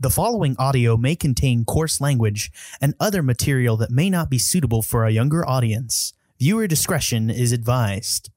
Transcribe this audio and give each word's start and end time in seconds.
The 0.00 0.10
following 0.10 0.54
audio 0.60 0.96
may 0.96 1.16
contain 1.16 1.64
coarse 1.64 2.00
language 2.00 2.52
and 2.80 2.94
other 3.00 3.20
material 3.20 3.76
that 3.78 3.90
may 3.90 4.08
not 4.08 4.30
be 4.30 4.38
suitable 4.38 4.80
for 4.80 5.04
a 5.04 5.10
younger 5.10 5.44
audience. 5.44 6.12
Viewer 6.38 6.68
discretion 6.68 7.30
is 7.30 7.50
advised. 7.50 8.30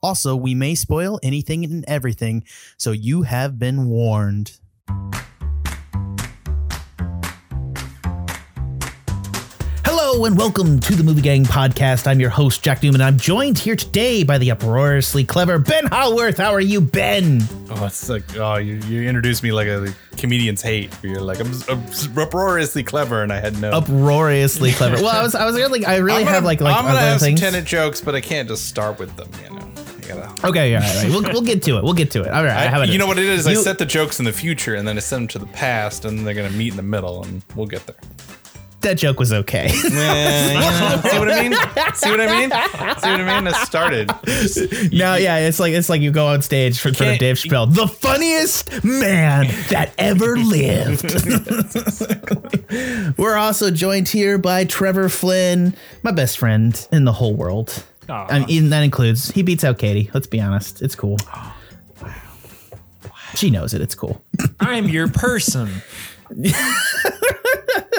Also, 0.00 0.36
we 0.36 0.54
may 0.54 0.76
spoil 0.76 1.18
anything 1.20 1.64
and 1.64 1.84
everything, 1.88 2.44
so 2.76 2.92
you 2.92 3.22
have 3.22 3.58
been 3.58 3.86
warned. 3.86 4.60
Hello 10.18 10.26
and 10.26 10.36
welcome 10.36 10.80
to 10.80 10.96
the 10.96 11.04
Movie 11.04 11.22
Gang 11.22 11.44
podcast. 11.44 12.08
I'm 12.08 12.18
your 12.18 12.28
host, 12.28 12.60
Jack 12.60 12.82
Newman. 12.82 13.00
I'm 13.00 13.18
joined 13.18 13.56
here 13.56 13.76
today 13.76 14.24
by 14.24 14.36
the 14.36 14.50
uproariously 14.50 15.22
clever 15.22 15.60
Ben 15.60 15.86
Howarth. 15.86 16.38
How 16.38 16.52
are 16.52 16.60
you, 16.60 16.80
Ben? 16.80 17.40
Oh, 17.70 17.86
it's 17.86 18.08
like 18.08 18.24
oh, 18.36 18.56
you, 18.56 18.78
you 18.88 19.08
introduced 19.08 19.44
me 19.44 19.52
like 19.52 19.68
a 19.68 19.94
comedian's 20.16 20.60
hate. 20.60 20.92
You're 21.04 21.20
like 21.20 21.38
I'm, 21.38 21.52
I'm 21.68 22.18
uproariously 22.18 22.82
clever, 22.82 23.22
and 23.22 23.32
I 23.32 23.38
had 23.38 23.60
no. 23.60 23.70
Uproariously 23.70 24.72
clever. 24.72 24.96
Well, 24.96 25.06
I 25.06 25.22
was, 25.22 25.36
I 25.36 25.44
was 25.46 25.54
really, 25.54 25.86
I 25.86 25.98
really 25.98 26.24
gonna, 26.24 26.34
have 26.34 26.44
like, 26.44 26.60
like 26.60 26.74
I'm 26.74 26.84
gonna 26.84 26.98
have 26.98 27.20
things. 27.20 27.40
some 27.40 27.52
Tenet 27.52 27.64
jokes, 27.64 28.00
but 28.00 28.16
I 28.16 28.20
can't 28.20 28.48
just 28.48 28.66
start 28.66 28.98
with 28.98 29.14
them. 29.14 29.30
You 29.44 29.50
know. 29.50 30.34
Okay, 30.42 30.74
all 30.74 30.80
right, 30.80 30.96
right. 30.96 31.08
We'll, 31.10 31.22
we'll 31.22 31.42
get 31.42 31.62
to 31.62 31.78
it. 31.78 31.84
We'll 31.84 31.92
get 31.92 32.10
to 32.12 32.22
it. 32.22 32.30
All 32.32 32.42
right, 32.42 32.56
I, 32.56 32.62
have 32.62 32.82
it. 32.82 32.88
you 32.88 32.98
know 32.98 33.06
what 33.06 33.18
it 33.18 33.24
is? 33.24 33.46
I 33.46 33.52
You- 33.52 33.62
set 33.62 33.78
the 33.78 33.86
jokes 33.86 34.18
in 34.18 34.24
the 34.24 34.32
future, 34.32 34.74
and 34.74 34.88
then 34.88 34.96
I 34.96 35.00
send 35.00 35.20
them 35.20 35.28
to 35.28 35.38
the 35.38 35.52
past, 35.52 36.04
and 36.06 36.26
they're 36.26 36.34
gonna 36.34 36.50
meet 36.50 36.72
in 36.72 36.76
the 36.76 36.82
middle, 36.82 37.22
and 37.22 37.44
we'll 37.54 37.68
get 37.68 37.86
there. 37.86 37.94
That 38.80 38.94
joke 38.96 39.18
was 39.18 39.32
okay. 39.32 39.66
Eh, 39.68 40.52
yeah, 40.52 41.00
see 41.00 41.18
what 41.18 41.30
I 41.30 41.42
mean? 41.42 41.52
See 41.94 42.10
what 42.10 42.20
I 42.20 42.26
mean? 42.26 42.50
See 42.50 43.10
what 43.10 43.20
I 43.20 43.40
mean? 43.40 43.46
It 43.48 43.54
started. 43.56 44.08
no, 44.92 45.16
yeah, 45.16 45.38
it's 45.38 45.58
like 45.58 45.72
it's 45.72 45.88
like 45.88 46.00
you 46.00 46.10
go 46.10 46.26
on 46.28 46.42
stage 46.42 46.78
for, 46.78 46.90
for 46.92 47.04
can't- 47.04 47.20
Dave 47.20 47.36
Chappelle, 47.36 47.74
the 47.74 47.88
funniest 47.88 48.84
man 48.84 49.46
that 49.70 49.92
ever 49.98 50.36
lived. 50.36 51.04
We're 53.18 53.36
also 53.36 53.70
joined 53.70 54.08
here 54.08 54.38
by 54.38 54.64
Trevor 54.64 55.08
Flynn, 55.08 55.74
my 56.02 56.12
best 56.12 56.38
friend 56.38 56.86
in 56.92 57.04
the 57.04 57.12
whole 57.12 57.34
world. 57.34 57.84
I 58.08 58.38
mean, 58.40 58.48
even 58.50 58.70
that 58.70 58.82
includes 58.84 59.30
he 59.32 59.42
beats 59.42 59.64
out 59.64 59.78
Katie. 59.78 60.10
Let's 60.14 60.26
be 60.26 60.40
honest, 60.40 60.82
it's 60.82 60.94
cool. 60.94 61.16
She 63.34 63.50
knows 63.50 63.74
it. 63.74 63.82
It's 63.82 63.94
cool. 63.94 64.24
I'm 64.58 64.88
your 64.88 65.06
person. 65.06 65.68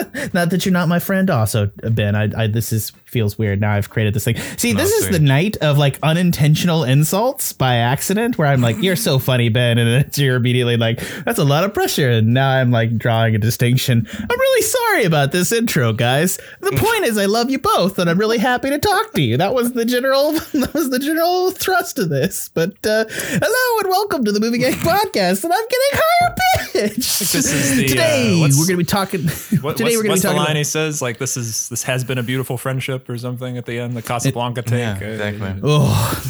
Not 0.32 0.50
that 0.50 0.64
you're 0.64 0.72
not 0.72 0.88
my 0.88 0.98
friend. 0.98 1.28
Also, 1.30 1.70
Ben, 1.82 2.14
I, 2.14 2.30
I 2.36 2.46
this 2.46 2.72
is 2.72 2.92
feels 3.04 3.36
weird. 3.38 3.60
Now 3.60 3.72
I've 3.74 3.90
created 3.90 4.14
this 4.14 4.24
thing. 4.24 4.36
See, 4.56 4.72
this 4.72 4.90
is 4.92 5.10
the 5.10 5.18
night 5.18 5.56
of 5.58 5.78
like 5.78 5.98
unintentional 6.02 6.84
insults 6.84 7.52
by 7.52 7.76
accident, 7.76 8.38
where 8.38 8.46
I'm 8.48 8.60
like, 8.60 8.80
"You're 8.82 8.96
so 8.96 9.18
funny, 9.18 9.48
Ben," 9.48 9.78
and 9.78 9.88
then 10.04 10.10
you're 10.24 10.36
immediately 10.36 10.76
like, 10.76 11.00
"That's 11.24 11.38
a 11.38 11.44
lot 11.44 11.64
of 11.64 11.74
pressure." 11.74 12.10
And 12.10 12.32
now 12.34 12.50
I'm 12.50 12.70
like 12.70 12.96
drawing 12.98 13.34
a 13.34 13.38
distinction. 13.38 14.06
I'm 14.12 14.38
really 14.38 14.62
sorry 14.62 15.04
about 15.04 15.32
this 15.32 15.52
intro, 15.52 15.92
guys. 15.92 16.38
The 16.60 16.72
point 16.72 17.04
is, 17.04 17.18
I 17.18 17.26
love 17.26 17.50
you 17.50 17.58
both, 17.58 17.98
and 17.98 18.08
I'm 18.08 18.18
really 18.18 18.38
happy 18.38 18.70
to 18.70 18.78
talk 18.78 19.12
to 19.14 19.22
you. 19.22 19.36
That 19.36 19.54
was 19.54 19.72
the 19.72 19.84
general. 19.84 20.32
That 20.60 20.74
was 20.74 20.90
the 20.90 20.98
general 20.98 21.50
thrust 21.52 21.98
of 21.98 22.08
this. 22.10 22.50
But 22.52 22.72
uh, 22.86 23.04
hello 23.08 23.80
and 23.80 23.88
welcome 23.88 24.24
to 24.24 24.32
the 24.32 24.40
Movie 24.40 24.58
Gang 24.58 24.72
podcast, 24.74 25.42
and 25.44 25.52
I'm 25.52 25.64
getting 25.68 25.92
higher 25.92 26.34
pitch. 26.72 26.96
This 27.18 27.34
is 27.34 27.76
the, 27.76 27.84
uh, 27.84 27.88
today 27.88 28.40
what's- 28.40 28.58
we're 28.58 28.66
gonna 28.66 28.76
be 28.78 28.84
talking. 28.84 29.22
What, 29.62 29.76
today 29.76 29.89
what's, 29.90 29.96
we're 29.98 30.02
gonna 30.04 30.12
what's 30.12 30.22
be 30.22 30.28
the 30.28 30.34
line 30.34 30.44
about. 30.46 30.56
he 30.56 30.64
says? 30.64 31.02
Like 31.02 31.18
this 31.18 31.36
is 31.36 31.68
this 31.68 31.82
has 31.84 32.04
been 32.04 32.18
a 32.18 32.22
beautiful 32.22 32.56
friendship 32.56 33.08
or 33.08 33.16
something 33.18 33.56
at 33.56 33.66
the 33.66 33.78
end. 33.78 33.96
The 33.96 34.02
Casablanca 34.02 34.62
take. 34.62 34.78
Yeah, 34.78 34.98
Uh, 35.00 35.10
exactly. 35.10 35.60
Oh. 35.62 36.22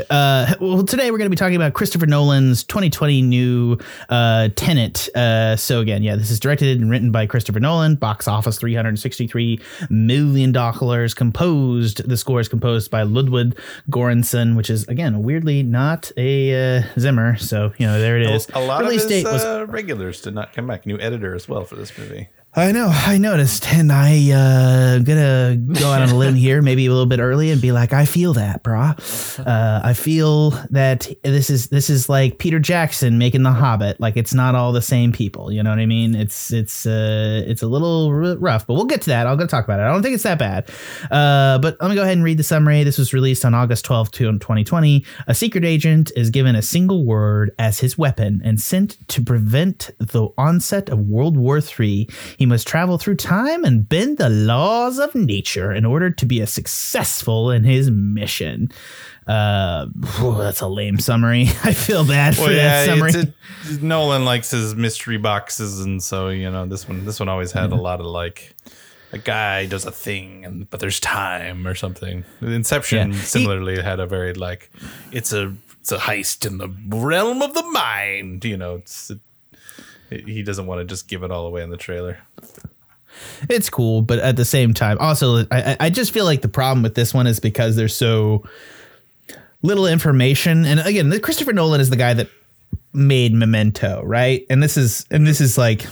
uh, 0.09 0.55
well, 0.59 0.83
today 0.83 1.11
we're 1.11 1.17
going 1.17 1.25
to 1.25 1.29
be 1.29 1.35
talking 1.35 1.55
about 1.55 1.73
Christopher 1.73 2.05
Nolan's 2.05 2.63
2020 2.63 3.21
new 3.21 3.77
uh, 4.09 4.49
Tenet. 4.55 5.09
Uh, 5.15 5.55
so 5.55 5.79
again, 5.79 6.03
yeah, 6.03 6.15
this 6.15 6.31
is 6.31 6.39
directed 6.39 6.79
and 6.81 6.89
written 6.89 7.11
by 7.11 7.25
Christopher 7.25 7.59
Nolan. 7.59 7.95
Box 7.95 8.27
office 8.27 8.57
363 8.57 9.59
million 9.89 10.51
dollars. 10.51 11.13
Composed. 11.13 12.07
The 12.07 12.17
score 12.17 12.39
is 12.39 12.47
composed 12.49 12.91
by 12.91 13.03
Ludwig 13.03 13.57
Göransson, 13.89 14.55
which 14.55 14.69
is 14.69 14.87
again 14.87 15.23
weirdly 15.23 15.63
not 15.63 16.11
a 16.17 16.77
uh, 16.77 16.81
Zimmer. 16.99 17.37
So 17.37 17.73
you 17.77 17.85
know 17.85 17.99
there 17.99 18.17
it 18.17 18.29
is. 18.29 18.47
A 18.53 18.59
lot 18.59 18.81
Release 18.81 19.03
of 19.03 19.09
his 19.09 19.23
date 19.23 19.31
was 19.31 19.43
uh, 19.43 19.65
regulars 19.67 20.21
did 20.21 20.33
not 20.35 20.53
come 20.53 20.67
back. 20.67 20.85
New 20.85 20.99
editor 20.99 21.35
as 21.35 21.47
well 21.47 21.63
for 21.65 21.75
this 21.75 21.97
movie. 21.97 22.29
I 22.55 22.71
know, 22.71 22.87
I 22.91 23.19
noticed, 23.19 23.71
and 23.71 23.91
I 23.91 24.31
uh 24.31 24.97
gonna 24.99 25.55
go 25.55 25.91
out 25.91 26.01
on 26.01 26.09
a 26.09 26.15
limb 26.15 26.33
here, 26.33 26.63
maybe 26.63 26.87
a 26.87 26.89
little 26.89 27.05
bit 27.05 27.19
early, 27.19 27.51
and 27.51 27.61
be 27.61 27.71
like, 27.71 27.93
I 27.93 28.05
feel 28.05 28.33
that, 28.33 28.63
brah. 28.63 28.97
Uh, 29.45 29.81
I 29.83 29.93
feel 29.93 30.49
that 30.71 31.07
this 31.23 31.51
is 31.51 31.67
this 31.67 31.91
is 31.91 32.09
like 32.09 32.39
Peter 32.39 32.57
Jackson 32.57 33.19
making 33.19 33.43
The 33.43 33.51
Hobbit. 33.51 33.99
Like 33.99 34.17
it's 34.17 34.33
not 34.33 34.55
all 34.55 34.71
the 34.71 34.81
same 34.81 35.11
people. 35.11 35.51
You 35.51 35.61
know 35.61 35.69
what 35.69 35.77
I 35.77 35.85
mean? 35.85 36.15
It's 36.15 36.51
it's 36.51 36.87
uh 36.87 37.43
it's 37.45 37.61
a 37.61 37.67
little 37.67 38.07
r- 38.07 38.35
rough, 38.37 38.65
but 38.65 38.73
we'll 38.73 38.85
get 38.85 39.03
to 39.03 39.11
that. 39.11 39.27
I'll 39.27 39.37
go 39.37 39.45
talk 39.45 39.63
about 39.63 39.79
it. 39.79 39.83
I 39.83 39.91
don't 39.91 40.01
think 40.01 40.15
it's 40.15 40.23
that 40.23 40.39
bad. 40.39 40.69
Uh, 41.11 41.59
but 41.59 41.77
let 41.79 41.89
me 41.89 41.95
go 41.95 42.01
ahead 42.01 42.17
and 42.17 42.23
read 42.23 42.39
the 42.39 42.43
summary. 42.43 42.83
This 42.83 42.97
was 42.97 43.13
released 43.13 43.45
on 43.45 43.53
August 43.53 43.85
twelfth, 43.85 44.11
2020. 44.11 45.05
A 45.27 45.35
secret 45.35 45.63
agent 45.63 46.11
is 46.15 46.31
given 46.31 46.55
a 46.55 46.63
single 46.63 47.05
word 47.05 47.51
as 47.59 47.79
his 47.79 47.95
weapon 47.95 48.41
and 48.43 48.59
sent 48.59 48.97
to 49.09 49.21
prevent 49.21 49.91
the 49.99 50.29
onset 50.35 50.89
of 50.89 50.99
World 51.01 51.37
War 51.37 51.59
III. 51.59 52.09
He 52.39 52.45
must 52.45 52.65
travel 52.65 52.97
through 52.97 53.15
time 53.17 53.65
and 53.65 53.87
bend 53.87 54.17
the 54.17 54.29
laws 54.29 54.97
of 54.97 55.13
nature 55.13 55.73
in 55.73 55.83
order 55.85 56.09
to 56.09 56.25
be 56.25 56.39
a 56.39 56.47
successful 56.47 57.51
in 57.51 57.65
his 57.65 57.91
mission. 57.91 58.71
Uh, 59.27 59.87
whew, 60.15 60.37
that's 60.37 60.61
a 60.61 60.67
lame 60.69 60.99
summary. 60.99 61.41
I 61.65 61.73
feel 61.73 62.05
bad 62.07 62.35
for 62.37 62.43
Well, 62.43 62.51
that 62.53 62.85
summary. 62.85 63.09
it's 63.13 63.77
a, 63.81 63.83
Nolan 63.85 64.23
likes 64.23 64.51
his 64.51 64.73
mystery 64.73 65.17
boxes, 65.17 65.81
and 65.81 66.01
so 66.01 66.29
you 66.29 66.49
know 66.49 66.65
this 66.65 66.87
one. 66.87 67.03
This 67.05 67.19
one 67.19 67.27
always 67.27 67.51
had 67.51 67.73
a 67.73 67.75
lot 67.75 67.99
of 67.99 68.05
like 68.05 68.55
a 69.11 69.17
guy 69.17 69.65
does 69.65 69.85
a 69.85 69.91
thing, 69.91 70.45
and 70.45 70.69
but 70.69 70.79
there's 70.79 71.01
time 71.01 71.67
or 71.67 71.75
something. 71.75 72.23
Inception 72.41 73.09
Yeah. 73.11 73.17
He- 73.17 73.25
similarly 73.25 73.81
had 73.81 73.99
a 73.99 74.07
very 74.07 74.33
like 74.33 74.71
it's 75.11 75.33
a 75.33 75.53
it's 75.81 75.91
a 75.91 75.97
heist 75.97 76.45
in 76.47 76.57
the 76.57 76.69
realm 76.87 77.41
of 77.41 77.53
the 77.53 77.63
mind. 77.63 78.45
You 78.45 78.55
know, 78.55 78.75
it's 78.75 79.11
he 80.09 80.43
doesn't 80.43 80.65
want 80.65 80.79
to 80.79 80.85
just 80.85 81.07
give 81.07 81.23
it 81.23 81.31
all 81.31 81.45
away 81.45 81.61
in 81.61 81.69
the 81.69 81.77
trailer. 81.77 82.17
it's 83.49 83.69
cool, 83.69 84.01
but 84.01 84.19
at 84.19 84.35
the 84.35 84.45
same 84.45 84.73
time, 84.73 84.97
also, 84.99 85.45
I, 85.51 85.77
I- 85.79 85.89
just 85.89 86.11
feel 86.11 86.25
like 86.25 86.41
the 86.41 86.47
problem 86.49 86.83
with 86.83 86.95
this 86.95 87.13
one 87.13 87.27
is 87.27 87.39
because 87.39 87.75
there's 87.75 87.95
so 87.95 88.43
little 89.61 89.87
information. 89.87 90.65
And 90.65 90.79
again, 90.79 91.17
Christopher 91.21 91.53
Nolan 91.53 91.81
is 91.81 91.89
the 91.89 91.95
guy 91.95 92.13
that 92.13 92.29
made 92.93 93.33
Memento, 93.33 94.01
right? 94.03 94.45
And 94.49 94.63
this 94.63 94.77
is 94.77 95.05
and 95.11 95.27
this 95.27 95.41
is 95.41 95.57
like 95.57 95.85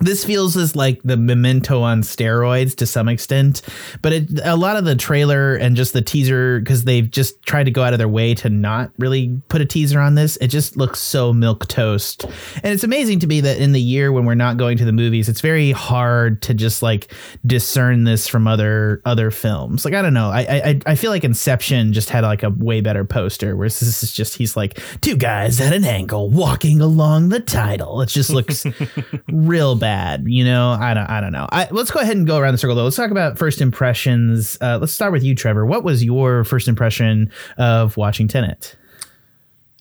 this 0.00 0.24
feels 0.24 0.56
as 0.56 0.74
like 0.74 1.02
the 1.02 1.18
memento 1.18 1.80
on 1.82 2.00
steroids 2.00 2.74
to 2.74 2.86
some 2.86 3.08
extent 3.08 3.60
but 4.00 4.12
it, 4.12 4.40
a 4.42 4.56
lot 4.56 4.76
of 4.76 4.86
the 4.86 4.96
trailer 4.96 5.54
and 5.54 5.76
just 5.76 5.92
the 5.92 6.00
teaser 6.00 6.60
because 6.60 6.84
they've 6.84 7.10
just 7.10 7.42
tried 7.42 7.64
to 7.64 7.70
go 7.70 7.82
out 7.82 7.92
of 7.92 7.98
their 7.98 8.08
way 8.08 8.34
to 8.34 8.48
not 8.48 8.90
really 8.98 9.38
put 9.48 9.60
a 9.60 9.66
teaser 9.66 10.00
on 10.00 10.14
this 10.14 10.38
it 10.38 10.48
just 10.48 10.78
looks 10.78 10.98
so 10.98 11.32
milk 11.32 11.66
toast. 11.68 12.24
And 12.62 12.72
it's 12.72 12.84
amazing 12.84 13.18
to 13.20 13.26
me 13.26 13.40
that 13.42 13.58
in 13.58 13.72
the 13.72 13.80
year 13.80 14.12
when 14.12 14.24
we're 14.24 14.34
not 14.34 14.56
going 14.56 14.78
to 14.78 14.84
the 14.84 14.92
movies 14.92 15.28
it's 15.28 15.42
very 15.42 15.72
hard 15.72 16.40
to 16.42 16.54
just 16.54 16.82
like 16.82 17.12
discern 17.44 18.04
this 18.04 18.26
from 18.26 18.46
other 18.46 19.02
other 19.04 19.30
films. 19.30 19.84
Like 19.84 19.94
i 19.94 20.00
don't 20.00 20.14
know 20.14 20.30
i 20.30 20.40
i, 20.40 20.80
I 20.86 20.94
feel 20.94 21.10
like 21.10 21.24
inception 21.24 21.92
just 21.92 22.08
had 22.08 22.24
like 22.24 22.42
a 22.42 22.50
way 22.50 22.80
better 22.80 23.04
poster 23.04 23.56
whereas 23.56 23.78
this 23.80 24.02
is 24.02 24.12
just 24.12 24.36
he's 24.36 24.56
like 24.56 24.80
two 25.02 25.16
guys 25.16 25.60
at 25.60 25.74
an 25.74 25.84
angle 25.84 26.30
walking 26.30 26.80
along 26.80 27.28
the 27.28 27.40
title 27.40 28.00
it 28.00 28.08
just 28.08 28.30
looks 28.30 28.64
real 29.28 29.74
bad. 29.82 30.24
You 30.28 30.44
know, 30.44 30.70
I 30.70 30.94
don't, 30.94 31.10
I 31.10 31.20
don't 31.20 31.32
know. 31.32 31.48
I, 31.50 31.66
let's 31.72 31.90
go 31.90 31.98
ahead 31.98 32.16
and 32.16 32.24
go 32.24 32.38
around 32.38 32.52
the 32.52 32.58
circle 32.58 32.76
though. 32.76 32.84
Let's 32.84 32.94
talk 32.94 33.10
about 33.10 33.36
first 33.36 33.60
impressions. 33.60 34.56
Uh, 34.60 34.78
let's 34.80 34.92
start 34.92 35.12
with 35.12 35.24
you, 35.24 35.34
Trevor. 35.34 35.66
What 35.66 35.82
was 35.82 36.04
your 36.04 36.44
first 36.44 36.68
impression 36.68 37.32
of 37.58 37.96
watching 37.96 38.28
Tenet? 38.28 38.76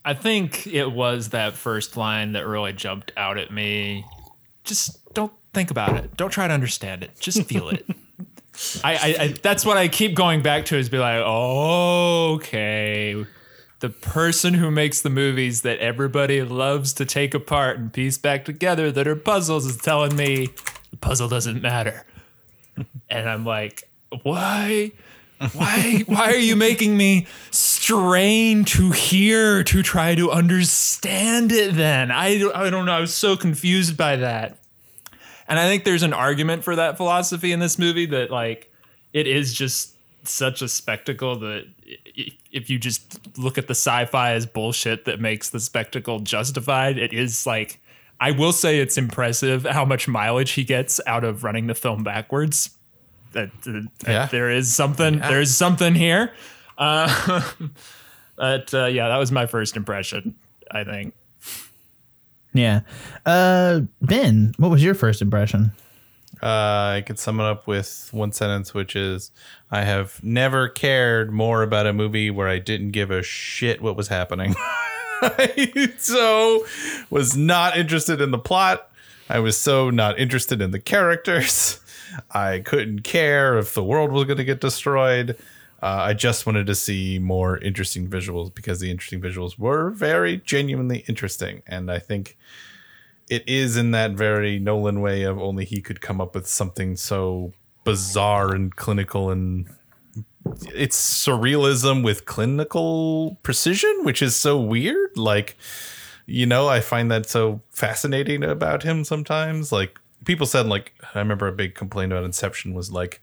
I 0.04 0.16
think 0.16 0.66
it 0.66 0.92
was 0.92 1.30
that 1.30 1.54
first 1.54 1.96
line 1.96 2.32
that 2.32 2.48
really 2.48 2.74
jumped 2.74 3.12
out 3.16 3.38
at 3.38 3.52
me. 3.52 4.04
Just 4.64 5.14
don't 5.14 5.32
think 5.54 5.70
about 5.70 5.96
it. 5.96 6.18
Don't 6.18 6.32
try 6.32 6.48
to 6.48 6.54
understand 6.54 7.04
it. 7.04 7.12
Just 7.20 7.44
feel 7.44 7.70
it. 7.70 7.86
I, 8.84 8.94
I, 8.94 9.16
I 9.20 9.28
that's 9.42 9.64
what 9.66 9.78
I 9.78 9.88
keep 9.88 10.16
going 10.16 10.42
back 10.42 10.66
to 10.66 10.78
is 10.78 10.90
be 10.90 10.98
like, 10.98 11.22
oh, 11.24 12.34
okay. 12.38 13.24
The 13.82 13.90
person 13.90 14.54
who 14.54 14.70
makes 14.70 15.02
the 15.02 15.10
movies 15.10 15.64
that 15.64 15.80
everybody 15.80 16.44
loves 16.44 16.94
to 16.94 17.06
take 17.06 17.34
apart 17.34 17.80
and 17.80 17.92
piece 17.92 18.18
back 18.20 18.46
together 18.46 18.92
that 18.92 19.08
are 19.08 19.16
puzzles 19.16 19.66
is 19.66 19.78
telling 19.78 20.16
me 20.16 20.50
the 20.92 20.98
puzzle 20.98 21.28
doesn't 21.28 21.62
matter. 21.62 22.06
And 23.10 23.30
I'm 23.30 23.46
like, 23.46 23.84
why? 24.24 24.94
Why 25.54 26.04
why 26.06 26.32
are 26.32 26.38
you 26.38 26.56
making 26.56 26.96
me 26.96 27.28
strain 27.52 28.64
to 28.66 28.92
hear 28.92 29.64
to 29.66 29.84
try 29.84 30.16
to 30.16 30.32
understand 30.32 31.52
it 31.52 31.76
then? 31.76 32.12
I 32.12 32.50
I 32.56 32.70
don't 32.70 32.86
know. 32.86 32.94
I 32.94 33.02
was 33.02 33.14
so 33.14 33.36
confused 33.36 33.98
by 33.98 34.16
that. 34.16 34.58
And 35.48 35.60
I 35.60 35.68
think 35.68 35.84
there's 35.84 36.04
an 36.04 36.14
argument 36.14 36.64
for 36.64 36.78
that 36.78 36.96
philosophy 36.96 37.52
in 37.52 37.60
this 37.60 37.78
movie 37.78 38.06
that 38.06 38.32
like 38.32 38.72
it 39.12 39.28
is 39.28 39.54
just 39.54 39.96
such 40.24 40.62
a 40.62 40.70
spectacle 40.70 41.36
that 41.40 41.66
if 42.52 42.70
you 42.70 42.78
just 42.80 43.38
look 43.38 43.58
at 43.58 43.68
the 43.68 43.72
sci-fi 43.76 44.34
as 44.34 44.46
bullshit 44.46 45.06
that 45.06 45.20
makes 45.20 45.50
the 45.50 45.60
spectacle 45.60 46.20
justified, 46.20 46.98
it 46.98 47.14
is 47.14 47.46
like 47.46 47.80
I 48.20 48.32
will 48.32 48.54
say 48.54 48.80
it's 48.80 48.98
impressive 48.98 49.64
how 49.66 49.84
much 49.86 50.08
mileage 50.08 50.52
he 50.52 50.64
gets 50.64 51.00
out 51.08 51.24
of 51.24 51.44
running 51.44 51.68
the 51.68 51.74
film 51.76 52.04
backwards. 52.04 52.70
That, 53.34 53.50
that- 53.64 53.88
that 54.00 54.12
Yeah. 54.12 54.26
there 54.28 54.50
is 54.50 54.74
something. 54.74 55.20
There 55.20 55.42
is 55.42 55.56
something 55.56 55.96
here. 55.96 56.34
Uh, 56.78 57.42
but 58.36 58.74
uh, 58.74 58.86
yeah, 58.86 59.08
that 59.08 59.18
was 59.18 59.32
my 59.32 59.46
first 59.46 59.76
impression. 59.76 60.36
I 60.70 60.84
think. 60.84 61.14
Yeah. 62.54 62.82
Uh, 63.26 63.82
Ben, 64.02 64.54
what 64.58 64.70
was 64.72 64.84
your 64.84 64.94
first 64.94 65.22
impression? 65.22 65.72
Uh, 66.42 66.96
I 66.98 67.04
could 67.06 67.20
sum 67.20 67.40
it 67.40 67.44
up 67.44 67.68
with 67.68 68.10
one 68.12 68.32
sentence, 68.32 68.74
which 68.74 68.96
is 68.96 69.32
I 69.70 69.84
have 69.84 70.24
never 70.24 70.68
cared 70.68 71.32
more 71.32 71.62
about 71.62 71.86
a 71.86 71.94
movie 71.94 72.32
where 72.32 72.48
I 72.48 72.58
didn't 72.58 72.92
give 72.92 73.12
a 73.12 73.22
shit 73.22 73.82
what 73.82 73.96
was 73.96 74.08
happening. 74.08 74.56
I 75.22 75.94
so 75.98 76.66
was 77.10 77.38
not 77.38 77.78
interested 77.78 78.22
in 78.22 78.32
the 78.32 78.40
plot. 78.40 78.90
I 79.30 79.40
was 79.40 79.58
so 79.58 79.90
not 79.90 80.20
interested 80.20 80.62
in 80.62 80.72
the 80.72 80.80
characters. 80.80 81.80
I 82.32 82.60
couldn't 82.60 83.04
care 83.04 83.58
if 83.58 83.74
the 83.74 83.84
world 83.84 84.12
was 84.12 84.26
going 84.26 84.38
to 84.38 84.44
get 84.44 84.60
destroyed. 84.62 85.38
Uh, 85.82 86.00
I 86.02 86.14
just 86.14 86.46
wanted 86.46 86.68
to 86.68 86.76
see 86.76 87.18
more 87.18 87.58
interesting 87.58 88.08
visuals 88.08 88.54
because 88.54 88.80
the 88.80 88.92
interesting 88.92 89.22
visuals 89.22 89.58
were 89.58 89.90
very 89.90 90.38
genuinely 90.38 91.04
interesting. 91.08 91.64
And 91.66 91.92
I 91.92 92.00
think 92.00 92.38
it 93.32 93.48
is 93.48 93.78
in 93.78 93.92
that 93.92 94.12
very 94.12 94.60
Nolan 94.60 95.00
way 95.00 95.24
of 95.24 95.40
only 95.40 95.64
he 95.64 95.82
could 95.82 96.02
come 96.02 96.20
up 96.20 96.36
with 96.36 96.48
something 96.48 96.98
so 96.98 97.54
bizarre 97.86 98.54
and 98.54 98.76
clinical 98.76 99.32
and 99.32 99.70
it's 100.76 101.26
surrealism 101.26 102.04
with 102.04 102.26
clinical 102.26 103.40
precision, 103.42 104.04
which 104.04 104.22
is 104.22 104.36
so 104.36 104.60
weird. 104.60 105.16
Like, 105.16 105.56
you 106.26 106.46
know, 106.46 106.68
I 106.68 106.82
find 106.82 107.10
that 107.10 107.26
so 107.26 107.62
fascinating 107.70 108.44
about 108.44 108.84
him 108.84 109.06
sometimes. 109.06 109.72
Like, 109.72 109.98
people 110.26 110.46
said, 110.46 110.66
like, 110.66 110.94
I 111.16 111.20
remember 111.20 111.48
a 111.48 111.54
big 111.54 111.74
complaint 111.74 112.12
about 112.12 112.26
Inception 112.26 112.74
was 112.74 112.92
like, 112.92 113.22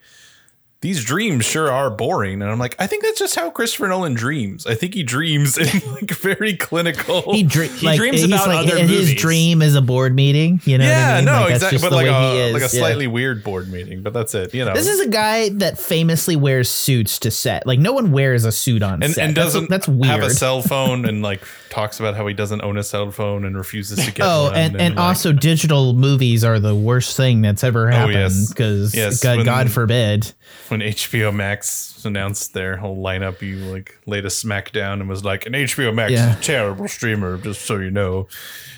these 0.80 1.04
dreams 1.04 1.44
sure 1.44 1.72
are 1.72 1.90
boring. 1.90 2.40
And 2.40 2.48
I'm 2.48 2.60
like, 2.60 2.76
I 2.78 2.86
think 2.86 3.02
that's 3.02 3.18
just 3.18 3.34
how 3.34 3.50
Christopher 3.50 3.88
Nolan 3.88 4.14
dreams. 4.14 4.64
I 4.64 4.76
think 4.76 4.94
he 4.94 5.02
dreams 5.02 5.58
in 5.58 5.66
like 5.92 6.10
very 6.12 6.56
clinical. 6.56 7.32
He, 7.34 7.42
dre- 7.42 7.66
He 7.66 7.84
like, 7.84 7.98
dreams 7.98 8.22
about 8.22 8.46
like, 8.46 8.58
other 8.66 8.76
and 8.78 8.88
his 8.88 9.00
movies. 9.08 9.20
dream 9.20 9.60
is 9.60 9.74
a 9.74 9.82
board 9.82 10.14
meeting. 10.14 10.60
You 10.64 10.78
know? 10.78 10.84
what 10.84 10.94
I 10.94 10.98
yeah, 10.98 11.16
mean? 11.16 11.24
no, 11.24 11.32
Like, 11.32 11.48
that's 11.58 11.72
exactly. 11.72 11.88
But 11.88 11.96
like 11.96 12.06
a 12.06 12.52
like 12.52 12.60
a 12.62 12.64
Yeah. 12.66 12.68
slightly 12.68 13.06
weird 13.08 13.42
board 13.42 13.72
meeting. 13.72 14.02
But 14.02 14.12
that's 14.12 14.36
it. 14.36 14.54
You 14.54 14.64
know, 14.64 14.72
This 14.74 14.86
is 14.86 15.00
a 15.00 15.08
guy 15.08 15.48
that 15.48 15.78
famously 15.78 16.36
wears 16.36 16.68
suits 16.70 17.18
to 17.20 17.32
set. 17.32 17.66
Like 17.66 17.80
no 17.80 17.92
one 17.92 18.12
wears 18.12 18.44
a 18.44 18.52
suit 18.52 18.84
on 18.84 19.02
and, 19.02 19.12
set. 19.14 19.24
and 19.26 19.34
doesn't 19.34 19.68
that's, 19.68 19.88
weird. 19.88 20.06
have 20.12 20.22
a 20.22 20.30
cell 20.30 20.62
phone 20.68 21.06
and 21.06 21.22
like 21.22 21.42
talks 21.70 21.98
about 21.98 22.14
how 22.14 22.24
he 22.28 22.34
doesn't 22.34 22.62
own 22.62 22.78
a 22.78 22.84
cell 22.84 23.10
phone 23.10 23.44
and 23.44 23.56
refuses 23.56 23.98
to 24.04 24.12
get 24.12 24.24
Oh, 24.24 24.44
one. 24.44 24.54
and, 24.54 24.76
and 24.80 24.94
like- 24.94 25.04
also 25.04 25.32
digital 25.32 25.92
movies 25.92 26.44
are 26.44 26.60
the 26.60 26.74
worst 26.74 27.16
thing 27.16 27.42
that's 27.42 27.64
ever 27.64 27.88
oh, 27.88 27.92
happened 27.92 28.16
Oh, 28.16 28.20
yes. 28.20 28.48
because 28.48 28.94
Yes, 28.94 29.20
God, 29.22 29.44
God 29.44 29.70
forbid. 29.72 30.32
When 30.68 30.80
HBO 30.80 31.34
Max 31.34 32.04
announced 32.04 32.52
their 32.54 32.76
whole 32.76 33.02
lineup, 33.02 33.40
you 33.42 33.56
like 33.56 33.98
laid 34.06 34.24
a 34.26 34.30
smack 34.30 34.72
down 34.72 35.00
and 35.00 35.08
was 35.08 35.24
like, 35.24 35.46
"An 35.46 35.54
HBO 35.54 35.94
Max 35.94 36.12
Yeah. 36.12 36.32
is 36.32 36.38
a 36.38 36.42
terrible 36.42 36.88
streamer, 36.88 37.38
just 37.38 37.62
so 37.62 37.78
you 37.78 37.90
know, 37.90 38.28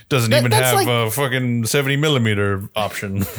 doesn't 0.09 0.31
That- 0.31 0.41
even 0.41 0.53
have 0.53 0.75
like- 0.75 0.87
a 0.89 1.11
fucking 1.11 1.67
seventy 1.67 1.97
millimeter 1.97 2.69
option." 2.77 3.25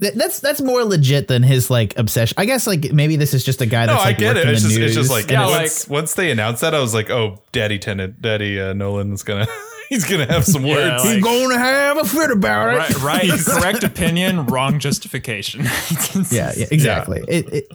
That- 0.00 0.16
That's 0.16 0.40
that's 0.40 0.60
more 0.60 0.82
legit 0.84 1.28
than 1.28 1.44
his 1.44 1.70
like 1.70 1.96
obsession. 1.96 2.34
I 2.36 2.46
guess 2.46 2.66
like 2.66 2.92
maybe 2.92 3.14
this 3.14 3.32
is 3.32 3.44
just 3.44 3.60
a 3.60 3.66
guy 3.66 3.86
that's 3.86 3.96
no, 3.96 4.04
that's 4.04 4.04
I 4.04 4.08
like 4.08 4.18
get 4.18 4.36
it. 4.36 4.48
It's 4.48 4.62
just, 4.62 4.76
it's 4.76 4.94
just 4.94 5.08
like 5.10 5.30
Yeah, 5.30 5.46
once, 5.46 5.86
once 5.88 6.14
they 6.14 6.32
announced 6.32 6.62
that, 6.62 6.74
I 6.74 6.80
was 6.80 6.92
like, 6.94 7.10
"Oh, 7.10 7.40
Daddy 7.52 7.78
Tenet, 7.78 8.20
Daddy 8.20 8.60
uh, 8.60 8.72
Nolan's 8.72 9.22
gonna." 9.22 9.46
He's 9.88 10.04
gonna 10.04 10.26
have 10.30 10.44
some 10.44 10.64
Yeah, 10.64 10.74
words. 10.98 11.04
he's 11.04 11.22
gonna 11.22 11.58
have 11.58 11.98
a 11.98 12.04
fit 12.04 12.30
about 12.30 12.74
it. 12.74 13.00
Right, 13.02 13.30
right. 13.30 13.40
Correct 13.44 13.84
opinion, 13.84 14.46
wrong 14.46 14.78
justification. 14.78 15.64
Yeah, 16.30 16.52
yeah, 16.56 16.66
exactly. 16.70 17.22
It, 17.28 17.52
it, 17.52 17.72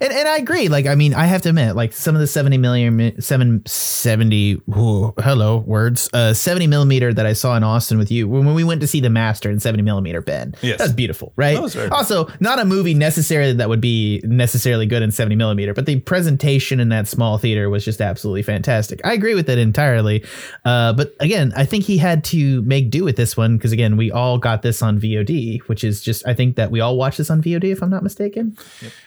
and, 0.00 0.12
and 0.12 0.28
I 0.28 0.36
agree. 0.36 0.68
Like, 0.68 0.86
I 0.86 0.94
mean, 0.94 1.12
I 1.14 1.26
have 1.26 1.42
to 1.42 1.48
admit, 1.50 1.76
like 1.76 1.92
some 1.92 2.14
of 2.14 2.20
the 2.20 2.26
70 2.26 2.56
millimeter, 2.58 3.20
770, 3.20 4.54
whoa, 4.66 5.14
hello, 5.18 5.58
words, 5.58 6.08
uh, 6.12 6.32
70 6.34 6.66
millimeter 6.66 7.12
that 7.12 7.26
I 7.26 7.32
saw 7.32 7.56
in 7.56 7.62
Austin 7.64 7.98
with 7.98 8.10
you 8.10 8.28
when, 8.28 8.44
when 8.46 8.54
we 8.54 8.64
went 8.64 8.80
to 8.80 8.86
see 8.86 9.00
The 9.00 9.10
Master 9.10 9.50
in 9.50 9.60
70 9.60 9.82
millimeter, 9.82 10.20
Ben. 10.20 10.54
Yes. 10.62 10.78
That's 10.78 10.92
beautiful, 10.92 11.32
right? 11.36 11.54
That 11.54 11.62
was 11.62 11.74
very 11.74 11.88
also, 11.90 12.28
not 12.40 12.58
a 12.58 12.64
movie 12.64 12.94
necessarily 12.94 13.52
that 13.54 13.68
would 13.68 13.80
be 13.80 14.20
necessarily 14.24 14.86
good 14.86 15.02
in 15.02 15.10
70 15.10 15.36
millimeter, 15.36 15.74
but 15.74 15.86
the 15.86 16.00
presentation 16.00 16.80
in 16.80 16.88
that 16.90 17.06
small 17.08 17.38
theater 17.38 17.68
was 17.70 17.84
just 17.84 18.00
absolutely 18.00 18.42
fantastic. 18.42 19.00
I 19.04 19.12
agree 19.12 19.34
with 19.34 19.46
that 19.46 19.58
entirely. 19.58 20.24
Uh, 20.64 20.92
but 20.92 21.14
again, 21.20 21.49
I 21.56 21.64
think 21.64 21.84
he 21.84 21.98
had 21.98 22.24
to 22.24 22.62
make 22.62 22.90
do 22.90 23.04
with 23.04 23.16
this 23.16 23.36
one 23.36 23.56
because, 23.56 23.72
again, 23.72 23.96
we 23.96 24.10
all 24.10 24.38
got 24.38 24.62
this 24.62 24.82
on 24.82 25.00
VOD, 25.00 25.60
which 25.62 25.84
is 25.84 26.00
just, 26.02 26.26
I 26.26 26.34
think 26.34 26.56
that 26.56 26.70
we 26.70 26.80
all 26.80 26.96
watched 26.96 27.18
this 27.18 27.30
on 27.30 27.42
VOD, 27.42 27.64
if 27.72 27.82
I'm 27.82 27.90
not 27.90 28.02
mistaken. 28.02 28.56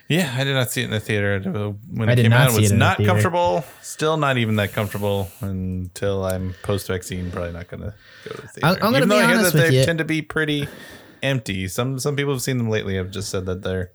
Yeah, 0.07 0.33
I 0.37 0.43
did 0.43 0.53
not 0.53 0.71
see 0.71 0.81
it 0.81 0.85
in 0.85 0.91
the 0.91 0.99
theater 0.99 1.41
Uh, 1.45 1.71
when 1.93 2.09
it 2.09 2.15
came 2.17 2.29
not 2.31 2.41
out. 2.41 2.53
It 2.53 2.61
was 2.61 2.71
it 2.71 2.73
in 2.73 2.79
the 2.79 2.85
not 2.85 2.97
comfortable. 3.03 3.63
Still 3.81 4.17
not 4.17 4.37
even 4.37 4.55
that 4.57 4.73
comfortable 4.73 5.29
until 5.41 6.25
I'm 6.25 6.53
post 6.63 6.87
vaccine. 6.87 7.31
Probably 7.31 7.51
not 7.53 7.67
going 7.67 7.81
to 7.81 7.93
go 8.25 8.35
to 8.35 8.41
the 8.41 8.47
theater. 8.47 8.65
I'm- 8.67 8.75
I'm 8.75 8.79
gonna 8.93 8.97
even 8.97 9.09
be 9.09 9.15
though 9.15 9.21
I 9.21 9.25
hear 9.27 9.35
honest 9.37 9.53
that 9.53 9.59
with 9.63 9.69
they 9.71 9.79
you. 9.79 9.85
tend 9.85 9.99
to 9.99 10.05
be 10.05 10.21
pretty 10.21 10.67
empty. 11.21 11.67
Some 11.67 11.99
some 11.99 12.15
people 12.15 12.33
have 12.33 12.41
seen 12.41 12.57
them 12.57 12.69
lately. 12.69 12.95
Have 12.95 13.11
just 13.11 13.29
said 13.29 13.45
that 13.45 13.61
they're 13.63 13.91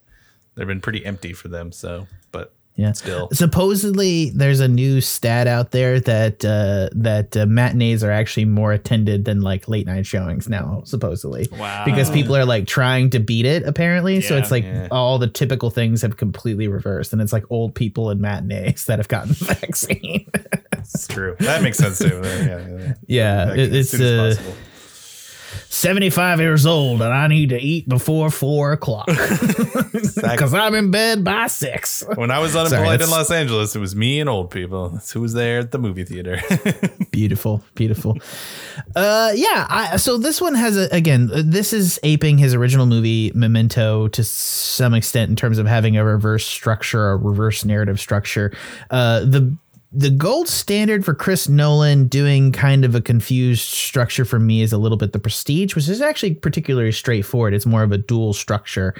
they've 0.54 0.66
been 0.66 0.80
pretty 0.80 1.04
empty 1.04 1.32
for 1.32 1.48
them. 1.48 1.72
So, 1.72 2.06
but 2.32 2.52
Yeah. 2.78 2.92
still, 2.92 3.28
Supposedly, 3.32 4.30
there's 4.30 4.60
a 4.60 4.69
new 4.69 5.00
stat 5.00 5.48
out 5.48 5.72
there 5.72 5.98
that 5.98 6.44
uh, 6.44 6.88
that 6.94 7.36
uh, 7.36 7.44
matinees 7.46 8.04
are 8.04 8.12
actually 8.12 8.44
more 8.44 8.72
attended 8.72 9.25
than 9.25 9.40
like 9.40 9.69
late 9.69 9.84
night 9.86 10.06
showings 10.06 10.48
now. 10.48 10.82
Supposedly, 10.84 11.48
Wow. 11.58 11.84
because 11.84 12.08
people 12.08 12.36
are 12.36 12.44
like 12.44 12.69
trying 12.69 13.10
to 13.10 13.19
beat 13.19 13.46
it. 13.46 13.64
Apparently, 13.64 14.20
so 14.20 14.36
it's 14.36 14.52
like 14.52 14.62
Yeah. 14.62 14.86
all 14.92 15.19
the 15.19 15.26
typical 15.26 15.70
things 15.70 16.02
have 16.02 16.16
completely 16.16 16.69
reversed, 16.69 17.12
and 17.12 17.20
it's 17.20 17.32
like 17.32 17.44
old 17.50 17.75
people 17.75 18.10
in 18.12 18.20
matinees 18.20 18.84
that 18.86 19.00
have 19.00 19.08
gotten 19.08 19.31
the 19.31 19.44
vaccine. 19.60 20.31
it's 20.72 21.08
true. 21.08 21.34
That 21.40 21.62
makes 21.62 21.78
sense 21.78 21.98
too. 21.98 22.22
Yeah, 22.24 22.69
yeah, 22.69 22.94
yeah, 23.08 23.54
it- 23.54 23.74
it's 23.74 23.92
uh. 23.94 24.36
75 25.78 26.40
years 26.40 26.66
old, 26.66 27.02
and 27.02 27.12
I 27.12 27.28
need 27.28 27.50
to 27.50 27.58
eat 27.58 27.88
before 27.88 28.30
four 28.30 28.72
o'clock 28.72 29.06
because 29.06 30.54
I'm 30.54 30.75
in 30.75 30.90
bed 30.90 31.25
by 31.25 31.46
six. 31.46 32.04
When 32.14 32.30
I 32.30 32.40
was 32.40 32.56
unemployed 32.56 33.00
in 33.00 33.10
Los 33.10 33.30
Angeles, 33.30 33.76
it 33.76 33.78
was 33.78 33.94
me 33.94 34.20
and 34.20 34.28
old 34.28 34.50
people. 34.50 34.90
That's 34.90 35.12
who 35.12 35.20
was 35.20 35.34
there 35.34 35.60
at 35.60 35.70
the 35.70 35.78
movie 35.78 36.04
theater. 36.04 36.40
beautiful 37.10 37.62
beautiful 37.75 38.16
uh 38.94 39.32
yeah 39.34 39.66
I, 39.69 39.96
so 39.96 40.19
this 40.19 40.40
one 40.40 40.54
has 40.54 40.76
a 40.76 40.88
again 40.94 41.30
uh, 41.32 41.42
this 41.44 41.72
is 41.72 41.98
aping 42.02 42.38
his 42.38 42.54
original 42.54 42.86
movie 42.86 43.32
memento 43.34 44.08
to 44.08 44.22
some 44.22 44.94
extent 44.94 45.31
in 45.31 45.36
terms 45.36 45.58
of 45.58 45.67
having 45.67 45.96
a 45.96 46.05
reverse 46.05 46.46
structure 46.46 47.10
a 47.10 47.17
reverse 47.17 47.64
narrative 47.64 47.98
structure 47.98 48.53
uh 48.91 49.20
the 49.20 49.56
the 49.90 50.10
gold 50.10 50.48
standard 50.48 51.02
for 51.02 51.14
Chris 51.14 51.48
Nolan 51.48 52.08
doing 52.08 52.52
kind 52.52 52.84
of 52.84 52.94
a 52.94 53.00
confused 53.00 53.62
structure 53.62 54.26
for 54.26 54.38
me 54.38 54.60
is 54.60 54.70
a 54.70 54.78
little 54.78 54.98
bit 54.98 55.12
the 55.12 55.18
prestige, 55.18 55.74
which 55.74 55.88
is 55.88 56.02
actually 56.02 56.34
particularly 56.34 56.92
straightforward. 56.92 57.54
It's 57.54 57.64
more 57.64 57.82
of 57.82 57.92
a 57.92 57.98
dual 57.98 58.34
structure 58.34 58.94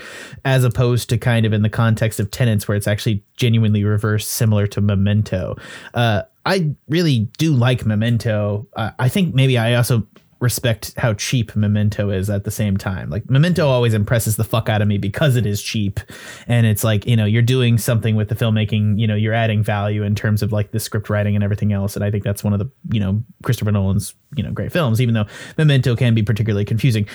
as 0.47 0.65
opposed 0.65 1.11
to 1.11 1.19
kind 1.19 1.45
of 1.45 1.53
in 1.53 1.61
the 1.61 1.69
context 1.69 2.19
of 2.21 2.31
Tenet's 2.31 2.67
where 2.67 2.77
it's 2.77 2.89
actually 2.89 3.23
genuinely 3.37 3.85
reversed, 3.85 4.31
similar 4.31 4.67
to 4.69 4.81
Memento. 4.81 5.57
Uh, 5.93 6.23
I 6.47 6.75
really 6.89 7.29
do 7.37 7.53
like 7.53 7.85
Memento. 7.85 8.67
Uh, 8.75 8.93
I 8.99 9.11
think 9.11 9.35
maybe 9.35 9.59
I 9.59 9.75
also 9.75 10.07
respect 10.41 10.95
how 10.97 11.15
cheap 11.15 11.57
Memento 11.57 12.11
is 12.11 12.31
at 12.31 12.45
the 12.45 12.51
same 12.51 12.77
time. 12.77 13.11
Like 13.11 13.29
Memento 13.29 13.67
always 13.67 13.95
impresses 13.95 14.37
the 14.37 14.45
fuck 14.45 14.69
out 14.69 14.81
of 14.81 14.89
me 14.89 14.99
because 14.99 15.37
it 15.37 15.47
is 15.47 15.61
cheap 15.61 15.99
and 16.47 16.67
it's 16.67 16.85
like, 16.85 17.07
you 17.07 17.17
know, 17.17 17.25
you're 17.25 17.43
doing 17.43 17.77
something 17.77 18.15
with 18.15 18.29
the 18.29 18.35
filmmaking, 18.35 19.01
you 19.01 19.07
know, 19.07 19.17
you're 19.17 19.35
adding 19.35 19.63
value 19.63 20.03
in 20.03 20.15
terms 20.15 20.43
of 20.43 20.53
like 20.53 20.71
the 20.71 20.81
script 20.81 21.11
writing 21.11 21.35
and 21.35 21.43
everything 21.43 21.73
else 21.73 21.97
and 21.97 22.05
I 22.05 22.11
think 22.11 22.23
that's 22.23 22.45
one 22.45 22.53
of 22.53 22.61
the, 22.61 22.71
you 22.93 23.01
know, 23.01 23.23
Christopher 23.43 23.73
Nolan's, 23.73 24.15
you 24.37 24.43
know, 24.43 24.53
great 24.53 24.73
films 24.73 25.01
even 25.01 25.15
though 25.15 25.27
Memento 25.57 25.97
can 25.97 26.15
be 26.15 26.23
particularly 26.23 26.65
confusing. 26.65 27.07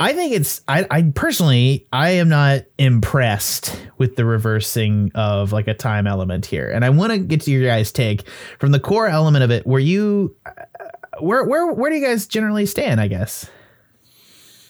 I 0.00 0.12
think 0.12 0.32
it's 0.32 0.60
I, 0.68 0.86
I 0.90 1.02
personally 1.14 1.88
I 1.92 2.10
am 2.10 2.28
not 2.28 2.62
impressed 2.78 3.76
with 3.98 4.14
the 4.14 4.24
reversing 4.24 5.10
of 5.16 5.50
like 5.50 5.66
a 5.66 5.74
time 5.74 6.06
element 6.06 6.46
here. 6.46 6.70
And 6.70 6.84
I 6.84 6.90
want 6.90 7.12
to 7.12 7.18
get 7.18 7.40
to 7.42 7.50
your 7.50 7.64
guys' 7.64 7.90
take 7.90 8.28
from 8.60 8.70
the 8.70 8.78
core 8.78 9.08
element 9.08 9.42
of 9.42 9.50
it. 9.50 9.66
Were 9.66 9.80
you 9.80 10.36
where 11.20 11.44
where 11.44 11.72
where 11.72 11.90
do 11.90 11.96
you 11.96 12.04
guys 12.06 12.26
generally 12.26 12.66
stand, 12.66 13.00
I 13.00 13.08
guess? 13.08 13.48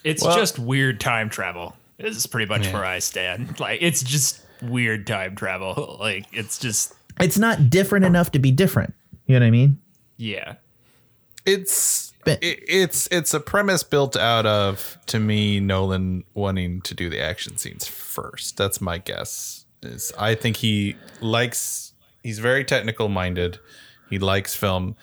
It's 0.04 0.22
Well- 0.22 0.36
just 0.36 0.58
weird 0.58 1.00
time 1.00 1.28
travel. 1.30 1.74
This 1.98 2.16
is 2.16 2.26
pretty 2.26 2.48
much 2.48 2.72
where 2.72 2.84
I 2.84 3.00
stand. 3.00 3.58
Like 3.60 3.82
it's 3.82 4.02
just 4.02 4.40
weird 4.62 5.06
time 5.06 5.34
travel. 5.36 5.96
Like 6.00 6.26
it's 6.32 6.58
just 6.58 6.94
It's 7.20 7.38
not 7.38 7.70
different 7.70 8.04
enough 8.04 8.30
to 8.32 8.38
be 8.38 8.50
different. 8.52 8.94
You 9.26 9.34
know 9.38 9.44
what 9.44 9.48
I 9.48 9.50
mean? 9.50 9.78
yeah. 10.16 10.54
it's 11.46 12.12
But- 12.24 12.42
it, 12.42 12.60
it's 12.68 13.08
it's 13.10 13.34
a 13.34 13.40
premise 13.40 13.82
built 13.82 14.16
out 14.16 14.46
of 14.46 14.98
to 15.06 15.18
me 15.18 15.60
Nolan 15.60 16.24
wanting 16.34 16.80
to 16.82 16.94
do 16.94 17.08
the 17.10 17.20
action 17.20 17.56
scenes 17.56 17.86
first. 17.86 18.56
That's 18.56 18.80
my 18.80 18.98
guess. 18.98 19.64
Is 19.82 20.12
I 20.18 20.34
think 20.34 20.56
he 20.56 20.96
likes 21.20 21.92
he's 22.22 22.38
very 22.38 22.64
technical 22.64 23.08
minded. 23.08 23.58
He 24.10 24.18
likes 24.18 24.54
film. 24.54 24.96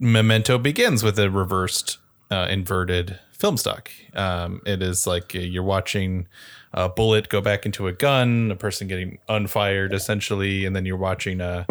Memento 0.00 0.58
begins 0.58 1.02
with 1.02 1.18
a 1.18 1.30
reversed 1.30 1.98
uh, 2.30 2.46
inverted 2.50 3.18
film 3.32 3.56
stock. 3.56 3.90
Um, 4.14 4.60
it 4.66 4.82
is 4.82 5.06
like 5.06 5.34
uh, 5.34 5.38
you're 5.38 5.62
watching 5.62 6.26
a 6.72 6.88
bullet 6.88 7.28
go 7.28 7.40
back 7.40 7.64
into 7.64 7.86
a 7.86 7.92
gun, 7.92 8.50
a 8.50 8.56
person 8.56 8.88
getting 8.88 9.18
unfired 9.28 9.92
essentially, 9.92 10.64
and 10.64 10.76
then 10.76 10.84
you're 10.84 10.96
watching 10.96 11.40
a, 11.40 11.66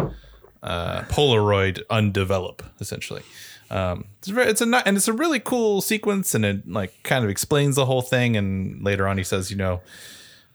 a 0.62 1.04
Polaroid 1.08 1.82
undevelop 1.90 2.60
essentially. 2.80 3.22
Um, 3.70 4.06
it's 4.18 4.28
very, 4.28 4.50
it's 4.50 4.60
a 4.60 4.82
and 4.86 4.96
it's 4.96 5.08
a 5.08 5.12
really 5.12 5.40
cool 5.40 5.80
sequence, 5.80 6.34
and 6.34 6.44
it 6.44 6.68
like 6.68 7.02
kind 7.02 7.24
of 7.24 7.30
explains 7.30 7.76
the 7.76 7.84
whole 7.84 8.02
thing. 8.02 8.36
And 8.36 8.82
later 8.82 9.06
on, 9.06 9.18
he 9.18 9.24
says, 9.24 9.50
you 9.50 9.56
know, 9.56 9.82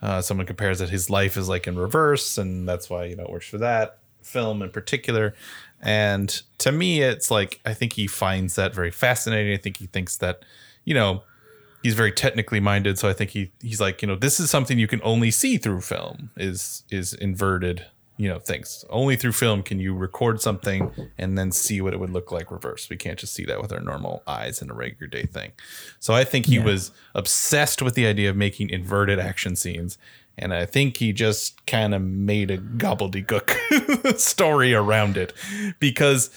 uh, 0.01 0.21
someone 0.21 0.47
compares 0.47 0.79
that 0.79 0.89
his 0.89 1.09
life 1.09 1.37
is 1.37 1.47
like 1.47 1.67
in 1.67 1.77
reverse, 1.77 2.37
and 2.37 2.67
that's 2.67 2.89
why 2.89 3.05
you 3.05 3.15
know 3.15 3.23
it 3.23 3.29
works 3.29 3.47
for 3.47 3.59
that 3.59 3.99
film 4.21 4.61
in 4.61 4.69
particular. 4.69 5.35
And 5.83 6.41
to 6.59 6.71
me, 6.71 7.01
it's 7.01 7.29
like 7.29 7.59
I 7.65 7.73
think 7.73 7.93
he 7.93 8.07
finds 8.07 8.55
that 8.55 8.73
very 8.73 8.89
fascinating. 8.89 9.53
I 9.53 9.57
think 9.57 9.77
he 9.77 9.87
thinks 9.87 10.17
that, 10.17 10.43
you 10.85 10.93
know, 10.93 11.23
he's 11.83 11.93
very 11.93 12.11
technically 12.11 12.61
minded. 12.61 12.97
So 12.97 13.09
I 13.09 13.13
think 13.13 13.31
he 13.31 13.51
he's 13.61 13.81
like, 13.81 14.01
you 14.01 14.07
know, 14.07 14.15
this 14.15 14.39
is 14.39 14.49
something 14.49 14.79
you 14.79 14.87
can 14.87 15.01
only 15.03 15.29
see 15.29 15.57
through 15.57 15.81
film 15.81 16.31
is 16.37 16.83
is 16.89 17.13
inverted, 17.13 17.85
you 18.15 18.29
know, 18.29 18.39
things. 18.39 18.85
Only 18.89 19.17
through 19.17 19.33
film 19.33 19.61
can 19.61 19.79
you 19.79 19.93
record 19.93 20.39
something 20.39 20.89
and 21.17 21.37
then 21.37 21.51
see 21.51 21.81
what 21.81 21.93
it 21.93 21.99
would 21.99 22.11
look 22.11 22.31
like 22.31 22.49
reversed. 22.49 22.89
We 22.89 22.95
can't 22.95 23.19
just 23.19 23.33
see 23.33 23.43
that 23.43 23.61
with 23.61 23.73
our 23.73 23.81
normal 23.81 24.23
eyes 24.25 24.61
in 24.61 24.71
a 24.71 24.73
regular 24.73 25.07
day 25.07 25.25
thing. 25.25 25.51
So 25.99 26.13
I 26.13 26.23
think 26.23 26.45
he 26.45 26.59
was 26.59 26.91
obsessed 27.13 27.81
with 27.81 27.95
the 27.95 28.07
idea 28.07 28.29
of 28.29 28.37
making 28.37 28.69
inverted 28.69 29.19
action 29.19 29.57
scenes. 29.57 29.97
And 30.37 30.53
I 30.53 30.65
think 30.65 30.97
he 30.97 31.13
just 31.13 31.63
kind 31.67 31.93
of 31.93 32.01
made 32.01 32.49
a 32.49 32.57
gobbledygook 32.57 34.17
story 34.19 34.73
around 34.73 35.15
it 35.17 35.31
because 35.79 36.29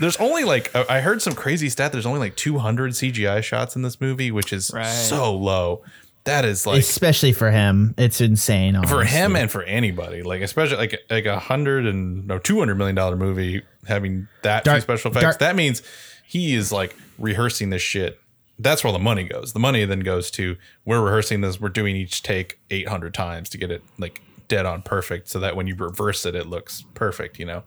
there's 0.00 0.16
only 0.18 0.44
like 0.44 0.74
I 0.74 0.84
I 0.88 1.00
heard 1.00 1.20
some 1.22 1.34
crazy 1.34 1.68
stat. 1.68 1.90
There's 1.92 2.06
only 2.06 2.20
like 2.20 2.36
200 2.36 2.92
CGI 2.92 3.42
shots 3.42 3.74
in 3.76 3.82
this 3.82 4.00
movie, 4.00 4.30
which 4.30 4.52
is 4.52 4.70
Right. 4.72 4.86
so 4.86 5.34
low. 5.34 5.82
That 6.24 6.44
is 6.44 6.66
like 6.66 6.78
Especially 6.80 7.32
for 7.32 7.50
him, 7.50 7.94
it's 7.96 8.20
insane. 8.20 8.80
for 8.86 9.02
him 9.04 9.34
and 9.34 9.50
for 9.50 9.62
anybody. 9.62 10.22
Like 10.22 10.42
especially 10.42 10.76
like 10.76 11.00
like 11.10 11.24
a 11.26 11.38
hundred 11.38 11.86
and 11.86 12.26
no 12.26 12.38
200 12.38 12.74
million 12.76 12.94
dollar 12.94 13.16
movie 13.16 13.62
having 13.88 14.28
that 14.42 14.62
few 14.64 14.72
Dark- 14.72 14.82
special 14.82 15.10
effects. 15.10 15.22
dark- 15.24 15.38
that 15.38 15.56
means 15.56 15.82
he 16.24 16.54
is 16.54 16.70
like 16.70 16.94
rehearsing 17.18 17.70
this 17.70 17.82
shit. 17.82 18.19
That's 18.62 18.84
where 18.84 18.92
the 18.92 18.98
money 18.98 19.24
goes. 19.24 19.52
The 19.52 19.58
money 19.58 19.84
then 19.84 20.00
goes 20.00 20.30
to 20.32 20.56
we're 20.84 21.02
rehearsing 21.02 21.40
this. 21.40 21.60
We're 21.60 21.70
doing 21.70 21.96
each 21.96 22.22
take 22.22 22.58
800 22.70 23.14
times 23.14 23.48
to 23.50 23.58
get 23.58 23.70
it 23.70 23.82
like 23.98 24.22
dead 24.48 24.66
on 24.66 24.82
perfect, 24.82 25.28
so 25.28 25.38
that 25.40 25.56
when 25.56 25.66
you 25.66 25.74
reverse 25.74 26.26
it, 26.26 26.34
it 26.34 26.46
looks 26.46 26.84
perfect. 26.94 27.38
You 27.38 27.46
know, 27.46 27.62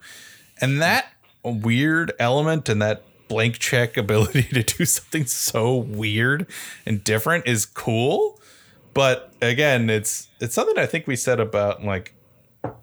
and 0.62 0.81
that 0.81 1.07
weird 1.43 2.13
element 2.19 2.69
and 2.69 2.81
that 2.81 3.03
blank 3.27 3.57
check 3.59 3.97
ability 3.97 4.43
to 4.43 4.63
do 4.63 4.85
something 4.85 5.25
so 5.25 5.75
weird 5.75 6.47
and 6.85 7.03
different 7.03 7.47
is 7.47 7.65
cool 7.65 8.39
but 8.93 9.33
again 9.41 9.89
it's 9.89 10.29
it's 10.39 10.53
something 10.53 10.77
i 10.77 10.85
think 10.85 11.07
we 11.07 11.15
said 11.15 11.39
about 11.39 11.83
like 11.83 12.13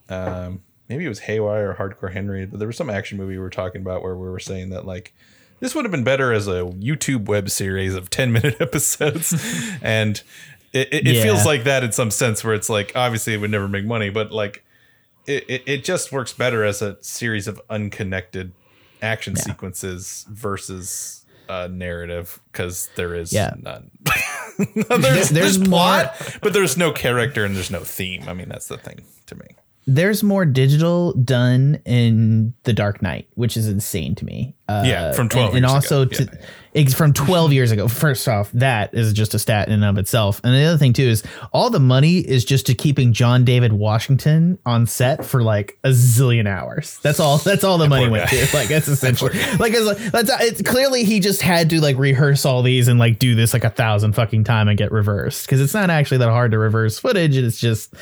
um 0.09 0.61
maybe 0.88 1.05
it 1.05 1.09
was 1.09 1.21
haywire 1.21 1.71
or 1.71 1.75
hardcore 1.75 2.12
henry 2.12 2.47
but 2.47 2.59
there 2.59 2.67
was 2.67 2.76
some 2.76 2.90
action 2.90 3.17
movie 3.17 3.35
we 3.35 3.38
were 3.38 3.50
talking 3.50 3.81
about 3.81 4.02
where 4.02 4.17
we 4.17 4.29
were 4.29 4.40
saying 4.40 4.71
that 4.71 4.85
like 4.85 5.14
this 5.61 5.75
would 5.75 5.85
have 5.85 5.93
been 5.93 6.05
better 6.05 6.33
as 6.33 6.49
a 6.49 6.62
youtube 6.81 7.26
web 7.26 7.49
series 7.50 7.95
of 7.95 8.11
10 8.11 8.33
minute 8.37 8.57
episodes 8.61 9.33
and 9.83 10.23
it, 10.73 10.88
it, 10.93 11.07
it 11.07 11.17
Yeah. 11.17 11.23
feels 11.23 11.45
like 11.47 11.64
that 11.64 11.83
in 11.85 11.93
some 11.93 12.11
sense 12.11 12.43
where 12.45 12.55
it's 12.55 12.69
like 12.69 12.93
obviously 12.95 13.35
it 13.35 13.38
would 13.40 13.50
never 13.50 13.69
make 13.69 13.85
money 13.85 14.11
but 14.11 14.33
like 14.33 14.64
it, 15.26 15.45
it, 15.49 15.62
it 15.67 15.85
just 15.85 16.12
works 16.12 16.33
better 16.33 16.64
as 16.64 16.81
a 16.83 16.97
series 17.02 17.47
of 17.47 17.61
unconnected 17.71 18.52
action 19.02 19.37
sequences 19.37 20.26
versus 20.31 21.25
a 21.49 21.69
narrative 21.69 22.40
because 22.52 22.88
there 22.97 23.14
is 23.14 23.33
Yeah. 23.33 23.52
none. 23.61 23.90
there's, 24.75 24.87
there's, 24.88 25.31
there's 25.31 25.59
plot, 25.59 26.14
but 26.43 26.52
there's 26.52 26.76
no 26.76 26.93
character 26.93 27.45
and 27.45 27.57
there's 27.57 27.71
no 27.71 27.81
theme. 27.81 28.29
I 28.29 28.35
mean, 28.35 28.49
that's 28.49 28.69
the 28.69 28.76
thing 28.79 29.05
to 29.26 29.35
me. 29.35 29.47
There's 29.87 30.23
more 30.23 30.45
digital 30.45 31.12
done 31.14 31.81
in 31.85 32.55
The 32.64 32.73
Dark 32.73 33.02
Knight, 33.02 33.29
which 33.35 33.57
is 33.57 33.69
insane 33.69 34.14
to 34.17 34.25
me. 34.25 34.55
Uh, 34.71 34.85
Yeah, 34.87 35.12
from 35.12 35.29
12 35.29 35.49
and, 35.55 35.57
and 35.59 35.65
years 35.65 35.73
also 35.75 36.03
ago. 36.03 36.25
to 36.25 36.39
ex- 36.75 36.95
from 36.95 37.12
12 37.12 37.53
years 37.53 37.71
ago. 37.73 37.89
First 37.89 38.29
off, 38.29 38.50
that 38.53 38.95
is 38.95 39.12
just 39.12 39.35
a 39.35 39.39
stat 39.39 39.69
in 39.69 39.75
and 39.75 39.85
of 39.85 39.99
itself. 39.99 40.41
And 40.45 40.55
the 40.55 40.62
other 40.65 40.79
thing 40.79 40.93
too 40.93 41.03
is 41.03 41.23
all 41.53 41.71
the 41.71 41.81
money 41.81 42.19
is 42.19 42.45
just 42.45 42.67
to 42.67 42.75
keeping 42.75 43.12
John 43.12 43.45
David 43.45 43.73
Washington 43.73 44.59
on 44.65 44.87
set 44.87 45.25
for 45.25 45.43
like 45.43 45.79
a 45.85 45.89
zillion 45.91 46.47
hours. 46.47 46.99
That's 47.03 47.19
all. 47.21 47.39
That's 47.39 47.65
all 47.65 47.79
the 47.79 47.89
money 47.95 48.09
went 48.09 48.31
guy. 48.31 48.37
to. 48.45 48.57
Like 48.57 48.69
that's 48.75 48.89
essentially 48.89 49.33
like 49.59 49.73
it's, 49.75 49.85
like, 49.87 49.99
that's 50.12 50.31
it's 50.43 50.62
clearly 50.62 51.05
he 51.05 51.21
just 51.21 51.43
had 51.43 51.71
to 51.71 51.81
like 51.81 51.97
rehearse 51.99 52.45
all 52.47 52.62
these 52.62 52.89
and 52.89 52.99
like 52.99 53.19
do 53.19 53.35
this 53.35 53.53
like 53.53 53.65
a 53.65 53.71
thousand 53.71 54.12
fucking 54.15 54.45
time 54.45 54.69
and 54.69 54.79
get 54.79 54.93
reversed 54.93 55.47
because 55.47 55.61
it's 55.61 55.75
not 55.75 55.91
actually 55.91 56.19
that 56.19 56.29
hard 56.31 56.53
to 56.53 56.59
reverse 56.59 56.99
footage. 56.99 57.37
And 57.37 57.47
it's 57.47 57.59
just 57.61 57.93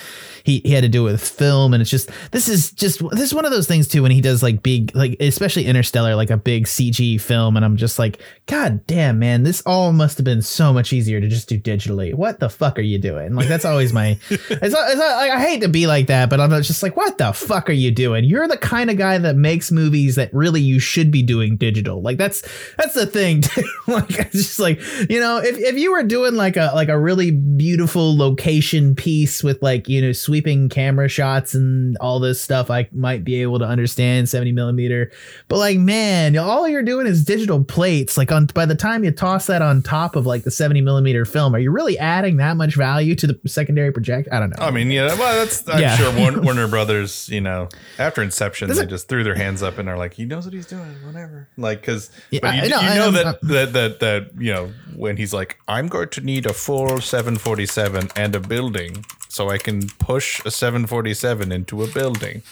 he, 0.45 0.61
he 0.65 0.73
had 0.73 0.83
to 0.83 0.89
do 0.89 1.07
it 1.07 1.13
with 1.13 1.27
film 1.27 1.75
and 1.75 1.81
it's 1.81 1.91
just 1.91 2.11
this 2.31 2.49
is 2.49 2.73
just 2.73 3.01
this 3.11 3.21
is 3.23 3.35
one 3.35 3.45
of 3.45 3.51
those 3.51 3.67
things 3.67 3.87
too 3.89 4.03
when 4.03 4.11
he 4.11 4.21
does 4.21 4.43
like 4.43 4.63
big 4.63 4.95
like 4.95 5.17
especially 5.21 5.65
interstellar 5.67 6.15
like 6.17 6.31
a 6.31 6.37
big 6.39 6.58
cg 6.65 7.21
film 7.21 7.57
and 7.57 7.65
i'm 7.65 7.77
just 7.77 7.99
like 7.99 8.21
god 8.47 8.85
damn 8.87 9.19
man 9.19 9.43
this 9.43 9.62
all 9.67 9.93
must 9.93 10.19
have 10.19 10.25
been 10.25 10.43
so 10.43 10.73
much 10.73 10.93
easier 10.93 11.21
to 11.21 11.29
just 11.29 11.49
do 11.49 11.59
digitally. 11.59 12.15
What 12.15 12.41
the 12.41 12.49
fuck 12.49 12.79
are 12.79 12.83
you 12.83 12.99
doing? 12.99 13.35
Like 13.35 13.49
that's 13.49 13.65
always 13.65 13.93
my 13.93 14.19
it's, 14.31 14.50
not, 14.50 14.88
it's 14.88 14.97
not, 14.97 15.17
like, 15.17 15.31
i 15.31 15.41
hate 15.41 15.61
to 15.62 15.69
be 15.69 15.87
like 15.87 16.07
that 16.07 16.31
but 16.31 16.41
i'm 16.41 16.50
just 16.62 16.83
like 16.83 16.97
what 16.97 17.19
the 17.19 17.33
fuck 17.33 17.69
are 17.69 17.75
you 17.75 17.91
doing? 17.91 18.25
You're 18.25 18.49
the 18.49 18.57
kind 18.57 18.91
of 18.91 18.97
guy 18.97 19.19
that 19.19 19.37
makes 19.37 19.71
movies 19.71 20.17
that 20.17 20.33
really 20.33 20.61
you 20.61 20.79
should 20.79 21.11
be 21.11 21.23
doing 21.23 21.57
digital. 21.57 22.03
Like 22.03 22.19
that's 22.19 22.43
that's 22.77 22.95
the 22.95 23.07
thing 23.07 23.43
like 23.87 24.19
it's 24.19 24.33
just 24.33 24.59
like 24.59 24.81
you 25.11 25.21
know 25.21 25.38
if, 25.38 25.59
if 25.59 25.77
you 25.77 25.93
were 25.93 26.03
doing 26.03 26.35
like 26.35 26.57
a 26.57 26.71
like 26.75 26.88
a 26.88 26.99
really 26.99 27.31
beautiful 27.31 28.17
location 28.17 28.95
piece 28.95 29.43
with 29.43 29.62
like 29.62 29.88
you 29.88 30.00
know 30.00 30.12
sweeping 30.12 30.69
camera 30.69 31.09
shots 31.09 31.55
and 31.55 31.97
all 31.99 32.21
this 32.21 32.41
stuff 32.41 32.71
i 32.71 32.88
might 32.93 33.25
be 33.25 33.43
able 33.43 33.59
to 33.59 33.65
understand 33.65 34.29
70 34.29 34.53
millimeter. 34.53 35.11
But 35.49 35.59
like 35.59 35.79
man 35.79 36.37
all 36.49 36.67
you're 36.69 36.83
doing 36.83 37.07
is 37.07 37.25
digital 37.25 37.62
plates 37.62 38.17
like 38.17 38.33
on 38.33 38.47
by 38.47 38.64
the 38.67 38.75
time 38.75 39.05
you 39.05 39.11
toss 39.12 39.47
that 39.47 39.62
on 39.62 39.83
top 39.83 40.17
of 40.17 40.26
like 40.26 40.45
the 40.45 40.50
70 40.50 40.81
millimeter 40.81 41.25
film 41.25 41.55
are 41.55 41.59
you 41.59 41.71
really 41.71 41.99
adding 41.99 42.38
that 42.38 42.57
much 42.57 42.75
value 42.75 43.14
to 43.14 43.26
the 43.26 43.38
secondary 43.47 43.93
project 43.93 44.28
i 44.33 44.40
don't 44.40 44.50
know 44.50 44.57
I 44.64 44.71
mean, 44.71 44.90
yeah, 44.90 45.09
well, 45.19 45.38
that's 45.38 45.69
I'm 45.69 45.81
Yeah. 45.81 45.97
sure 45.97 46.12
Warner, 46.19 46.40
Warner 46.43 46.69
Brothers, 46.69 47.28
you 47.28 47.40
know, 47.40 47.69
after 47.99 48.23
Inception, 48.23 48.69
they 48.71 48.87
just 48.87 49.09
threw 49.09 49.23
their 49.25 49.35
hands 49.35 49.62
up 49.62 49.78
and 49.78 49.88
are 49.88 49.97
like, 49.97 50.14
he 50.14 50.25
knows 50.25 50.45
what 50.45 50.52
he's 50.55 50.67
doing, 50.67 50.95
whatever. 51.07 51.49
Like, 51.57 51.81
because 51.81 52.11
Yeah, 52.31 52.40
but 52.43 52.55
you, 52.57 52.62
I 52.62 52.69
know, 52.69 52.81
you 52.81 52.88
I- 52.88 52.95
know 52.97 53.05
I'm- 53.05 53.14
that, 53.14 53.40
that 53.43 53.73
that 53.73 54.00
that 54.00 54.31
you 54.38 54.52
know 54.52 54.73
when 54.95 55.17
he's 55.17 55.33
like, 55.33 55.59
I'm 55.69 55.88
going 55.88 56.09
to 56.11 56.21
need 56.21 56.47
a 56.47 56.52
full 56.52 57.00
747 57.00 58.09
and 58.17 58.35
a 58.37 58.40
building 58.40 59.05
so 59.38 59.50
I 59.50 59.59
can 59.59 59.87
push 60.00 60.45
a 60.45 60.50
747 60.50 61.52
into 61.52 61.85
a 61.85 61.87
building. 61.87 62.42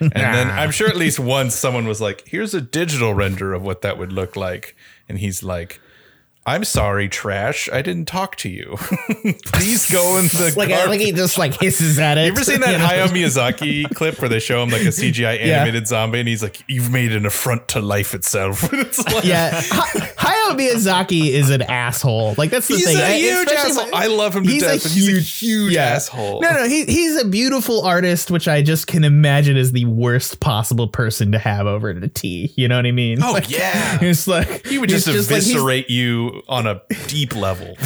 And 0.00 0.12
then 0.12 0.48
I'm 0.50 0.70
sure 0.70 0.88
at 0.88 0.94
least 0.94 1.18
once 1.18 1.52
someone 1.52 1.84
was 1.88 2.00
like, 2.00 2.22
here's 2.28 2.54
a 2.54 2.60
digital 2.60 3.12
render 3.12 3.52
of 3.52 3.62
what 3.64 3.82
that 3.82 3.98
would 3.98 4.12
look 4.12 4.36
like, 4.36 4.76
and 5.08 5.18
he's 5.18 5.42
like. 5.42 5.80
I'm 6.44 6.64
sorry, 6.64 7.08
trash. 7.08 7.68
I 7.72 7.82
didn't 7.82 8.06
talk 8.08 8.34
to 8.38 8.48
you. 8.48 8.74
Please 9.44 9.88
go 9.88 10.16
in 10.18 10.24
the 10.26 10.52
like, 10.56 10.70
uh, 10.70 10.72
garbage 10.72 10.88
like 10.88 11.00
he 11.00 11.12
just 11.12 11.38
like 11.38 11.54
hisses 11.60 12.00
at 12.00 12.18
it 12.18 12.22
you 12.26 12.32
ever 12.32 12.42
seen 12.42 12.58
that 12.60 12.80
Hayao 12.80 13.06
Miyazaki 13.14 13.88
clip 13.94 14.20
where 14.20 14.28
they 14.28 14.40
show 14.40 14.60
him 14.60 14.70
like 14.70 14.82
a 14.82 14.86
CGI 14.86 15.38
Yeah. 15.38 15.58
animated 15.62 15.86
zombie 15.86 16.18
and 16.18 16.28
he's 16.28 16.42
like, 16.42 16.64
"You've 16.66 16.90
made 16.90 17.12
an 17.12 17.26
affront 17.26 17.68
to 17.68 17.80
life 17.80 18.12
itself." 18.12 18.72
it's 18.72 18.98
like, 19.12 19.24
yeah, 19.24 19.60
Ha- 19.66 20.08
Hayao 20.16 20.58
Miyazaki 20.58 21.28
is 21.30 21.50
an 21.50 21.62
asshole. 21.62 22.34
Like 22.36 22.50
that's 22.50 22.66
the 22.66 22.74
He's 22.74 22.86
thing. 22.86 22.96
a 22.98 23.04
I- 23.04 23.18
huge 23.18 23.48
asshole. 23.48 23.94
I 23.94 24.06
love 24.08 24.34
him 24.34 24.42
to 24.44 24.58
death, 24.58 24.82
but 24.82 24.90
he's 24.90 25.16
a 25.16 25.20
huge 25.20 25.76
asshole. 25.76 26.40
No, 26.40 26.50
no, 26.50 26.66
he, 26.68 26.84
he's 26.86 27.20
a 27.20 27.24
beautiful 27.24 27.82
artist, 27.86 28.32
which 28.32 28.48
I 28.48 28.62
just 28.62 28.88
can 28.88 29.04
imagine 29.04 29.56
is 29.56 29.70
the 29.70 29.84
worst 29.84 30.40
possible 30.40 30.88
person 30.88 31.30
to 31.32 31.38
have 31.38 31.68
over 31.68 31.88
at 31.90 32.14
tea. 32.16 32.52
You 32.56 32.66
know 32.66 32.74
what 32.76 32.86
I 32.86 32.90
mean? 32.92 33.22
Oh, 33.22 33.30
Like, 33.32 33.48
yeah. 33.48 33.98
it's 34.02 34.26
like 34.26 34.66
He 34.66 34.78
would 34.78 34.90
he's 34.90 35.04
just, 35.04 35.30
like, 35.30 35.40
he's- 35.42 35.50
eviscerate 35.52 35.88
you 36.32 36.42
on 36.48 36.66
a 36.66 36.82
deep 37.06 37.34
level. 37.34 37.76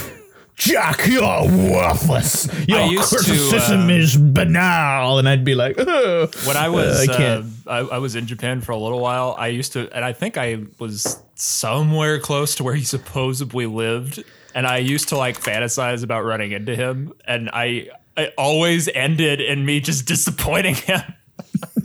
Jack, 0.56 1.06
you're 1.06 1.20
worthless. 1.20 2.48
Your 2.66 2.80
used 2.86 3.10
to, 3.10 3.16
criticism 3.16 3.90
uh, 3.90 3.92
is 3.92 4.16
banal, 4.16 5.18
and 5.18 5.28
I'd 5.28 5.44
be 5.44 5.54
like, 5.54 5.76
oh. 5.78 6.28
When 6.46 6.56
I 6.56 6.70
was 6.70 7.06
I 7.06 7.12
uh, 7.12 7.16
can't. 7.16 7.46
I, 7.66 7.78
I 7.78 7.98
was 7.98 8.16
in 8.16 8.26
Japan 8.26 8.62
for 8.62 8.72
a 8.72 8.78
little 8.78 9.00
while, 9.00 9.34
I 9.38 9.48
used 9.48 9.74
to, 9.74 9.94
and 9.94 10.02
I 10.02 10.14
think 10.14 10.38
I 10.38 10.64
was 10.78 11.22
somewhere 11.34 12.18
close 12.18 12.54
to 12.54 12.64
where 12.64 12.74
he 12.74 12.84
supposedly 12.84 13.66
lived, 13.66 14.24
and 14.54 14.66
I 14.66 14.78
used 14.78 15.10
to 15.10 15.18
like 15.18 15.38
fantasize 15.38 16.02
about 16.02 16.24
running 16.24 16.52
into 16.52 16.74
him, 16.74 17.12
and 17.26 17.50
I, 17.52 17.90
I 18.16 18.32
always 18.38 18.88
ended 18.88 19.42
in 19.42 19.66
me 19.66 19.80
just 19.80 20.06
disappointing 20.06 20.76
him. 20.76 21.02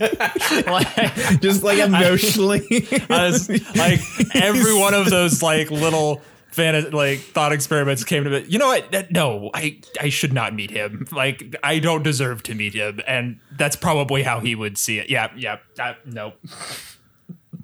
like, 0.00 1.40
just 1.40 1.62
like 1.62 1.78
emotionally. 1.78 2.66
I 3.10 3.26
was, 3.26 3.48
like 3.76 4.00
every 4.34 4.74
one 4.78 4.94
of 4.94 5.10
those 5.10 5.42
like 5.42 5.70
little 5.70 6.22
fan 6.52 6.90
like 6.90 7.18
thought 7.20 7.52
experiments 7.52 8.04
came 8.04 8.24
to 8.24 8.30
me. 8.30 8.44
You 8.48 8.58
know 8.58 8.68
what? 8.68 9.10
No, 9.10 9.50
I 9.54 9.80
I 10.00 10.08
should 10.08 10.32
not 10.32 10.54
meet 10.54 10.70
him. 10.70 11.06
Like 11.12 11.56
I 11.62 11.78
don't 11.78 12.02
deserve 12.02 12.42
to 12.44 12.54
meet 12.54 12.74
him, 12.74 13.00
and 13.06 13.40
that's 13.56 13.76
probably 13.76 14.22
how 14.22 14.40
he 14.40 14.54
would 14.54 14.78
see 14.78 14.98
it. 14.98 15.10
Yeah, 15.10 15.30
yeah. 15.36 15.58
Uh, 15.78 15.94
no. 16.04 16.32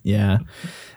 Yeah. 0.03 0.39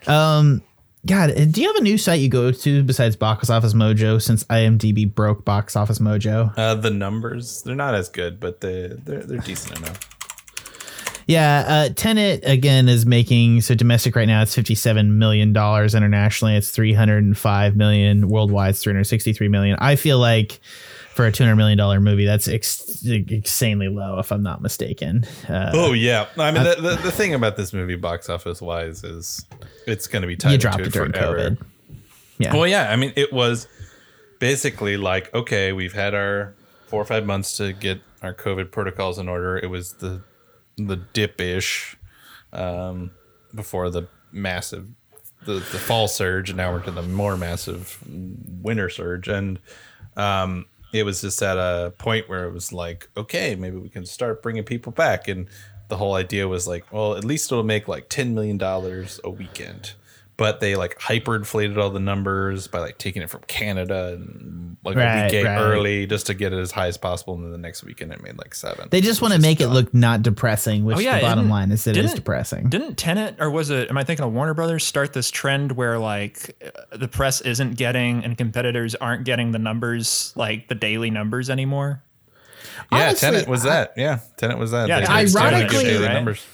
Um 0.08 0.62
God, 1.06 1.32
uh, 1.32 1.46
do 1.46 1.62
you 1.62 1.68
have 1.68 1.78
a 1.78 1.82
new 1.82 1.98
site 1.98 2.20
you 2.20 2.30
go 2.30 2.52
to 2.52 2.84
besides 2.84 3.16
Box 3.16 3.50
Office 3.50 3.74
Mojo? 3.74 4.22
Since 4.22 4.44
IMDb 4.46 5.12
broke 5.12 5.44
Box 5.44 5.76
Office 5.76 5.98
Mojo. 5.98 6.54
Uh, 6.56 6.76
the 6.76 6.92
numbers 6.92 7.64
they're 7.64 7.76
not 7.76 7.96
as 7.96 8.08
good, 8.10 8.40
but 8.40 8.62
they 8.62 8.92
they're 9.04 9.24
they're 9.24 9.40
decent 9.40 9.80
enough. 9.80 10.00
Yeah, 11.28 11.64
uh, 11.68 11.90
Tenet 11.94 12.42
again 12.44 12.90
is 12.90 13.06
making 13.06 13.62
so 13.62 13.76
domestic 13.76 14.16
right 14.16 14.28
now 14.28 14.42
it's 14.42 14.56
fifty 14.56 14.76
seven 14.76 15.20
million 15.20 15.54
dollars. 15.54 15.96
Internationally, 15.96 16.56
it's 16.56 16.72
three 16.72 16.94
hundred 16.94 17.24
and 17.24 17.38
five 17.38 17.76
million. 17.76 18.28
Worldwide, 18.30 18.72
it's 18.72 18.84
three 18.84 18.94
hundred 18.94 19.06
sixty 19.06 19.34
three 19.34 19.48
million. 19.48 19.78
I 19.80 19.96
feel 19.96 20.20
like 20.20 20.60
for 21.14 21.26
a 21.26 21.32
two 21.32 21.44
hundred 21.44 21.58
million 21.58 21.78
dollar 21.78 22.00
movie, 22.00 22.26
that's 22.26 22.48
ex- 22.48 23.04
insanely 23.06 23.90
low, 23.90 24.20
if 24.20 24.32
I'm 24.32 24.44
not 24.44 24.62
mistaken. 24.62 25.26
Uh, 25.48 25.72
Oh 25.74 25.94
yeah, 25.94 26.28
I 26.38 26.52
mean 26.52 26.64
the, 26.64 26.76
the 26.76 26.96
the 27.04 27.12
thing 27.12 27.34
about 27.34 27.58
this 27.58 27.74
movie, 27.74 27.96
box 27.96 28.30
office 28.30 28.62
wise, 28.62 29.04
is 29.04 29.46
it's 29.88 30.08
going 30.08 30.22
to 30.22 30.28
be 30.28 30.36
tied 30.36 30.54
you 30.54 30.58
dropped 30.58 30.80
it 30.80 30.92
during 30.94 31.12
forever. 31.12 31.52
COVID. 31.52 31.66
Yeah, 32.40 32.56
Well, 32.56 32.66
yeah, 32.68 32.92
I 32.92 32.96
mean 32.96 33.14
it 33.16 33.32
was 33.32 33.68
basically 34.40 34.98
like 34.98 35.34
okay, 35.34 35.72
we've 35.74 35.94
had 35.94 36.14
our 36.16 36.56
four 36.88 37.02
or 37.02 37.06
five 37.06 37.26
months 37.26 37.56
to 37.58 37.74
get 37.74 38.02
our 38.22 38.34
COVID 38.34 38.72
protocols 38.72 39.18
in 39.20 39.30
order. 39.30 39.58
It 39.58 39.70
was 39.70 39.94
the 39.94 40.22
the 40.78 40.96
dip 40.96 41.40
ish 41.42 41.98
um, 42.54 43.12
before 43.54 43.90
the 43.90 44.08
massive 44.32 44.88
the, 45.46 45.54
the 45.54 45.80
fall 45.80 46.08
surge, 46.08 46.50
and 46.52 46.58
now 46.58 46.72
we're 46.72 46.82
to 46.84 46.92
the 46.92 47.02
more 47.02 47.36
massive 47.36 47.98
winter 48.62 48.90
surge, 48.90 49.28
and 49.28 49.60
um, 50.16 50.66
it 50.94 51.04
was 51.04 51.22
just 51.22 51.42
at 51.42 51.58
a 51.58 51.94
point 51.98 52.30
where 52.30 52.46
it 52.46 52.54
was 52.54 52.72
like, 52.72 53.10
okay, 53.18 53.56
maybe 53.56 53.78
we 53.78 53.90
can 53.90 54.06
start 54.06 54.44
bringing 54.44 54.64
people 54.64 54.92
back, 54.92 55.28
and 55.28 55.48
the 55.88 55.98
whole 55.98 56.14
idea 56.14 56.48
was 56.48 56.68
like, 56.68 56.92
well, 56.94 57.16
at 57.16 57.26
least 57.26 57.52
it'll 57.52 57.64
make 57.64 57.88
like 57.88 58.08
ten 58.08 58.34
million 58.34 58.58
dollars 58.58 59.20
a 59.24 59.30
weekend. 59.30 59.94
But 60.42 60.60
they 60.60 60.76
like 60.76 60.98
hyperinflated 60.98 61.78
all 61.78 61.92
the 61.92 62.00
numbers 62.00 62.68
by 62.68 62.80
like 62.80 62.98
taking 62.98 63.22
it 63.22 63.30
from 63.30 63.42
Canada 63.48 64.14
and 64.14 64.76
like 64.84 64.96
a 64.96 65.00
Right, 65.00 65.26
weekend 65.26 65.46
right. 65.46 65.62
early 65.62 66.08
just 66.08 66.26
to 66.26 66.34
get 66.34 66.52
it 66.52 66.58
as 66.58 66.72
high 66.72 66.88
as 66.88 66.98
possible. 66.98 67.36
And 67.36 67.44
then 67.44 67.52
the 67.52 67.60
next 67.60 67.84
weekend 67.84 68.12
it 68.12 68.24
made 68.24 68.40
like 68.40 68.56
seven. 68.56 68.88
they 68.90 69.02
just 69.02 69.22
want 69.22 69.36
to 69.36 69.40
make 69.40 69.62
it 69.62 69.68
look 69.68 69.94
not 69.94 70.24
depressing, 70.24 70.84
which 70.84 70.98
Oh, 70.98 71.00
yeah, 71.00 71.18
the 71.20 71.22
bottom 71.28 71.48
line 71.48 71.72
is 71.72 71.86
it 71.86 71.96
is 71.96 72.16
depressing. 72.16 72.70
Didn't 72.70 72.96
Tenet 72.98 73.36
or 73.40 73.52
was 73.52 73.70
it? 73.70 73.92
Am 73.92 73.98
I 74.00 74.04
thinking 74.04 74.26
of 74.26 74.34
Warner 74.34 74.56
Brothers 74.56 74.84
start 74.84 75.14
this 75.14 75.30
trend 75.30 75.74
where 75.74 76.00
like 76.00 76.56
uh, 76.92 76.98
the 76.98 77.08
press 77.08 77.42
isn't 77.42 77.78
getting 77.78 78.24
and 78.26 78.36
competitors 78.36 78.96
aren't 78.96 79.24
getting 79.26 79.52
the 79.52 79.60
numbers 79.60 80.34
like 80.36 80.68
the 80.70 80.76
daily 80.76 81.12
numbers 81.12 81.52
anymore? 81.52 82.02
yeah, 82.92 83.10
honestly, 83.10 83.30
Tenet 83.30 83.48
was 83.48 83.62
that. 83.64 83.94
Yeah, 83.96 84.20
Tenet 84.38 84.58
was 84.58 84.72
that. 84.72 84.88
Yeah, 84.90 85.02
They 85.02 85.06
Tenet's 85.06 85.32
just 85.34 85.38
started 85.38 85.58
to 85.58 85.62
get 85.64 85.72
ironically- 85.74 85.92
daily 85.92 86.06
right? 86.08 86.14
numbers. 86.14 86.46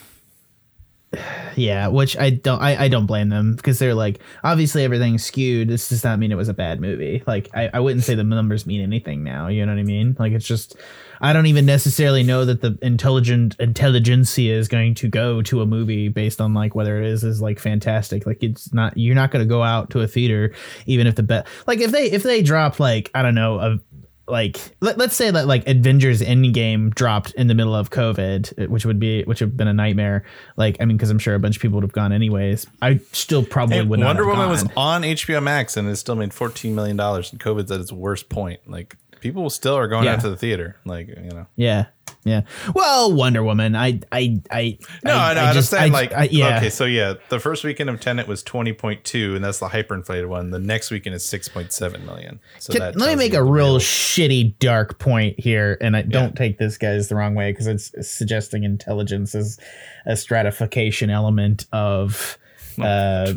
Yeah, 1.55 1.87
which 1.87 2.17
I 2.17 2.31
don't 2.31 2.61
I, 2.61 2.83
I 2.83 2.87
don't 2.89 3.05
blame 3.05 3.29
them 3.29 3.55
because 3.55 3.79
they're 3.79 3.95
like 3.95 4.19
obviously 4.43 4.83
everything's 4.83 5.23
skewed. 5.23 5.69
This 5.69 5.89
does 5.89 6.03
not 6.03 6.19
mean 6.19 6.31
it 6.31 6.35
was 6.35 6.49
a 6.49 6.53
bad 6.53 6.81
movie. 6.81 7.23
Like 7.25 7.49
I, 7.53 7.69
I 7.73 7.79
wouldn't 7.79 8.03
say 8.03 8.13
the 8.13 8.23
numbers 8.23 8.65
mean 8.65 8.81
anything 8.81 9.23
now. 9.23 9.47
You 9.47 9.65
know 9.65 9.71
what 9.71 9.79
I 9.79 9.83
mean? 9.83 10.15
Like 10.19 10.33
it's 10.33 10.45
just 10.45 10.75
I 11.19 11.33
don't 11.33 11.47
even 11.47 11.65
necessarily 11.65 12.23
know 12.23 12.45
that 12.45 12.61
the 12.61 12.77
intelligent 12.81 13.55
intelligentsia 13.59 14.53
is 14.53 14.67
going 14.67 14.95
to 14.95 15.07
go 15.07 15.41
to 15.43 15.61
a 15.61 15.65
movie 15.65 16.09
based 16.09 16.41
on 16.41 16.53
like 16.53 16.75
whether 16.75 17.01
it 17.01 17.07
is 17.07 17.23
is 17.23 17.41
like 17.41 17.59
fantastic. 17.59 18.25
Like 18.25 18.43
it's 18.43 18.73
not 18.73 18.97
you're 18.97 19.15
not 19.15 19.31
going 19.31 19.43
to 19.43 19.49
go 19.49 19.63
out 19.63 19.89
to 19.91 20.01
a 20.01 20.07
theater 20.07 20.53
even 20.85 21.07
if 21.07 21.15
the 21.15 21.23
bet 21.23 21.47
like 21.65 21.79
if 21.79 21.91
they 21.91 22.11
if 22.11 22.23
they 22.23 22.41
drop 22.41 22.79
like 22.79 23.09
I 23.15 23.21
don't 23.21 23.35
know 23.35 23.59
a 23.59 23.79
like 24.27 24.75
let, 24.81 24.97
let's 24.97 25.15
say 25.15 25.31
that 25.31 25.47
like 25.47 25.67
Avengers 25.67 26.21
Endgame 26.21 26.93
dropped 26.93 27.31
in 27.33 27.47
the 27.47 27.55
middle 27.55 27.75
of 27.75 27.89
COVID, 27.89 28.67
which 28.69 28.85
would 28.85 28.99
be 28.99 29.23
which 29.23 29.39
would 29.41 29.49
have 29.49 29.57
been 29.57 29.67
a 29.67 29.73
nightmare. 29.73 30.23
Like 30.57 30.77
I 30.79 30.85
mean, 30.85 30.97
because 30.97 31.09
I'm 31.09 31.19
sure 31.19 31.35
a 31.35 31.39
bunch 31.39 31.55
of 31.55 31.61
people 31.61 31.75
would 31.75 31.83
have 31.83 31.93
gone 31.93 32.11
anyways. 32.11 32.67
I 32.81 32.99
still 33.11 33.43
probably 33.45 33.77
Hey, 33.77 33.83
would. 33.83 33.99
Wonder 33.99 34.25
have 34.25 34.35
Woman 34.35 34.49
was 34.49 34.65
on 34.75 35.03
HBO 35.03 35.41
Max 35.41 35.77
and 35.77 35.87
it 35.89 35.95
still 35.95 36.15
made 36.15 36.33
fourteen 36.33 36.75
million 36.75 36.97
dollars. 36.97 37.31
And 37.31 37.39
COVID's 37.39 37.71
at 37.71 37.79
its 37.79 37.91
worst 37.91 38.29
point. 38.29 38.59
Like 38.69 38.95
people 39.21 39.49
still 39.49 39.75
are 39.75 39.87
going 39.87 40.05
Yeah. 40.05 40.13
out 40.13 40.21
to 40.21 40.29
the 40.29 40.37
theater. 40.37 40.77
Like 40.85 41.07
you 41.07 41.15
know. 41.31 41.47
yeah, 41.55 41.85
yeah. 42.23 42.41
Well, 42.73 43.13
Wonder 43.13 43.43
Woman. 43.43 43.75
I 43.75 43.99
I 44.11 44.41
I 44.51 44.77
No, 45.03 45.13
I, 45.15 45.33
know. 45.33 45.41
I 45.41 45.49
I 45.49 45.53
just 45.53 45.73
understand. 45.73 45.83
I, 45.83 45.99
like, 45.99 46.13
I, 46.13 46.23
yeah. 46.31 46.57
okay, 46.57 46.69
so 46.69 46.85
yeah, 46.85 47.13
the 47.29 47.39
first 47.39 47.63
weekend 47.63 47.89
of 47.89 47.99
Tenet 47.99 48.27
was 48.27 48.43
twenty 48.43 48.73
point 48.73 49.03
two, 49.03 49.35
and 49.35 49.43
that's 49.43 49.59
the 49.59 49.67
hyperinflated 49.69 50.27
one. 50.27 50.51
The 50.51 50.59
next 50.59 50.91
weekend 50.91 51.15
is 51.15 51.23
six 51.25 51.47
point 51.47 51.71
seven 51.71 52.05
million. 52.05 52.39
So 52.59 52.73
Can- 52.73 52.81
that 52.81 52.95
let 52.97 53.09
me 53.09 53.15
make 53.15 53.33
a 53.33 53.43
real 53.43 53.79
shitty 53.79 54.59
dark 54.59 54.99
point 54.99 55.39
here, 55.39 55.77
and 55.81 55.95
I 55.95 56.01
don't 56.01 56.35
take 56.35 56.57
this 56.57 56.77
guys 56.77 57.07
the 57.09 57.15
wrong 57.15 57.35
way 57.35 57.51
because 57.51 57.67
it's 57.67 57.91
suggesting 58.09 58.63
intelligence 58.63 59.33
is 59.35 59.59
a 60.05 60.15
stratification 60.17 61.09
element 61.09 61.65
of 61.71 62.37
uh, 62.79 63.33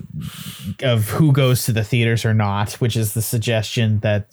of 0.83 1.09
who 1.09 1.33
goes 1.33 1.65
to 1.65 1.73
the 1.73 1.83
theaters 1.83 2.25
or 2.27 2.35
not, 2.35 2.73
which 2.75 2.95
is 2.97 3.15
the 3.15 3.23
suggestion 3.23 4.01
that 4.01 4.31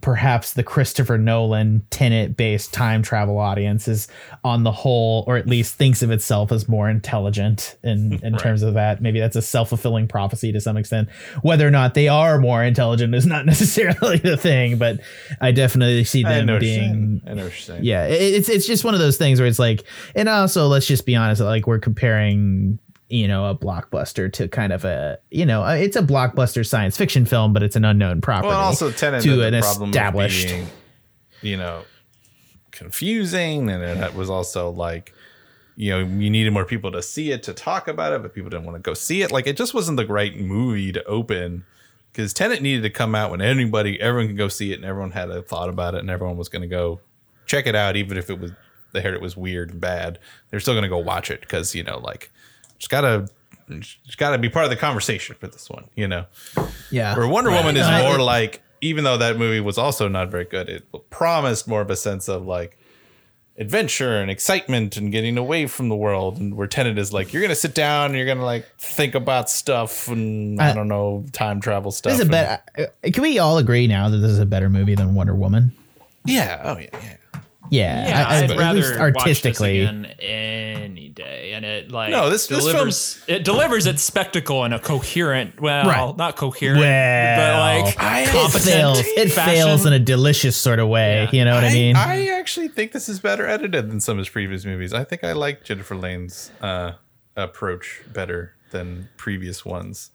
perhaps 0.00 0.54
the 0.54 0.62
Christopher 0.62 1.18
Nolan 1.18 1.86
Tenet 1.90 2.36
based 2.36 2.72
time 2.72 3.02
travel 3.02 3.38
audience 3.38 3.86
is 3.86 4.08
on 4.42 4.62
the 4.64 4.72
whole, 4.72 5.22
or 5.26 5.36
at 5.36 5.46
least 5.46 5.74
thinks 5.76 6.02
of 6.02 6.10
itself 6.10 6.50
as 6.50 6.66
more 6.68 6.88
intelligent 6.88 7.76
in, 7.84 8.18
in 8.24 8.36
terms 8.38 8.62
of 8.62 8.74
that. 8.74 9.02
Maybe 9.02 9.20
that's 9.20 9.36
a 9.36 9.42
self 9.42 9.68
fulfilling 9.68 10.08
prophecy 10.08 10.50
to 10.52 10.60
some 10.60 10.76
extent. 10.76 11.08
Whether 11.42 11.66
or 11.66 11.70
not 11.70 11.94
they 11.94 12.08
are 12.08 12.38
more 12.38 12.64
intelligent 12.64 13.14
is 13.14 13.26
not 13.26 13.44
necessarily 13.52 14.16
the 14.16 14.36
thing, 14.36 14.78
but 14.78 15.00
I 15.40 15.52
definitely 15.52 16.04
see 16.04 16.22
them 16.22 16.46
being 16.58 16.60
saying. 16.80 17.22
I 17.26 17.34
know 17.34 17.44
what 17.44 17.52
you're 17.52 17.58
saying. 17.58 17.84
yeah 17.84 18.04
it- 18.06 18.32
it's 18.34 18.48
it's 18.48 18.66
just 18.66 18.84
one 18.84 18.94
of 18.94 19.00
those 19.00 19.18
things 19.18 19.38
where 19.40 19.46
it's 19.48 19.58
like 19.58 19.84
and 20.14 20.28
also 20.28 20.68
let's 20.68 20.86
just 20.86 21.04
be 21.04 21.14
honest 21.16 21.40
like 21.42 21.66
we're 21.66 21.78
comparing 21.78 22.78
you 23.12 23.28
know 23.28 23.50
a 23.50 23.54
blockbuster 23.54 24.32
to 24.32 24.48
kind 24.48 24.72
of 24.72 24.84
a 24.84 25.18
you 25.30 25.44
know 25.44 25.62
uh, 25.62 25.74
it's 25.74 25.96
a 25.96 26.02
blockbuster 26.02 26.66
science 26.66 26.96
fiction 26.96 27.26
film 27.26 27.52
but 27.52 27.62
it's 27.62 27.76
an 27.76 27.84
unknown 27.84 28.20
property 28.20 28.48
Well, 28.48 28.58
also 28.58 28.90
Tenet 28.90 29.22
to 29.22 29.42
an 29.42 29.54
established 29.54 30.48
being, 30.48 30.66
you 31.42 31.56
know, 31.56 31.82
confusing, 32.70 33.68
and 33.68 34.02
it 34.02 34.14
was 34.14 34.30
also 34.30 34.70
like, 34.70 35.12
you 35.76 35.90
know, 35.90 35.98
you 36.00 36.30
needed 36.30 36.52
more 36.52 36.64
people 36.64 36.92
to 36.92 37.02
see 37.02 37.30
it 37.32 37.42
to 37.44 37.52
talk 37.52 37.88
about 37.88 38.12
it, 38.12 38.22
but 38.22 38.34
people 38.34 38.50
didn't 38.50 38.64
want 38.64 38.76
to 38.76 38.82
go 38.82 38.94
see 38.94 39.22
it. 39.22 39.30
Like, 39.30 39.46
it 39.46 39.56
just 39.56 39.74
wasn't 39.74 39.96
the 39.96 40.06
right 40.06 40.36
movie 40.38 40.92
to 40.92 41.04
open 41.04 41.64
because 42.12 42.32
Tenet 42.32 42.62
needed 42.62 42.82
to 42.82 42.90
come 42.90 43.14
out 43.14 43.30
when 43.30 43.40
anybody, 43.40 44.00
everyone 44.00 44.28
could 44.28 44.36
go 44.36 44.48
see 44.48 44.72
it, 44.72 44.76
and 44.76 44.84
everyone 44.84 45.10
had 45.10 45.30
a 45.30 45.42
thought 45.42 45.68
about 45.68 45.94
it, 45.94 46.00
and 46.00 46.10
everyone 46.10 46.36
was 46.36 46.48
going 46.48 46.62
to 46.62 46.68
go 46.68 47.00
check 47.46 47.66
it 47.66 47.74
out, 47.74 47.96
even 47.96 48.16
if 48.16 48.30
it 48.30 48.38
was 48.38 48.52
they 48.92 49.00
heard 49.00 49.14
it 49.14 49.22
was 49.22 49.36
weird 49.36 49.70
and 49.70 49.80
bad. 49.80 50.18
They're 50.50 50.60
still 50.60 50.74
going 50.74 50.82
to 50.82 50.88
go 50.88 50.98
watch 50.98 51.30
it 51.30 51.40
because 51.40 51.74
you 51.74 51.82
know, 51.82 51.98
like, 51.98 52.30
just 52.82 52.90
gotta. 52.90 53.28
Just 53.70 54.18
got 54.18 54.30
to 54.32 54.38
be 54.38 54.50
part 54.50 54.64
of 54.64 54.70
the 54.70 54.76
conversation 54.76 55.34
for 55.38 55.46
this 55.46 55.70
one, 55.70 55.84
you 55.94 56.06
know. 56.06 56.26
yeah 56.90 57.16
Where 57.16 57.26
Wonder 57.26 57.50
Woman 57.50 57.76
is 57.76 57.86
more 57.88 58.18
like, 58.18 58.60
even 58.82 59.02
though 59.04 59.16
that 59.16 59.38
movie 59.38 59.60
was 59.60 59.78
also 59.78 60.08
not 60.08 60.30
very 60.30 60.44
good, 60.44 60.68
it 60.68 60.84
promised 61.08 61.66
more 61.66 61.80
of 61.80 61.88
a 61.88 61.96
sense 61.96 62.28
of 62.28 62.44
like 62.44 62.76
adventure 63.56 64.20
and 64.20 64.30
excitement 64.30 64.96
and 64.98 65.10
getting 65.12 65.38
away 65.38 65.66
from 65.66 65.88
the 65.88 65.94
world. 65.96 66.38
And 66.38 66.54
where 66.54 66.66
Tenet 66.66 66.98
is 66.98 67.12
like, 67.14 67.32
you're 67.32 67.40
gonna 67.40 67.54
sit 67.54 67.74
down 67.74 68.06
and 68.06 68.16
you're 68.16 68.26
gonna 68.26 68.44
like 68.44 68.66
think 68.78 69.14
about 69.14 69.48
stuff 69.48 70.08
and 70.08 70.60
I, 70.60 70.70
I- 70.70 70.74
don't 70.74 70.88
know 70.88 71.24
time 71.32 71.60
travel 71.60 71.92
stuff. 71.92 72.12
this 72.12 72.20
is 72.20 72.26
a 72.26 72.30
better 72.30 72.62
uh, 72.78 73.10
can 73.10 73.22
we 73.22 73.38
all 73.38 73.56
agree 73.58 73.86
now 73.86 74.08
that 74.10 74.18
this 74.18 74.32
is 74.32 74.38
a 74.40 74.46
better 74.46 74.68
movie 74.68 74.96
than 74.96 75.14
Wonder 75.14 75.34
Woman 75.34 75.72
yeah. 76.26 76.60
Oh 76.64 76.78
yeah. 76.78 76.88
Yeah. 76.92 77.40
Yeah, 77.72 78.06
Yeah, 78.08 78.28
I- 78.28 78.34
I- 78.34 78.38
I'd 78.44 78.50
at 78.50 78.58
rather 78.58 78.78
least 78.80 78.92
artistically 79.00 79.86
artistically 79.86 80.14
any 80.20 81.08
day, 81.08 81.52
and 81.54 81.64
it 81.64 81.90
like 81.90 82.10
No, 82.10 82.28
this- 82.28 82.46
this 82.46 82.64
delivers 82.66 83.18
it 83.26 83.44
delivers 83.44 83.86
its 83.86 84.02
spectacle 84.02 84.64
in 84.66 84.72
a 84.74 84.78
coherent, 84.78 85.58
well, 85.60 85.86
Right. 85.86 86.16
not 86.18 86.36
coherent, 86.36 86.80
well 86.80 87.36
but 87.84 87.84
like 87.86 88.02
I- 88.02 88.20
it 88.24 88.28
it 88.28 88.60
fails 88.60 88.98
it 89.00 89.32
fashion. 89.32 89.54
fails 89.54 89.86
in 89.86 89.94
a 89.94 89.98
delicious 89.98 90.54
sort 90.56 90.80
of 90.80 90.88
way 90.88 91.22
Yeah. 91.32 91.38
you 91.38 91.44
know 91.46 91.54
what 91.54 91.64
I, 91.64 91.72
mean 91.72 91.96
I 91.96 92.26
actually 92.28 92.68
think 92.68 92.92
this 92.92 93.08
is 93.08 93.20
better 93.20 93.46
edited 93.46 93.88
than 93.90 94.00
some 94.00 94.12
of 94.12 94.18
his 94.18 94.28
previous 94.28 94.64
movies. 94.66 94.92
I 94.92 95.04
think 95.04 95.24
I 95.24 95.32
like 95.32 95.64
Jennifer 95.64 95.94
Lame's 95.96 96.50
uh, 96.60 96.92
approach 97.36 98.02
better 98.12 98.54
than 98.70 99.08
previous 99.16 99.64
ones. 99.64 100.10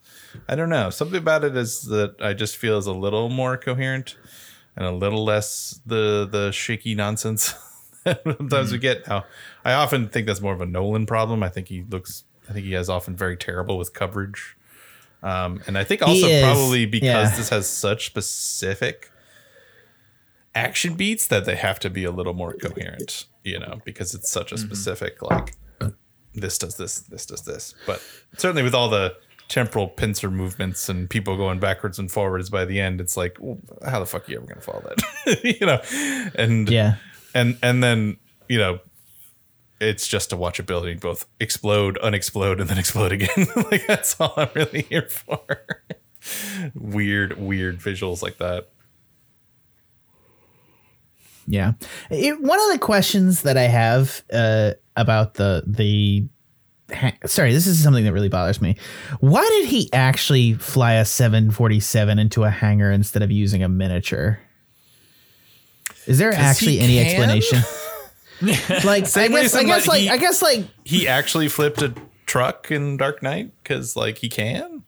I 0.47 0.55
don't 0.55 0.69
know. 0.69 0.89
Something 0.91 1.17
about 1.17 1.43
it 1.43 1.55
is 1.57 1.83
that 1.83 2.15
I 2.21 2.33
just 2.33 2.57
feel 2.57 2.77
is 2.77 2.85
a 2.85 2.91
little 2.91 3.29
more 3.29 3.57
coherent 3.57 4.15
and 4.77 4.85
a 4.85 4.91
little 4.91 5.25
less 5.25 5.81
the 5.85 6.27
the 6.31 6.51
shaky 6.51 6.95
nonsense 6.95 7.53
that 8.05 8.21
sometimes 8.23 8.69
Hmm. 8.69 8.73
we 8.75 8.79
get. 8.79 9.05
Now, 9.07 9.25
I 9.65 9.73
often 9.73 10.07
think 10.07 10.27
that's 10.27 10.39
more 10.41 10.53
of 10.53 10.61
a 10.61 10.65
Nolan 10.65 11.05
problem. 11.05 11.43
I 11.43 11.49
think 11.49 11.67
he 11.67 11.83
looks. 11.83 12.23
I 12.49 12.53
think 12.53 12.65
he 12.65 12.73
has 12.73 12.89
often 12.89 13.15
very 13.17 13.35
terrible 13.35 13.77
with 13.77 13.93
coverage. 13.93 14.55
Um, 15.23 15.61
and 15.67 15.77
I 15.77 15.83
think 15.83 16.01
also 16.03 16.27
probably 16.41 16.85
because 16.85 17.31
yeah. 17.31 17.35
this 17.37 17.49
has 17.49 17.67
such 17.67 18.05
specific 18.05 19.11
action 20.55 20.93
beats 20.95 21.27
that 21.27 21.45
they 21.45 21.55
have 21.55 21.79
to 21.79 21.89
be 21.89 22.03
a 22.03 22.11
little 22.11 22.33
more 22.33 22.53
coherent, 22.53 23.25
you 23.43 23.59
know, 23.59 23.81
because 23.83 24.13
it's 24.13 24.29
such 24.29 24.51
a 24.51 24.55
Mm-hmm. 24.55 24.65
specific 24.67 25.21
like 25.21 25.55
this 26.33 26.57
does 26.59 26.77
this, 26.77 26.99
this 27.01 27.25
does 27.25 27.41
this. 27.45 27.73
But 27.87 28.01
certainly 28.37 28.61
with 28.63 28.75
all 28.75 28.89
the 28.89 29.15
temporal 29.47 29.87
pincer 29.87 30.29
movements 30.29 30.89
and 30.89 31.09
people 31.09 31.37
going 31.37 31.59
backwards 31.59 31.99
and 31.99 32.11
forwards 32.11 32.49
by 32.49 32.65
the 32.65 32.79
end, 32.79 32.99
it's 32.99 33.15
like, 33.15 33.37
well, 33.39 33.59
how 33.85 33.99
the 33.99 34.05
fuck 34.05 34.27
are 34.27 34.31
you 34.31 34.37
ever 34.37 34.47
gonna 34.47 34.61
follow 34.61 34.81
that? 34.81 35.43
you 35.59 35.65
know? 35.65 35.81
And 36.35 36.69
yeah 36.69 36.95
and 37.37 37.57
and 37.61 37.83
then, 37.83 38.17
you 38.49 38.57
know, 38.57 38.79
it's 39.79 40.07
just 40.07 40.31
to 40.31 40.37
watch 40.37 40.59
a 40.59 40.63
building 40.63 40.97
both 40.97 41.27
explode, 41.39 41.99
unexplode, 42.01 42.59
and 42.59 42.69
then 42.69 42.77
explode 42.77 43.11
again. 43.11 43.47
like 43.71 43.85
that's 43.85 44.19
all 44.19 44.33
I'm 44.35 44.49
really 44.55 44.81
here 44.83 45.07
for. 45.07 45.39
weird, 46.73 47.37
weird 47.37 47.79
visuals 47.79 48.23
like 48.23 48.37
that. 48.39 48.69
Yeah. 51.45 51.73
It, 52.09 52.41
one 52.41 52.59
of 52.59 52.71
the 52.71 52.79
questions 52.79 53.43
that 53.43 53.55
I 53.55 53.63
have 53.63 54.23
uh, 54.33 54.71
about 54.95 55.35
the 55.35 55.63
the 55.65 56.27
sorry, 57.25 57.53
this 57.53 57.67
is 57.67 57.81
something 57.81 58.05
that 58.05 58.13
really 58.13 58.29
bothers 58.29 58.61
me. 58.61 58.77
Why 59.19 59.47
did 59.59 59.67
he 59.67 59.91
actually 59.93 60.53
fly 60.53 60.93
a 60.93 61.05
747 61.05 62.19
into 62.19 62.43
a 62.43 62.49
hangar 62.49 62.91
instead 62.91 63.21
of 63.21 63.31
using 63.31 63.63
a 63.63 63.69
miniature? 63.69 64.39
Is 66.05 66.17
there 66.17 66.33
actually 66.33 66.79
any 66.79 66.95
can? 66.95 67.05
explanation? 67.05 67.59
like 68.85 69.03
I 69.17 69.27
guess, 69.27 69.55
I 69.55 69.63
guess 69.63 69.87
like 69.87 70.01
he- 70.01 70.09
I 70.09 70.17
guess 70.17 70.41
like 70.41 70.65
He 70.85 71.07
actually 71.07 71.49
flipped 71.49 71.81
a 71.81 71.93
truck 72.25 72.71
in 72.71 72.97
Dark 72.97 73.21
Knight 73.21 73.51
because 73.61 73.95
like 73.95 74.19
he 74.19 74.29
can. 74.29 74.83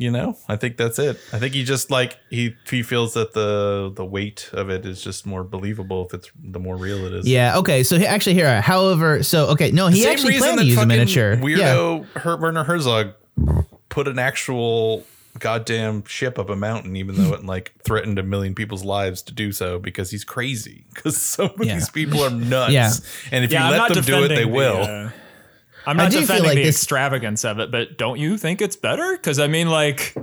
You 0.00 0.12
know, 0.12 0.38
I 0.48 0.54
think 0.54 0.76
that's 0.76 1.00
it. 1.00 1.18
I 1.32 1.40
think 1.40 1.54
he 1.54 1.64
just 1.64 1.90
like 1.90 2.18
he 2.30 2.54
he 2.70 2.84
feels 2.84 3.14
that 3.14 3.32
the 3.32 3.90
the 3.92 4.04
weight 4.04 4.48
of 4.52 4.70
it 4.70 4.86
is 4.86 5.02
just 5.02 5.26
more 5.26 5.42
believable 5.42 6.06
if 6.06 6.14
it's 6.14 6.30
the 6.40 6.60
more 6.60 6.76
real 6.76 7.04
it 7.04 7.12
is. 7.12 7.26
yeah 7.26 7.58
okay. 7.58 7.82
So 7.82 7.98
he, 7.98 8.06
actually 8.06 8.34
here, 8.34 8.60
however, 8.60 9.24
so 9.24 9.46
okay, 9.48 9.72
no, 9.72 9.88
he 9.88 10.06
actually 10.06 10.38
planned 10.38 10.60
to 10.60 10.64
use 10.66 10.74
a 10.74 10.76
fucking 10.76 10.88
miniature. 10.88 11.32
Yeah. 11.34 11.40
Weirdo 11.40 12.06
Her- 12.10 12.36
Werner 12.36 12.62
Herzog 12.62 13.14
put 13.88 14.06
an 14.06 14.20
actual 14.20 15.04
goddamn 15.40 16.04
ship 16.04 16.38
up 16.38 16.48
a 16.48 16.56
mountain, 16.56 16.94
even 16.96 17.16
though 17.16 17.34
it 17.34 17.44
like 17.44 17.72
threatened 17.82 18.20
a 18.20 18.22
million 18.22 18.54
people's 18.54 18.84
lives 18.84 19.22
to 19.22 19.34
do 19.34 19.50
so 19.50 19.80
because 19.80 20.12
he's 20.12 20.22
crazy. 20.24 20.84
Because 20.94 21.16
some 21.20 21.46
of 21.58 21.64
Yeah. 21.64 21.74
these 21.74 21.90
people 21.90 22.22
are 22.22 22.30
nuts, 22.54 22.72
Yeah. 22.72 22.90
and 23.32 23.44
if 23.44 23.50
Yeah, 23.50 23.68
you 23.68 23.74
I'm 23.74 23.80
let 23.80 23.94
them 23.94 24.04
do 24.04 24.24
it, 24.24 24.28
they 24.28 24.42
the, 24.44 24.48
will. 24.48 24.82
uh, 24.82 25.10
I'm 25.88 25.98
I 25.98 26.04
not 26.04 26.12
feel 26.12 26.20
defending 26.22 26.44
like 26.46 26.56
the 26.56 26.62
this- 26.64 26.76
extravagance 26.76 27.44
of 27.44 27.58
it, 27.60 27.70
but 27.70 27.96
don't 27.98 28.18
you 28.18 28.36
think 28.38 28.60
it's 28.60 28.76
better? 28.76 29.12
Because 29.16 29.38
I 29.38 29.46
mean, 29.46 29.68
like, 29.68 30.14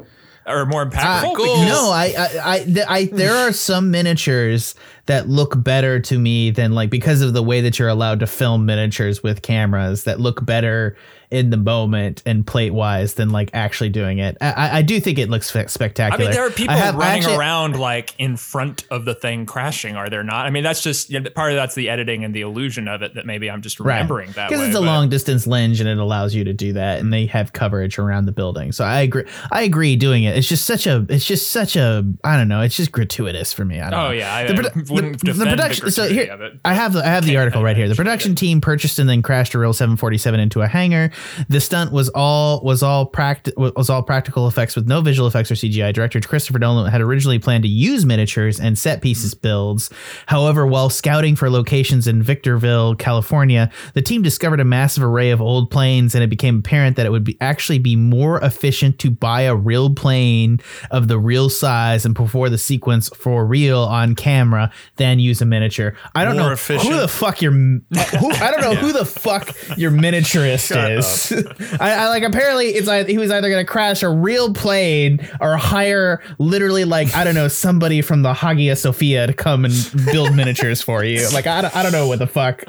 or 0.45 0.65
more 0.65 0.83
Uh, 0.83 0.89
impactful? 0.91 1.37
no, 1.67 1.89
I, 1.91 2.13
I, 2.17 2.53
I, 2.53 2.59
th- 2.63 2.85
I, 2.87 3.05
there 3.05 3.33
are 3.35 3.51
some 3.51 3.89
miniatures 3.91 4.75
that 5.07 5.29
look 5.29 5.61
better 5.63 5.99
to 5.99 6.17
me 6.17 6.49
than 6.51 6.73
like 6.73 6.89
because 6.89 7.21
of 7.21 7.33
the 7.33 7.43
way 7.43 7.61
that 7.61 7.77
you're 7.77 7.89
allowed 7.89 8.19
to 8.21 8.27
film 8.27 8.65
miniatures 8.65 9.21
with 9.21 9.41
cameras 9.43 10.03
that 10.05 10.19
look 10.19 10.43
better 10.45 10.97
in 11.31 11.49
the 11.49 11.57
moment 11.57 12.21
and 12.25 12.45
plate 12.45 12.69
wise 12.71 13.15
than 13.15 13.29
like 13.31 13.49
actually 13.53 13.89
doing 13.89 14.19
it. 14.19 14.37
I- 14.41 14.77
I, 14.77 14.81
do 14.83 14.99
think 14.99 15.17
it 15.17 15.27
looks 15.29 15.47
spe- 15.49 15.55
I 15.57 15.65
spectacular. 15.65 16.25
mean, 16.25 16.31
there 16.33 16.45
are 16.45 16.51
people 16.51 16.75
have- 16.75 16.95
running 16.95 17.17
actually- 17.23 17.35
around 17.37 17.77
like 17.79 18.13
in 18.19 18.37
front 18.37 18.85
of 18.91 19.05
the 19.05 19.15
thing 19.15 19.45
crashing, 19.47 19.95
are 19.95 20.07
there 20.09 20.23
not? 20.23 20.45
I 20.45 20.51
mean, 20.51 20.63
that's 20.63 20.81
just 20.83 21.09
you 21.09 21.19
know, 21.19 21.29
part 21.31 21.51
of 21.51 21.55
that's 21.57 21.73
the 21.75 21.89
editing 21.89 22.23
and 22.23 22.33
the 22.33 22.41
illusion 22.41 22.87
of 22.87 23.01
it 23.01 23.15
that 23.15 23.25
maybe 23.25 23.49
I'm 23.49 23.61
just 23.63 23.79
remembering 23.79 24.31
that 24.33 24.49
because 24.49 24.65
it's 24.67 24.75
a 24.75 24.79
but- 24.79 24.85
long 24.85 25.09
distance 25.09 25.45
lens 25.47 25.79
and 25.79 25.89
it 25.89 25.97
allows 25.97 26.33
you 26.35 26.43
to 26.45 26.53
do 26.53 26.73
that 26.73 26.99
and 26.99 27.11
they 27.11 27.25
have 27.25 27.53
coverage 27.53 27.97
around 27.99 28.25
the 28.25 28.31
building 28.31 28.71
so 28.71 28.83
i 28.85 29.01
agree 29.01 29.23
i 29.51 29.63
agree 29.63 29.95
doing 29.95 30.23
it 30.23 30.37
it's 30.37 30.47
just 30.47 30.65
such 30.65 30.85
a 30.87 31.05
it's 31.09 31.25
just 31.25 31.49
such 31.51 31.75
a 31.75 32.05
i 32.23 32.37
don't 32.37 32.47
know 32.47 32.61
it's 32.61 32.75
just 32.77 32.91
gratuitous 32.91 33.51
for 33.51 33.65
me 33.65 33.81
I 33.81 33.89
don't 33.89 33.99
Oh, 33.99 34.03
know. 34.07 34.11
yeah, 34.11 34.33
I- 34.35 34.43
the, 34.45 34.71
wouldn't 34.95 35.19
the, 35.19 35.27
the 35.27 35.33
defend 35.33 35.51
the 35.51 35.55
production 35.55 35.91
so 35.91 36.07
here 36.07 36.23
it. 36.23 36.59
i 36.63 36.73
have 36.73 36.93
the 36.93 37.03
i 37.03 37.07
have 37.07 37.25
the 37.25 37.37
article 37.37 37.63
right 37.63 37.75
here. 37.75 37.87
The 37.87 37.93
defend 37.93 38.07
it, 38.07 38.09
production 38.09 38.35
team 38.35 38.61
purchased 38.61 38.99
and 38.99 39.09
then 39.09 39.21
crashed 39.21 39.53
a 39.53 39.59
real 39.59 39.73
747 39.73 40.39
into 40.39 40.61
a 40.61 40.67
hangar. 40.67 41.11
The 41.49 41.59
stunt 41.59 41.91
was 41.91 42.09
all 42.09 42.61
was 42.61 42.83
all 42.83 43.09
practi- 43.09 43.55
was 43.75 43.89
all 43.89 44.03
practical 44.03 44.47
effects 44.47 44.75
with 44.75 44.87
no 44.87 45.01
visual 45.01 45.27
effects 45.27 45.51
or 45.51 45.55
cgi 45.55 45.93
director 45.93 46.19
christopher 46.21 46.59
nolan 46.59 46.91
had 46.91 47.01
originally 47.01 47.39
planned 47.39 47.63
to 47.63 47.69
use 47.69 48.05
miniatures 48.05 48.59
and 48.59 48.77
set 48.77 49.01
pieces 49.01 49.33
mm. 49.33 49.41
builds. 49.41 49.89
However 50.27 50.65
while 50.65 50.89
scouting 50.89 51.35
for 51.35 51.49
locations 51.49 52.07
in 52.07 52.23
victorville 52.23 52.95
california 52.95 53.71
the 53.93 54.01
team 54.01 54.21
discovered 54.21 54.59
a 54.59 54.65
massive 54.65 55.03
array 55.03 55.31
of 55.31 55.41
old 55.41 55.69
planes 55.69 56.15
and 56.15 56.23
it 56.23 56.29
became 56.29 56.59
apparent 56.59 56.95
that 56.95 57.05
it 57.05 57.11
would 57.11 57.23
be 57.23 57.37
actually 57.41 57.79
be 57.79 57.95
more 57.95 58.39
efficient 58.41 58.99
to 58.99 59.11
buy 59.11 59.41
a 59.41 59.55
real 59.55 59.93
plane 59.93 60.59
of 60.91 61.07
the 61.07 61.17
real 61.17 61.49
size 61.49 62.05
and 62.05 62.15
perform 62.15 62.35
the 62.51 62.57
sequence 62.57 63.09
for 63.09 63.45
real 63.45 63.79
on 63.79 64.13
camera 64.13 64.71
than 64.97 65.19
use 65.19 65.41
a 65.41 65.45
miniature 65.45 65.95
i 66.15 66.23
don't 66.25 66.35
More 66.37 66.47
know 66.47 66.51
efficient? 66.53 66.93
who 66.93 66.99
the 66.99 67.07
fuck 67.07 67.41
your 67.41 67.51
who, 67.51 67.85
i 67.91 68.51
don't 68.51 68.61
know 68.61 68.75
who 68.75 68.91
the 68.91 69.05
fuck 69.05 69.55
your 69.77 69.91
miniaturist 69.91 70.97
is 70.97 71.31
I, 71.79 71.91
I 71.93 72.07
like 72.09 72.23
apparently 72.23 72.67
it's 72.67 72.87
either, 72.87 73.09
he 73.09 73.17
was 73.17 73.31
either 73.31 73.49
going 73.49 73.65
to 73.65 73.71
crash 73.71 74.03
a 74.03 74.09
real 74.09 74.53
plane 74.53 75.27
or 75.41 75.57
hire 75.57 76.21
literally 76.39 76.85
like 76.85 77.13
i 77.15 77.23
don't 77.23 77.35
know 77.35 77.47
somebody 77.47 78.01
from 78.01 78.21
the 78.21 78.33
hagia 78.33 78.75
sophia 78.75 79.27
to 79.27 79.33
come 79.33 79.65
and 79.65 79.73
build 80.11 80.35
miniatures 80.35 80.81
for 80.81 81.03
you 81.03 81.27
like 81.31 81.47
i 81.47 81.61
don't, 81.61 81.75
I 81.75 81.83
don't 81.83 81.91
know 81.91 82.07
what 82.07 82.19
the 82.19 82.27
fuck 82.27 82.63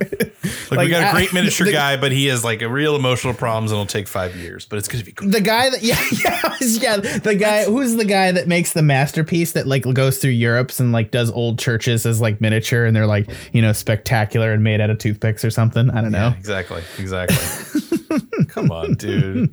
Like, 0.70 0.80
we 0.80 0.88
got 0.90 1.10
a 1.12 1.16
great 1.16 1.32
miniature 1.32 1.66
the- 1.66 1.72
guy, 1.72 1.96
but 1.96 2.12
he 2.12 2.26
has 2.26 2.44
like 2.44 2.62
a 2.62 2.68
real 2.68 2.94
emotional 2.94 3.34
problems, 3.34 3.72
and 3.72 3.76
it'll 3.80 3.86
take 3.86 4.06
five 4.06 4.36
years. 4.36 4.64
But 4.64 4.76
it's 4.78 4.86
gonna 4.86 5.02
be 5.02 5.10
cool. 5.10 5.28
the 5.28 5.40
guy 5.40 5.70
that 5.70 5.82
yeah 5.82 5.98
yeah 6.22 6.54
yeah 6.60 6.96
the 7.18 7.34
guy 7.34 7.64
who's 7.64 7.96
the 7.96 8.04
guy 8.04 8.30
that 8.30 8.46
makes 8.46 8.72
the 8.72 8.82
masterpiece 8.82 9.52
that 9.52 9.66
like 9.66 9.82
goes 9.92 10.18
through 10.18 10.30
Europe's 10.32 10.78
and 10.78 10.92
like 10.92 11.10
does 11.10 11.30
old 11.32 11.58
churches 11.58 12.05
as 12.06 12.20
like 12.20 12.40
miniature 12.40 12.84
and 12.84 12.94
they're 12.96 13.06
like 13.06 13.28
you 13.52 13.60
know 13.60 13.72
spectacular 13.72 14.52
and 14.52 14.62
made 14.64 14.80
out 14.80 14.90
of 14.90 14.98
toothpicks 14.98 15.44
or 15.44 15.50
something 15.50 15.90
I 15.90 16.00
don't 16.00 16.12
know 16.12 16.32
Exactly. 16.38 16.82
Exactly. 16.98 17.36
Come 18.48 18.70
on, 18.70 18.94
dude. 18.94 19.50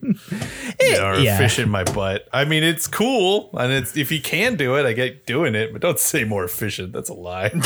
You 0.80 0.98
are 0.98 1.18
yeah. 1.20 1.36
efficient 1.36 1.70
my 1.70 1.84
butt. 1.84 2.28
I 2.32 2.46
mean, 2.46 2.64
it's 2.64 2.88
cool, 2.88 3.50
and 3.54 3.72
it's 3.74 3.98
if 3.98 4.12
you 4.12 4.22
can 4.22 4.56
do 4.56 4.76
it, 4.78 4.86
I 4.86 4.94
get 4.94 5.26
doing 5.26 5.56
it. 5.56 5.74
But 5.74 5.82
don't 5.82 6.00
say 6.00 6.24
more 6.24 6.44
efficient. 6.44 6.94
That's 6.94 7.10
a 7.10 7.14
lie. 7.14 7.50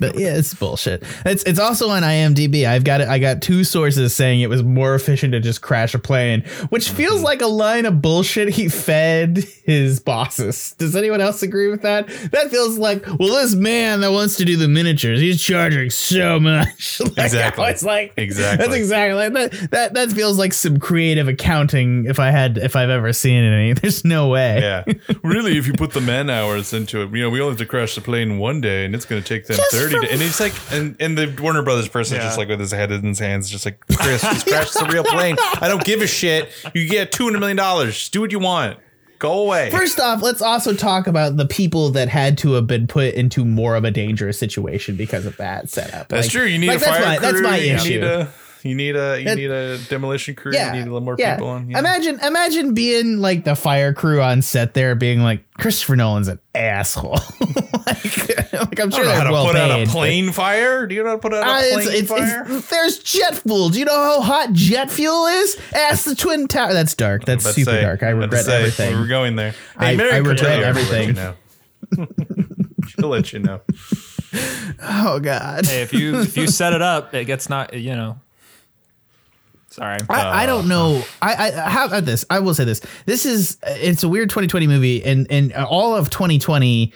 But 0.00 0.18
yeah, 0.18 0.36
it's 0.36 0.52
bullshit. 0.54 1.02
It's 1.24 1.42
it's 1.44 1.58
also 1.58 1.90
on 1.90 2.02
IMDb. 2.02 2.66
I've 2.66 2.84
got 2.84 3.00
it. 3.00 3.08
I 3.08 3.18
got 3.18 3.42
two 3.42 3.64
sources 3.64 4.14
saying 4.14 4.40
it 4.40 4.48
was 4.48 4.62
more 4.62 4.94
efficient 4.94 5.32
to 5.32 5.40
just 5.40 5.60
crash 5.62 5.94
a 5.94 5.98
plane, 5.98 6.42
which 6.70 6.86
Mm-hmm. 6.88 6.96
feels 6.96 7.22
like 7.22 7.42
a 7.42 7.46
line 7.46 7.86
of 7.86 8.00
bullshit 8.02 8.48
he 8.50 8.68
fed 8.68 9.44
his 9.64 10.00
bosses. 10.00 10.74
Does 10.78 10.96
anyone 10.96 11.20
else 11.20 11.42
agree 11.42 11.68
with 11.68 11.82
that? 11.82 12.08
That 12.32 12.50
feels 12.50 12.78
like 12.78 13.06
well, 13.18 13.34
this 13.34 13.54
man 13.54 13.99
that 14.00 14.12
wants 14.12 14.36
to 14.36 14.44
do 14.44 14.56
the 14.56 14.68
miniatures, 14.68 15.20
he's 15.20 15.42
charging 15.42 15.90
so 15.90 16.38
much. 16.40 17.00
Like, 17.00 17.18
Exactly. 17.18 17.64
It's 17.66 17.82
like 17.82 18.12
Exactly. 18.16 18.66
That's 18.66 18.76
exactly 18.78 19.28
that. 19.28 19.70
That 19.70 19.94
that 19.94 20.12
feels 20.12 20.38
like 20.38 20.52
some 20.52 20.78
creative 20.78 21.28
accounting. 21.28 22.04
If 22.06 22.18
I 22.18 22.30
had, 22.30 22.58
if 22.58 22.76
I've 22.76 22.90
ever 22.90 23.12
seen 23.12 23.42
any, 23.42 23.72
there's 23.74 24.04
no 24.04 24.28
way. 24.28 24.60
yeah. 24.60 24.84
Really, 25.22 25.56
if 25.58 25.66
you 25.66 25.72
put 25.72 25.92
the 25.92 26.00
man 26.00 26.28
hours 26.30 26.72
into 26.72 27.02
it, 27.02 27.10
you 27.12 27.22
know, 27.22 27.30
we 27.30 27.40
only 27.40 27.52
have 27.52 27.58
to 27.58 27.66
crash 27.66 27.94
the 27.94 28.00
plane 28.00 28.38
one 28.38 28.60
day, 28.60 28.84
and 28.84 28.94
it's 28.94 29.04
going 29.04 29.22
to 29.22 29.26
take 29.28 29.46
them 29.46 29.56
Just 29.56 29.72
thirty. 29.72 29.98
to, 30.06 30.12
and 30.12 30.20
it's 30.22 30.40
like, 30.40 30.52
and 30.72 30.96
and 31.00 31.16
the 31.16 31.34
Warner 31.40 31.62
Brothers 31.62 31.88
person 31.88 32.16
is 32.16 32.22
Yeah. 32.22 32.28
just 32.28 32.38
like 32.38 32.48
with 32.48 32.60
his 32.60 32.72
head 32.72 32.90
in 32.92 33.02
his 33.04 33.18
hands, 33.18 33.48
just 33.50 33.64
like 33.64 33.80
Chris, 33.96 34.20
just 34.22 34.46
crash 34.46 34.70
the 34.72 34.88
real 34.92 35.04
plane. 35.04 35.36
I 35.60 35.68
don't 35.68 35.84
give 35.84 36.00
a 36.02 36.06
shit. 36.06 36.50
You 36.74 36.88
get 36.88 37.12
two 37.12 37.24
hundred 37.24 37.40
million 37.40 37.56
dollars. 37.56 37.94
Just 37.96 38.12
do 38.12 38.20
what 38.20 38.32
you 38.32 38.38
want. 38.38 38.78
Go 39.20 39.42
away. 39.42 39.70
First 39.70 40.00
off, 40.00 40.22
let's 40.22 40.40
also 40.42 40.72
talk 40.74 41.06
about 41.06 41.36
the 41.36 41.44
people 41.46 41.90
that 41.90 42.08
had 42.08 42.38
to 42.38 42.54
have 42.54 42.66
been 42.66 42.86
put 42.86 43.14
into 43.14 43.44
more 43.44 43.76
of 43.76 43.84
a 43.84 43.90
dangerous 43.90 44.38
situation 44.38 44.96
because 44.96 45.26
of 45.26 45.36
that 45.36 45.68
setup. 45.68 46.08
That's 46.08 46.26
Like- 46.26 46.32
true. 46.32 46.44
You 46.46 46.58
need 46.58 46.68
like, 46.68 46.78
a 46.78 46.80
that's 46.80 46.90
fire 46.96 47.04
my, 47.06 47.16
crew. 47.18 47.26
That's 47.30 47.42
my 47.42 47.56
you 47.58 47.74
issue. 47.74 47.88
Need 47.90 48.02
a, 48.02 48.28
you 48.64 48.74
need 48.74 48.96
a 48.96 49.18
you 49.18 49.24
That- 49.24 49.36
need 49.36 49.50
a 49.50 49.78
demolition 49.88 50.34
crew. 50.34 50.52
yeah, 50.52 50.68
You 50.72 50.80
need 50.80 50.88
a 50.88 50.92
little 50.92 51.00
more 51.00 51.16
yeah. 51.18 51.36
people 51.36 51.48
on. 51.48 51.70
Yeah. 51.70 51.78
Imagine, 51.78 52.20
imagine 52.20 52.74
being 52.74 53.18
like 53.18 53.44
the 53.44 53.54
fire 53.56 53.92
crew 53.94 54.20
on 54.20 54.42
set 54.42 54.74
there, 54.74 54.94
being 54.94 55.22
like 55.22 55.44
Christopher 55.54 55.96
Nolan's 55.96 56.28
an 56.28 56.38
asshole. 56.54 57.18
like, 57.86 58.52
like, 58.52 58.80
I'm 58.80 58.92
I 58.92 58.96
sure 58.96 59.04
don't 59.04 59.04
know 59.04 59.10
how 59.10 59.16
they're 59.18 59.24
to 59.24 59.32
well 59.32 59.46
put 59.46 59.54
paid. 59.56 59.70
out 59.70 59.80
a 59.80 59.84
but- 59.84 59.90
plane 59.92 60.32
fire. 60.32 60.86
Do 60.86 60.94
you 60.94 61.02
know 61.02 61.10
how 61.10 61.14
to 61.16 61.20
put 61.20 61.34
out 61.34 61.46
Uh, 61.46 61.50
a 61.50 61.58
it's, 61.76 61.84
plane 61.86 61.98
it's, 62.00 62.08
fire? 62.10 62.44
it's, 62.48 62.70
there's 62.70 62.98
jet 62.98 63.36
fuel. 63.36 63.68
Do 63.70 63.78
you 63.78 63.84
know 63.84 63.92
how 63.96 64.20
hot 64.20 64.52
jet 64.52 64.90
fuel 64.90 65.26
is? 65.26 65.56
Ask 65.74 66.04
the 66.04 66.14
Twin 66.14 66.48
Tower. 66.48 66.72
That's 66.72 66.94
dark. 66.94 67.24
That's 67.24 67.44
super 67.44 67.70
say- 67.72 67.82
dark. 67.82 68.02
I 68.02 68.10
regret 68.10 68.44
say, 68.44 68.56
everything. 68.58 68.96
We're 68.98 69.06
going 69.08 69.36
there. 69.36 69.54
I- 69.76 69.96
Mary 69.96 70.12
I 70.12 70.16
regret 70.18 70.38
Cordelia 70.38 70.58
will 70.58 70.64
everything. 70.66 71.14
Let 71.14 71.36
you 71.96 72.06
know. 72.06 72.06
She'll 72.88 73.08
let 73.08 73.32
you 73.32 73.38
know. 73.40 73.60
oh 74.82 75.18
God. 75.20 75.66
Hey, 75.66 75.82
if 75.82 75.92
you 75.92 76.20
if 76.20 76.36
you 76.36 76.46
set 76.46 76.72
it 76.72 76.82
up, 76.82 77.14
it 77.14 77.24
gets 77.24 77.48
not. 77.48 77.74
You 77.74 77.94
know. 77.96 78.20
Sorry. 79.80 79.98
I, 80.10 80.42
I 80.42 80.46
don't 80.46 80.66
uh, 80.66 80.68
know. 80.68 81.02
I, 81.22 81.32
I 81.32 81.50
how 81.52 81.86
about 81.86 82.04
this? 82.04 82.26
I 82.28 82.40
will 82.40 82.52
say 82.52 82.64
this. 82.64 82.82
This 83.06 83.24
is 83.24 83.56
it's 83.62 84.02
a 84.02 84.10
weird 84.10 84.28
2020 84.28 84.66
movie, 84.66 85.02
and 85.02 85.26
and 85.30 85.54
all 85.54 85.96
of 85.96 86.10
2020. 86.10 86.92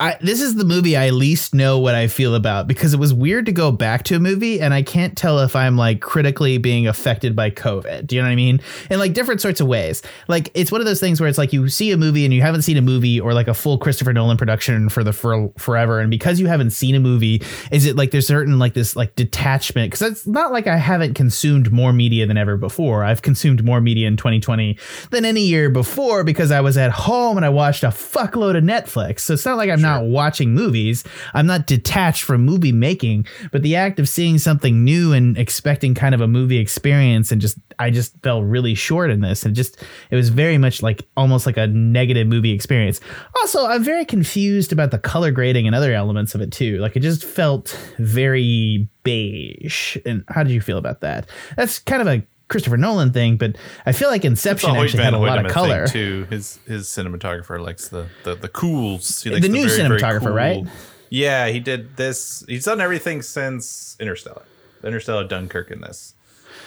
I, 0.00 0.16
this 0.20 0.40
is 0.40 0.54
the 0.54 0.64
movie 0.64 0.96
I 0.96 1.10
least 1.10 1.54
know 1.54 1.80
what 1.80 1.96
I 1.96 2.06
feel 2.06 2.36
about 2.36 2.68
because 2.68 2.94
it 2.94 3.00
was 3.00 3.12
weird 3.12 3.46
to 3.46 3.52
go 3.52 3.72
back 3.72 4.04
to 4.04 4.14
a 4.14 4.20
movie 4.20 4.60
and 4.60 4.72
I 4.72 4.82
can't 4.82 5.18
tell 5.18 5.40
if 5.40 5.56
I'm 5.56 5.76
like 5.76 6.00
critically 6.00 6.56
being 6.58 6.86
affected 6.86 7.34
by 7.34 7.50
COVID. 7.50 8.06
Do 8.06 8.14
you 8.14 8.22
know 8.22 8.28
what 8.28 8.32
I 8.32 8.36
mean? 8.36 8.60
In 8.90 9.00
like 9.00 9.12
different 9.12 9.40
sorts 9.40 9.60
of 9.60 9.66
ways. 9.66 10.02
Like 10.28 10.52
it's 10.54 10.70
one 10.70 10.80
of 10.80 10.86
those 10.86 11.00
things 11.00 11.20
where 11.20 11.28
it's 11.28 11.38
like 11.38 11.52
you 11.52 11.68
see 11.68 11.90
a 11.90 11.96
movie 11.96 12.24
and 12.24 12.32
you 12.32 12.42
haven't 12.42 12.62
seen 12.62 12.76
a 12.76 12.82
movie 12.82 13.18
or 13.18 13.34
like 13.34 13.48
a 13.48 13.54
full 13.54 13.76
Christopher 13.76 14.12
Nolan 14.12 14.36
production 14.36 14.88
for 14.88 15.02
the 15.02 15.12
for 15.12 15.50
forever, 15.58 15.98
and 15.98 16.10
because 16.10 16.38
you 16.38 16.46
haven't 16.46 16.70
seen 16.70 16.94
a 16.94 17.00
movie, 17.00 17.42
is 17.72 17.84
it 17.84 17.96
like 17.96 18.12
there's 18.12 18.26
certain 18.26 18.58
like 18.58 18.74
this 18.74 18.94
like 18.94 19.16
detachment? 19.16 19.90
Because 19.90 20.12
it's 20.12 20.26
not 20.26 20.52
like 20.52 20.68
I 20.68 20.76
haven't 20.76 21.14
consumed 21.14 21.72
more 21.72 21.92
media 21.92 22.24
than 22.24 22.36
ever 22.36 22.56
before. 22.56 23.02
I've 23.02 23.22
consumed 23.22 23.64
more 23.64 23.80
media 23.80 24.06
in 24.06 24.16
2020 24.16 24.78
than 25.10 25.24
any 25.24 25.42
year 25.42 25.70
before 25.70 26.22
because 26.22 26.52
I 26.52 26.60
was 26.60 26.76
at 26.76 26.92
home 26.92 27.36
and 27.36 27.44
I 27.44 27.48
watched 27.48 27.82
a 27.82 27.88
fuckload 27.88 28.56
of 28.56 28.62
Netflix. 28.62 29.20
So 29.20 29.34
it's 29.34 29.44
not 29.44 29.56
like 29.56 29.70
I'm 29.70 29.80
not 29.80 29.87
watching 29.96 30.54
movies. 30.54 31.04
I'm 31.34 31.46
not 31.46 31.66
detached 31.66 32.22
from 32.22 32.44
movie 32.44 32.72
making, 32.72 33.26
but 33.52 33.62
the 33.62 33.76
act 33.76 33.98
of 33.98 34.08
seeing 34.08 34.38
something 34.38 34.84
new 34.84 35.12
and 35.12 35.36
expecting 35.36 35.94
kind 35.94 36.14
of 36.14 36.20
a 36.20 36.28
movie 36.28 36.58
experience 36.58 37.32
and 37.32 37.40
just 37.40 37.58
I 37.78 37.90
just 37.90 38.16
fell 38.22 38.42
really 38.42 38.74
short 38.74 39.10
in 39.10 39.20
this 39.20 39.44
and 39.44 39.54
just 39.54 39.82
it 40.10 40.16
was 40.16 40.28
very 40.30 40.58
much 40.58 40.82
like 40.82 41.06
almost 41.16 41.46
like 41.46 41.56
a 41.56 41.66
negative 41.66 42.26
movie 42.26 42.52
experience. 42.52 43.00
Also, 43.40 43.66
I'm 43.66 43.84
very 43.84 44.04
confused 44.04 44.72
about 44.72 44.90
the 44.90 44.98
color 44.98 45.30
grading 45.30 45.66
and 45.66 45.74
other 45.74 45.92
elements 45.92 46.34
of 46.34 46.40
it 46.40 46.52
too. 46.52 46.78
Like 46.78 46.96
it 46.96 47.00
just 47.00 47.24
felt 47.24 47.78
very 47.98 48.88
beige. 49.04 49.96
And 50.04 50.24
how 50.28 50.42
did 50.42 50.52
you 50.52 50.60
feel 50.60 50.78
about 50.78 51.00
that? 51.00 51.28
That's 51.56 51.78
kind 51.78 52.02
of 52.02 52.08
a 52.08 52.22
Christopher 52.48 52.76
Nolan 52.78 53.12
thing, 53.12 53.36
but 53.36 53.56
I 53.86 53.92
feel 53.92 54.08
like 54.08 54.24
Inception 54.24 54.74
actually 54.74 55.02
had 55.04 55.14
a 55.14 55.18
lot 55.18 55.44
of 55.44 55.52
color. 55.52 55.86
too. 55.86 56.26
His 56.30 56.58
his 56.66 56.86
cinematographer 56.86 57.60
likes 57.62 57.88
the 57.88 58.06
the 58.24 58.34
the 58.34 58.48
cools. 58.48 59.22
He 59.22 59.28
The 59.30 59.36
likes 59.36 59.48
new 59.48 59.68
very, 59.68 59.88
very 59.88 60.00
cinematographer, 60.00 60.34
right? 60.34 60.64
Yeah, 61.10 61.48
he 61.48 61.60
did 61.60 61.96
this. 61.96 62.44
He's 62.48 62.64
done 62.64 62.80
everything 62.80 63.22
since 63.22 63.96
Interstellar. 64.00 64.42
Interstellar, 64.84 65.24
Dunkirk, 65.26 65.70
in 65.70 65.80
this. 65.80 66.14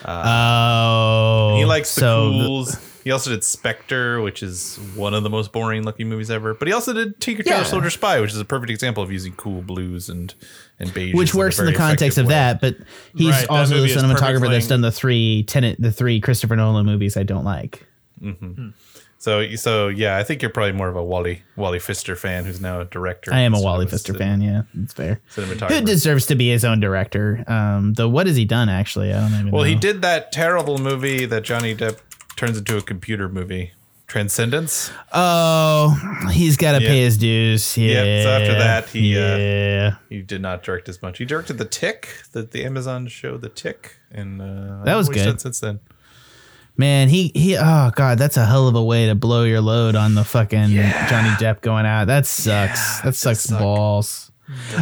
Oh, 0.04 1.56
He 1.58 1.66
likes 1.66 1.94
the 1.96 2.02
so 2.02 2.30
cools. 2.32 2.78
he 3.04 3.12
also 3.12 3.30
did 3.30 3.44
Spectre, 3.44 4.22
which 4.22 4.42
is 4.44 4.78
one 4.96 5.14
of 5.14 5.24
the 5.24 5.30
most 5.30 5.52
boring 5.52 5.84
looking 5.84 6.10
movies 6.10 6.32
ever. 6.32 6.54
But 6.54 6.68
he 6.68 6.74
also 6.74 6.94
did 6.94 7.20
Tinker 7.20 7.44
Tailor 7.44 7.58
Yeah. 7.58 7.64
Soldier 7.64 7.90
Spy, 7.90 8.20
which 8.20 8.32
is 8.32 8.40
a 8.40 8.46
perfect 8.46 8.70
example 8.72 9.04
of 9.04 9.12
using 9.12 9.34
cool 9.34 9.62
blues 9.62 10.10
and 10.10 10.34
and 10.82 10.94
beige. 10.94 11.14
which 11.14 11.34
works 11.34 11.60
in 11.60 11.66
the 11.66 11.74
context 11.74 12.18
of 12.18 12.28
that, 12.28 12.62
but 12.62 12.76
he's 13.16 13.30
Right, 13.30 13.48
also 13.50 13.82
the 13.82 13.88
cinematographer 13.88 14.50
that's 14.50 14.68
done 14.68 14.82
the 14.82 14.92
three 14.92 15.44
tenant 15.44 15.82
the 15.82 15.92
three 15.92 16.20
Christopher 16.20 16.56
Nolan 16.56 16.86
movies 16.86 17.18
I 17.18 17.24
don't 17.24 17.46
like. 17.46 17.86
Mm-hmm. 18.22 18.70
So 19.22 19.56
so 19.56 19.88
yeah, 19.88 20.18
I 20.18 20.24
think 20.24 20.42
you're 20.42 20.50
probably 20.50 20.72
more 20.72 20.90
of 20.90 20.96
a 20.96 21.04
Wally 21.04 21.44
Wally 21.56 21.78
Pfister 21.78 22.16
fan, 22.16 22.44
who's 22.44 22.60
now 22.60 22.82
a 22.82 22.86
director. 22.86 23.32
I 23.32 23.42
am 23.42 23.54
a 23.54 23.62
Wally 23.62 23.86
of 23.86 23.92
Pfister 23.92 24.16
uh, 24.16 24.18
fan. 24.18 24.42
Yeah, 24.42 24.64
it's 24.82 24.94
fair. 24.94 25.22
Who 25.36 25.82
deserves 25.82 26.26
to 26.26 26.36
be 26.36 26.50
his 26.50 26.66
own 26.66 26.80
director? 26.80 27.44
Um, 27.46 27.94
though, 27.94 28.10
what 28.10 28.26
has 28.26 28.36
he 28.36 28.46
done 28.46 28.68
actually? 28.68 29.14
I 29.14 29.22
don't 29.22 29.34
even. 29.40 29.52
Well, 29.52 29.62
know. 29.62 29.70
he 29.70 29.76
did 29.76 30.02
that 30.02 30.32
terrible 30.32 30.80
movie 30.80 31.26
that 31.28 31.44
Johnny 31.44 31.76
Depp 31.76 32.00
turns 32.36 32.58
into 32.58 32.78
a 32.78 32.82
computer 32.82 33.30
movie, 33.30 33.74
Transcendence. 34.12 34.92
Oh, 35.14 35.98
he's 36.34 36.58
got 36.58 36.78
to 36.78 36.84
Yeah. 36.84 36.90
pay 36.90 37.00
his 37.00 37.18
dues. 37.18 37.78
Yeah. 37.78 38.04
Yeah, 38.04 38.24
so 38.24 38.30
after 38.32 38.54
that, 38.60 38.90
he, 38.90 39.18
uh, 39.18 39.38
yeah. 39.38 39.96
He 40.10 40.22
did 40.22 40.42
not 40.42 40.64
direct 40.64 40.90
as 40.90 41.02
much. 41.02 41.18
He 41.18 41.24
directed 41.24 41.58
The 41.58 41.64
Tick, 41.64 42.10
the, 42.34 42.42
the 42.42 42.66
Amazon 42.66 43.08
show 43.08 43.38
The 43.38 43.48
Tick, 43.48 43.96
and 44.12 44.42
uh, 44.42 44.84
That 44.84 44.96
was 44.98 45.08
know 45.08 45.12
what 45.12 45.16
he's 45.16 45.26
good. 45.28 45.40
Since 45.40 45.62
then, 45.62 45.80
Man, 46.76 47.08
he 47.08 47.32
he. 47.34 47.56
Oh 47.58 47.92
God, 47.96 48.18
that's 48.18 48.36
a 48.36 48.46
hell 48.46 48.68
of 48.68 48.76
a 48.76 48.84
way 48.84 49.08
to 49.08 49.16
blow 49.16 49.44
your 49.46 49.62
load 49.62 49.96
on 49.96 50.14
the 50.14 50.26
fucking 50.26 50.72
Johnny 50.72 51.30
Depp 51.40 51.62
going 51.62 51.86
out. 51.86 52.08
That 52.08 52.26
sucks. 52.26 53.00
that 53.02 53.16
sucks 53.16 53.44
suck. 53.44 53.60
balls. 53.60 54.30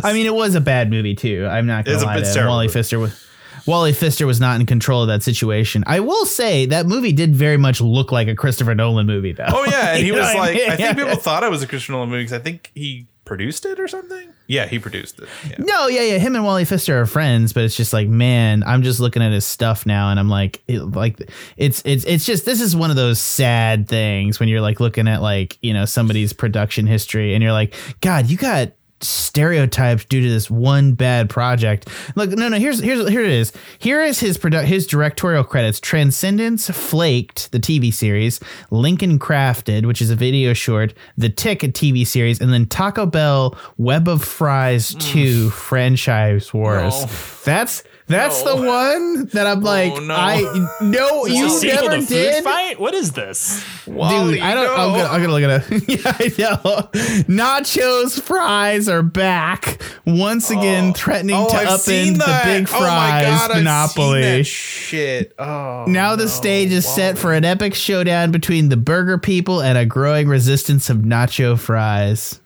I 0.03 0.13
mean, 0.13 0.25
it 0.25 0.33
was 0.33 0.55
a 0.55 0.61
bad 0.61 0.89
movie 0.89 1.13
too. 1.13 1.45
I'm 1.47 1.67
not 1.67 1.85
gonna 1.85 1.97
It's 1.97 2.03
a- 2.03 2.07
lie. 2.07 2.17
it's 2.17 2.29
to 2.29 2.33
terrible 2.33 2.53
Wally 2.53 2.65
movie. 2.67 2.73
Pfister 2.79 2.97
was. 2.99 3.25
Wally 3.69 3.93
Pfister 3.93 4.25
was 4.25 4.39
not 4.39 4.59
in 4.59 4.65
control 4.65 5.03
of 5.03 5.07
that 5.09 5.23
situation. 5.23 5.83
I 5.85 5.99
will 5.99 6.25
say 6.25 6.65
that 6.67 6.87
movie 6.87 7.13
did 7.13 7.35
very 7.35 7.57
much 7.57 7.79
look 7.81 8.11
like 8.11 8.27
a 8.27 8.35
Christopher 8.35 8.73
Nolan 8.73 9.05
movie, 9.05 9.31
though. 9.31 9.45
oh 9.47 9.65
yeah, 9.65 9.93
and 9.95 10.03
he 10.03 10.11
was 10.13 10.21
what 10.21 10.35
I 10.35 10.39
like, 10.39 10.55
mean? 10.55 10.69
I 10.71 10.75
think 10.75 10.97
people 10.97 11.15
thought 11.15 11.43
it 11.43 11.51
was 11.51 11.61
a 11.61 11.67
Christopher 11.67 11.93
Nolan 11.93 12.09
movie 12.09 12.23
because 12.23 12.33
I 12.33 12.39
think 12.39 12.71
he 12.73 13.05
produced 13.25 13.63
it 13.65 13.79
or 13.79 13.87
something. 13.87 14.33
Yeah, 14.47 14.65
he 14.65 14.79
produced 14.79 15.19
it. 15.19 15.29
Yeah. 15.47 15.57
No, 15.59 15.87
yeah, 15.87 16.01
yeah. 16.01 16.17
Him 16.17 16.33
and 16.33 16.43
Wally 16.43 16.65
Pfister 16.65 16.99
are 16.99 17.05
friends, 17.05 17.53
but 17.53 17.63
it's 17.63 17.77
just 17.77 17.93
like, 17.93 18.07
man, 18.07 18.63
I'm 18.65 18.81
just 18.81 18.99
looking 18.99 19.21
at 19.21 19.31
his 19.31 19.45
stuff 19.45 19.85
now, 19.85 20.09
and 20.09 20.19
I'm 20.19 20.29
like, 20.29 20.63
it, 20.67 20.79
like, 20.79 21.29
it's 21.55 21.83
it's 21.85 22.03
it's 22.05 22.25
just 22.25 22.45
this 22.45 22.59
is 22.59 22.75
one 22.75 22.89
of 22.89 22.95
those 22.95 23.19
sad 23.19 23.87
things 23.87 24.39
when 24.39 24.49
you're 24.49 24.61
like 24.61 24.79
looking 24.79 25.07
at 25.07 25.21
like 25.21 25.59
you 25.61 25.75
know 25.75 25.85
somebody's 25.85 26.33
production 26.33 26.87
history, 26.87 27.35
and 27.35 27.43
you're 27.43 27.53
like, 27.53 27.75
God, 28.01 28.31
you 28.31 28.37
got 28.37 28.71
stereotyped 29.01 30.09
due 30.09 30.21
to 30.21 30.29
this 30.29 30.49
one 30.49 30.93
bad 30.93 31.29
project. 31.29 31.87
Look, 32.15 32.31
no, 32.31 32.49
no. 32.49 32.57
Here's 32.57 32.79
here's 32.79 33.07
here 33.09 33.23
it 33.23 33.31
is. 33.31 33.51
Here 33.77 34.01
is 34.01 34.19
his 34.19 34.37
produ- 34.37 34.65
his 34.65 34.87
directorial 34.87 35.43
credits: 35.43 35.79
Transcendence, 35.79 36.69
Flaked, 36.69 37.51
the 37.51 37.59
TV 37.59 37.93
series, 37.93 38.39
Lincoln 38.71 39.19
Crafted, 39.19 39.85
which 39.85 40.01
is 40.01 40.09
a 40.09 40.15
video 40.15 40.53
short, 40.53 40.93
The 41.17 41.29
Tick, 41.29 41.63
a 41.63 41.67
TV 41.67 42.05
series, 42.05 42.41
and 42.41 42.51
then 42.51 42.65
Taco 42.65 43.05
Bell 43.05 43.57
Web 43.77 44.07
of 44.07 44.23
Fries 44.23 44.95
Two 44.95 45.47
mm. 45.47 45.51
franchise 45.51 46.53
wars. 46.53 47.01
No. 47.01 47.09
That's 47.45 47.83
that's 48.09 48.43
No. 48.43 48.55
the 48.61 48.67
one 48.67 49.25
that 49.27 49.47
I'm 49.47 49.59
oh, 49.59 49.65
like, 49.65 49.93
oh, 49.93 49.99
no. 49.99 50.13
I 50.15 50.67
no, 50.81 51.25
you 51.25 51.43
this 51.45 51.55
a 51.55 51.59
sequel 51.59 51.81
never 51.89 51.95
to 51.95 52.01
Food 52.01 52.07
did. 52.09 52.43
Fight? 52.43 52.79
What 52.79 52.93
is 52.93 53.11
this? 53.13 53.63
Wally, 53.87 54.35
Dude, 54.35 54.43
I 54.43 54.53
don't. 54.53 54.69
I'm, 54.69 54.91
gonna, 54.91 55.03
I'm 55.03 55.21
gonna 55.21 55.33
look 55.33 55.43
at 55.43 55.71
it. 55.71 55.89
yeah, 56.03 56.17
I 56.19 56.27
know. 56.37 56.89
Nachos 57.23 58.21
fries 58.21 58.89
are 58.89 59.01
back 59.03 59.81
once 60.05 60.51
oh. 60.51 60.59
again, 60.59 60.93
threatening 60.93 61.35
Oh, 61.35 61.49
to 61.49 61.55
I've 61.55 61.67
upend 61.69 62.13
the 62.13 62.25
that. 62.25 62.45
big 62.45 62.67
Oh 62.69 62.79
my 62.79 62.79
fries 62.79 63.23
God, 63.23 63.51
I've 63.51 63.55
seen 63.55 63.63
monopoly. 63.63 64.21
that 64.21 64.43
shit. 64.45 65.33
Oh, 65.39 65.85
now 65.87 66.15
the 66.15 66.25
no. 66.25 66.29
stage 66.29 66.71
is 66.71 66.87
set 66.87 67.17
for 67.17 67.33
an 67.33 67.45
epic 67.45 67.73
showdown 67.73 68.31
between 68.31 68.69
the 68.69 68.77
burger 68.77 69.17
people 69.17 69.61
and 69.61 69.77
a 69.77 69.85
growing 69.85 70.27
resistance 70.27 70.89
of 70.89 70.97
nacho 70.97 71.57
fries. 71.59 72.38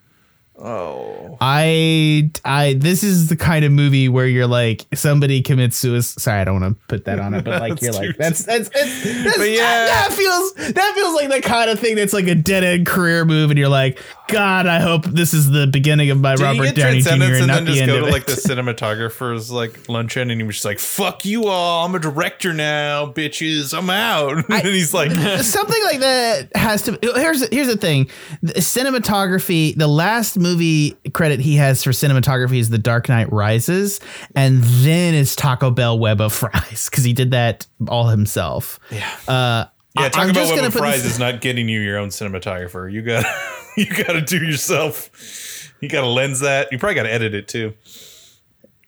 Oh, 0.66 1.38
I 1.42 2.32
I 2.46 2.76
this 2.76 3.04
is 3.04 3.28
the 3.28 3.36
kind 3.36 3.66
of 3.66 3.74
movie 3.74 4.08
where 4.08 4.26
you're 4.26 4.48
like 4.48 4.86
somebody 4.94 5.42
commits 5.42 5.76
suicide. 5.76 6.22
Sorry, 6.22 6.40
I 6.40 6.46
don't 6.46 6.62
want 6.62 6.80
to 6.80 6.86
put 6.88 7.04
that 7.04 7.20
on 7.20 7.34
it, 7.34 7.44
but 7.44 7.60
like 7.60 7.82
you're 7.82 7.92
like 7.92 8.16
that's 8.16 8.46
that's, 8.46 8.70
that's, 8.70 9.04
that's 9.04 9.38
yeah. 9.40 9.58
that, 9.58 10.08
that 10.08 10.14
feels 10.14 10.54
that 10.54 10.94
feels 10.96 11.16
like 11.16 11.30
the 11.30 11.42
kind 11.42 11.70
of 11.70 11.80
thing 11.80 11.98
that's 11.98 12.14
like 12.14 12.28
a 12.28 12.36
dead 12.36 12.64
end 12.64 12.88
career 12.88 13.26
move, 13.26 13.52
and 13.52 13.60
you're 13.60 13.68
like, 13.68 14.00
God, 14.30 14.66
I 14.66 14.80
hope 14.80 15.04
this 15.04 15.34
is 15.34 15.52
the 15.52 15.68
beginning 15.68 16.12
of 16.12 16.22
my 16.22 16.38
Did 16.38 16.44
Robert 16.44 16.76
Downey 16.76 17.02
Jr. 17.02 17.12
And 17.12 17.24
and 17.24 17.48
not 17.48 17.56
then 17.56 17.66
the 17.66 17.72
just 17.72 17.82
end 17.82 17.92
go 17.92 18.00
of 18.00 18.06
to 18.06 18.12
like 18.12 18.26
the 18.26 18.32
cinematographer's 18.32 19.52
like 19.52 19.90
luncheon 19.90 20.32
and 20.32 20.40
he 20.40 20.48
was 20.48 20.56
just 20.56 20.66
like, 20.66 20.80
"Fuck 20.80 21.26
you 21.26 21.48
all! 21.48 21.86
I'm 21.86 21.94
a 21.94 22.00
director 22.00 22.54
now, 22.54 23.06
bitches. 23.06 23.78
I'm 23.78 23.90
out." 23.90 24.38
and 24.50 24.68
he's 24.68 24.94
like, 24.94 25.12
something 25.42 25.84
like 25.84 26.00
that 26.00 26.56
has 26.56 26.84
to 26.84 26.98
here's 27.02 27.46
here's 27.50 27.68
the 27.68 27.76
thing 27.76 28.10
the 28.42 28.54
cinematography 28.54 29.76
the 29.76 29.88
last 29.88 30.40
movie 30.40 30.53
credit 31.14 31.40
he 31.40 31.56
has 31.56 31.84
for 31.84 31.92
cinematography 31.92 32.60
is 32.60 32.70
the 32.70 32.78
dark 32.78 33.10
knight 33.10 33.32
rises 33.32 34.00
and 34.36 34.64
then 34.64 35.14
it's 35.14 35.36
taco 35.36 35.70
bell 35.72 35.98
web 36.00 36.22
of 36.22 36.32
fries 36.34 36.90
because 36.90 37.04
he 37.04 37.14
did 37.14 37.32
that 37.32 37.66
all 37.88 38.08
himself 38.08 38.80
"Yeah, 38.92 38.98
uh 39.28 39.66
yeah." 39.96 40.06
I- 40.06 40.10
Talk 40.10 40.24
I'm 40.24 40.30
about 40.32 40.56
Web 40.56 40.64
of 40.66 40.74
Fries 40.74 41.04
this- 41.04 41.14
is 41.14 41.20
not 41.20 41.40
getting 41.42 41.70
you 41.70 41.80
your 41.80 41.98
own 42.00 42.10
cinematographer. 42.10 42.92
You 42.92 43.04
got, 43.04 43.22
to 43.24 43.30
you 43.82 43.86
got 44.04 44.14
to 44.14 44.22
do 44.22 44.38
yourself. 44.44 45.72
You 45.82 45.88
got 45.90 46.02
to 46.02 46.08
lens 46.08 46.40
that. 46.40 46.72
You 46.72 46.80
probably 46.80 46.96
got 46.96 47.04
to 47.04 47.14
edit 47.14 47.36
it 47.36 47.48
too. 47.48 47.74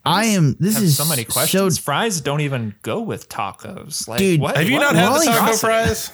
i 0.04 0.26
am 0.26 0.56
this 0.60 0.74
have 0.76 0.84
is 0.84 0.98
so 0.98 1.06
many 1.06 1.24
questions. 1.24 1.52
so 1.52 1.60
questions. 1.66 1.78
Fries 1.78 2.22
don't 2.22 2.42
even 2.42 2.74
go 2.82 3.02
with 3.02 3.30
tacos. 3.30 4.08
Like, 4.08 4.18
Dude, 4.18 4.40
what? 4.42 4.58
Have 4.58 4.68
you 4.68 4.78
what 4.78 4.94
not 4.94 4.96
had 4.96 5.22
the 5.22 5.26
taco 5.26 5.44
atrocity? 5.54 5.60
fries? 5.60 6.12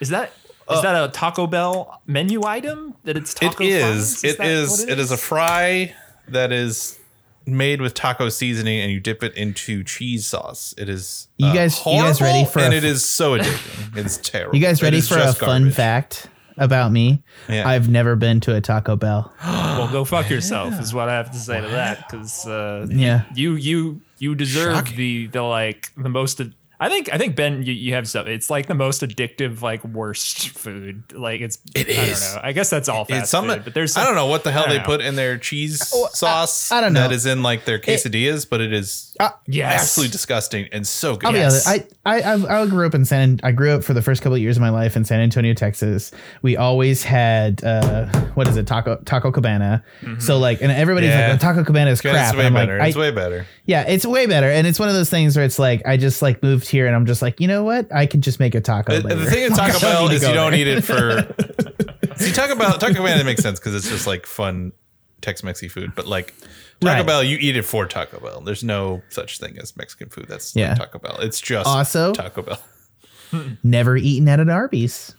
Is 0.00 0.10
that 0.10 0.30
is 0.70 0.82
that 0.82 1.02
a 1.04 1.08
Taco 1.12 1.46
Bell 1.46 2.00
menu 2.06 2.44
item 2.44 2.94
that 3.04 3.16
it's 3.16 3.32
It 3.34 3.38
taco 3.52 3.64
is. 3.64 4.20
fries? 4.20 4.24
It 4.24 4.38
that 4.38 4.46
is. 4.46 4.70
what 4.80 4.88
It 4.88 4.98
is 4.98 5.10
a 5.10 5.16
fry 5.16 5.94
that 6.28 6.52
is 6.52 6.98
made 7.46 7.80
with 7.80 7.94
taco 7.94 8.28
seasoning, 8.28 8.80
and 8.80 8.90
you 8.90 8.98
dip 8.98 9.22
it 9.22 9.32
into 9.36 9.84
cheese 9.84 10.26
sauce. 10.26 10.74
It 10.76 10.88
is. 10.88 11.28
You 11.38 11.46
uh, 11.48 11.54
guys- 11.54 11.78
you 11.86 11.92
guys 12.02 12.20
ready 12.20 12.32
horrible, 12.40 12.50
for 12.52 12.58
and 12.60 12.74
a- 12.74 12.76
it 12.76 12.84
is 12.84 13.04
so 13.04 13.38
addicting. 13.38 13.96
It's 13.96 14.16
terrible. 14.22 14.56
you 14.56 14.60
guys 14.62 14.82
ready 14.82 15.00
for 15.00 15.14
a 15.14 15.18
just 15.24 15.38
fun 15.38 15.62
garbage. 15.62 15.74
fact 15.74 16.28
about 16.58 16.90
me 16.90 17.22
Yeah. 17.50 17.68
i've 17.68 17.86
never 17.90 18.16
been 18.16 18.40
to 18.40 18.54
a 18.54 18.62
taco 18.62 18.96
bell 18.96 19.30
well, 19.44 19.88
go 19.92 20.06
fuck 20.06 20.30
yourself 20.30 20.80
is 20.80 20.94
what 20.94 21.06
I 21.06 21.12
have 21.12 21.30
to 21.32 21.38
say 21.38 21.60
to 21.60 21.68
that 21.68 22.08
because 22.08 22.46
uh, 22.46 22.86
yeah 22.88 23.24
you 23.34 23.56
you 23.56 24.00
you 24.18 24.34
deserve 24.34 24.74
Shocking. 24.74 24.96
the 24.96 25.26
the 25.26 25.42
like 25.42 25.92
the 25.98 26.08
most. 26.08 26.40
I 26.78 26.88
think 26.90 27.12
I 27.12 27.16
think 27.18 27.36
Ben, 27.36 27.62
you, 27.62 27.72
you 27.72 27.94
have 27.94 28.06
stuff. 28.06 28.26
It's 28.26 28.50
like 28.50 28.66
the 28.66 28.74
most 28.74 29.00
addictive, 29.02 29.62
like 29.62 29.82
worst 29.84 30.50
food. 30.50 31.04
Like 31.14 31.40
it's. 31.40 31.58
It 31.74 31.88
I 31.88 31.90
is. 31.90 32.20
don't 32.20 32.34
know. 32.34 32.40
I 32.48 32.52
guess 32.52 32.68
that's 32.68 32.88
all 32.88 33.04
fast 33.06 33.22
It's 33.22 33.30
something, 33.30 33.56
food, 33.56 33.64
but 33.64 33.74
there's. 33.74 33.96
I 33.96 34.04
don't 34.04 34.14
know 34.14 34.26
what 34.26 34.44
the 34.44 34.52
hell 34.52 34.66
they 34.68 34.76
don't 34.76 34.84
put 34.84 35.00
in 35.00 35.14
their 35.16 35.38
cheese 35.38 35.90
Oh, 35.94 36.08
sauce. 36.12 36.70
I 36.70 36.80
don't 36.82 36.92
know. 36.92 37.00
That 37.00 37.12
is 37.12 37.24
in 37.24 37.42
like 37.42 37.64
their 37.64 37.78
quesadillas, 37.78 38.46
but 38.48 38.60
it 38.60 38.72
is 38.74 39.14
Yes. 39.46 39.80
absolutely 39.82 40.12
disgusting 40.12 40.68
and 40.72 40.86
so 40.86 41.16
good. 41.16 41.28
I'll 41.28 41.34
Yes. 41.34 41.66
honest. 41.66 41.86
I, 42.04 42.18
I 42.18 42.34
I 42.34 42.62
I 42.62 42.66
grew 42.66 42.86
up 42.86 42.94
in 42.94 43.04
San. 43.06 43.40
I 43.42 43.52
grew 43.52 43.70
up 43.70 43.82
for 43.82 43.94
the 43.94 44.02
first 44.02 44.20
couple 44.22 44.34
of 44.36 44.42
years 44.42 44.56
of 44.58 44.60
my 44.60 44.68
life 44.70 44.96
in 44.96 45.04
San 45.06 45.20
Antonio, 45.20 45.54
Texas. 45.54 46.10
We 46.42 46.58
always 46.58 47.02
had 47.02 47.64
uh, 47.64 48.06
what 48.34 48.48
is 48.48 48.56
it, 48.58 48.66
taco 48.66 48.96
Taco 49.06 49.32
Cabana. 49.32 49.82
So 50.18 50.38
like, 50.38 50.60
and 50.60 50.70
everybody's 50.70 51.08
Yeah. 51.08 51.28
like, 51.28 51.36
oh, 51.36 51.38
Taco 51.38 51.64
Cabana 51.64 51.90
is 51.90 52.00
It's 52.00 52.02
crap. 52.02 52.36
way 52.36 52.46
I'm 52.46 52.52
better. 52.52 52.78
like, 52.78 52.88
it's 52.88 52.96
I, 52.96 53.00
way 53.00 53.10
better. 53.12 53.46
yeah, 53.64 53.82
it's 53.88 54.04
way 54.04 54.26
better. 54.26 54.50
And 54.50 54.66
it's 54.66 54.78
one 54.78 54.90
of 54.90 54.94
those 54.94 55.08
things 55.08 55.36
where 55.36 55.44
it's 55.46 55.58
like, 55.58 55.80
I 55.86 55.96
just 55.96 56.20
like 56.20 56.42
moved 56.42 56.65
here, 56.68 56.86
and 56.86 56.94
I'm 56.96 57.06
just 57.06 57.22
like, 57.22 57.40
you 57.40 57.48
know 57.48 57.64
what? 57.64 57.92
I 57.94 58.06
could 58.06 58.20
just 58.22 58.40
make 58.40 58.54
a 58.54 58.60
taco. 58.60 59.00
The, 59.00 59.08
later. 59.08 59.20
the 59.20 59.30
thing 59.30 59.42
with 59.50 59.56
Taco 59.58 59.80
Bell 59.80 60.08
need 60.08 60.14
is 60.16 60.22
you 60.22 60.32
don't 60.34 60.50
there. 60.52 60.60
eat 60.60 60.68
it 60.68 60.82
for. 60.82 62.14
See, 62.16 62.32
Taco 62.32 62.54
Bell, 62.56 62.78
Taco 62.78 62.94
Bell, 62.94 63.18
it 63.20 63.24
makes 63.26 63.42
sense 63.42 63.58
because 63.58 63.74
it's 63.74 63.88
just 63.88 64.06
like 64.06 64.24
fun 64.26 64.72
Tex-Mexy 65.20 65.68
food. 65.68 65.92
But 65.94 66.06
like 66.06 66.34
Taco 66.80 66.94
Right. 66.98 67.06
Bell, 67.06 67.22
you 67.22 67.36
eat 67.40 67.56
it 67.56 67.62
for 67.62 67.86
Taco 67.86 68.20
Bell. 68.20 68.40
There's 68.40 68.64
no 68.64 69.02
such 69.10 69.38
thing 69.38 69.58
as 69.58 69.76
Mexican 69.76 70.08
food. 70.08 70.26
That's 70.28 70.54
like 70.56 70.76
Taco 70.76 70.98
Bell. 70.98 71.18
It's 71.20 71.40
just 71.40 71.66
Also- 71.66 72.12
Taco 72.12 72.42
Bell. 72.42 72.60
Never 73.62 73.96
eaten 73.96 74.28
at 74.28 74.40
an 74.40 74.48
Arby's. 74.48 75.14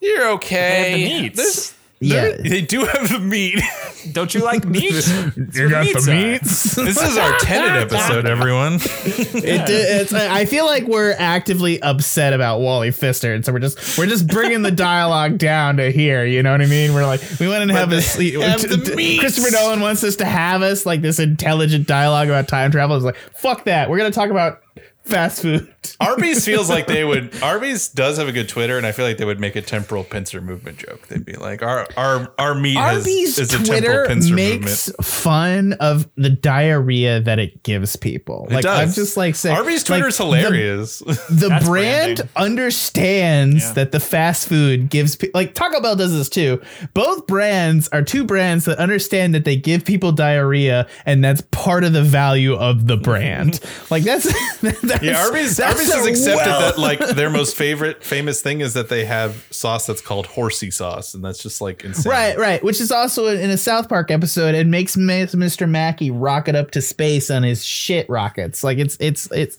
You're 0.00 0.28
okay. 0.32 0.92
the 0.94 1.22
meats. 1.22 1.36
There's 1.36 1.74
yeah. 2.00 2.36
They 2.38 2.60
do 2.60 2.84
have 2.84 3.08
the 3.08 3.18
meat. 3.18 3.60
Don't 4.12 4.32
you 4.32 4.42
like 4.44 4.64
meat? 4.64 4.92
You 4.92 5.68
got 5.68 5.84
the 5.84 6.04
meats. 6.08 6.74
this 6.76 7.00
is 7.00 7.16
our 7.16 7.38
Tenet 7.40 7.92
episode, 7.92 8.26
everyone. 8.26 8.74
It 8.74 9.66
did, 9.66 10.00
it's, 10.00 10.12
I 10.12 10.44
feel 10.44 10.64
like 10.66 10.84
we're 10.84 11.14
actively 11.18 11.82
upset 11.82 12.32
about 12.32 12.60
Wally 12.60 12.92
Pfister, 12.92 13.34
and 13.34 13.44
so 13.44 13.52
we're 13.52 13.58
just 13.58 13.98
we're 13.98 14.06
just 14.06 14.28
bringing 14.28 14.62
the 14.62 14.70
dialogue 14.70 15.38
down 15.38 15.78
to 15.78 15.90
here. 15.90 16.24
You 16.24 16.42
know 16.42 16.52
what 16.52 16.62
I 16.62 16.66
mean? 16.66 16.94
We're 16.94 17.06
like 17.06 17.20
we 17.40 17.48
want 17.48 17.68
to 17.68 17.74
have 17.74 17.90
this. 17.90 18.14
have 18.14 18.62
the 18.62 18.94
meats. 18.96 19.20
Christopher 19.20 19.50
Nolan 19.50 19.80
wants 19.80 20.04
us 20.04 20.16
to 20.16 20.24
have 20.24 20.62
us 20.62 20.86
like 20.86 21.02
this 21.02 21.18
intelligent 21.18 21.88
dialogue 21.88 22.28
about 22.28 22.46
time 22.46 22.70
travel. 22.70 22.96
It's 22.96 23.04
like 23.04 23.16
fuck 23.34 23.64
that. 23.64 23.90
We're 23.90 23.98
gonna 23.98 24.12
talk 24.12 24.30
about 24.30 24.62
fast 25.04 25.42
food. 25.42 25.74
Arby's 26.00 26.44
feels 26.44 26.68
like 26.68 26.86
they 26.86 27.04
would. 27.04 27.40
Arby's 27.42 27.88
does 27.88 28.18
have 28.18 28.28
a 28.28 28.32
good 28.32 28.48
Twitter, 28.48 28.76
and 28.76 28.86
I 28.86 28.92
feel 28.92 29.04
like 29.04 29.16
they 29.18 29.24
would 29.24 29.40
make 29.40 29.56
a 29.56 29.62
temporal 29.62 30.04
pincer 30.04 30.40
movement 30.40 30.78
joke. 30.78 31.06
They'd 31.08 31.24
be 31.24 31.34
like, 31.34 31.62
"Our 31.62 31.86
our 31.96 32.32
our 32.38 32.54
meat 32.54 32.76
has, 32.76 32.98
Arby's 32.98 33.38
is 33.38 33.52
a 33.52 33.56
temporal 33.58 33.78
Twitter 33.80 34.06
pincer 34.06 34.34
makes 34.34 34.88
movement." 34.88 35.04
fun 35.06 35.72
of 35.74 36.08
the 36.16 36.30
diarrhea 36.30 37.20
that 37.20 37.38
it 37.38 37.62
gives 37.62 37.96
people. 37.96 38.46
It 38.50 38.54
like 38.54 38.62
does. 38.64 38.88
I'm 38.90 38.94
just 38.94 39.16
like 39.16 39.34
saying, 39.34 39.56
Arby's 39.56 39.88
like, 39.88 39.98
Twitter's 40.00 40.18
the- 40.18 40.24
hilarious. 40.24 40.98
the 41.30 41.48
That's 41.48 41.64
brand 41.66 42.16
branding. 42.16 42.28
understands 42.36 43.64
Yeah. 43.64 43.72
that 43.74 43.92
the 43.92 44.00
fast 44.00 44.48
food 44.48 44.90
gives 44.90 45.16
pe- 45.16 45.30
like 45.34 45.54
Taco 45.54 45.80
Bell 45.80 45.96
does 45.96 46.12
this 46.12 46.28
too. 46.28 46.60
Both 46.94 47.26
brands 47.26 47.88
are 47.88 48.02
two 48.02 48.24
brands 48.24 48.64
that 48.66 48.78
understand 48.78 49.34
that 49.34 49.44
they 49.44 49.56
give 49.56 49.84
people 49.84 50.12
diarrhea 50.12 50.86
and 51.06 51.24
that's 51.24 51.42
part 51.50 51.84
of 51.84 51.92
the 51.92 52.02
value 52.02 52.54
of 52.54 52.86
the 52.86 52.96
brand. 52.96 53.60
like 53.90 54.04
that's, 54.04 54.24
that's 54.60 55.02
yeah, 55.02 55.24
Arby's 55.24 55.56
that's 55.56 55.77
Arby's 55.78 55.94
has 55.94 56.06
accepted 56.06 56.46
well- 56.46 56.60
that 56.60 56.78
like 56.78 56.98
their 57.16 57.30
most 57.30 57.56
favorite 57.56 58.02
famous 58.04 58.40
thing 58.42 58.60
is 58.60 58.74
that 58.74 58.88
they 58.88 59.04
have 59.04 59.46
sauce 59.50 59.86
that's 59.86 60.00
called 60.00 60.26
horsey 60.26 60.70
sauce, 60.70 61.14
and 61.14 61.24
that's 61.24 61.42
just 61.42 61.60
like 61.60 61.84
insane. 61.84 62.10
Right, 62.10 62.38
right. 62.38 62.62
Which 62.62 62.80
is 62.80 62.90
also 62.90 63.26
in 63.26 63.50
a 63.50 63.56
South 63.56 63.88
Park 63.88 64.10
episode. 64.10 64.54
It 64.54 64.66
makes 64.66 64.96
Mr. 64.96 65.68
Mackey 65.68 66.10
rocket 66.10 66.54
up 66.54 66.70
to 66.72 66.80
space 66.80 67.30
on 67.30 67.42
his 67.42 67.64
shit 67.64 68.08
rockets. 68.08 68.62
Like 68.64 68.78
it's 68.78 68.96
it's 69.00 69.30
it's. 69.32 69.58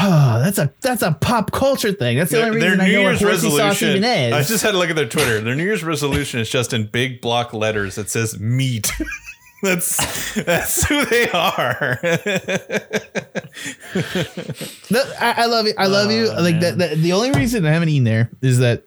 Oh, 0.00 0.40
that's 0.44 0.58
a 0.58 0.72
that's 0.80 1.02
a 1.02 1.12
pop 1.12 1.52
culture 1.52 1.92
thing. 1.92 2.18
That's 2.18 2.30
the 2.32 2.38
Their, 2.38 2.46
only 2.46 2.60
their 2.60 2.70
reason 2.72 2.86
New 2.86 2.90
I 2.90 2.94
know 2.94 3.00
Year's 3.10 3.20
what 3.22 3.30
horsey 3.30 3.50
sauce 3.50 3.58
resolution. 3.58 3.88
even 3.90 4.04
is. 4.04 4.32
I 4.32 4.42
just 4.42 4.62
had 4.64 4.72
to 4.72 4.78
look 4.78 4.90
at 4.90 4.96
their 4.96 5.08
Twitter. 5.08 5.40
Their 5.40 5.54
New 5.54 5.62
Year's 5.64 5.84
resolution 5.84 6.40
is 6.40 6.50
just 6.50 6.72
in 6.72 6.86
big 6.86 7.20
block 7.20 7.52
letters 7.52 7.94
that 7.94 8.10
says 8.10 8.38
meat. 8.40 8.90
that's 9.64 10.34
that's 10.34 10.84
who 10.86 11.04
they 11.06 11.28
are. 11.30 11.98
The- 14.88 15.16
I, 15.20 15.42
I 15.42 15.46
love 15.46 15.66
you. 15.66 15.74
I 15.76 15.86
love 15.86 16.10
you. 16.10 16.28
Oh, 16.30 16.42
like 16.42 16.60
the, 16.60 16.72
the 16.72 16.96
the 16.96 17.12
only 17.12 17.32
reason 17.32 17.64
I 17.66 17.72
haven't 17.72 17.88
eaten 17.88 18.04
there 18.04 18.30
is 18.42 18.58
that 18.58 18.84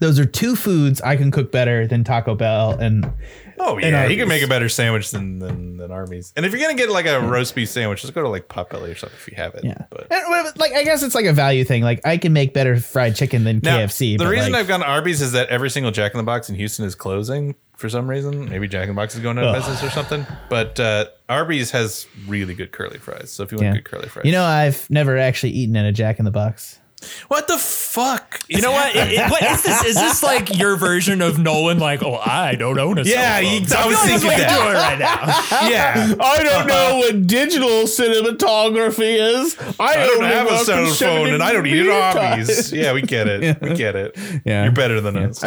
those 0.00 0.18
are 0.18 0.24
two 0.24 0.56
foods 0.56 1.00
I 1.00 1.16
can 1.16 1.30
cook 1.30 1.52
better 1.52 1.86
than 1.86 2.04
Taco 2.04 2.34
Bell 2.34 2.72
and 2.72 3.10
oh 3.58 3.76
And 3.76 3.82
yeah, 3.92 4.06
you 4.06 4.16
can 4.16 4.28
make 4.28 4.42
a 4.42 4.48
better 4.48 4.68
sandwich 4.68 5.10
than 5.10 5.38
than, 5.38 5.76
than 5.76 5.90
Arby's. 5.90 6.32
And 6.36 6.44
if 6.44 6.52
you're 6.52 6.60
gonna 6.60 6.74
get 6.74 6.90
like 6.90 7.06
a 7.06 7.20
roast 7.20 7.54
beef 7.54 7.68
sandwich, 7.68 8.02
just 8.02 8.12
go 8.14 8.22
to 8.22 8.28
like 8.28 8.48
Potbelly 8.48 8.92
or 8.92 8.94
something 8.94 9.16
if 9.18 9.28
you 9.28 9.36
have 9.36 9.54
it. 9.54 9.64
yeah. 9.64 9.84
But 9.90 10.08
And, 10.10 10.58
like 10.58 10.72
I 10.72 10.82
guess 10.84 11.02
it's 11.02 11.14
like 11.14 11.26
a 11.26 11.32
value 11.32 11.64
thing. 11.64 11.82
Like 11.82 12.00
I 12.04 12.18
can 12.18 12.32
make 12.32 12.52
better 12.52 12.78
fried 12.78 13.16
chicken 13.16 13.44
than 13.44 13.60
Now, 13.62 13.78
KFC. 13.78 14.18
The 14.18 14.28
reason 14.28 14.52
like, 14.52 14.60
I've 14.60 14.68
gone 14.68 14.80
to 14.80 14.86
Arby's 14.86 15.22
is 15.22 15.32
that 15.32 15.48
every 15.48 15.70
single 15.70 15.92
Jack 15.92 16.12
in 16.12 16.18
the 16.18 16.24
Box 16.24 16.48
in 16.48 16.56
Houston 16.56 16.84
is 16.84 16.94
closing 16.94 17.54
for 17.76 17.88
some 17.88 18.08
reason. 18.08 18.48
Maybe 18.48 18.66
Jack 18.66 18.84
in 18.84 18.88
the 18.88 18.94
Box 18.94 19.14
is 19.14 19.20
going 19.20 19.38
out 19.38 19.44
of 19.44 19.54
Ugh. 19.54 19.62
business 19.62 19.82
or 19.84 19.90
something. 19.90 20.26
But 20.48 20.80
uh, 20.80 21.06
Arby's 21.28 21.70
has 21.70 22.06
really 22.26 22.54
good 22.54 22.72
curly 22.72 22.98
fries. 22.98 23.30
So 23.30 23.42
if 23.42 23.52
you 23.52 23.58
want 23.58 23.66
yeah. 23.66 23.74
good 23.74 23.84
curly 23.84 24.08
fries, 24.08 24.24
You 24.24 24.32
know, 24.32 24.44
I've 24.44 24.88
never 24.90 25.16
actually 25.18 25.52
eaten 25.52 25.76
at 25.76 25.84
a 25.84 25.92
Jack 25.92 26.18
in 26.18 26.24
the 26.24 26.30
Box. 26.30 26.80
What 27.28 27.46
the 27.46 27.58
fuck? 27.58 28.40
You 28.48 28.60
know 28.62 28.72
what? 28.72 28.94
It- 28.94 29.12
it- 29.12 29.30
what 29.30 29.42
is 29.42 29.62
this? 29.62 29.84
Is 29.84 29.94
this 29.96 30.22
like 30.22 30.56
your 30.58 30.76
version 30.76 31.20
of 31.22 31.38
Nolan? 31.38 31.78
Like, 31.78 32.02
oh, 32.02 32.16
I 32.16 32.54
don't 32.54 32.78
own 32.78 32.98
a 32.98 33.04
cell 33.04 33.12
Yeah, 33.14 33.36
phone. 33.36 33.44
you- 33.44 33.76
I 33.76 33.86
was 33.86 33.98
feel 33.98 34.12
like 34.12 34.20
thinking 34.20 34.38
that. 34.38 34.58
doing 34.58 34.74
right 34.74 34.98
now. 34.98 35.68
yeah. 35.68 36.14
I 36.20 36.42
don't 36.42 36.46
uh-huh. 36.46 36.64
know 36.66 36.96
what 36.98 37.26
digital 37.26 37.68
cinematography 37.84 39.44
is. 39.44 39.56
I 39.78 39.96
don't 39.96 40.24
have 40.24 40.50
a 40.50 40.58
cell 40.64 40.86
phone 40.94 41.28
and 41.28 41.42
I 41.42 41.52
don't 41.52 41.66
eat 41.66 41.86
at 41.86 42.16
Arby's. 42.16 42.72
Yeah, 42.72 42.92
we 42.92 43.02
get 43.02 43.28
it. 43.28 43.60
We 43.60 43.74
get 43.74 43.94
it. 43.96 44.16
Yeah. 44.44 44.64
You're 44.64 44.72
better 44.72 45.00
than 45.00 45.16
us. 45.16 45.44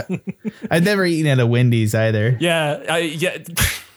I've 0.70 0.84
never 0.84 1.06
eaten 1.06 1.28
at 1.28 1.40
a 1.40 1.48
Wendy's 1.48 1.96
either. 1.96 2.38
Yeah, 2.40 2.84
I, 2.90 2.98
yeah. 3.00 3.38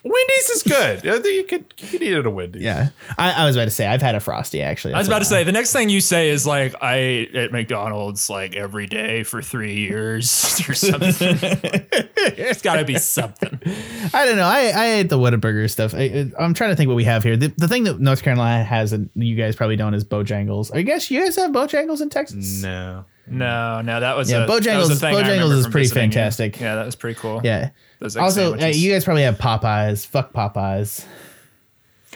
Wendy's 0.04 0.50
is 0.50 0.62
good. 0.64 1.06
I 1.06 1.20
think 1.20 1.34
you 1.34 1.44
could 1.44 1.74
you 1.78 1.88
could 1.88 2.02
eat 2.02 2.12
at 2.14 2.26
a 2.26 2.30
Wendy's. 2.30 2.62
Yeah, 2.62 2.88
I, 3.16 3.42
I 3.42 3.44
was 3.46 3.54
about 3.54 3.66
to 3.66 3.70
say 3.70 3.86
I've 3.86 4.02
had 4.02 4.16
a 4.16 4.20
frosty 4.20 4.60
actually. 4.60 4.94
I 4.94 4.98
was 4.98 5.06
about 5.06 5.18
to 5.18 5.24
what 5.24 5.28
say 5.28 5.44
the 5.44 5.52
next 5.52 5.72
thing 5.72 5.90
you 5.90 6.00
say 6.00 6.30
is 6.30 6.44
like 6.44 6.74
I 6.82 6.96
ate 6.96 7.34
at 7.36 7.52
McDonald's 7.52 8.28
like 8.28 8.56
every 8.56 8.88
day 8.88 9.22
for 9.22 9.42
three 9.42 9.74
years 9.74 10.60
or 10.68 10.74
something. 10.74 11.10
it's 11.20 12.62
got 12.62 12.76
to 12.76 12.84
be 12.84 12.98
something. 12.98 13.60
I 14.12 14.26
don't 14.26 14.36
know. 14.36 14.46
I, 14.46 14.72
I 14.74 14.86
ate 14.94 15.08
the 15.08 15.18
Whataburger 15.18 15.70
stuff. 15.70 15.94
I, 15.94 16.30
I'm 16.38 16.54
trying 16.54 16.70
to 16.70 16.76
think 16.76 16.88
what 16.88 16.96
we 16.96 17.04
have 17.04 17.22
here. 17.22 17.36
The, 17.36 17.54
the 17.56 17.68
thing 17.68 17.84
that 17.84 18.00
North 18.00 18.22
Carolina 18.22 18.64
has 18.64 18.92
and 18.92 19.08
you 19.14 19.36
guys 19.36 19.54
probably 19.54 19.76
don't 19.76 19.94
is 19.94 20.04
Bojangles. 20.04 20.74
I 20.74 20.82
guess 20.82 21.10
you 21.12 21.20
guys 21.22 21.36
have 21.36 21.52
Bojangles 21.52 22.00
in 22.00 22.10
Texas. 22.10 22.62
No. 22.62 23.04
No, 23.26 23.80
no, 23.82 24.00
that 24.00 24.16
was 24.16 24.30
Yeah, 24.30 24.44
a, 24.44 24.46
that 24.46 24.52
was 24.54 24.66
Bojangles- 24.66 24.90
a 24.92 24.96
thing 24.96 25.14
Bojangles 25.14 25.52
is 25.58 25.66
pretty 25.68 25.84
visiting 25.86 26.02
you. 26.10 26.12
fantastic. 26.14 26.60
Yeah, 26.60 26.74
that 26.74 26.86
was 26.86 26.96
pretty 26.96 27.18
cool. 27.20 27.40
Yeah. 27.44 27.70
Also, 28.18 28.54
uh, 28.58 28.66
you 28.66 28.92
guys 28.92 29.04
probably 29.04 29.22
have 29.22 29.38
Popeyes. 29.38 30.06
Fuck 30.06 30.32
Popeyes. 30.32 31.04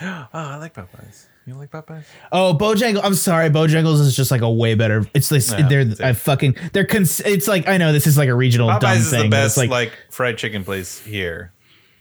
Oh, 0.02 0.26
I 0.32 0.56
like 0.56 0.74
Popeyes. 0.74 1.24
You 1.46 1.54
like 1.54 1.70
Popeyes? 1.70 2.04
Oh, 2.32 2.54
Bojangles. 2.58 3.00
I'm 3.04 3.14
sorry. 3.14 3.48
Bojangles 3.48 4.00
is 4.00 4.14
just 4.14 4.30
like 4.30 4.42
a 4.42 4.50
way 4.50 4.74
better. 4.74 5.06
It's 5.14 5.28
this. 5.30 5.50
Yeah, 5.50 5.66
they're 5.68 5.86
I 6.02 6.12
fucking. 6.12 6.56
They're. 6.74 6.84
Cons- 6.84 7.20
it's 7.20 7.48
like 7.48 7.66
I 7.68 7.78
know 7.78 7.92
this 7.92 8.06
is 8.06 8.18
like 8.18 8.28
a 8.28 8.34
regional 8.34 8.68
dumb 8.68 8.80
Popeyes 8.80 8.96
is 8.96 9.10
thing. 9.10 9.22
the 9.22 9.28
but 9.28 9.36
best 9.44 9.56
it's 9.58 9.70
like, 9.70 9.92
fried 10.10 10.36
chicken 10.36 10.64
place 10.64 10.98
here. 10.98 11.52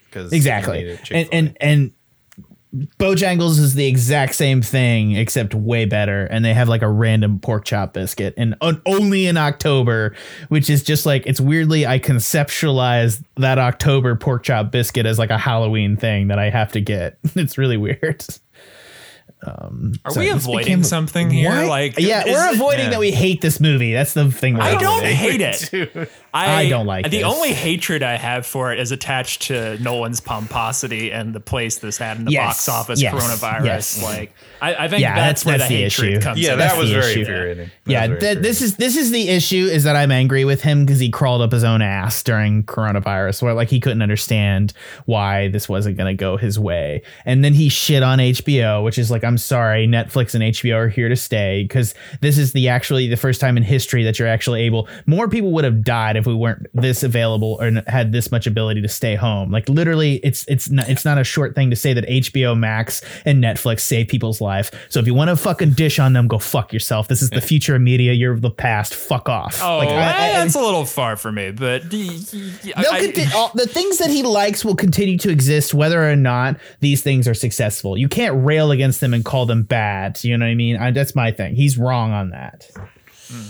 Because 0.09 0.33
exactly 0.33 0.97
and, 1.11 1.29
and 1.31 1.57
and 1.61 1.91
bojangles 2.99 3.57
is 3.59 3.75
the 3.75 3.85
exact 3.87 4.35
same 4.35 4.61
thing 4.61 5.13
except 5.13 5.53
way 5.55 5.85
better 5.85 6.25
and 6.25 6.43
they 6.43 6.53
have 6.53 6.67
like 6.67 6.81
a 6.81 6.89
random 6.89 7.39
pork 7.39 7.63
chop 7.63 7.93
biscuit 7.93 8.33
and 8.37 8.55
on- 8.61 8.81
only 8.85 9.27
in 9.27 9.37
october 9.37 10.13
which 10.49 10.69
is 10.69 10.83
just 10.83 11.05
like 11.05 11.23
it's 11.25 11.39
weirdly 11.39 11.85
i 11.87 11.97
conceptualize 11.99 13.23
that 13.37 13.57
october 13.59 14.15
pork 14.15 14.43
chop 14.43 14.71
biscuit 14.71 15.05
as 15.05 15.17
like 15.17 15.29
a 15.29 15.37
halloween 15.37 15.95
thing 15.95 16.27
that 16.27 16.39
i 16.39 16.49
have 16.49 16.71
to 16.71 16.81
get 16.81 17.17
it's 17.35 17.57
really 17.57 17.77
weird 17.77 18.25
um, 19.45 19.93
Are 20.05 20.11
So 20.11 20.21
we 20.21 20.29
avoiding 20.29 20.63
became- 20.65 20.83
something 20.83 21.29
here? 21.29 21.51
What? 21.51 21.67
Like, 21.67 21.99
yeah 21.99 22.23
we're 22.25 22.47
it- 22.49 22.55
avoiding 22.55 22.85
yeah. 22.85 22.91
that 22.91 22.99
we 22.99 23.11
hate 23.11 23.41
this 23.41 23.59
movie 23.59 23.93
that's 23.93 24.13
the 24.15 24.31
thing 24.31 24.55
we're 24.55 24.61
I 24.63 24.75
don't 24.75 25.03
avoiding. 25.05 25.15
hate 25.15 25.41
it. 25.41 26.09
Dude. 26.35 26.49
I 26.49 26.69
don't 26.69 26.85
like 26.85 27.05
the 27.05 27.17
this. 27.17 27.23
only 27.23 27.53
hatred 27.53 28.03
I 28.03 28.17
have 28.17 28.45
for 28.45 28.73
it 28.73 28.79
is 28.79 28.91
attached 28.91 29.43
to 29.43 29.77
Nolan's 29.81 30.19
pomposity 30.19 31.11
and 31.11 31.33
the 31.33 31.39
place 31.39 31.77
this 31.79 31.97
had 31.97 32.17
in 32.17 32.25
the 32.25 32.31
Yes, 32.31 32.47
box 32.65 32.69
office 32.69 33.01
yes, 33.01 33.13
coronavirus. 33.13 33.65
yes. 33.65 34.03
Like, 34.03 34.33
I, 34.61 34.75
I 34.75 34.87
think 34.87 35.01
Yeah, 35.01 35.15
that's, 35.15 35.43
that's- 35.43 35.45
where 35.45 35.57
that's 35.57 35.69
the 35.69 35.75
the 35.75 35.81
hatred 35.83 36.11
issue. 36.13 36.21
comes. 36.21 36.39
Yeah, 36.39 36.53
in. 36.53 36.59
that 36.59 36.77
was 36.77 36.89
very 36.91 37.11
issue. 37.11 37.19
infuriating. 37.21 37.71
Yeah, 37.85 38.07
very 38.07 38.19
th- 38.19 38.37
this 38.39 38.61
is 38.61 38.75
this 38.77 38.95
is 38.97 39.11
the 39.11 39.29
issue 39.29 39.67
is 39.71 39.83
that 39.83 39.95
I'm 39.95 40.11
angry 40.11 40.43
with 40.45 40.61
him 40.61 40.85
because 40.85 40.99
he 40.99 41.09
crawled 41.09 41.41
up 41.41 41.51
his 41.51 41.63
own 41.63 41.81
ass 41.81 42.21
during 42.23 42.63
coronavirus, 42.63 43.41
where 43.41 43.53
like 43.53 43.69
he 43.69 43.79
couldn't 43.79 44.01
understand 44.01 44.73
why 45.05 45.47
this 45.49 45.69
wasn't 45.69 45.97
going 45.97 46.07
to 46.15 46.19
go 46.19 46.37
his 46.37 46.57
way, 46.59 47.01
and 47.25 47.43
then 47.45 47.53
he 47.53 47.69
shit 47.69 48.01
on 48.03 48.19
HBO, 48.19 48.83
which 48.83 48.97
is 48.97 49.11
like 49.11 49.23
I'm 49.23 49.37
sorry, 49.37 49.87
Netflix 49.87 50.33
and 50.35 50.43
HBO 50.43 50.75
are 50.75 50.89
here 50.89 51.09
to 51.09 51.15
stay 51.15 51.63
because 51.63 51.93
this 52.21 52.37
is 52.37 52.53
the 52.53 52.69
actually 52.69 53.07
the 53.07 53.17
first 53.17 53.39
time 53.39 53.57
in 53.57 53.63
history 53.63 54.03
that 54.03 54.17
you're 54.19 54.27
actually 54.27 54.63
able. 54.63 54.87
More 55.05 55.27
people 55.29 55.51
would 55.51 55.63
have 55.63 55.83
died 55.83 56.15
if 56.17 56.24
we 56.25 56.33
weren't 56.33 56.67
this 56.73 57.03
available 57.03 57.57
or 57.61 57.71
had 57.87 58.11
this 58.11 58.31
much 58.31 58.47
ability 58.47 58.81
to 58.81 58.87
stay 58.87 59.15
home. 59.15 59.51
Like 59.51 59.67
literally, 59.69 60.15
it's 60.17 60.45
it's 60.47 60.69
not 60.69 60.89
it's 60.89 61.05
not 61.05 61.17
a 61.17 61.23
short 61.23 61.55
thing 61.55 61.69
to 61.69 61.75
say 61.75 61.93
that 61.93 62.05
HBO 62.07 62.57
Max 62.57 63.01
and 63.25 63.43
Netflix 63.43 63.81
save 63.81 64.07
people's 64.07 64.41
life. 64.41 64.71
So 64.89 64.99
if 64.99 65.07
you 65.07 65.13
want 65.13 65.29
to 65.29 65.35
fucking 65.35 65.71
dish 65.71 65.99
on 65.99 66.13
them, 66.13 66.27
go 66.27 66.37
fuck 66.39 66.73
yourself. 66.73 67.07
This 67.07 67.21
is 67.21 67.29
the 67.29 67.41
future 67.41 67.75
of 67.75 67.81
media. 67.81 68.13
You're 68.13 68.39
the 68.39 68.49
past. 68.51 68.93
Fuck 68.95 69.29
off. 69.29 69.61
Oh, 69.63 69.77
Like, 69.77 69.89
I- 69.89 69.93
I- 70.29 70.31
that's 70.33 70.55
a 70.55 70.61
little 70.61 70.85
far 70.85 71.15
for 71.15 71.31
me, 71.31 71.51
but 71.51 71.83
conti- 73.13 73.25
all, 73.35 73.51
the 73.55 73.67
things 73.67 73.97
that 73.99 74.09
he 74.09 74.23
likes 74.23 74.63
will 74.65 74.75
continue 74.75 75.17
to 75.19 75.29
exist 75.29 75.73
whether 75.73 76.09
or 76.09 76.15
not 76.15 76.57
these 76.79 77.01
things 77.01 77.27
are 77.27 77.33
successful. 77.33 77.97
You 77.97 78.07
can't 78.07 78.45
rail 78.45 78.71
against 78.71 79.01
them 79.01 79.13
and 79.13 79.23
call 79.25 79.45
them 79.45 79.63
bad. 79.63 80.23
You 80.23 80.37
know 80.37 80.45
what 80.45 80.51
I 80.51 80.55
mean? 80.55 80.77
I, 80.77 80.91
that's 80.91 81.15
my 81.15 81.31
thing. 81.31 81.55
He's 81.55 81.77
wrong 81.77 82.11
on 82.11 82.29
that. 82.31 82.69
Hmm. 83.29 83.47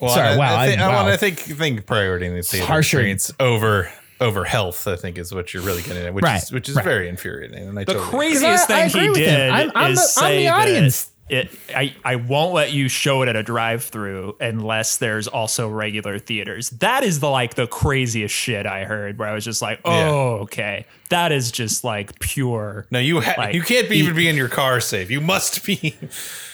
Well, 0.00 0.14
Sorry, 0.14 0.28
I, 0.28 0.36
wow, 0.36 0.56
I, 0.58 0.66
think, 0.68 0.80
I- 0.80 0.92
I, 0.92 1.02
want 1.02 1.12
to 1.12 1.18
think 1.18 1.38
think 1.38 1.86
priority 1.86 2.26
in 2.26 2.34
the 2.36 2.42
theater 2.42 2.66
Harsher. 2.66 2.98
experience 2.98 3.32
over 3.40 3.90
over 4.20 4.44
health. 4.44 4.86
I 4.88 4.96
think 4.96 5.18
is 5.18 5.34
what 5.34 5.52
you're 5.54 5.62
really 5.62 5.82
getting 5.82 6.04
at, 6.06 6.14
which 6.14 6.22
Right, 6.24 6.42
is 6.42 6.52
which 6.52 6.68
is 6.68 6.76
right. 6.76 6.84
very 6.84 7.08
infuriating. 7.08 7.68
And 7.68 7.78
I 7.78 7.84
the 7.84 7.94
totally 7.94 8.10
craziest 8.10 8.66
'Cause 8.68 8.70
I- 8.70 8.84
I 8.84 8.88
thing 8.88 9.00
he 9.00 9.06
agree 9.06 9.08
with 9.10 9.18
him. 9.18 9.38
did 9.38 9.50
I'm- 9.50 9.72
I'm 9.74 9.90
is 9.92 10.14
the- 10.14 10.20
I'm 10.20 10.26
say 10.28 10.36
the 10.38 10.44
that 10.44 10.54
audience. 10.68 11.10
It, 11.28 11.50
I, 11.74 11.92
I 12.04 12.14
won't 12.16 12.54
let 12.54 12.72
you 12.72 12.88
show 12.88 13.22
it 13.22 13.28
at 13.28 13.34
a 13.34 13.42
drive-through 13.42 14.36
unless 14.40 14.98
there's 14.98 15.26
also 15.26 15.68
regular 15.68 16.20
theaters. 16.20 16.70
That 16.70 17.02
is 17.02 17.18
the 17.18 17.28
like 17.28 17.54
the 17.54 17.66
craziest 17.66 18.32
shit 18.32 18.64
I 18.64 18.84
heard. 18.84 19.18
Where 19.18 19.28
I 19.28 19.32
was 19.34 19.44
just 19.44 19.60
like, 19.60 19.80
oh, 19.84 19.90
Yeah. 19.90 20.42
okay, 20.42 20.86
that 21.08 21.32
is 21.32 21.50
just 21.50 21.82
like 21.82 22.20
pure. 22.20 22.86
No, 22.92 23.00
you 23.00 23.20
ha- 23.20 23.34
Like, 23.38 23.54
you 23.56 23.62
can't 23.62 23.88
be, 23.88 23.96
even 23.98 24.14
be 24.14 24.28
in 24.28 24.36
your 24.36 24.48
car 24.48 24.80
safe. 24.80 25.10
You 25.10 25.20
must 25.20 25.66
be 25.66 25.96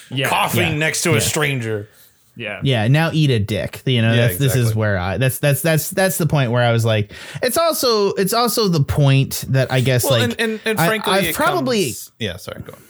Yeah, 0.09 0.29
coughing 0.31 0.61
yeah, 0.63 0.75
next 0.79 1.03
to 1.03 1.17
a 1.17 1.21
stranger. 1.21 1.89
Yeah. 2.35 2.61
Yeah, 2.63 2.89
now 2.89 3.11
eat 3.13 3.31
a 3.31 3.39
dick. 3.39 3.83
You 3.85 4.01
know, 4.03 4.13
Yeah, 4.13 4.29
that's, 4.29 4.39
this 4.39 4.57
is 4.57 4.75
where 4.75 4.97
I 4.97 5.19
that's 5.19 5.39
that's 5.39 5.63
that's 5.63 5.91
that's 5.91 6.19
the 6.19 6.27
point 6.27 6.51
where 6.51 6.63
I 6.63 6.73
was 6.73 6.85
like, 6.85 7.13
it's 7.43 7.59
also 7.59 8.13
it's 8.15 8.33
also 8.33 8.69
the 8.69 8.83
point 8.83 9.45
that 9.49 9.71
I 9.71 9.81
guess 9.81 10.05
Well, 10.05 10.13
like 10.21 10.23
and, 10.23 10.41
and, 10.41 10.61
and 10.65 10.79
frankly, 10.79 11.13
I've 11.13 11.35
probably 11.35 11.85
comes- 11.87 12.13
yeah. 12.19 12.37
Sorry, 12.37 12.63
go 12.63 12.73
on. 12.73 12.83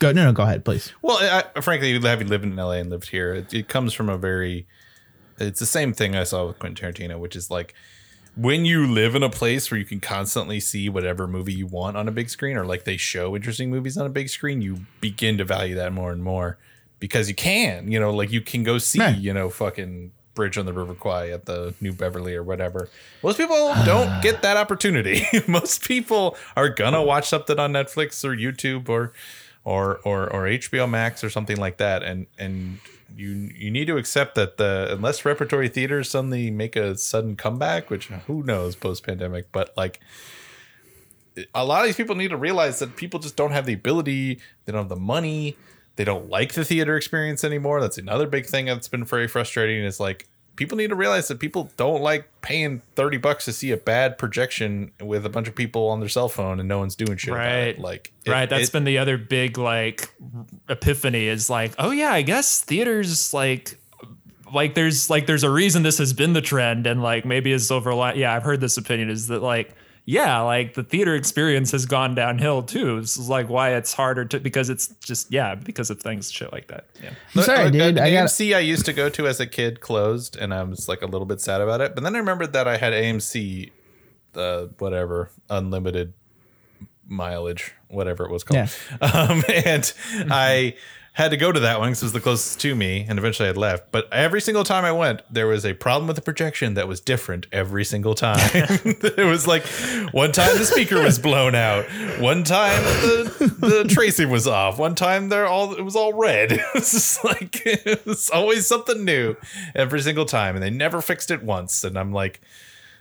go 0.00 0.12
no 0.12 0.24
no 0.24 0.32
go 0.32 0.42
ahead 0.42 0.64
please. 0.64 0.92
Well, 1.02 1.18
I, 1.20 1.60
frankly, 1.60 1.98
having 2.00 2.28
lived 2.28 2.44
in 2.44 2.56
LA 2.56 2.72
and 2.72 2.90
lived 2.90 3.10
here, 3.10 3.32
it, 3.34 3.54
it 3.54 3.68
comes 3.68 3.92
from 3.92 4.08
a 4.08 4.18
very. 4.18 4.66
It's 5.38 5.60
the 5.60 5.66
same 5.66 5.94
thing 5.94 6.16
I 6.16 6.24
saw 6.24 6.48
with 6.48 6.58
Quentin 6.58 6.92
Tarantino, 6.92 7.18
which 7.18 7.34
is 7.34 7.50
like 7.50 7.74
when 8.36 8.64
you 8.64 8.86
live 8.86 9.14
in 9.14 9.22
a 9.22 9.30
place 9.30 9.70
where 9.70 9.78
you 9.78 9.86
can 9.86 10.00
constantly 10.00 10.60
see 10.60 10.88
whatever 10.88 11.26
movie 11.26 11.52
you 11.54 11.66
want 11.66 11.96
on 11.96 12.08
a 12.08 12.12
big 12.12 12.28
screen, 12.28 12.56
or 12.56 12.64
like 12.66 12.84
they 12.84 12.96
show 12.96 13.34
interesting 13.34 13.70
movies 13.70 13.96
on 13.96 14.04
a 14.06 14.10
big 14.10 14.28
screen, 14.28 14.60
you 14.60 14.80
begin 15.00 15.38
to 15.38 15.44
value 15.44 15.74
that 15.76 15.92
more 15.92 16.12
and 16.12 16.22
more 16.22 16.58
because 17.00 17.28
you 17.28 17.34
can. 17.34 17.90
You 17.90 17.98
know, 17.98 18.12
like 18.12 18.30
you 18.30 18.40
can 18.40 18.62
go 18.62 18.78
see, 18.78 19.00
Right. 19.00 19.16
you 19.18 19.32
know, 19.34 19.50
fucking 19.50 20.12
Bridge 20.34 20.56
on 20.56 20.64
the 20.64 20.72
River 20.72 20.94
Kwai 20.94 21.30
at 21.30 21.46
the 21.46 21.74
New 21.80 21.92
Beverly 21.92 22.34
or 22.36 22.42
whatever. 22.44 22.88
Most 23.22 23.36
people 23.36 23.56
don't 23.84 24.22
get 24.22 24.42
that 24.42 24.56
opportunity. 24.56 25.24
Most 25.48 25.82
people 25.84 26.36
are 26.56 26.68
gonna 26.68 27.02
watch 27.02 27.28
something 27.28 27.58
on 27.58 27.72
Netflix 27.72 28.24
or 28.24 28.36
YouTube 28.36 28.88
or 28.88 29.12
or 29.64 29.98
or 30.04 30.32
or 30.32 30.44
HBO 30.44 30.88
Max 30.88 31.24
or 31.24 31.30
something 31.30 31.56
like 31.56 31.78
that, 31.78 32.02
and 32.04 32.26
and 32.38 32.78
you 33.16 33.50
you 33.56 33.70
need 33.72 33.86
to 33.86 33.96
accept 33.96 34.36
that 34.36 34.56
the 34.56 34.88
unless 34.92 35.24
repertory 35.24 35.68
theaters 35.68 36.08
suddenly 36.08 36.48
make 36.50 36.76
a 36.76 36.96
sudden 36.96 37.34
comeback, 37.34 37.90
which 37.90 38.06
who 38.06 38.42
knows 38.44 38.76
post 38.76 39.04
pandemic, 39.04 39.50
but 39.52 39.76
like 39.76 39.98
a 41.54 41.64
lot 41.64 41.80
of 41.80 41.86
these 41.86 41.96
people 41.96 42.14
need 42.14 42.28
to 42.28 42.36
realize 42.36 42.78
that 42.80 42.96
people 42.96 43.18
just 43.20 43.36
don't 43.36 43.52
have 43.52 43.66
the 43.66 43.72
ability, 43.72 44.38
they 44.64 44.72
don't 44.72 44.82
have 44.82 44.88
the 44.88 44.96
money, 44.96 45.56
they 46.00 46.04
don't 46.04 46.30
like 46.30 46.54
the 46.54 46.64
theater 46.64 46.96
experience 46.96 47.44
anymore. 47.44 47.78
That's 47.82 47.98
another 47.98 48.26
big 48.26 48.46
thing 48.46 48.64
that's 48.64 48.88
been 48.88 49.04
very 49.04 49.28
frustrating. 49.28 49.84
Is 49.84 50.00
like 50.00 50.26
people 50.56 50.78
need 50.78 50.88
to 50.88 50.94
realize 50.94 51.28
that 51.28 51.38
people 51.38 51.70
don't 51.76 52.00
like 52.00 52.26
paying 52.40 52.80
thirty 52.96 53.18
bucks 53.18 53.44
to 53.44 53.52
see 53.52 53.70
a 53.70 53.76
bad 53.76 54.16
projection 54.16 54.92
with 54.98 55.26
a 55.26 55.28
bunch 55.28 55.46
of 55.46 55.54
people 55.54 55.88
on 55.88 56.00
their 56.00 56.08
cell 56.08 56.30
phone 56.30 56.58
and 56.58 56.66
no 56.66 56.78
one's 56.78 56.96
doing 56.96 57.18
shit. 57.18 57.34
About 57.34 57.40
Right. 57.44 57.68
it. 57.68 57.78
Like 57.78 58.14
it- 58.24 58.30
right. 58.30 58.48
That's 58.48 58.68
it- 58.68 58.72
been 58.72 58.84
the 58.84 58.96
other 58.96 59.18
big 59.18 59.58
like 59.58 60.08
epiphany 60.70 61.26
is 61.26 61.50
like, 61.50 61.72
oh 61.78 61.90
yeah, 61.90 62.12
I 62.12 62.22
guess 62.22 62.62
theaters 62.62 63.34
like 63.34 63.76
like 64.54 64.74
there's 64.74 65.10
like 65.10 65.26
there's 65.26 65.44
a 65.44 65.50
reason 65.50 65.82
this 65.82 65.98
has 65.98 66.12
been 66.14 66.32
the 66.32 66.40
trend 66.40 66.86
and 66.86 67.02
like 67.02 67.24
maybe 67.26 67.52
a 67.52 67.58
silver 67.58 67.94
line. 67.94 68.16
Yeah, 68.18 68.34
I've 68.34 68.42
heard 68.42 68.60
this 68.60 68.76
opinion 68.78 69.10
is 69.10 69.28
that 69.28 69.42
like 69.42 69.74
yeah, 70.10 70.40
like 70.40 70.74
the 70.74 70.82
theater 70.82 71.14
experience 71.14 71.70
has 71.70 71.86
gone 71.86 72.16
downhill 72.16 72.62
too. 72.64 73.00
This 73.00 73.16
is 73.16 73.28
like 73.28 73.48
why 73.48 73.74
it's 73.74 73.92
harder 73.92 74.24
to 74.24 74.40
because 74.40 74.68
it's 74.68 74.88
just 75.00 75.30
yeah 75.32 75.54
because 75.54 75.88
of 75.90 76.00
things 76.00 76.32
shit 76.32 76.52
like 76.52 76.66
that. 76.66 76.86
Yeah. 77.00 77.10
I'm 77.36 77.42
sorry, 77.42 77.66
Uh, 77.66 77.70
dude. 77.70 77.98
uh, 77.98 78.02
I 78.02 78.10
got 78.12 78.26
AMC 78.28 78.56
I 78.56 78.58
used 78.58 78.84
to 78.86 78.92
go 78.92 79.08
to 79.08 79.28
as 79.28 79.38
a 79.38 79.46
kid 79.46 79.80
closed, 79.80 80.36
and 80.36 80.52
I 80.52 80.62
was 80.64 80.88
like 80.88 81.02
a 81.02 81.06
little 81.06 81.26
bit 81.26 81.40
sad 81.40 81.60
about 81.60 81.80
it. 81.80 81.94
But 81.94 82.02
then 82.02 82.16
I 82.16 82.18
remembered 82.18 82.52
that 82.54 82.66
I 82.66 82.76
had 82.76 82.92
AMC, 82.92 83.70
uh, 84.34 84.66
whatever, 84.78 85.30
unlimited 85.48 86.12
mileage, 87.06 87.72
whatever 87.88 88.24
it 88.24 88.30
was 88.30 88.42
called. 88.44 88.68
Um, 89.00 89.42
and 89.64 89.92
I 90.30 90.74
had 91.12 91.32
to 91.32 91.36
go 91.36 91.50
to 91.50 91.60
that 91.60 91.80
one 91.80 91.90
because 91.90 92.02
it 92.02 92.06
was 92.06 92.12
the 92.12 92.20
closest 92.20 92.60
to 92.60 92.74
me, 92.74 93.04
and 93.08 93.18
eventually 93.18 93.46
I 93.46 93.48
had 93.48 93.56
left. 93.56 93.90
But 93.90 94.10
every 94.12 94.40
single 94.40 94.64
time 94.64 94.84
I 94.84 94.92
went, 94.92 95.22
there 95.30 95.46
was 95.46 95.66
a 95.66 95.74
problem 95.74 96.06
with 96.06 96.16
the 96.16 96.22
projection 96.22 96.74
that 96.74 96.86
was 96.86 97.00
different 97.00 97.46
every 97.52 97.84
single 97.84 98.14
time. 98.14 98.38
it 98.54 99.26
was 99.26 99.46
like 99.46 99.66
one 100.12 100.32
time 100.32 100.56
the 100.56 100.64
speaker 100.64 101.02
was 101.02 101.18
blown 101.18 101.54
out, 101.54 101.84
one 102.20 102.44
time 102.44 102.82
the 102.84 103.56
the 103.58 103.84
tracing 103.92 104.30
was 104.30 104.46
off, 104.46 104.78
one 104.78 104.94
time 104.94 105.28
they're 105.28 105.46
all 105.46 105.74
it 105.74 105.82
was 105.82 105.96
all 105.96 106.12
red. 106.12 106.60
It 106.70 106.74
was 106.74 106.92
just 106.92 107.24
like 107.24 107.62
it 107.66 108.06
was 108.06 108.30
always 108.30 108.66
something 108.66 109.04
new 109.04 109.34
every 109.74 110.00
single 110.00 110.24
time, 110.24 110.54
and 110.54 110.62
they 110.62 110.70
never 110.70 111.00
fixed 111.00 111.30
it 111.30 111.42
once. 111.42 111.82
And 111.84 111.98
I'm 111.98 112.12
like 112.12 112.40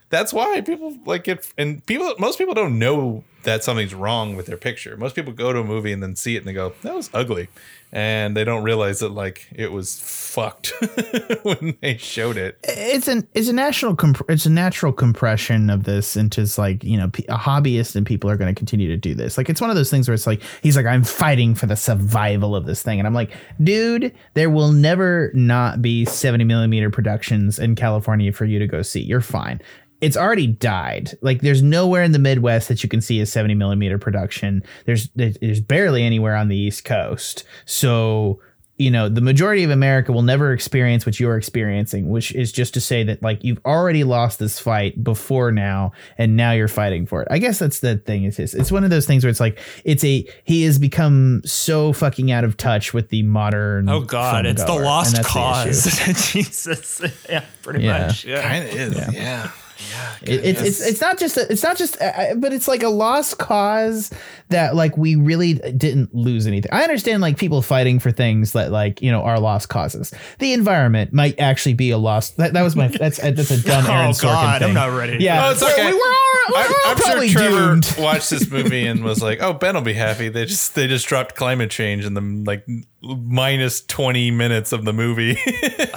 that's 0.10 0.34
why 0.34 0.62
people 0.62 0.97
like 1.05 1.28
it 1.28 1.51
and 1.57 1.86
people 1.86 2.14
most 2.20 2.38
people 2.38 2.53
don't 2.53 2.80
know 2.80 3.24
that 3.43 3.64
something's 3.64 3.93
wrong 3.93 4.36
with 4.36 4.47
their 4.47 4.57
picture. 4.57 4.97
Most 4.97 5.16
people 5.16 5.32
go 5.32 5.53
to 5.53 5.60
a 5.60 5.64
movie 5.64 5.93
and 5.93 6.03
then 6.03 6.16
see 6.16 6.36
it 6.36 6.39
and 6.39 6.47
they 6.47 6.53
go 6.53 6.74
that 6.82 6.95
was 6.95 7.10
ugly. 7.14 7.47
And 7.91 8.38
they 8.38 8.43
don't 8.43 8.64
realize 8.64 8.99
that 8.99 9.10
like 9.10 9.47
it 9.51 9.72
was 9.72 9.99
fucked 9.99 10.74
when 11.43 11.78
they 11.82 11.97
showed 11.97 12.38
it. 12.38 12.60
It's 12.64 13.07
an 13.07 13.28
it's 13.34 13.47
a 13.47 13.53
national 13.53 13.95
comp- 13.95 14.30
it's 14.30 14.45
a 14.45 14.49
natural 14.49 14.91
compression 14.91 15.70
of 15.70 15.86
this 15.86 16.16
into 16.16 16.47
like 16.57 16.84
you 16.84 16.97
know 16.97 17.05
a 17.05 17.38
hobbyist 17.38 17.95
and 17.95 18.05
people 18.05 18.30
are 18.30 18.38
going 18.38 18.53
to 18.53 18.57
continue 18.57 18.88
to 18.89 18.97
do 18.97 19.16
this. 19.16 19.38
Like 19.38 19.49
it's 19.49 19.62
one 19.62 19.70
of 19.70 19.76
those 19.76 19.89
things 19.89 20.07
where 20.07 20.14
it's 20.14 20.28
like 20.28 20.41
he's 20.62 20.76
like 20.76 20.86
i'm 20.86 21.03
fighting 21.03 21.55
for 21.55 21.66
the 21.66 21.76
survival 21.76 22.55
of 22.55 22.66
this 22.66 22.84
thing. 22.84 22.99
And 22.99 23.07
i'm 23.07 23.14
like 23.14 23.32
dude 23.64 24.14
there 24.34 24.49
will 24.49 24.72
never 24.72 25.32
not 25.34 25.82
be 25.82 26.05
70 26.05 26.43
millimeter 26.43 26.89
productions 26.89 27.57
in 27.57 27.76
california 27.76 28.32
for 28.32 28.45
you 28.45 28.60
to 28.60 28.68
go 28.68 28.82
see. 28.82 29.01
You're 29.01 29.22
fine 29.22 29.62
it's 30.02 30.16
already 30.18 30.47
died. 30.47 31.18
Like 31.22 31.41
there's 31.41 31.62
nowhere 31.62 32.04
in 32.04 32.12
the 32.14 32.20
Midwest 32.20 32.68
that 32.70 32.84
you 32.84 32.89
can 32.89 33.02
see 33.02 33.20
a 33.20 33.26
70 33.26 33.56
millimeter 33.56 33.97
production. 33.97 34.64
There's 34.86 35.10
there's 35.16 35.60
barely 35.62 36.04
anywhere 36.04 36.36
on 36.36 36.47
the 36.47 36.56
East 36.58 36.86
Coast. 36.86 37.43
So 37.66 38.41
you 38.78 38.89
know 38.89 39.10
the 39.10 39.20
majority 39.20 39.66
of 39.66 39.72
America 39.72 40.14
will 40.14 40.22
never 40.22 40.54
experience 40.54 41.06
what 41.06 41.20
you're 41.20 41.36
experiencing, 41.36 42.08
which 42.08 42.34
is 42.34 42.50
just 42.50 42.74
to 42.76 42.80
say 42.80 43.04
that 43.04 43.22
like 43.22 43.43
you've 43.43 43.60
already 43.66 44.06
lost 44.06 44.39
this 44.39 44.58
fight 44.58 45.04
before 45.04 45.52
now, 45.52 45.91
and 46.18 46.38
now 46.38 46.54
you're 46.54 46.70
fighting 46.70 47.06
for 47.06 47.22
it. 47.22 47.28
I 47.30 47.39
guess 47.39 47.60
that's 47.60 47.82
the 47.82 47.97
thing. 47.97 48.24
Is 48.24 48.39
it's, 48.39 48.54
it's 48.54 48.72
one 48.72 48.86
of 48.86 48.89
those 48.89 49.06
things 49.06 49.26
where 49.26 49.30
it's 49.32 49.41
like 49.41 49.60
it's 49.84 50.06
a 50.06 50.26
he 50.45 50.64
has 50.64 50.80
become 50.80 51.41
so 51.43 51.91
fucking 51.91 52.32
out 52.32 52.45
of 52.45 52.56
touch 52.56 52.93
with 52.93 53.10
the 53.10 53.22
modern. 53.24 53.89
Oh 53.89 54.00
God, 54.00 54.45
it's 54.45 54.64
the 54.64 54.72
lost 54.76 55.14
that's 55.14 55.28
the 55.28 55.34
cause. 55.34 56.32
Jesus, 56.32 57.02
yeah, 57.30 57.43
pretty 57.64 57.84
Yeah. 57.84 58.08
much. 58.08 58.24
Yeah. 58.24 58.41
kind 58.41 58.64
of 58.64 58.74
is 58.74 58.95
yeah 58.95 59.12
yeah, 59.12 59.52
It, 60.21 60.45
it's, 60.45 60.61
it's 60.61 60.82
it's 60.86 61.01
not 61.01 61.17
just 61.17 61.38
a, 61.38 61.49
it's 61.51 61.63
not 61.63 61.77
just 61.77 62.01
uh, 62.01 62.36
but 62.36 62.51
it's 62.53 62.67
like 62.67 62.84
a 62.84 62.89
lost 62.89 63.38
cause 63.38 64.11
that 64.49 64.75
like 64.75 64.97
we 64.97 65.15
really 65.15 65.53
didn't 65.53 66.13
lose 66.13 66.47
anything. 66.47 66.71
I 66.73 66.84
understand 66.84 67.21
like 67.21 67.38
people 67.38 67.61
fighting 67.61 67.99
for 67.99 68.11
things 68.11 68.51
that 68.53 68.71
like 68.71 69.01
you 69.01 69.11
know 69.11 69.21
are 69.23 69.39
lost 69.39 69.69
causes. 69.69 70.13
The 70.39 70.53
environment 70.53 71.13
might 71.13 71.39
actually 71.39 71.75
be 71.75 71.91
a 71.91 71.97
lost. 71.97 72.38
That, 72.38 72.53
that 72.53 72.61
was 72.61 72.75
my 72.75 72.88
that's 72.89 73.19
that's 73.19 73.51
a 73.51 73.61
dumb 73.63 73.86
Aaron 73.89 74.07
Oh 74.07 74.11
Sorkin 74.11 74.21
God, 74.23 74.59
thing. 74.61 74.67
I'm 74.69 74.73
not 74.75 74.97
ready. 74.97 75.23
Yeah, 75.23 75.47
Oh, 75.47 75.51
it's 75.51 75.61
We're- 75.61 75.73
okay. 75.73 75.91
We, 75.91 75.93
we're 75.93 75.99
all, 75.99 76.15
we're 76.51 76.57
I'm, 76.57 76.65
all 76.71 76.91
I'm 76.91 76.97
sure 76.97 77.05
probably 77.07 77.30
Trevor 77.30 77.57
doomed. 77.57 77.95
watched 77.99 78.30
this 78.30 78.49
movie 78.49 78.86
and 78.88 79.03
was 79.03 79.21
like, 79.21 79.41
"Oh, 79.41 79.53
Ben 79.53 79.75
will 79.75 79.82
be 79.82 79.93
happy." 79.93 80.30
They 80.30 80.45
just 80.45 80.75
they 80.75 80.88
just 80.88 81.07
dropped 81.07 81.36
climate 81.36 81.69
change 81.71 82.05
in 82.05 82.13
the 82.15 82.21
like 82.45 82.65
minus 83.01 83.82
twenty 83.82 84.32
minutes 84.32 84.71
of 84.71 84.84
the 84.86 84.93
movie. 84.93 85.38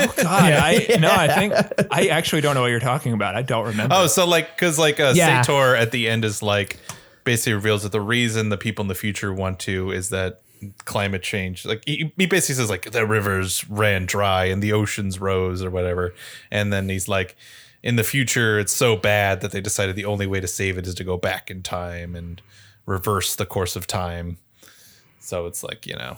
Oh 0.04 0.12
God, 0.16 0.52
I 0.52 0.96
no, 1.00 1.10
I 1.12 1.28
think 1.28 1.52
I 1.92 2.06
actually 2.08 2.40
don't 2.40 2.54
know 2.54 2.62
what 2.62 2.68
you're 2.68 2.80
talking 2.80 3.12
about. 3.12 3.36
I 3.36 3.42
don't 3.42 3.64
remember. 3.72 3.94
Oh, 3.96 4.06
so 4.06 4.26
like, 4.26 4.54
because 4.54 4.78
like 4.78 5.00
uh, 5.00 5.12
Yeah. 5.14 5.42
Sator 5.42 5.76
at 5.76 5.90
the 5.90 6.08
end 6.08 6.24
is 6.24 6.42
like 6.42 6.78
basically 7.24 7.54
reveals 7.54 7.82
that 7.82 7.92
the 7.92 8.00
reason 8.00 8.48
the 8.48 8.56
people 8.56 8.82
in 8.82 8.88
the 8.88 8.94
future 8.94 9.32
want 9.32 9.58
to 9.60 9.90
is 9.90 10.08
that 10.10 10.40
climate 10.84 11.22
change. 11.22 11.64
Like 11.66 11.82
he, 11.86 12.12
he 12.16 12.26
basically 12.26 12.56
says 12.56 12.70
like 12.70 12.90
the 12.90 13.06
rivers 13.06 13.68
ran 13.68 14.06
dry 14.06 14.44
and 14.46 14.62
the 14.62 14.72
oceans 14.72 15.18
rose 15.20 15.62
or 15.62 15.70
whatever, 15.70 16.14
and 16.50 16.72
then 16.72 16.88
he's 16.88 17.08
like, 17.08 17.36
in 17.82 17.96
the 17.96 18.04
future 18.04 18.60
it's 18.60 18.72
so 18.72 18.96
bad 18.96 19.40
that 19.40 19.50
they 19.50 19.60
decided 19.60 19.96
the 19.96 20.04
only 20.04 20.26
way 20.26 20.38
to 20.40 20.46
save 20.46 20.78
it 20.78 20.86
is 20.86 20.94
to 20.94 21.04
go 21.04 21.16
back 21.16 21.50
in 21.50 21.62
time 21.62 22.14
and 22.14 22.40
reverse 22.86 23.34
the 23.34 23.46
course 23.46 23.74
of 23.74 23.86
time. 23.86 24.38
So 25.18 25.46
it's 25.46 25.62
like 25.62 25.86
you 25.86 25.96
know, 25.96 26.16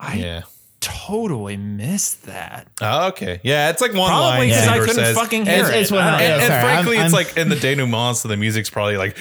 I 0.00 0.14
yeah. 0.16 0.42
Totally 0.84 1.56
missed 1.56 2.26
that. 2.26 2.66
Oh, 2.82 3.08
okay. 3.08 3.40
Yeah, 3.42 3.70
it's 3.70 3.80
like 3.80 3.94
one 3.94 4.10
Probably 4.10 4.48
line. 4.48 4.50
'cause 4.50 4.58
I 4.58 4.72
Sator 4.72 4.80
couldn't 4.80 4.94
says, 4.96 5.16
fucking 5.16 5.40
and- 5.40 5.48
hear 5.48 5.58
It's- 5.60 5.74
it. 5.74 5.80
it's 5.80 5.90
one 5.90 6.02
I 6.02 6.06
of- 6.06 6.12
don't- 6.12 6.20
and, 6.20 6.28
Yeah, 6.28 6.34
and 6.34 6.46
sorry, 6.62 6.62
frankly, 6.74 6.96
I'm- 6.98 7.06
it's 7.06 7.14
I'm- 7.14 7.24
like 7.26 7.36
in 7.38 7.48
the 7.48 7.56
denouement, 7.56 8.16
so 8.16 8.28
the 8.28 8.36
music's 8.36 8.68
probably 8.68 8.96
like. 8.98 9.16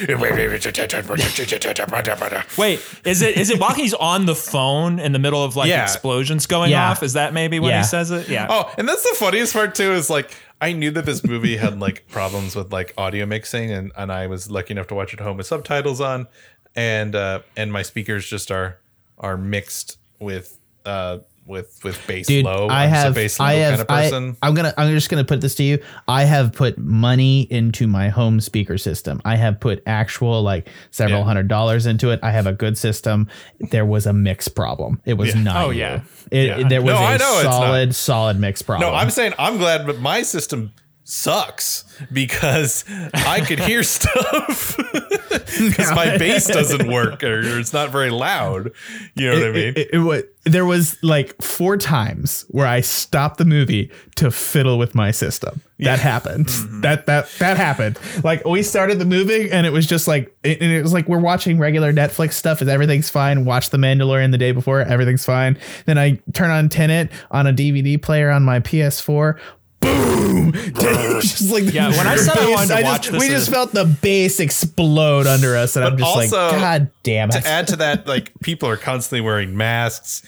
Wait, 2.58 2.80
is 3.06 3.22
it 3.22 3.38
is 3.38 3.50
it 3.50 3.60
while 3.60 3.74
he's 3.74 3.94
on 3.94 4.26
the 4.26 4.36
phone 4.36 5.00
in 5.00 5.12
the 5.12 5.20
middle 5.20 5.44
of 5.44 5.56
like 5.56 5.70
Yeah. 5.70 5.84
explosions 5.84 6.46
going 6.46 6.72
Yeah. 6.72 6.92
off? 6.92 7.04
Is 7.04 7.14
that 7.14 7.34
maybe 7.34 7.60
when 7.60 7.72
Yeah. 7.72 7.80
he 7.80 7.84
says 7.86 8.12
it? 8.12 8.28
Yeah. 8.30 8.48
Oh, 8.50 8.72
and 8.78 8.88
that's 8.88 9.04
the 9.04 9.16
funniest 9.18 9.54
part 9.54 9.76
too. 9.76 9.94
Is 9.94 10.10
like 10.10 10.32
I 10.62 10.72
knew 10.74 10.92
that 10.92 11.06
this 11.06 11.24
movie 11.24 11.58
had 11.58 11.80
like 11.80 12.06
problems 12.10 12.56
with 12.56 12.72
like 12.72 12.94
audio 12.98 13.26
mixing, 13.26 13.72
and 13.72 13.92
and 13.96 14.12
I 14.12 14.28
was 14.28 14.50
lucky 14.52 14.72
enough 14.74 14.88
to 14.88 14.96
watch 14.96 15.14
it 15.14 15.20
at 15.20 15.26
home 15.26 15.38
with 15.38 15.48
subtitles 15.48 16.02
on, 16.02 16.28
and 16.76 17.16
uh 17.16 17.40
and 17.58 17.72
my 17.72 17.82
speakers 17.82 18.28
just 18.30 18.52
are 18.52 18.80
are 19.20 19.38
mixed 19.38 19.98
with 20.20 20.58
uh 20.86 21.20
with 21.46 21.80
with 21.84 22.00
bass 22.08 22.28
Dude, 22.28 22.46
low. 22.46 22.68
I 22.68 22.84
I'm 22.84 22.90
have, 22.90 23.16
bass 23.16 23.40
low 23.40 23.46
I 23.46 23.54
have, 23.56 23.72
kind 23.72 23.82
of 23.82 23.88
person. 23.88 24.38
I, 24.42 24.48
am 24.48 24.54
gonna, 24.54 24.74
I'm 24.78 24.92
just 24.94 25.10
gonna 25.10 25.24
put 25.26 25.42
this 25.42 25.56
to 25.56 25.64
you. 25.64 25.80
I 26.08 26.24
have 26.24 26.54
put 26.54 26.78
money 26.78 27.42
into 27.50 27.88
my 27.88 28.10
home 28.10 28.40
speaker 28.40 28.78
system. 28.78 29.22
I 29.26 29.36
have 29.36 29.60
put 29.60 29.84
actual 29.86 30.42
like 30.42 30.70
several 30.92 31.20
Yeah. 31.20 31.26
hundred 31.26 31.48
dollars 31.48 31.86
into 31.86 32.12
it. 32.12 32.20
I 32.24 32.32
have 32.32 32.48
a 32.48 32.54
good 32.54 32.78
system. 32.78 33.28
There 33.60 33.86
was 33.86 34.06
a 34.06 34.14
mix 34.14 34.48
problem. 34.48 35.02
It 35.06 35.16
was 35.16 35.36
Yeah. 35.36 35.42
not. 35.44 35.66
Oh, 35.66 35.70
you. 35.72 35.80
yeah. 35.80 36.02
It, 36.32 36.60
Yeah. 36.60 36.68
there 36.68 36.82
was 36.82 36.94
No, 36.94 36.98
I 37.00 37.16
a 37.16 37.18
know 37.18 37.34
it's 37.36 37.44
not. 37.44 37.52
solid, 37.52 37.96
solid 37.96 38.40
mix 38.40 38.62
problem. 38.62 38.90
No, 38.90 38.96
I'm 38.96 39.10
saying 39.10 39.34
I'm 39.38 39.58
glad, 39.58 39.86
but 39.86 40.00
my 40.00 40.22
system 40.22 40.72
sucks 41.04 41.84
because 42.12 42.86
I 43.14 43.42
could 43.42 43.60
hear 43.60 43.84
stuff. 43.84 44.78
because 45.34 45.92
my 45.92 46.18
bass 46.18 46.48
doesn't 46.48 46.88
work 46.92 47.24
or, 47.24 47.40
or 47.40 47.60
it's 47.60 47.74
not 47.74 47.92
very 47.92 48.10
loud. 48.10 48.72
You 49.16 49.32
know 49.32 49.40
what 49.40 49.48
I 49.48 49.52
mean? 49.52 49.68
It, 49.68 49.78
it, 49.78 49.90
it 49.94 50.00
wa- 50.00 50.22
there 50.46 50.66
was 50.66 51.02
like 51.04 51.42
four 51.42 51.78
times 51.78 52.46
where 52.50 52.68
I 52.68 52.82
stopped 52.82 53.38
the 53.38 53.46
movie 53.46 53.92
to 54.16 54.32
fiddle 54.32 54.78
with 54.78 54.94
my 54.96 55.12
system. 55.12 55.62
That 55.80 56.00
happened. 56.00 56.48
Mm-hmm. 56.48 56.82
That 56.82 57.06
that 57.08 57.30
that 57.40 57.58
happened. 57.58 58.00
Like 58.24 58.46
we 58.46 58.64
started 58.64 59.00
the 59.00 59.06
movie 59.06 59.52
and 59.52 59.66
it 59.66 59.72
was 59.72 59.86
just 59.86 60.08
like 60.08 60.36
it, 60.44 60.62
and 60.62 60.72
it 60.72 60.82
was 60.82 60.94
like 60.94 61.08
we're 61.08 61.20
watching 61.20 61.58
regular 61.58 61.92
Netflix 61.92 62.34
stuff 62.34 62.62
Is 62.62 62.68
everything's 62.68 63.10
fine. 63.10 63.44
Watch 63.44 63.70
The 63.70 63.78
Mandalorian 63.78 64.32
the 64.32 64.38
day 64.38 64.52
before, 64.54 64.82
everything's 64.82 65.26
fine. 65.26 65.58
Then 65.86 65.98
I 65.98 66.22
turn 66.34 66.52
on 66.52 66.70
Tenet 66.70 67.12
on 67.32 67.48
a 67.48 67.54
DVD 67.54 68.02
player 68.02 68.30
on 68.30 68.44
my 68.44 68.60
PS4. 68.60 69.38
Boom! 69.84 70.52
just 71.22 71.52
like 71.52 71.74
Yeah, 71.74 71.90
when 71.90 72.08
I 72.08 72.16
said 72.16 72.38
I 72.38 72.50
wanted 72.50 72.68
to 72.68 72.74
just- 72.74 72.84
watch 72.84 73.08
this 73.10 73.20
we 73.22 73.28
just 73.28 73.50
felt 73.50 73.72
the 73.72 73.86
bass 73.86 74.40
explode 74.40 75.28
under 75.28 75.56
us, 75.58 75.76
and 75.76 75.86
I'm 75.86 75.94
But 75.96 76.00
just 76.00 76.16
like, 76.16 76.32
God 76.32 76.90
damn 77.04 77.30
it! 77.30 77.34
to 77.42 77.48
add 77.48 77.68
to 77.68 77.76
that, 77.78 78.08
like 78.08 78.32
people 78.42 78.70
are 78.70 78.78
constantly 78.78 79.22
wearing 79.22 79.56
masks, 79.58 80.24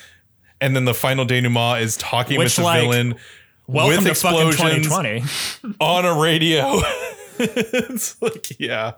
and 0.61 0.75
then 0.75 0.85
the 0.85 0.93
final 0.93 1.25
denouement 1.25 1.81
is 1.81 1.97
talking 1.97 2.37
Which, 2.37 2.45
with 2.47 2.55
the 2.57 2.63
like, 2.63 2.81
villain 2.81 3.15
Welcome 3.67 4.03
with 4.03 4.13
to 4.13 4.21
fucking 4.21 4.47
explosions 4.49 4.87
2020. 4.87 5.75
on 5.79 6.05
a 6.05 6.19
radio. 6.21 6.81
it's 7.39 8.21
like, 8.21 8.59
yeah, 8.59 8.93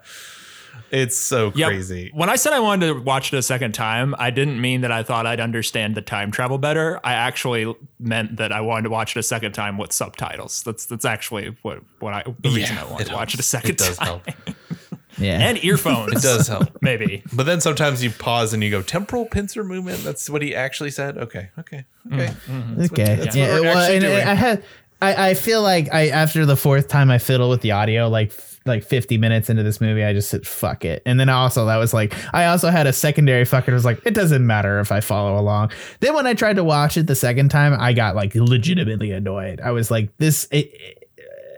it's 0.91 1.17
so 1.17 1.51
Yep. 1.55 1.67
crazy. 1.67 2.11
When 2.13 2.29
I 2.29 2.35
said 2.35 2.53
I 2.53 2.59
wanted 2.59 2.87
to 2.93 2.99
watch 3.01 3.33
it 3.33 3.37
a 3.37 3.41
second 3.41 3.73
time, 3.73 4.15
I 4.17 4.29
didn't 4.29 4.59
mean 4.61 4.81
that 4.81 4.91
I 4.91 5.03
thought 5.03 5.25
I'd 5.25 5.39
understand 5.39 5.95
the 5.95 6.01
time 6.01 6.31
travel 6.31 6.57
better. 6.57 6.99
I 7.03 7.13
actually 7.13 7.73
meant 7.99 8.37
that 8.37 8.51
I 8.51 8.61
wanted 8.61 8.83
to 8.83 8.89
watch 8.89 9.15
it 9.15 9.19
a 9.19 9.23
second 9.23 9.53
time 9.53 9.77
with 9.77 9.91
subtitles. 9.91 10.63
That's 10.63 10.85
that's 10.85 11.05
actually 11.05 11.55
what 11.61 11.79
what 11.99 12.13
I 12.13 12.23
the 12.41 12.49
reason 12.49 12.77
I 12.77 12.85
wanted 12.85 13.07
to 13.07 13.13
watch 13.13 13.33
it 13.33 13.39
a 13.39 13.43
second 13.43 13.71
It 13.71 13.77
does 13.77 13.97
time. 13.97 14.07
help. 14.07 14.29
yeah, 15.17 15.39
And 15.39 15.63
earphones. 15.63 16.13
It 16.13 16.21
does 16.21 16.47
help. 16.47 16.77
Maybe. 16.81 17.23
But 17.33 17.45
then 17.45 17.59
sometimes 17.61 18.03
you 18.03 18.11
pause 18.11 18.53
and 18.53 18.63
you 18.63 18.69
go 18.69 18.81
temporal 18.81 19.25
pincer 19.25 19.63
movement. 19.63 20.03
That's 20.03 20.29
what 20.29 20.41
he 20.41 20.55
actually 20.55 20.91
said. 20.91 21.17
Okay, 21.17 21.49
okay, 21.59 21.85
mm-hmm. 22.07 22.19
okay. 22.19 22.33
Mm-hmm. 22.49 22.81
Okay. 22.83 23.15
that's 23.15 23.35
yeah. 23.35 23.53
what 23.53 23.61
we're 23.61 23.67
well, 23.67 23.77
actually 23.77 23.95
and 23.97 24.05
doing. 24.05 24.27
I 24.27 24.33
had. 24.33 24.63
I, 24.99 25.29
I 25.29 25.33
feel 25.35 25.61
like 25.61 25.93
I 25.93 26.07
after 26.07 26.43
the 26.47 26.55
fourth 26.55 26.87
time 26.87 27.11
I 27.11 27.19
fiddle 27.19 27.51
with 27.51 27.61
the 27.61 27.69
audio 27.71 28.07
like 28.09 28.29
f- 28.29 28.46
like 28.67 28.83
50 28.83 29.17
minutes 29.17 29.49
into 29.49 29.63
this 29.63 29.79
movie 29.81 30.03
I 30.03 30.13
just 30.13 30.29
said 30.29 30.45
fuck 30.45 30.85
it. 30.85 31.01
And 31.05 31.19
then 31.19 31.29
also 31.29 31.65
that 31.65 31.77
was 31.77 31.93
like 31.93 32.13
I 32.33 32.45
also 32.45 32.69
had 32.69 32.87
a 32.87 32.93
secondary 32.93 33.45
fucking 33.45 33.73
was 33.73 33.85
like 33.85 34.01
it 34.05 34.13
doesn't 34.13 34.45
matter 34.45 34.79
if 34.79 34.91
I 34.91 34.99
follow 34.99 35.39
along. 35.39 35.71
Then 36.01 36.13
when 36.13 36.27
I 36.27 36.33
tried 36.33 36.57
to 36.57 36.63
watch 36.63 36.97
it 36.97 37.07
the 37.07 37.15
second 37.15 37.49
time 37.49 37.75
I 37.79 37.93
got 37.93 38.15
like 38.15 38.35
legitimately 38.35 39.11
annoyed. 39.11 39.61
I 39.61 39.71
was 39.71 39.89
like 39.91 40.15
this 40.17 40.47
it, 40.51 40.69
it- 40.73 41.03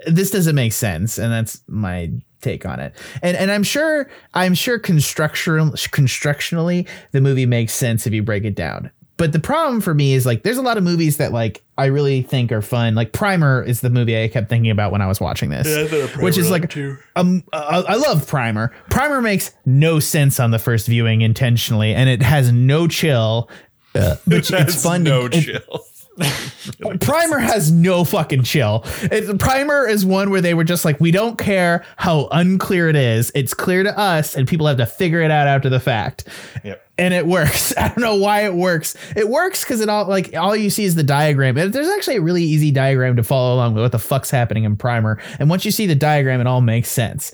this 0.07 0.31
doesn't 0.31 0.55
make 0.55 0.71
sense. 0.71 1.17
And 1.17 1.29
that's 1.31 1.61
my 1.67 2.09
take 2.39 2.65
on 2.65 2.79
it. 2.79 2.95
And 3.21 3.35
and 3.35 3.51
i'm 3.51 3.63
sure 3.63 4.09
i'm 4.33 4.53
sure 4.53 4.79
construction 4.79 5.71
constructionally 5.71 6.87
the 7.11 7.19
movie 7.19 7.45
makes 7.45 7.73
sense 7.73 8.07
if 8.07 8.13
you 8.13 8.23
break 8.23 8.45
it 8.45 8.55
down 8.55 8.91
but 9.19 9.33
the 9.33 9.39
problem 9.39 9.81
for 9.81 9.93
me 9.93 10.13
is 10.13 10.25
like 10.25 10.41
there's 10.41 10.57
a 10.57 10.61
lot 10.63 10.77
of 10.77 10.83
movies 10.83 11.17
that 11.17 11.31
like 11.31 11.61
i 11.77 11.85
really 11.85 12.23
think 12.23 12.51
are 12.51 12.63
fun. 12.63 12.95
Like 12.95 13.13
primer 13.13 13.61
is 13.63 13.81
the 13.81 13.91
movie 13.91 14.19
i 14.19 14.27
kept 14.27 14.49
thinking 14.49 14.71
about 14.71 14.91
when 14.91 15.01
i 15.03 15.07
was 15.07 15.19
watching 15.21 15.51
this 15.51 15.67
which 16.23 16.37
is 16.39 16.49
like 16.49 16.75
um 17.15 17.43
uh, 17.53 17.83
i 17.87 17.95
love 17.95 18.27
primer. 18.27 18.73
Primer 18.89 19.21
makes 19.21 19.53
no 19.65 19.99
sense 19.99 20.39
on 20.39 20.49
the 20.49 20.57
first 20.59 20.87
viewing 20.87 21.21
intentionally 21.21 21.93
and 21.93 22.09
it 22.09 22.23
has 22.23 22.51
no 22.51 22.87
chill. 22.87 23.47
Uh, 23.93 24.15
but 24.25 24.37
it's 24.39 24.49
That's 24.49 24.81
fun 24.83 25.03
to- 25.05 25.09
No 25.11 25.25
it- 25.27 25.31
chill. 25.43 25.85
Primer 26.99 27.39
has 27.39 27.71
no 27.71 28.03
fucking 28.03 28.43
chill. 28.43 28.83
It, 29.03 29.39
Primer 29.39 29.87
is 29.87 30.05
one 30.05 30.29
where 30.29 30.41
they 30.41 30.53
were 30.53 30.63
just 30.63 30.85
like, 30.85 30.99
we 30.99 31.11
don't 31.11 31.37
care 31.37 31.85
how 31.97 32.27
unclear 32.31 32.89
it 32.89 32.95
is. 32.95 33.31
It's 33.35 33.53
clear 33.53 33.83
to 33.83 33.97
us, 33.97 34.35
and 34.35 34.47
people 34.47 34.67
have 34.67 34.77
to 34.77 34.85
figure 34.85 35.21
it 35.21 35.31
out 35.31 35.47
after 35.47 35.69
the 35.69 35.79
fact. 35.79 36.27
Yep. 36.63 36.85
And 36.97 37.13
it 37.13 37.25
works. 37.25 37.75
I 37.77 37.87
don't 37.87 37.99
know 37.99 38.15
why 38.15 38.45
it 38.45 38.53
works. 38.53 38.95
It 39.15 39.29
works 39.29 39.63
because 39.63 39.81
it 39.81 39.89
all 39.89 40.05
like 40.07 40.35
all 40.35 40.55
you 40.55 40.69
see 40.69 40.83
is 40.83 40.95
the 40.95 41.03
diagram. 41.03 41.57
And 41.57 41.71
there's 41.73 41.89
actually 41.89 42.17
a 42.17 42.21
really 42.21 42.43
easy 42.43 42.71
diagram 42.71 43.15
to 43.15 43.23
follow 43.23 43.55
along 43.55 43.75
with 43.75 43.83
what 43.83 43.91
the 43.91 43.99
fuck's 43.99 44.29
happening 44.29 44.63
in 44.63 44.75
Primer. 44.75 45.21
And 45.39 45.49
once 45.49 45.65
you 45.65 45.71
see 45.71 45.85
the 45.85 45.95
diagram, 45.95 46.41
it 46.41 46.47
all 46.47 46.61
makes 46.61 46.89
sense. 46.89 47.31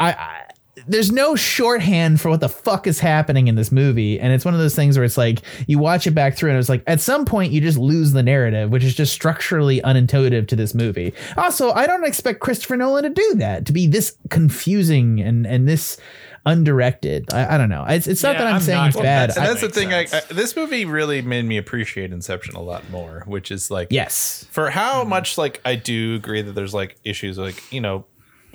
I, 0.00 0.12
I 0.12 0.47
there's 0.88 1.12
no 1.12 1.36
shorthand 1.36 2.20
for 2.20 2.30
what 2.30 2.40
the 2.40 2.48
fuck 2.48 2.86
is 2.86 3.00
happening 3.00 3.48
in 3.48 3.54
this 3.54 3.70
movie. 3.70 4.18
And 4.18 4.32
it's 4.32 4.44
one 4.44 4.54
of 4.54 4.60
those 4.60 4.74
things 4.74 4.96
where 4.96 5.04
it's 5.04 5.18
like 5.18 5.40
you 5.66 5.78
watch 5.78 6.06
it 6.06 6.12
back 6.12 6.36
through 6.36 6.50
and 6.50 6.58
it's 6.58 6.68
like 6.68 6.82
at 6.86 7.00
some 7.00 7.24
point 7.24 7.52
you 7.52 7.60
just 7.60 7.78
lose 7.78 8.12
the 8.12 8.22
narrative 8.22 8.70
which 8.70 8.84
is 8.84 8.94
just 8.94 9.12
structurally 9.12 9.80
unintuitive 9.82 10.48
to 10.48 10.56
this 10.56 10.74
movie. 10.74 11.12
Also 11.36 11.70
i 11.72 11.86
don't 11.86 12.04
expect 12.04 12.40
christopher 12.40 12.76
nolan 12.76 13.04
to 13.04 13.10
do 13.10 13.34
that 13.36 13.66
to 13.66 13.72
be 13.72 13.86
this 13.86 14.16
confusing 14.30 15.20
and 15.20 15.46
and 15.46 15.68
this 15.68 15.98
undirected. 16.46 17.32
I, 17.32 17.54
I 17.54 17.58
don't 17.58 17.68
know. 17.68 17.84
It's, 17.86 18.06
it's 18.06 18.22
not 18.22 18.34
Yeah, 18.34 18.38
that 18.38 18.46
i'm, 18.48 18.54
I'm 18.54 18.60
saying 18.60 18.78
not- 18.78 18.86
it's 18.88 18.96
well, 18.96 19.04
bad 19.04 19.30
And 19.30 19.38
I- 19.38 19.46
that's 19.48 19.60
the 19.60 19.68
thing. 19.68 19.92
I, 19.92 20.06
I, 20.10 20.20
this 20.30 20.56
movie 20.56 20.84
really 20.84 21.20
made 21.20 21.44
me 21.44 21.58
appreciate 21.58 22.12
Inception 22.12 22.54
a 22.54 22.62
lot 22.62 22.88
more, 22.90 23.22
which 23.26 23.50
is 23.50 23.70
like 23.70 23.88
yes. 23.90 24.46
for 24.50 24.70
how 24.70 25.02
hmm. 25.02 25.10
much 25.10 25.36
like 25.36 25.60
I 25.64 25.74
do 25.74 26.14
agree 26.14 26.42
that 26.42 26.52
there's 26.52 26.74
like 26.74 26.96
issues 27.04 27.38
like 27.38 27.70
you 27.72 27.80
know 27.80 28.06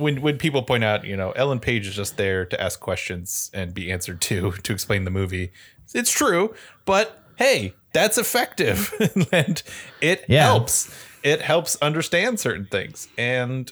when 0.03 0.21
when 0.21 0.37
people 0.37 0.61
point 0.63 0.83
out 0.83 1.05
you 1.05 1.17
know 1.17 1.31
Ellen 1.31 1.59
Page 1.59 1.87
is 1.87 1.95
just 1.95 2.17
there 2.17 2.45
to 2.45 2.61
ask 2.61 2.79
questions 2.79 3.49
and 3.53 3.73
be 3.73 3.91
answered 3.91 4.21
to 4.21 4.51
to 4.63 4.73
explain 4.73 5.03
the 5.05 5.11
movie. 5.11 5.51
It's 5.95 6.11
true, 6.11 6.53
but 6.85 7.19
hey, 7.37 7.73
that's 7.93 8.17
effective 8.17 8.93
and 9.31 9.63
it 10.01 10.25
Yeah. 10.27 10.43
helps. 10.43 10.93
It 11.23 11.41
helps 11.41 11.75
understand 11.81 12.39
certain 12.39 12.65
things 12.65 13.07
and 13.17 13.71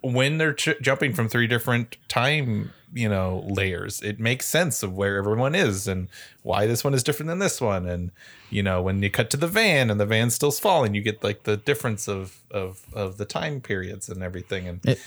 when 0.00 0.38
they're 0.38 0.52
ch- 0.54 0.80
jumping 0.80 1.12
from 1.12 1.28
three 1.28 1.46
different 1.46 1.96
time 2.08 2.72
you 2.94 3.08
know 3.08 3.44
layers 3.48 4.00
it 4.02 4.18
makes 4.20 4.46
sense 4.46 4.82
of 4.82 4.94
where 4.96 5.16
everyone 5.18 5.54
is 5.54 5.86
and 5.88 6.08
why 6.42 6.66
this 6.66 6.82
one 6.84 6.94
is 6.94 7.02
different 7.02 7.28
than 7.28 7.38
this 7.40 7.60
one 7.60 7.86
and 7.86 8.10
you 8.50 8.62
know 8.62 8.80
when 8.80 9.02
you 9.02 9.10
cut 9.10 9.28
to 9.28 9.36
the 9.36 9.46
van 9.48 9.90
and 9.90 10.00
the 10.00 10.06
van's 10.06 10.34
still 10.34 10.50
falling 10.52 10.94
you 10.94 11.02
get 11.02 11.22
like 11.22 11.42
the 11.42 11.56
difference 11.56 12.08
of 12.08 12.38
of 12.50 12.86
of 12.92 13.16
the 13.18 13.24
time 13.24 13.60
periods 13.60 14.08
and 14.08 14.22
everything 14.22 14.66
and 14.68 14.80
It- 14.86 15.00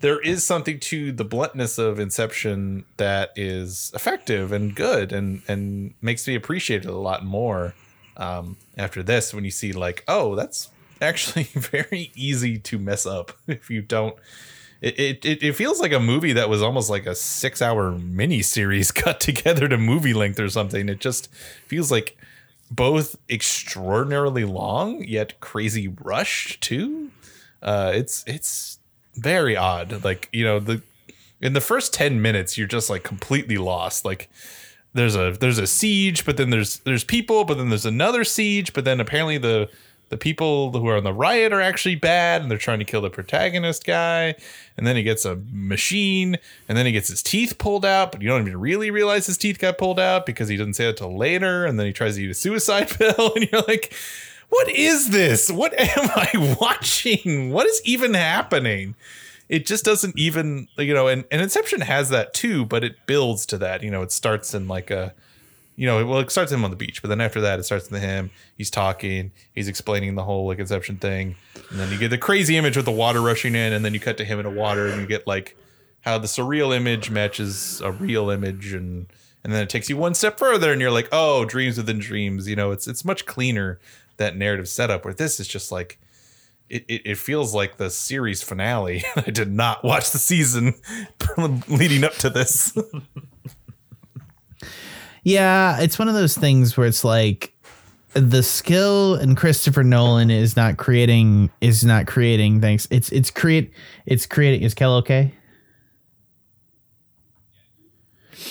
there 0.00 0.18
is 0.20 0.44
something 0.44 0.80
to 0.80 1.12
the 1.12 1.24
bluntness 1.24 1.78
of 1.78 2.00
inception 2.00 2.84
that 2.96 3.32
is 3.36 3.92
effective 3.94 4.52
and 4.52 4.74
good 4.74 5.12
and 5.12 5.42
and 5.46 5.94
makes 6.00 6.26
me 6.26 6.34
appreciate 6.34 6.84
it 6.84 6.88
a 6.88 6.96
lot 6.96 7.24
more 7.24 7.74
um 8.16 8.56
after 8.76 9.02
this 9.02 9.32
when 9.32 9.44
you 9.44 9.50
see 9.50 9.72
like 9.72 10.04
oh 10.08 10.34
that's 10.34 10.70
actually 11.00 11.44
very 11.54 12.10
easy 12.14 12.58
to 12.58 12.78
mess 12.78 13.06
up 13.06 13.32
if 13.46 13.70
you 13.70 13.82
don't 13.82 14.16
it, 14.82 15.24
it, 15.24 15.42
it, 15.42 15.52
feels 15.56 15.78
like 15.78 15.92
a 15.92 16.00
movie 16.00 16.32
that 16.32 16.48
was 16.48 16.62
almost 16.62 16.88
like 16.88 17.04
a 17.04 17.14
six 17.14 17.60
hour 17.60 17.90
mini 17.90 18.40
series 18.40 18.90
cut 18.92 19.20
together 19.20 19.68
to 19.68 19.76
movie 19.76 20.14
length 20.14 20.40
or 20.40 20.48
something. 20.48 20.88
It 20.88 21.00
just 21.00 21.30
feels 21.66 21.90
like 21.90 22.16
both 22.70 23.16
extraordinarily 23.28 24.44
long 24.44 25.04
yet 25.04 25.38
crazy 25.40 25.88
rushed 25.88 26.62
too. 26.62 27.10
Uh, 27.62 27.92
it's 27.94 28.24
it's 28.26 28.79
very 29.20 29.56
odd. 29.56 30.04
Like 30.04 30.28
you 30.32 30.44
know 30.44 30.58
the 30.58 30.82
in 31.40 31.52
the 31.52 31.60
first 31.60 31.92
ten 31.92 32.20
minutes 32.20 32.58
you're 32.58 32.66
just 32.66 32.90
like 32.90 33.02
completely 33.02 33.58
lost. 33.58 34.04
Like 34.04 34.28
there's 34.94 35.16
a 35.16 35.36
there's 35.38 35.58
a 35.58 35.66
siege, 35.66 36.24
but 36.24 36.36
then 36.36 36.50
there's 36.50 36.78
there's 36.80 37.04
people, 37.04 37.44
but 37.44 37.58
then 37.58 37.68
there's 37.68 37.86
another 37.86 38.24
siege, 38.24 38.72
but 38.72 38.84
then 38.84 39.00
apparently 39.00 39.38
the 39.38 39.70
the 40.10 40.16
people 40.16 40.72
who 40.72 40.88
are 40.88 40.96
on 40.96 41.04
the 41.04 41.12
riot 41.12 41.52
are 41.52 41.60
actually 41.60 41.94
bad 41.94 42.42
and 42.42 42.50
they're 42.50 42.58
trying 42.58 42.80
to 42.80 42.84
kill 42.84 43.00
the 43.00 43.08
protagonist 43.08 43.86
guy 43.86 44.34
and 44.76 44.84
then 44.86 44.96
he 44.96 45.04
gets 45.04 45.24
a 45.24 45.40
machine 45.52 46.36
and 46.68 46.76
then 46.76 46.84
he 46.84 46.92
gets 46.92 47.08
his 47.08 47.22
teeth 47.22 47.58
pulled 47.58 47.84
out 47.84 48.10
but 48.12 48.20
you 48.20 48.28
don't 48.28 48.40
even 48.42 48.58
really 48.60 48.90
realize 48.90 49.26
his 49.26 49.38
teeth 49.38 49.58
got 49.58 49.78
pulled 49.78 50.00
out 50.00 50.26
because 50.26 50.48
he 50.48 50.56
doesn't 50.56 50.74
say 50.74 50.88
it 50.88 50.96
till 50.96 51.16
later 51.16 51.64
and 51.64 51.78
then 51.78 51.86
he 51.86 51.92
tries 51.92 52.16
to 52.16 52.22
eat 52.22 52.30
a 52.30 52.34
suicide 52.34 52.90
pill 52.98 53.32
and 53.36 53.48
you're 53.50 53.62
like 53.62 53.94
what 54.50 54.68
is 54.68 55.10
this? 55.10 55.50
What 55.50 55.72
am 55.78 56.10
i 56.14 56.56
watching? 56.60 57.52
What 57.52 57.66
is 57.66 57.80
even 57.84 58.14
happening? 58.14 58.94
It 59.48 59.64
just 59.64 59.84
doesn't 59.84 60.18
even 60.18 60.68
you 60.76 60.92
know 60.92 61.08
and, 61.08 61.24
and 61.30 61.40
inception 61.40 61.80
has 61.80 62.10
that 62.10 62.34
too 62.34 62.66
but 62.66 62.84
it 62.84 63.06
builds 63.06 63.46
to 63.46 63.58
that. 63.58 63.82
You 63.82 63.90
know 63.90 64.02
it 64.02 64.12
starts 64.12 64.52
in 64.52 64.68
like 64.68 64.90
a 64.90 65.14
you 65.76 65.86
know 65.86 66.04
well 66.04 66.18
it 66.18 66.30
starts 66.30 66.52
him 66.52 66.64
on 66.64 66.70
the 66.70 66.76
beach 66.76 67.00
but 67.00 67.08
then 67.08 67.20
after 67.20 67.40
that 67.40 67.58
it 67.58 67.62
starts 67.62 67.90
with 67.90 68.02
him. 68.02 68.30
He's 68.56 68.70
talking 68.70 69.30
he's 69.54 69.68
explaining 69.68 70.16
the 70.16 70.24
whole 70.24 70.46
like 70.46 70.58
inception 70.58 70.96
thing. 70.96 71.36
And 71.70 71.78
then 71.78 71.90
you 71.90 71.98
get 71.98 72.10
the 72.10 72.18
crazy 72.18 72.56
image 72.56 72.76
with 72.76 72.86
the 72.86 72.92
water 72.92 73.20
rushing 73.20 73.54
in 73.54 73.72
and 73.72 73.84
then 73.84 73.94
you 73.94 74.00
cut 74.00 74.18
to 74.18 74.24
him 74.24 74.40
in 74.40 74.44
the 74.44 74.60
water 74.60 74.88
and 74.88 75.00
you 75.00 75.06
get 75.06 75.26
like 75.26 75.56
how 76.02 76.18
the 76.18 76.26
surreal 76.26 76.74
image 76.74 77.10
matches 77.10 77.80
a 77.82 77.92
real 77.92 78.30
image 78.30 78.72
and 78.72 79.06
and 79.42 79.52
then 79.54 79.62
it 79.62 79.70
takes 79.70 79.88
you 79.88 79.96
one 79.96 80.14
step 80.14 80.38
further 80.38 80.72
and 80.72 80.80
you're 80.80 80.90
like 80.90 81.08
oh 81.12 81.44
dreams 81.44 81.76
within 81.76 82.00
dreams. 82.00 82.48
You 82.48 82.56
know 82.56 82.72
it's 82.72 82.88
it's 82.88 83.04
much 83.04 83.26
cleaner 83.26 83.78
that 84.20 84.36
narrative 84.36 84.68
setup 84.68 85.04
where 85.04 85.12
this 85.12 85.40
is 85.40 85.48
just 85.48 85.72
like 85.72 85.98
it, 86.68 86.84
it, 86.86 87.02
it 87.04 87.18
feels 87.18 87.52
like 87.52 87.78
the 87.78 87.90
series 87.90 88.44
finale. 88.44 89.02
I 89.16 89.22
did 89.22 89.52
not 89.52 89.82
watch 89.82 90.12
the 90.12 90.18
season 90.18 90.74
leading 91.68 92.04
up 92.04 92.12
to 92.14 92.30
this. 92.30 92.72
Yeah, 95.24 95.80
it's 95.80 95.98
one 95.98 96.08
of 96.08 96.14
those 96.14 96.36
things 96.36 96.76
where 96.76 96.86
it's 96.86 97.04
like 97.04 97.52
the 98.14 98.42
skill 98.42 99.16
in 99.16 99.34
Christopher 99.34 99.82
Nolan 99.82 100.30
is 100.30 100.56
not 100.56 100.76
creating 100.76 101.50
is 101.60 101.84
not 101.84 102.06
creating 102.06 102.60
things. 102.60 102.86
It's 102.90 103.10
it's 103.10 103.30
create 103.30 103.72
it's 104.06 104.26
creating 104.26 104.62
is 104.62 104.74
Kel 104.74 104.94
okay? 104.96 105.32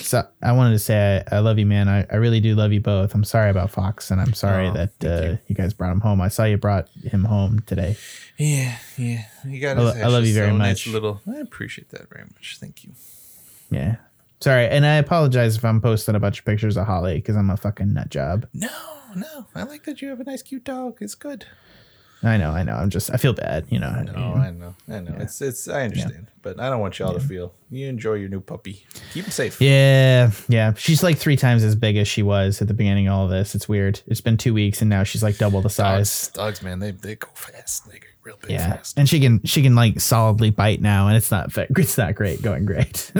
So 0.10 0.28
I 0.42 0.52
wanted 0.54 0.72
to 0.74 0.80
say 0.80 1.24
I, 1.32 1.38
I 1.38 1.40
love 1.40 1.60
you, 1.60 1.66
man. 1.66 1.88
I, 1.88 2.06
I 2.12 2.16
really 2.16 2.40
do 2.40 2.56
love 2.56 2.74
you 2.74 2.82
both. 2.82 3.14
I'm 3.14 3.24
sorry 3.24 3.50
about 3.50 3.70
Fox, 3.70 4.10
and 4.12 4.20
I'm 4.20 4.34
sorry 4.34 4.68
Oh, 4.68 4.74
that 4.74 5.04
uh, 5.06 5.38
you. 5.48 5.56
guys 5.56 5.74
brought 5.74 5.92
him 5.92 6.00
home. 6.02 6.20
I 6.22 6.28
saw 6.30 6.46
you 6.46 6.58
brought 6.58 6.90
him 7.04 7.24
home 7.26 7.60
today. 7.66 7.96
Yeah, 8.38 8.78
yeah. 8.98 9.26
You 9.46 9.60
got 9.62 9.78
I 9.78 9.82
lo- 9.82 9.94
I 9.96 10.08
love 10.08 10.26
you 10.26 10.34
very 10.34 10.52
nice 10.52 10.86
much. 10.86 10.94
Little, 10.94 11.22
I 11.32 11.38
appreciate 11.40 11.90
that 11.90 12.10
very 12.10 12.24
much. 12.34 12.58
Thank 12.60 12.84
you. 12.84 12.92
Yeah. 13.70 13.98
Sorry, 14.42 14.68
and 14.68 14.86
I 14.86 14.96
apologize 14.96 15.58
if 15.58 15.66
I'm 15.66 15.82
posting 15.82 16.16
a 16.16 16.20
bunch 16.20 16.40
of 16.40 16.46
pictures 16.46 16.78
of 16.78 16.86
Holly 16.88 17.16
because 17.16 17.36
I'm 17.36 17.50
a 17.50 17.58
fucking 17.58 17.94
nut 17.94 18.10
job. 18.10 18.48
No, 18.54 18.70
no. 19.16 19.46
I 19.54 19.64
like 19.64 19.84
that 19.84 20.02
you 20.02 20.08
have 20.10 20.22
a 20.22 20.24
nice, 20.24 20.42
cute 20.42 20.64
dog. 20.64 20.98
It's 21.02 21.14
good. 21.16 21.46
I 22.22 22.36
know, 22.38 22.52
I 22.52 22.64
know. 22.64 22.74
I'm 22.74 22.90
just, 22.90 23.10
I 23.14 23.18
feel 23.18 23.32
bad, 23.34 23.66
you 23.70 23.80
know. 23.80 24.06
Oh, 24.16 24.34
I 24.34 24.52
know, 24.52 24.76
I 24.90 25.00
know. 25.00 25.16
It's, 25.20 25.42
it's. 25.42 25.70
I 25.70 25.84
understand, 25.84 26.28
but 26.42 26.60
I 26.60 26.70
don't 26.70 26.82
want 26.82 27.00
y'all 27.00 27.14
to 27.14 27.20
feel. 27.20 27.54
You 27.70 27.88
enjoy 27.88 28.16
your 28.16 28.28
new 28.28 28.42
puppy. 28.42 28.86
Keep 29.14 29.26
him 29.26 29.32
safe. 29.32 29.62
Yeah, 29.62 30.32
yeah. 30.50 30.74
She's 30.74 31.02
like 31.02 31.18
three 31.18 31.38
times 31.38 31.64
as 31.64 31.76
big 31.76 31.96
as 31.96 32.08
she 32.10 32.22
was 32.22 32.62
at 32.62 32.68
the 32.68 32.74
beginning 32.74 33.08
of 33.08 33.14
all 33.14 33.24
of 33.26 33.30
this. 33.32 33.56
It's 33.56 33.70
weird. 33.70 34.02
It's 34.08 34.20
been 34.22 34.36
two 34.38 34.54
weeks 34.54 34.82
and 34.82 34.90
now 34.90 35.04
she's 35.04 35.24
like 35.24 35.38
double 35.38 35.62
the 35.62 35.70
size. 35.70 36.28
Dogs, 36.28 36.34
dogs, 36.34 36.62
man, 36.62 36.80
they 36.80 36.92
they 36.92 37.16
go 37.16 37.30
fast. 37.36 37.90
They 37.90 38.00
go 38.00 38.08
real 38.24 38.38
big 38.42 38.52
Yeah, 38.52 38.74
fast. 38.78 38.98
and 38.98 39.08
she 39.08 39.20
can 39.22 39.42
she 39.46 39.62
can 39.62 39.76
like 39.76 40.00
solidly 40.02 40.50
bite 40.50 40.82
now, 40.82 41.08
and 41.08 41.16
it's 41.16 41.32
not 41.32 41.56
it's 41.58 41.98
not 41.98 42.16
great 42.16 42.42
going 42.42 42.66
great. 42.66 43.12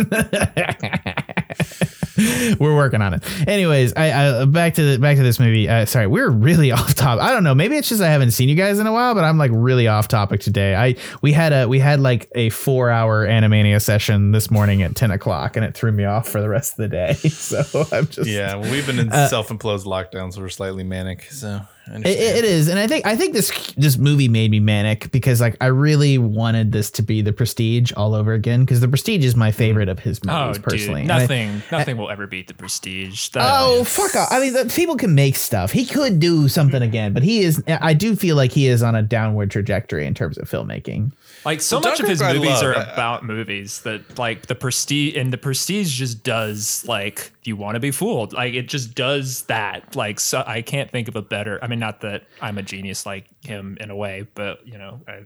we're 2.60 2.76
working 2.76 3.02
on 3.02 3.14
it. 3.14 3.24
Anyways, 3.48 3.94
I, 3.96 4.42
I 4.42 4.46
back 4.46 4.76
to 4.76 4.84
the 4.84 5.00
back 5.00 5.18
to 5.18 5.24
this 5.24 5.40
movie. 5.40 5.70
Uh, 5.70 5.86
sorry, 5.86 6.08
we're 6.08 6.30
really 6.30 6.72
off 6.80 6.94
topic. 6.96 7.24
I 7.24 7.32
don't 7.32 7.44
know. 7.44 7.56
Maybe 7.56 7.78
it's 7.78 7.90
just 7.90 8.02
I 8.02 8.10
haven't 8.10 8.32
seen 8.32 8.50
you 8.50 8.56
guys 8.56 8.80
in 8.80 8.88
a 8.88 8.92
while, 8.92 9.16
but 9.16 9.24
I'm 9.24 9.38
like 9.38 9.52
really 9.54 9.88
off 9.88 10.08
topic 10.08 10.42
today. 10.42 10.76
I 10.76 10.96
we 11.22 11.34
had 11.34 11.54
a 11.54 11.68
we 11.68 11.80
had 11.80 12.00
like 12.00 12.30
a 12.36 12.50
four 12.50 12.90
hour 12.90 13.26
Animania 13.26 13.82
session 13.82 14.32
this 14.32 14.52
morning 14.52 14.82
at 14.82 14.96
ten 14.96 15.12
o'clock, 15.12 15.56
and 15.56 15.66
it 15.66 15.74
threw 15.74 15.92
me 15.92 16.06
off 16.06 16.28
for 16.28 16.42
the 16.42 16.50
rest 16.50 16.74
of 16.74 16.78
the 16.78 16.88
day. 16.88 17.16
So 17.40 17.64
I'm 17.92 18.08
just 18.08 18.30
Yeah, 18.30 18.56
well, 18.56 18.70
we've 18.72 18.86
been 18.86 19.00
in 19.00 19.10
self-imposed 19.12 19.88
lockdowns. 19.88 20.34
So 20.34 20.42
we're 20.42 20.50
slightly 20.50 20.84
manic. 20.84 21.24
So 21.32 21.62
It, 21.92 22.06
it 22.06 22.44
is, 22.46 22.68
and 22.68 22.78
I 22.78 22.88
think 22.88 23.06
I 23.06 23.16
think 23.16 23.34
this 23.34 23.74
this 23.78 23.98
movie 23.98 24.28
made 24.28 24.52
me 24.52 24.60
manic 24.60 25.12
because 25.12 25.42
like 25.42 25.58
I 25.62 25.68
really 25.68 26.18
wanted 26.18 26.72
this 26.72 26.92
to 26.92 27.02
be 27.02 27.22
the 27.22 27.34
Prestige 27.34 27.92
all 27.96 28.14
over 28.14 28.34
again 28.34 28.62
because 28.62 28.80
the 28.80 28.88
Prestige 28.88 29.26
is 29.26 29.36
my 29.36 29.50
mm-hmm. 29.50 29.58
favorite 29.58 29.90
of 29.90 30.00
his 30.00 30.20
Oh, 30.28 30.48
movies 30.48 30.60
personally. 30.60 31.02
dude, 31.02 31.12
And 31.12 31.12
I- 31.12 31.20
nothing, 31.20 31.64
nothing 31.72 31.98
will 31.98 32.10
ever 32.10 32.28
beat 32.28 32.48
the 32.48 32.54
Prestige. 32.54 33.30
That- 33.30 33.50
Oh 33.52 33.84
fuck 33.84 34.16
off! 34.16 34.28
I 34.32 34.40
mean, 34.40 34.54
the, 34.54 34.66
people 34.74 34.96
can 34.96 35.16
make 35.16 35.36
stuff. 35.36 35.72
He 35.72 35.86
could 35.86 36.20
do 36.20 36.48
something 36.48 36.76
mm-hmm. 36.82 36.90
again, 36.90 37.14
but 37.14 37.24
he 37.24 37.40
is. 37.40 37.64
I 37.68 37.94
do 37.94 38.16
feel 38.16 38.36
like 38.36 38.52
he 38.52 38.68
is 38.68 38.84
on 38.84 38.96
a 38.96 39.02
downward 39.02 39.52
trajectory 39.52 40.06
in 40.06 40.14
terms 40.14 40.38
of 40.38 40.50
filmmaking. 40.50 41.12
Like 41.46 41.62
so 41.62 41.80
Well, 41.80 41.92
much 41.92 42.00
of 42.00 42.08
his 42.08 42.22
I 42.22 42.34
movies 42.34 42.50
love. 42.50 42.64
are 42.64 42.78
I- 42.78 42.84
about 42.94 43.24
movies 43.26 43.82
that 43.82 44.18
like 44.20 44.48
the 44.48 44.56
Prestige, 44.56 45.16
and 45.16 45.32
the 45.34 45.38
Prestige 45.38 45.98
just 45.98 46.24
does 46.24 46.86
like 46.88 47.32
you 47.44 47.56
want 47.56 47.76
to 47.76 47.80
be 47.80 47.92
fooled. 47.92 48.34
Like 48.34 48.54
it 48.54 48.68
just 48.68 48.96
does 48.96 49.44
that. 49.44 49.96
Like 49.96 50.20
so, 50.20 50.44
I 50.46 50.62
can't 50.62 50.92
think 50.92 51.08
of 51.08 51.16
a 51.16 51.22
better. 51.22 51.60
I 51.64 51.68
mean, 51.68 51.80
not 51.80 52.02
that 52.02 52.24
I'm 52.42 52.58
a 52.58 52.64
genius 52.64 53.06
like 53.06 53.26
him 53.44 53.78
in 53.80 53.90
a 53.90 53.96
way, 53.96 54.28
but 54.36 54.66
you 54.68 54.78
know, 54.78 55.02
I, 55.08 55.22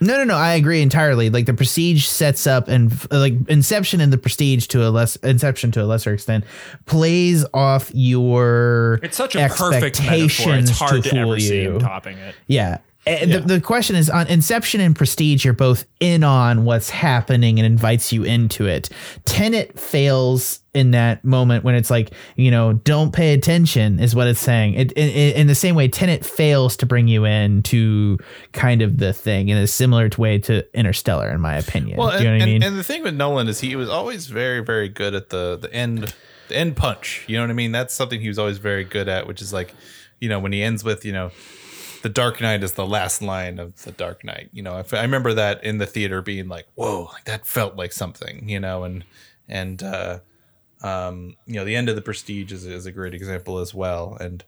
No, 0.00 0.18
no, 0.18 0.24
no. 0.24 0.36
I 0.36 0.54
agree 0.54 0.82
entirely. 0.82 1.30
Like 1.30 1.46
the 1.46 1.54
Prestige 1.54 2.04
sets 2.06 2.46
up 2.46 2.68
and 2.68 2.92
like 3.10 3.32
Inception 3.48 4.00
and 4.00 4.12
the 4.12 4.18
Prestige 4.18 4.66
to 4.68 4.86
a 4.86 4.90
less 4.90 5.16
Inception 5.16 5.70
to 5.72 5.82
a 5.82 5.86
lesser 5.86 6.12
extent 6.12 6.44
plays 6.84 7.44
off 7.54 7.90
your 7.94 9.00
it's 9.02 9.16
such 9.16 9.34
a 9.34 9.48
perfect 9.48 10.02
metaphor. 10.02 10.54
It's 10.56 10.70
hard 10.70 11.02
to, 11.04 11.08
fool 11.10 11.18
ever 11.20 11.40
see 11.40 11.62
him 11.64 11.74
you. 11.74 11.78
topping 11.78 12.18
it. 12.18 12.34
Yeah. 12.46 12.78
Uh, 13.06 13.10
and 13.10 13.30
Yeah. 13.30 13.38
The, 13.38 13.46
the 13.54 13.60
question 13.60 13.96
is 13.96 14.08
on 14.08 14.26
Inception 14.28 14.80
and 14.80 14.96
Prestige, 14.96 15.44
you're 15.44 15.54
both 15.54 15.84
in 16.00 16.24
on 16.24 16.64
what's 16.64 16.90
happening 16.90 17.58
and 17.58 17.66
invites 17.66 18.12
you 18.12 18.24
into 18.24 18.66
it. 18.66 18.88
Tenet 19.24 19.78
fails 19.78 20.60
in 20.72 20.90
that 20.90 21.24
moment 21.24 21.64
when 21.64 21.74
it's 21.74 21.90
like, 21.90 22.12
you 22.36 22.50
know, 22.50 22.72
don't 22.72 23.12
pay 23.12 23.32
attention, 23.32 24.00
is 24.00 24.14
what 24.14 24.26
it's 24.26 24.40
saying. 24.40 24.74
It, 24.74 24.92
in, 24.92 25.08
in 25.36 25.46
the 25.46 25.54
same 25.54 25.74
way, 25.74 25.86
Tenet 25.88 26.24
fails 26.24 26.76
to 26.78 26.86
bring 26.86 27.06
you 27.06 27.24
in 27.24 27.62
to 27.64 28.18
kind 28.52 28.82
of 28.82 28.98
the 28.98 29.12
thing 29.12 29.50
in 29.50 29.56
a 29.56 29.66
similar 29.66 30.08
way 30.18 30.38
to 30.40 30.66
Interstellar, 30.76 31.30
in 31.30 31.40
my 31.40 31.54
opinion. 31.56 31.98
Well, 31.98 32.10
Do 32.10 32.16
and, 32.16 32.24
you 32.24 32.30
know 32.30 32.36
what 32.38 32.42
I 32.42 32.46
mean? 32.46 32.62
and 32.62 32.76
the 32.78 32.84
thing 32.84 33.02
with 33.02 33.14
Nolan 33.14 33.48
is 33.48 33.60
he 33.60 33.76
was 33.76 33.88
always 33.88 34.26
very, 34.26 34.60
very 34.60 34.88
good 34.88 35.14
at 35.14 35.30
the 35.30 35.56
the 35.56 35.72
end 35.72 36.14
the 36.48 36.56
end 36.56 36.76
punch. 36.76 37.24
You 37.28 37.36
know 37.36 37.44
what 37.44 37.50
I 37.50 37.54
mean? 37.54 37.72
That's 37.72 37.94
something 37.94 38.20
he 38.20 38.28
was 38.28 38.38
always 38.38 38.58
very 38.58 38.84
good 38.84 39.08
at, 39.08 39.26
which 39.26 39.40
is 39.40 39.52
like, 39.52 39.72
you 40.20 40.28
know, 40.28 40.38
when 40.38 40.52
he 40.52 40.62
ends 40.62 40.82
with, 40.84 41.04
you 41.04 41.12
know, 41.12 41.30
the 42.04 42.10
Dark 42.10 42.38
Knight 42.38 42.62
is 42.62 42.74
the 42.74 42.84
last 42.84 43.22
line 43.22 43.58
of 43.58 43.82
the 43.84 43.90
Dark 43.90 44.24
Knight. 44.24 44.50
You 44.52 44.62
know, 44.62 44.84
I 44.92 45.02
remember 45.02 45.32
that 45.32 45.64
in 45.64 45.78
the 45.78 45.86
theater 45.86 46.20
being 46.20 46.48
like, 46.48 46.66
whoa, 46.74 47.04
like 47.10 47.24
that 47.24 47.46
felt 47.46 47.76
like 47.76 47.92
something. 47.92 48.46
You 48.46 48.60
know, 48.60 48.84
and 48.84 49.06
and 49.48 49.82
uh, 49.82 50.18
um, 50.82 51.34
you 51.46 51.54
know, 51.54 51.64
the 51.64 51.74
end 51.74 51.88
of 51.88 51.96
the 51.96 52.02
Prestige 52.02 52.52
is, 52.52 52.66
is 52.66 52.84
a 52.84 52.92
great 52.92 53.14
example 53.14 53.58
as 53.58 53.74
well, 53.74 54.16
and. 54.20 54.44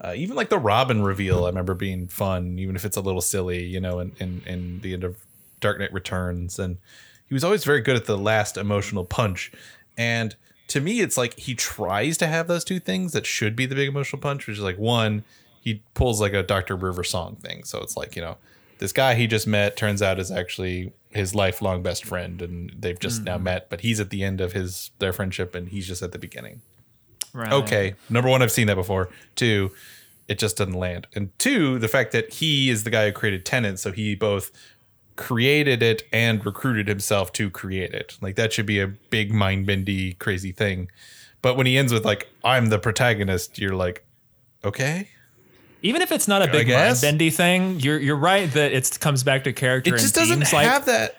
Uh, 0.00 0.12
even 0.16 0.34
like 0.34 0.48
the 0.48 0.58
Robin 0.58 1.04
reveal, 1.04 1.44
I 1.44 1.48
remember 1.48 1.72
being 1.72 2.08
fun, 2.08 2.58
even 2.58 2.74
if 2.74 2.84
it's 2.84 2.96
a 2.96 3.00
little 3.00 3.20
silly, 3.20 3.64
you 3.64 3.80
know, 3.80 4.00
in, 4.00 4.12
in, 4.18 4.42
in 4.44 4.80
the 4.80 4.92
end 4.92 5.04
of 5.04 5.16
Dark 5.60 5.78
Knight 5.78 5.92
Returns. 5.92 6.58
And 6.58 6.78
he 7.28 7.32
was 7.32 7.44
always 7.44 7.64
very 7.64 7.80
good 7.80 7.94
at 7.94 8.04
the 8.04 8.18
last 8.18 8.56
emotional 8.56 9.04
punch. 9.04 9.52
And 9.96 10.34
to 10.66 10.80
me, 10.80 11.00
it's 11.00 11.16
like 11.16 11.38
he 11.38 11.54
tries 11.54 12.18
to 12.18 12.26
have 12.26 12.48
those 12.48 12.64
two 12.64 12.80
things 12.80 13.12
that 13.12 13.24
should 13.24 13.54
be 13.54 13.66
the 13.66 13.76
big 13.76 13.88
emotional 13.88 14.20
punch, 14.20 14.48
which 14.48 14.58
is 14.58 14.64
like 14.64 14.78
one, 14.78 15.24
he 15.64 15.82
pulls 15.94 16.20
like 16.20 16.34
a 16.34 16.42
Dr. 16.42 16.76
River 16.76 17.02
song 17.02 17.36
thing. 17.36 17.64
So 17.64 17.80
it's 17.80 17.96
like, 17.96 18.14
you 18.16 18.20
know, 18.20 18.36
this 18.80 18.92
guy 18.92 19.14
he 19.14 19.26
just 19.26 19.46
met 19.46 19.78
turns 19.78 20.02
out 20.02 20.20
is 20.20 20.30
actually 20.30 20.92
his 21.08 21.34
lifelong 21.34 21.82
best 21.82 22.04
friend 22.04 22.42
and 22.42 22.70
they've 22.78 23.00
just 23.00 23.22
now 23.22 23.38
hmm. 23.38 23.44
met, 23.44 23.70
but 23.70 23.80
he's 23.80 23.98
at 23.98 24.10
the 24.10 24.22
end 24.22 24.42
of 24.42 24.52
his 24.52 24.90
their 24.98 25.12
friendship 25.14 25.54
and 25.54 25.70
he's 25.70 25.88
just 25.88 26.02
at 26.02 26.12
the 26.12 26.18
beginning. 26.18 26.60
Right. 27.32 27.50
okay. 27.50 27.94
Number 28.10 28.28
one 28.28 28.42
i've 28.42 28.52
seen 28.52 28.66
that 28.66 28.76
before. 28.76 29.08
Two 29.36 29.70
it 30.28 30.38
just 30.38 30.58
doesn't 30.58 30.74
land. 30.74 31.06
And 31.14 31.36
two 31.38 31.78
the 31.78 31.88
fact 31.88 32.12
that 32.12 32.34
he 32.34 32.68
is 32.68 32.84
the 32.84 32.90
guy 32.90 33.06
who 33.06 33.12
created 33.12 33.46
Tenet 33.46 33.78
so 33.78 33.90
he 33.90 34.14
both 34.14 34.50
created 35.16 35.82
it 35.82 36.02
and 36.12 36.44
recruited 36.44 36.88
himself 36.88 37.32
to 37.34 37.48
create 37.48 37.94
it. 37.94 38.18
Like 38.20 38.36
that 38.36 38.52
should 38.52 38.66
be 38.66 38.80
a 38.80 38.88
big 38.88 39.32
mind 39.32 39.64
bendy 39.64 40.12
crazy 40.12 40.52
thing. 40.52 40.90
But 41.40 41.56
when 41.56 41.64
he 41.64 41.78
ends 41.78 41.90
with 41.90 42.04
like 42.04 42.28
i'm 42.44 42.66
the 42.66 42.78
protagonist 42.78 43.58
you're 43.58 43.74
like 43.74 44.04
okay 44.62 45.08
Even 45.84 46.02
if 46.02 46.10
it's 46.10 46.26
not 46.26 46.42
a 46.42 46.50
big 46.50 46.66
mind 46.68 46.98
bendy 47.00 47.30
thing, 47.30 47.78
you're 47.80 47.98
you're 47.98 48.16
right 48.16 48.50
that 48.52 48.72
it 48.72 48.98
comes 49.00 49.22
back 49.22 49.44
to 49.44 49.52
character. 49.52 49.90
it 49.90 49.92
and 49.94 50.02
just 50.02 50.14
doesn't 50.14 50.38
themes. 50.38 50.52
Like, 50.52 50.66
have 50.66 50.86
that 50.86 51.16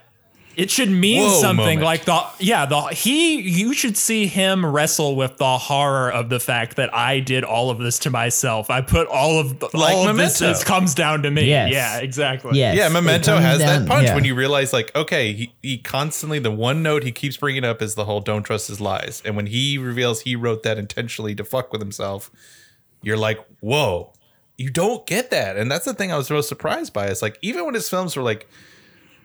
It 0.57 0.71
should 0.71 0.89
mean 0.89 1.21
Whoa 1.21 1.39
something 1.41 1.79
moment. 1.79 1.83
like 1.83 2.05
the 2.05 2.23
yeah 2.39 2.65
the 2.65 2.81
he 2.87 3.41
you 3.41 3.73
should 3.73 3.95
see 3.97 4.25
him 4.25 4.65
wrestle 4.65 5.15
with 5.17 5.35
the 5.37 5.57
horror 5.57 6.09
of 6.09 6.29
the 6.29 6.39
fact 6.39 6.77
that 6.77 6.93
I 6.95 7.19
did 7.19 7.43
all 7.43 7.69
of 7.69 7.77
this 7.77 7.99
to 7.99 8.09
myself. 8.09 8.69
I 8.69 8.79
put 8.81 9.07
all 9.07 9.37
of 9.39 9.59
the, 9.59 9.69
Like 9.73 9.93
all 9.93 10.07
of 10.07 10.15
this 10.17 10.39
Memento. 10.41 10.63
comes 10.63 10.95
down 10.95 11.23
to 11.23 11.29
me. 11.29 11.43
Yes. 11.49 11.71
Yeah, 11.73 11.97
exactly. 11.99 12.57
yes. 12.57 12.75
Yeah, 12.77 12.87
Memento 12.89 13.35
has 13.37 13.59
down- 13.59 13.83
that 13.85 13.87
punch 13.89 14.07
yeah. 14.07 14.15
when 14.15 14.23
you 14.23 14.33
realize, 14.33 14.71
like, 14.73 14.95
okay, 14.95 15.33
he, 15.33 15.53
he 15.61 15.77
constantly, 15.77 16.39
the 16.39 16.51
one 16.51 16.81
note 16.81 17.03
he 17.03 17.11
keeps 17.11 17.35
bringing 17.37 17.65
up 17.65 17.81
is 17.81 17.93
the 17.95 18.05
whole 18.05 18.21
don't 18.21 18.43
trust 18.43 18.67
his 18.69 18.79
lies. 18.81 19.21
And 19.25 19.35
when 19.35 19.47
he 19.47 19.77
reveals 19.77 20.21
he 20.21 20.35
wrote 20.37 20.63
that 20.63 20.77
intentionally 20.79 21.35
to 21.35 21.43
fuck 21.43 21.71
with 21.73 21.81
himself, 21.81 22.31
you're 23.03 23.17
like, 23.17 23.45
whoa, 23.59 24.13
you 24.57 24.69
don't 24.69 25.05
get 25.05 25.31
that. 25.31 25.57
And 25.57 25.69
that's 25.69 25.85
the 25.85 25.93
thing 25.93 26.11
I 26.11 26.17
was 26.17 26.29
most 26.29 26.49
surprised 26.49 26.93
by. 26.93 27.07
It's 27.07 27.21
like, 27.21 27.37
even 27.41 27.65
when 27.65 27.73
his 27.73 27.89
films 27.89 28.15
were 28.15 28.23
like 28.23 28.47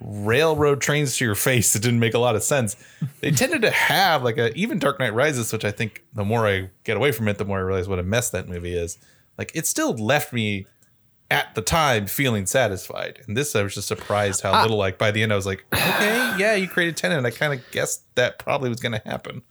railroad 0.01 0.81
trains 0.81 1.17
to 1.19 1.25
your 1.25 1.35
face, 1.37 1.75
it 1.77 1.83
didn't 1.83 2.01
make 2.01 2.15
a 2.15 2.19
lot 2.19 2.37
of 2.37 2.43
sense. 2.43 2.77
They 3.21 3.31
tended 3.31 3.63
to 3.63 3.71
have 3.71 4.23
like 4.23 4.39
a, 4.39 4.53
even 4.55 4.79
Dark 4.79 4.99
Knight 4.99 5.15
Rises, 5.15 5.53
which 5.53 5.65
I 5.65 5.71
think 5.71 6.05
the 6.15 6.25
more 6.25 6.47
I 6.47 6.71
get 6.85 6.97
away 6.97 7.13
from 7.13 7.29
it, 7.29 7.39
the 7.39 7.45
more 7.45 7.59
I 7.59 7.63
realize 7.63 7.89
what 7.89 7.99
a 7.99 8.05
mess 8.05 8.31
that 8.31 8.49
movie 8.49 8.75
is. 8.75 8.99
Like, 9.39 9.53
it 9.55 9.67
still 9.67 9.95
left 9.95 10.33
me 10.33 10.67
at 11.31 11.55
the 11.55 11.63
time 11.63 12.07
feeling 12.07 12.45
satisfied. 12.45 13.21
And 13.27 13.37
this, 13.37 13.55
I 13.55 13.63
was 13.63 13.75
just 13.75 13.89
surprised 13.89 14.43
how 14.43 14.53
ah. 14.53 14.63
little, 14.63 14.77
like, 14.77 14.99
by 14.99 15.13
the 15.13 15.23
end, 15.23 15.33
I 15.33 15.37
was 15.37 15.47
like, 15.47 15.65
okay, 15.73 16.35
yeah, 16.39 16.55
you 16.55 16.69
created 16.69 16.97
Tenet. 16.97 17.17
And 17.17 17.27
I 17.27 17.31
kind 17.31 17.55
of 17.55 17.63
guessed 17.71 18.03
that 18.17 18.39
probably 18.39 18.69
was 18.69 18.81
going 18.81 18.93
to 18.93 19.09
happen. 19.09 19.43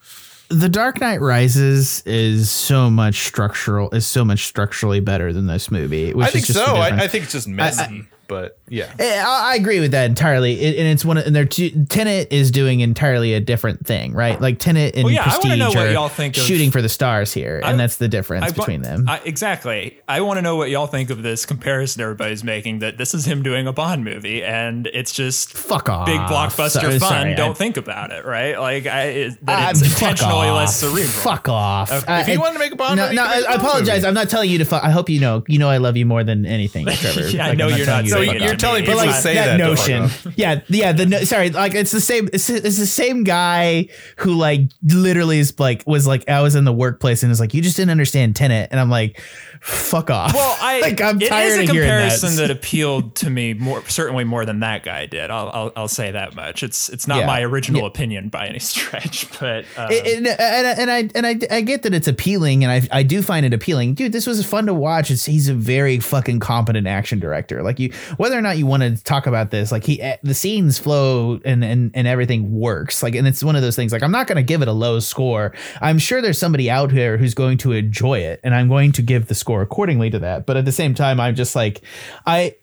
The 0.50 0.70
Dark 0.70 1.00
Knight 1.00 1.22
Rises 1.22 2.02
is 2.06 2.50
so 2.50 2.90
much 2.90 3.26
structural 3.28 3.90
is 3.92 4.08
so 4.08 4.26
much 4.26 4.46
structurally 4.46 5.00
better 5.00 5.32
than 5.32 5.46
this 5.46 5.70
movie. 5.70 6.14
Which 6.14 6.28
I 6.28 6.30
think 6.32 6.50
is 6.50 6.56
just 6.56 6.66
so. 6.66 6.76
I. 6.76 6.88
I 6.88 7.08
think 7.08 7.26
it's 7.26 7.34
just 7.34 7.48
messy, 7.48 8.06
but 8.28 8.59
yeah. 8.70 8.92
Eh, 9.00 9.24
I 9.26 9.52
I 9.52 9.56
agree 9.56 9.80
with 9.80 9.92
that 9.92 10.06
entirely, 10.06 10.60
It- 10.60 10.78
and 10.78 10.88
it's 10.88 11.04
one. 11.06 11.18
Of, 11.18 11.26
and 11.28 11.36
they're 11.36 11.46
two. 11.46 11.70
Tenet 11.90 12.32
is 12.32 12.52
doing 12.52 12.80
entirely 12.82 13.34
a 13.34 13.40
different 13.40 13.86
thing, 13.86 14.14
right? 14.14 14.40
Like 14.40 14.60
Tenet 14.60 14.96
and 14.96 15.04
Well, 15.06 15.14
yeah, 15.14 15.24
I 15.26 15.38
wanna 15.38 15.58
know 15.58 15.70
what 15.70 15.78
are 15.88 15.92
y'all 15.92 16.10
think 16.10 16.38
of- 16.38 16.44
shooting 16.44 16.72
for 16.72 16.82
the 16.82 16.90
stars 16.90 17.34
here, 17.34 17.62
and 17.64 17.80
that's 17.80 17.98
the 17.98 18.08
difference 18.08 18.46
I 18.46 18.52
between 18.52 18.82
them. 18.82 19.06
I, 19.08 19.20
exactly. 19.26 20.00
I 20.08 20.22
want 20.22 20.38
to 20.38 20.42
know 20.42 20.56
what 20.56 20.70
y'all 20.70 20.88
think 20.88 21.10
of 21.10 21.24
this 21.24 21.46
comparison 21.46 22.02
everybody's 22.02 22.44
making. 22.44 22.80
That 22.80 22.98
this 22.98 23.14
is 23.14 23.26
him 23.26 23.44
doing 23.44 23.68
a 23.68 23.74
Bond 23.74 24.04
movie, 24.04 24.44
and 24.44 24.88
it's 24.88 25.12
just 25.14 25.54
Fuck 25.54 25.90
off, 25.90 26.06
big 26.06 26.20
blockbuster 26.22 26.82
fun. 26.82 27.00
sorry, 27.00 27.36
Don't 27.36 27.52
I- 27.52 27.54
think 27.54 27.78
about 27.78 28.12
it, 28.12 28.26
right? 28.26 28.60
Like 28.60 28.86
I, 28.86 29.02
it, 29.04 29.34
Ah, 29.48 29.56
that 29.56 29.72
it's 29.72 29.82
fuck 29.94 30.02
intentionally 30.12 30.48
off. 30.50 30.58
less 30.58 30.76
cerebral. 30.78 31.04
Fuck 31.08 31.50
off. 31.50 31.92
If 31.92 32.28
you 32.28 32.34
I- 32.36 32.38
wanted 32.38 32.54
to 32.54 32.60
make 32.60 32.72
a 32.74 32.76
Bond 32.76 32.98
no, 32.98 33.04
movie, 33.06 33.16
no, 33.16 33.24
I, 33.24 33.36
make 33.38 33.46
a 33.46 33.48
I 33.50 33.52
Bond 33.58 33.62
apologize. 33.68 33.96
movie. 33.98 34.08
I'm 34.08 34.14
not 34.14 34.30
telling 34.30 34.50
you 34.50 34.58
to. 34.60 34.66
Fu- 34.66 34.76
I 34.76 34.90
hope 34.92 35.10
you 35.10 35.20
know. 35.20 35.44
You 35.48 35.60
know, 35.60 35.70
I 35.70 35.78
love 35.78 35.98
you 35.98 36.06
more 36.06 36.24
than 36.24 36.46
anything, 36.46 36.86
Trevor. 36.90 37.30
Yeah, 37.30 37.46
I 37.46 37.50
Like, 37.50 37.58
know 37.58 37.66
I'm 37.66 37.72
not 37.72 37.78
you're 37.78 37.88
not 37.88 38.04
you 38.06 38.10
saying 38.12 38.26
fuck 38.28 38.36
it. 38.36 38.42
Telling 38.60 38.84
people 38.84 38.96
but 38.96 39.06
to 39.06 39.12
like 39.12 39.22
say 39.22 39.34
that, 39.36 39.58
that 39.58 39.58
notion. 39.58 40.10
Yeah, 40.36 40.62
yeah. 40.68 40.92
The 40.92 41.06
no, 41.06 41.24
sorry, 41.24 41.50
like 41.50 41.74
it's 41.74 41.92
the 41.92 42.02
same. 42.02 42.30
It's, 42.32 42.50
it's 42.50 42.78
the 42.78 42.86
same 42.86 43.24
guy 43.24 43.88
who 44.18 44.34
like 44.34 44.62
literally 44.84 45.40
is 45.40 45.60
like 45.60 45.84
was 45.88 46.06
like 46.06 46.30
I 46.30 46.42
was 46.42 46.56
in 46.56 46.66
the 46.66 46.74
workplace 46.74 47.24
and 47.24 47.32
is 47.32 47.40
like 47.40 47.54
you 47.54 47.62
just 47.62 47.78
didn't 47.78 47.92
understand 47.92 48.36
Tenet, 48.36 48.70
and 48.72 48.80
I'm 48.80 48.90
like, 48.90 49.22
fuck 49.60 50.10
off. 50.10 50.34
Well, 50.34 50.58
I 50.62 50.80
like 50.82 51.02
I'm 51.02 51.18
it 51.18 51.24
is 51.24 51.30
tired 51.30 51.60
a 51.60 51.64
of 51.64 51.70
hearing 51.70 51.90
comparison 51.90 52.36
that. 52.36 52.48
that 52.48 52.52
appeed 52.52 53.16
to 53.16 53.30
me 53.30 53.54
more 53.54 53.84
certainly 53.88 54.24
more 54.24 54.46
than 54.46 54.60
that 54.62 54.84
guy 54.84 55.06
did. 55.06 55.30
I'll 55.32 55.50
I'll, 55.54 55.72
I'll 55.76 55.88
say 55.88 56.12
that 56.12 56.36
much. 56.36 56.64
It's 56.64 56.90
it's 56.90 57.08
not 57.08 57.20
Yeah. 57.20 57.26
my 57.28 57.42
original 57.42 57.82
Yeah. 57.82 57.88
opinion 57.88 58.30
by 58.30 58.48
any 58.48 58.60
stretch, 58.60 59.28
but 59.40 59.66
It- 59.78 60.18
and, 60.18 60.28
and, 60.28 60.80
and 60.80 60.92
I 60.92 61.10
and 61.16 61.26
I, 61.28 61.56
I 61.58 61.62
get 61.62 61.84
that 61.84 61.94
it's 61.94 62.08
appealing, 62.08 62.64
and 62.64 62.72
I 62.72 63.00
I 63.00 63.04
do 63.04 63.22
find 63.22 63.46
it 63.46 63.54
appealing, 63.54 63.96
dude. 63.96 64.12
This 64.14 64.26
was 64.28 64.46
fun 64.46 64.66
to 64.68 64.74
watch. 64.74 65.12
It's, 65.12 65.26
he's 65.26 65.50
a 65.50 65.54
very 65.54 66.00
fucking 66.00 66.40
competent 66.40 66.88
action 66.88 67.20
director. 67.20 67.62
Like 67.64 67.80
you, 67.80 67.92
whether 68.18 68.38
or 68.38 68.42
not 68.42 68.58
you 68.58 68.66
want 68.66 68.84
to 68.84 69.04
talk 69.04 69.28
about 69.28 69.52
this, 69.52 69.72
like 69.72 69.84
he, 69.84 70.02
eh, 70.02 70.18
the 70.24 70.34
scenes 70.34 70.80
flow 70.80 71.40
and 71.44 71.64
and 71.64 71.92
and 71.94 72.08
everything 72.08 72.58
works. 72.58 73.04
Like, 73.04 73.16
and 73.16 73.28
it's 73.28 73.44
one 73.44 73.56
of 73.56 73.62
those 73.62 73.76
things. 73.76 73.92
Like, 73.92 74.04
I'm 74.04 74.12
not 74.12 74.28
going 74.28 74.38
to 74.38 74.44
give 74.44 74.62
it 74.62 74.68
a 74.68 74.74
low 74.74 75.00
score. 75.00 75.54
I'm 75.82 76.00
sure 76.00 76.22
there's 76.22 76.38
somebody 76.38 76.70
out 76.70 76.92
here 76.92 77.18
who's 77.18 77.34
going 77.34 77.58
to 77.60 77.72
enjoy 77.74 78.20
it, 78.20 78.40
and 78.44 78.54
I'm 78.56 78.68
going 78.70 78.92
to 78.94 79.02
give 79.02 79.28
the 79.28 79.36
score 79.36 79.49
accordingly 79.58 80.10
to 80.12 80.20
that. 80.20 80.46
But 80.46 80.58
at 80.58 80.66
the 80.66 80.72
same 80.72 80.94
time, 80.94 81.20
I'm 81.20 81.36
just 81.36 81.56
like, 81.56 81.82
I 82.26 82.56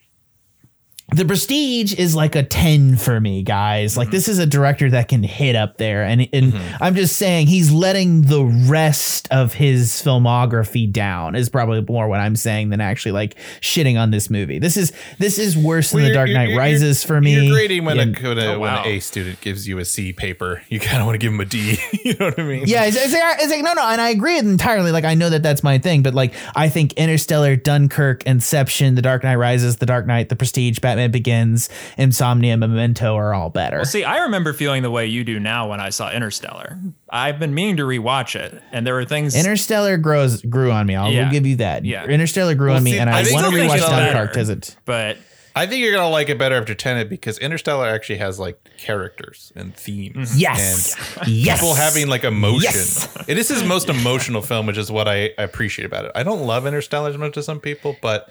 the 1.14 1.24
prestige 1.24 1.94
is 1.94 2.16
like 2.16 2.34
a 2.34 2.42
10 2.42 2.96
for 2.96 3.20
me 3.20 3.40
guys 3.44 3.96
like 3.96 4.10
this 4.10 4.26
is 4.26 4.40
a 4.40 4.46
director 4.46 4.90
that 4.90 5.06
can 5.06 5.22
hit 5.22 5.54
up 5.54 5.76
there 5.76 6.02
and, 6.02 6.28
and 6.32 6.52
mm-hmm. 6.52 6.82
i'm 6.82 6.96
just 6.96 7.16
saying 7.16 7.46
he's 7.46 7.70
letting 7.70 8.22
the 8.22 8.42
rest 8.68 9.28
of 9.30 9.54
his 9.54 9.92
filmography 9.92 10.90
down 10.90 11.36
is 11.36 11.48
probably 11.48 11.80
more 11.82 12.08
what 12.08 12.18
i'm 12.18 12.34
saying 12.34 12.70
than 12.70 12.80
actually 12.80 13.12
like 13.12 13.36
shitting 13.60 13.96
on 13.96 14.10
this 14.10 14.28
movie 14.28 14.58
this 14.58 14.76
is 14.76 14.92
this 15.20 15.38
is 15.38 15.56
worse 15.56 15.92
than 15.92 16.00
the 16.00 16.06
You're- 16.08 16.14
dark 16.14 16.28
you're- 16.28 16.38
knight 16.38 16.48
you're- 16.48 16.58
rises 16.58 17.04
for 17.04 17.20
me 17.20 17.34
You're 17.34 17.54
grading 17.54 17.84
when, 17.84 17.96
Yeah. 17.96 18.02
a, 18.02 18.06
when, 18.28 18.38
a, 18.38 18.46
Oh, 18.46 18.58
when 18.58 18.72
wow. 18.72 18.82
an 18.82 18.88
A 18.90 19.00
student 19.00 19.40
gives 19.40 19.68
you 19.68 19.78
a 19.78 19.84
C 19.84 20.12
paper. 20.12 20.62
You 20.68 20.80
kind 20.80 21.00
of 21.00 21.06
want 21.06 21.14
to 21.14 21.18
give 21.18 21.32
him 21.32 21.40
a 21.40 21.44
D. 21.44 21.78
you 22.04 22.14
know 22.14 22.26
what 22.26 22.38
I 22.38 22.42
mean? 22.42 22.64
Yeah, 22.66 22.84
it's, 22.84 22.96
it's, 22.96 23.12
like, 23.12 23.36
it's 23.40 23.50
like 23.50 23.62
no, 23.62 23.72
no, 23.72 23.82
and 23.86 24.00
I 24.00 24.10
agree 24.10 24.38
entirely. 24.38 24.92
Like 24.92 25.04
I 25.04 25.14
know 25.14 25.30
that 25.30 25.42
that's 25.42 25.62
my 25.62 25.78
thing, 25.78 26.02
but 26.02 26.14
like 26.14 26.34
I 26.54 26.68
think 26.68 26.92
Interstellar, 26.94 27.56
Dunkirk, 27.56 28.24
Inception, 28.24 28.94
The 28.94 29.02
Dark 29.02 29.24
Knight 29.24 29.36
Rises, 29.36 29.76
The 29.76 29.86
Dark 29.86 30.06
Knight, 30.06 30.28
The 30.28 30.36
Prestige, 30.36 30.78
Batman 30.78 30.95
It 30.98 31.12
begins, 31.12 31.68
Insomnia, 31.98 32.56
Memento 32.56 33.14
are 33.16 33.34
all 33.34 33.50
better. 33.50 33.84
See, 33.84 34.04
I 34.04 34.18
remember 34.18 34.52
feeling 34.52 34.82
the 34.82 34.90
way 34.90 35.06
you 35.06 35.24
do 35.24 35.38
now 35.40 35.68
when 35.70 35.80
I 35.80 35.90
saw 35.90 36.10
Interstellar. 36.10 36.78
I've 37.10 37.38
been 37.38 37.54
meaning 37.54 37.76
to 37.78 37.82
rewatch 37.84 38.34
it, 38.38 38.60
and 38.72 38.86
there 38.86 38.94
were 38.94 39.04
things. 39.04 39.34
Interstellar 39.34 39.96
grows 39.96 40.42
grew 40.42 40.70
on 40.72 40.86
me. 40.86 40.94
I'll 40.96 41.10
Yeah. 41.12 41.30
give 41.30 41.46
you 41.46 41.56
that. 41.56 41.84
Yeah. 41.84 42.04
Interstellar 42.06 42.54
grew 42.54 42.72
on 42.72 42.82
me, 42.82 42.98
and 42.98 43.08
I 43.10 43.20
I, 43.20 43.24
think 43.24 43.34
want 43.34 43.46
to 43.46 43.50
still 43.52 43.60
think 43.60 43.72
rewatch 43.72 43.76
it's 43.76 43.88
Dunkirk 43.88 44.12
better. 44.14 44.26
because 44.26 44.48
it. 44.48 44.76
but 44.84 45.16
I 45.54 45.66
think 45.66 45.80
you're 45.82 45.94
gonna 45.94 46.10
like 46.10 46.28
it 46.28 46.36
better 46.38 46.54
after 46.56 46.74
Tenet 46.74 47.08
because 47.08 47.38
Interstellar 47.38 47.86
actually 47.88 48.18
has 48.18 48.38
like 48.38 48.58
characters 48.76 49.52
and 49.56 49.74
themes. 49.74 50.30
Mm-hmm. 50.32 50.38
Yes, 50.38 50.96
And 51.18 51.28
yes. 51.28 51.58
people 51.60 51.74
having 51.74 52.08
like 52.08 52.24
emotion. 52.24 52.72
Yes. 52.74 53.08
It 53.26 53.38
is 53.38 53.48
his 53.48 53.64
most 53.64 53.88
emotional 53.88 54.42
film, 54.42 54.66
which 54.66 54.76
is 54.76 54.90
what 54.92 55.08
I 55.08 55.30
I 55.38 55.42
appreciate 55.44 55.86
about 55.86 56.04
it. 56.04 56.12
I 56.14 56.24
don't 56.24 56.42
love 56.46 56.66
Interstellar 56.66 57.08
as 57.08 57.16
much 57.16 57.38
as 57.38 57.46
some 57.46 57.58
people, 57.60 57.96
but 58.02 58.28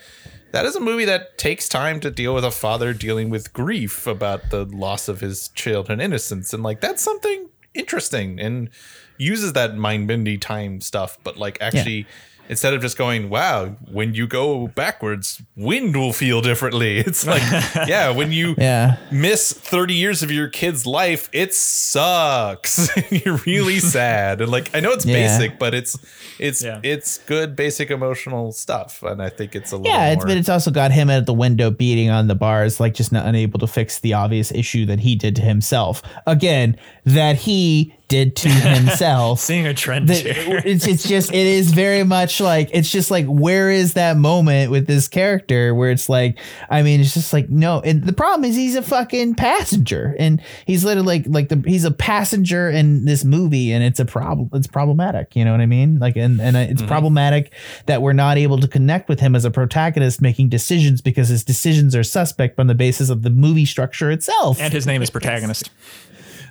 that 0.56 0.66
is 0.66 0.74
a 0.74 0.80
movie 0.80 1.04
that 1.04 1.38
takes 1.38 1.68
time 1.68 2.00
to 2.00 2.10
deal 2.10 2.34
with 2.34 2.46
a 2.46 2.50
father 2.50 2.94
dealing 2.94 3.30
with 3.30 3.52
grief 3.52 4.08
about 4.08 4.52
the 4.52 4.64
loss 4.64 5.10
of 5.10 5.20
his 5.20 5.50
childhood 5.50 6.00
innocence, 6.00 6.54
and 6.54 6.64
like 6.64 6.80
that's 6.80 7.04
something 7.04 7.50
interesting 7.74 8.40
and 8.40 8.70
uses 9.18 9.52
that 9.52 9.76
mind 9.76 10.08
bendy 10.08 10.38
time 10.38 10.80
stuff, 10.80 11.18
but 11.26 11.36
like 11.38 11.58
actually. 11.60 12.08
Instead 12.48 12.74
of 12.76 12.82
just 12.82 12.98
going, 12.98 13.30
wow, 13.30 13.76
when 13.92 14.14
you 14.14 14.28
go 14.28 14.68
backwards, 14.68 15.42
wind 15.56 15.96
will 15.96 16.14
feel 16.14 16.42
differently. 16.42 17.00
It's 17.08 17.26
like, 17.26 17.42
yeah, 17.88 18.12
when 18.12 18.32
you 18.32 18.56
Yeah. 18.58 18.98
miss 19.12 19.52
30 19.54 19.94
years 19.96 20.22
of 20.24 20.32
your 20.32 20.48
kid's 20.48 20.86
life, 20.86 21.30
it 21.34 21.54
sucks. 21.54 22.90
You're 23.12 23.38
really 23.46 23.80
sad. 23.80 24.42
And 24.42 24.52
like 24.52 24.70
I 24.76 24.80
know 24.80 24.92
it's 24.92 25.06
Yeah. 25.06 25.14
basic, 25.38 25.58
but 25.60 25.74
it's 25.74 25.98
it's 26.40 26.64
Yeah. 26.64 26.80
it's 26.84 27.18
good 27.20 27.56
basic 27.56 27.90
emotional 27.92 28.52
stuff. 28.52 29.02
And 29.04 29.22
I 29.22 29.30
think 29.30 29.56
it's 29.56 29.72
a 29.72 29.78
little 29.78 29.92
Yeah, 29.92 30.10
it's 30.12 30.18
more 30.18 30.28
but 30.28 30.38
it's 30.38 30.50
also 30.50 30.72
got 30.72 30.92
him 30.92 31.10
at 31.10 31.26
the 31.26 31.34
window 31.34 31.72
beating 31.72 32.10
on 32.10 32.28
the 32.28 32.36
bars, 32.36 32.80
like 32.80 32.94
just 32.94 33.12
not 33.12 33.26
unable 33.26 33.60
to 33.60 33.68
fix 33.68 34.00
the 34.00 34.14
obvious 34.14 34.52
issue 34.52 34.86
that 34.88 35.00
he 35.00 35.16
did 35.16 35.36
to 35.38 35.42
himself. 35.42 36.02
Again, 36.28 36.78
that 37.06 37.38
he 37.38 37.94
did 38.08 38.36
to 38.36 38.50
himself. 38.50 39.40
seeing 39.40 39.66
a 39.66 39.74
trend 39.74 40.08
that 40.10 40.26
here. 40.26 40.62
it's 40.66 40.88
it's 40.88 41.08
just 41.08 41.34
it 41.34 41.48
is 41.48 41.72
very 41.72 42.04
much 42.04 42.40
like 42.40 42.70
it's 42.74 42.90
just 42.90 43.12
like 43.12 43.26
where 43.26 43.70
is 43.70 43.94
that 43.94 44.18
moment 44.18 44.72
with 44.72 44.88
this 44.88 45.08
character 45.08 45.74
where 45.74 45.92
it's 45.92 46.10
like 46.10 46.38
I 46.70 46.82
mean 46.82 47.02
it's 47.02 47.14
just 47.14 47.34
like 47.34 47.50
no 47.50 47.82
and 47.82 48.04
the 48.04 48.14
problem 48.14 48.46
is 48.50 48.56
he's 48.56 48.76
a 48.76 48.82
fucking 48.82 49.36
passenger 49.36 50.16
and 50.20 50.42
he's 50.66 50.84
literally 50.84 51.20
like 51.20 51.26
like 51.28 51.50
the 51.50 51.64
he's 51.70 51.86
a 51.86 51.92
passenger 51.92 52.70
in 52.70 53.06
this 53.06 53.24
movie 53.24 53.72
and 53.72 53.84
it's 53.84 54.00
a 54.00 54.06
problem 54.06 54.50
it's 54.54 54.68
problematic 54.68 55.36
you 55.36 55.44
know 55.44 55.52
what 55.52 55.62
I 55.62 55.66
mean 55.66 56.00
like 56.00 56.16
and 56.16 56.40
and 56.40 56.56
it's 56.56 56.82
mm-hmm. 56.82 56.88
problematic 56.88 57.54
that 57.88 58.02
we're 58.02 58.14
not 58.14 58.38
able 58.38 58.60
to 58.60 58.68
connect 58.68 59.10
with 59.10 59.20
him 59.20 59.36
as 59.36 59.46
a 59.46 59.52
protagonist 59.52 60.22
making 60.22 60.50
decisions 60.50 61.02
because 61.02 61.30
his 61.30 61.44
decisions 61.44 61.96
are 61.96 62.04
suspect 62.04 62.60
on 62.60 62.68
the 62.68 62.76
basis 62.76 63.10
of 63.10 63.24
the 63.24 63.30
movie 63.30 63.66
structure 63.66 64.12
itself 64.12 64.60
and 64.60 64.74
his 64.74 64.86
name 64.86 65.02
is 65.02 65.10
protagonist. 65.10 65.70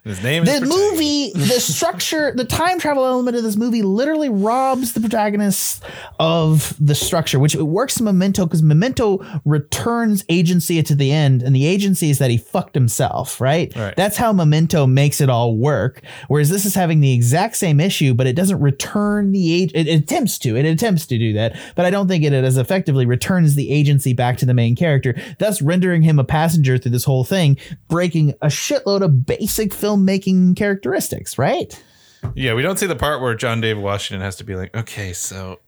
His 0.04 0.22
name 0.22 0.44
the 0.44 0.60
movie, 0.60 1.32
the 1.32 1.58
structure, 1.60 2.32
the 2.36 2.44
time 2.44 2.78
travel 2.78 3.06
element 3.06 3.36
of 3.36 3.42
this 3.42 3.56
movie 3.56 3.80
literally 3.80 4.28
robs 4.28 4.92
the 4.92 5.00
protagonist 5.00 5.82
of 6.20 6.76
the 6.78 6.94
structure, 6.94 7.38
which 7.38 7.54
it 7.54 7.62
works 7.62 7.98
in 7.98 8.04
Memento 8.04 8.44
because 8.44 8.62
Memento 8.62 9.24
returns 9.46 10.22
agency 10.28 10.82
to 10.82 10.94
the 10.94 11.10
end, 11.10 11.42
and 11.42 11.56
the 11.56 11.66
agency 11.66 12.10
is 12.10 12.18
that 12.18 12.30
he 12.30 12.36
fucked 12.36 12.74
himself, 12.74 13.40
right? 13.40 13.74
Right. 13.74 13.96
That's 13.96 14.18
how 14.18 14.32
Memento 14.32 14.86
makes 14.86 15.22
it 15.22 15.30
all 15.30 15.56
work. 15.56 16.02
Whereas 16.28 16.50
this 16.50 16.66
is 16.66 16.74
having 16.74 17.00
the 17.00 17.14
exact 17.14 17.56
same 17.56 17.80
issue, 17.80 18.12
but 18.12 18.26
it 18.26 18.36
doesn't 18.36 18.60
return 18.60 19.32
the 19.32 19.54
age. 19.54 19.72
It, 19.74 19.88
it 19.88 20.02
attempts 20.02 20.38
to. 20.40 20.56
It 20.56 20.66
attempts 20.66 21.06
to 21.06 21.18
do 21.18 21.32
that, 21.32 21.56
but 21.76 21.86
I 21.86 21.90
don't 21.90 22.08
think 22.08 22.24
it 22.24 22.34
as 22.34 22.58
effectively 22.58 23.06
returns 23.06 23.54
the 23.54 23.70
agency 23.70 24.12
back 24.12 24.36
to 24.38 24.46
the 24.46 24.54
main 24.54 24.76
character, 24.76 25.14
thus 25.38 25.62
rendering 25.62 26.02
him 26.02 26.18
a 26.18 26.24
passenger 26.24 26.76
through 26.76 26.90
this 26.90 27.04
whole 27.04 27.24
thing, 27.24 27.56
breaking 27.88 28.34
a 28.42 28.48
shitload 28.48 29.00
of 29.00 29.24
basic 29.24 29.72
filmmaking 29.96 30.56
characteristics, 30.56 31.38
right? 31.38 31.82
Yeah, 32.34 32.54
we 32.54 32.62
don't 32.62 32.78
see 32.78 32.86
the 32.86 32.96
part 32.96 33.20
where 33.20 33.34
John 33.34 33.60
David 33.60 33.82
Washington 33.82 34.22
has 34.22 34.36
to 34.36 34.44
be 34.44 34.54
like, 34.56 34.74
okay, 34.74 35.12
so 35.12 35.60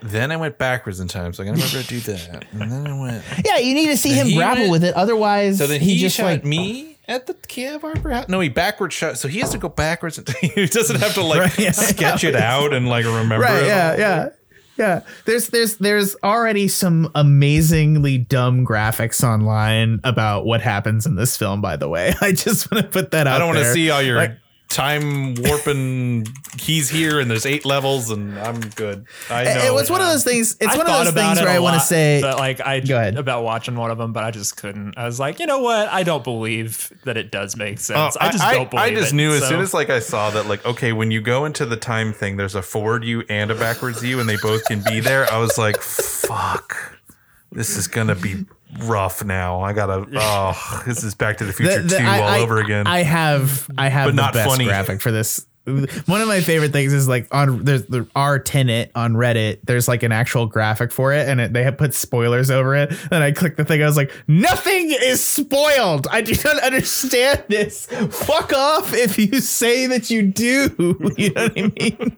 then 0.00 0.32
I 0.32 0.36
went 0.36 0.56
backwards 0.58 1.00
in 1.00 1.08
time, 1.08 1.32
so 1.32 1.42
I 1.42 1.46
gotta 1.46 1.56
remember 1.58 1.82
to 1.82 1.88
do 1.88 2.00
that. 2.00 2.44
And 2.52 2.72
then 2.72 2.86
I 2.86 2.98
went 3.00 3.24
Yeah, 3.44 3.58
you 3.58 3.74
need 3.74 3.88
to 3.88 3.96
see 3.96 4.10
him 4.10 4.34
grapple 4.36 4.62
went- 4.62 4.72
with 4.72 4.84
it. 4.84 4.94
Otherwise, 4.94 5.58
So 5.58 5.66
then 5.66 5.80
he, 5.80 5.94
he, 5.94 5.98
just 5.98 6.16
shot 6.16 6.24
like 6.24 6.44
me 6.44 6.96
at 7.06 7.26
the 7.26 7.34
Kiev 7.34 7.84
Opera. 7.84 8.24
No, 8.28 8.40
he 8.40 8.48
backwards 8.48 8.94
shot. 8.94 9.18
So 9.18 9.28
he 9.28 9.40
has 9.40 9.50
to 9.50 9.58
go 9.58 9.68
backwards. 9.68 10.18
And 10.18 10.28
he 10.40 10.66
doesn't 10.66 11.00
have 11.00 11.14
to 11.14 11.22
like 11.22 11.40
Right, 11.40 11.58
yeah. 11.58 11.70
sketch 11.72 12.24
it 12.24 12.36
out 12.36 12.72
and 12.72 12.88
like 12.88 13.04
remember. 13.04 13.38
right 13.40 13.62
it 13.62 13.66
yeah 13.66 13.96
yeah 13.98 14.28
yeah. 14.78 15.00
There's 15.24 15.48
there's 15.48 15.76
there's 15.76 16.16
already 16.22 16.68
some 16.68 17.10
amazingly 17.14 18.18
dumb 18.18 18.64
graphics 18.66 19.22
online 19.22 20.00
about 20.04 20.46
what 20.46 20.60
happens 20.60 21.04
in 21.06 21.16
this 21.16 21.36
film 21.36 21.60
by 21.60 21.76
the 21.76 21.88
way. 21.88 22.14
I 22.20 22.32
just 22.32 22.70
want 22.70 22.84
to 22.84 22.90
put 22.90 23.10
that 23.10 23.26
out 23.26 23.36
I 23.36 23.38
don't 23.38 23.48
want 23.48 23.58
to 23.60 23.72
see 23.72 23.90
all 23.90 24.00
your 24.02 24.16
Like- 24.16 24.38
time 24.68 25.34
warping. 25.36 26.26
He's 26.58 26.88
here, 26.90 27.20
and 27.20 27.30
there's 27.30 27.46
eight 27.46 27.64
levels, 27.64 28.10
and 28.10 28.38
I'm 28.38 28.60
good. 28.60 29.06
I 29.30 29.44
know. 29.44 29.50
it, 29.50 29.64
it 29.66 29.72
was 29.72 29.90
one 29.90 30.00
of 30.00 30.06
those 30.08 30.24
things 30.24 30.56
it's 30.60 30.72
I 30.72 30.76
one 30.76 30.86
of 30.86 30.92
those 31.04 31.14
things 31.14 31.40
where 31.40 31.48
I 31.48 31.58
want 31.58 31.74
to 31.74 31.80
say 31.80 32.20
but 32.20 32.38
like 32.38 32.60
I 32.60 32.80
Go 32.80 32.96
ahead. 32.96 33.16
about 33.16 33.44
watching 33.44 33.76
one 33.76 33.90
of 33.90 33.98
them, 33.98 34.12
but 34.12 34.24
I 34.24 34.30
just 34.30 34.56
couldn't. 34.56 34.96
I 34.96 35.04
was 35.06 35.18
like, 35.18 35.40
you 35.40 35.46
know 35.46 35.60
what? 35.60 35.88
I 35.88 36.02
don't 36.02 36.24
believe 36.24 36.92
that 37.04 37.16
it 37.16 37.30
does 37.30 37.56
make 37.56 37.78
sense. 37.78 38.16
Oh, 38.20 38.24
I 38.24 38.30
just 38.30 38.44
don't 38.44 38.70
believe 38.70 38.82
I 38.84 38.94
just 38.94 39.12
it, 39.12 39.16
knew 39.16 39.32
as 39.32 39.40
so- 39.40 39.48
soon 39.48 39.60
as 39.60 39.72
like 39.74 39.90
I 39.90 39.98
saw 40.00 40.30
that 40.30 40.46
like 40.46 40.64
okay 40.66 40.92
when 40.92 41.10
you 41.10 41.20
go 41.20 41.44
into 41.44 41.64
the 41.66 41.76
time 41.76 42.12
thing 42.12 42.36
there's 42.36 42.54
a 42.54 42.62
forward 42.62 43.04
you 43.04 43.24
and 43.28 43.50
a 43.50 43.54
backwards 43.54 44.02
you 44.04 44.20
and 44.20 44.28
they 44.28 44.36
both 44.36 44.64
can 44.66 44.82
be 44.84 45.00
there 45.00 45.30
I 45.32 45.38
was 45.38 45.56
like 45.58 45.80
fuck 45.80 46.98
this 47.52 47.76
is 47.76 47.88
gonna 47.88 48.14
be 48.14 48.44
rough 48.80 49.24
now 49.24 49.60
I 49.62 49.72
gotta 49.72 50.06
oh 50.14 50.82
this 50.86 51.02
is 51.02 51.14
Back 51.14 51.38
to 51.38 51.44
the 51.44 51.52
Future 51.52 51.82
The- 51.82 51.88
the- 51.88 51.98
two 51.98 52.04
I- 52.04 52.20
all 52.20 52.28
I- 52.28 52.40
over 52.40 52.58
again 52.58 52.86
I 52.86 53.02
have 53.02 53.68
I 53.78 53.88
have 53.88 54.06
But 54.08 54.10
the 54.16 54.22
not 54.22 54.34
best 54.34 54.50
funny. 54.50 54.64
graphic 54.66 55.00
for 55.00 55.10
this. 55.10 55.46
One 56.06 56.20
of 56.20 56.28
my 56.28 56.40
favorite 56.40 56.72
things 56.72 56.92
is 56.92 57.06
like 57.08 57.26
on 57.32 57.64
there's 57.64 57.84
the 57.86 58.06
R 58.16 58.38
Tenet 58.38 58.90
on 58.94 59.14
Reddit. 59.14 59.58
There's 59.64 59.88
like 59.88 60.02
an 60.02 60.12
actual 60.12 60.46
graphic 60.46 60.92
for 60.92 61.12
it, 61.12 61.28
and 61.28 61.40
it, 61.40 61.52
they 61.52 61.62
have 61.64 61.76
put 61.78 61.94
spoilers 61.94 62.50
over 62.50 62.74
it. 62.76 62.92
And 63.10 63.22
I 63.22 63.32
clicked 63.32 63.56
the 63.56 63.64
thing. 63.64 63.82
I 63.82 63.86
was 63.86 63.96
like, 63.96 64.12
nothing 64.26 64.90
is 64.90 65.24
spoiled. 65.24 66.06
I 66.10 66.20
do 66.20 66.34
not 66.44 66.58
understand 66.62 67.44
this. 67.48 67.86
Fuck 67.86 68.52
off 68.52 68.92
if 68.94 69.18
you 69.18 69.40
say 69.40 69.86
that 69.86 70.10
you 70.10 70.22
do. 70.22 70.68
You 71.18 71.30
know 71.32 71.42
what 71.44 71.58
I 71.58 71.62
mean? 71.62 72.16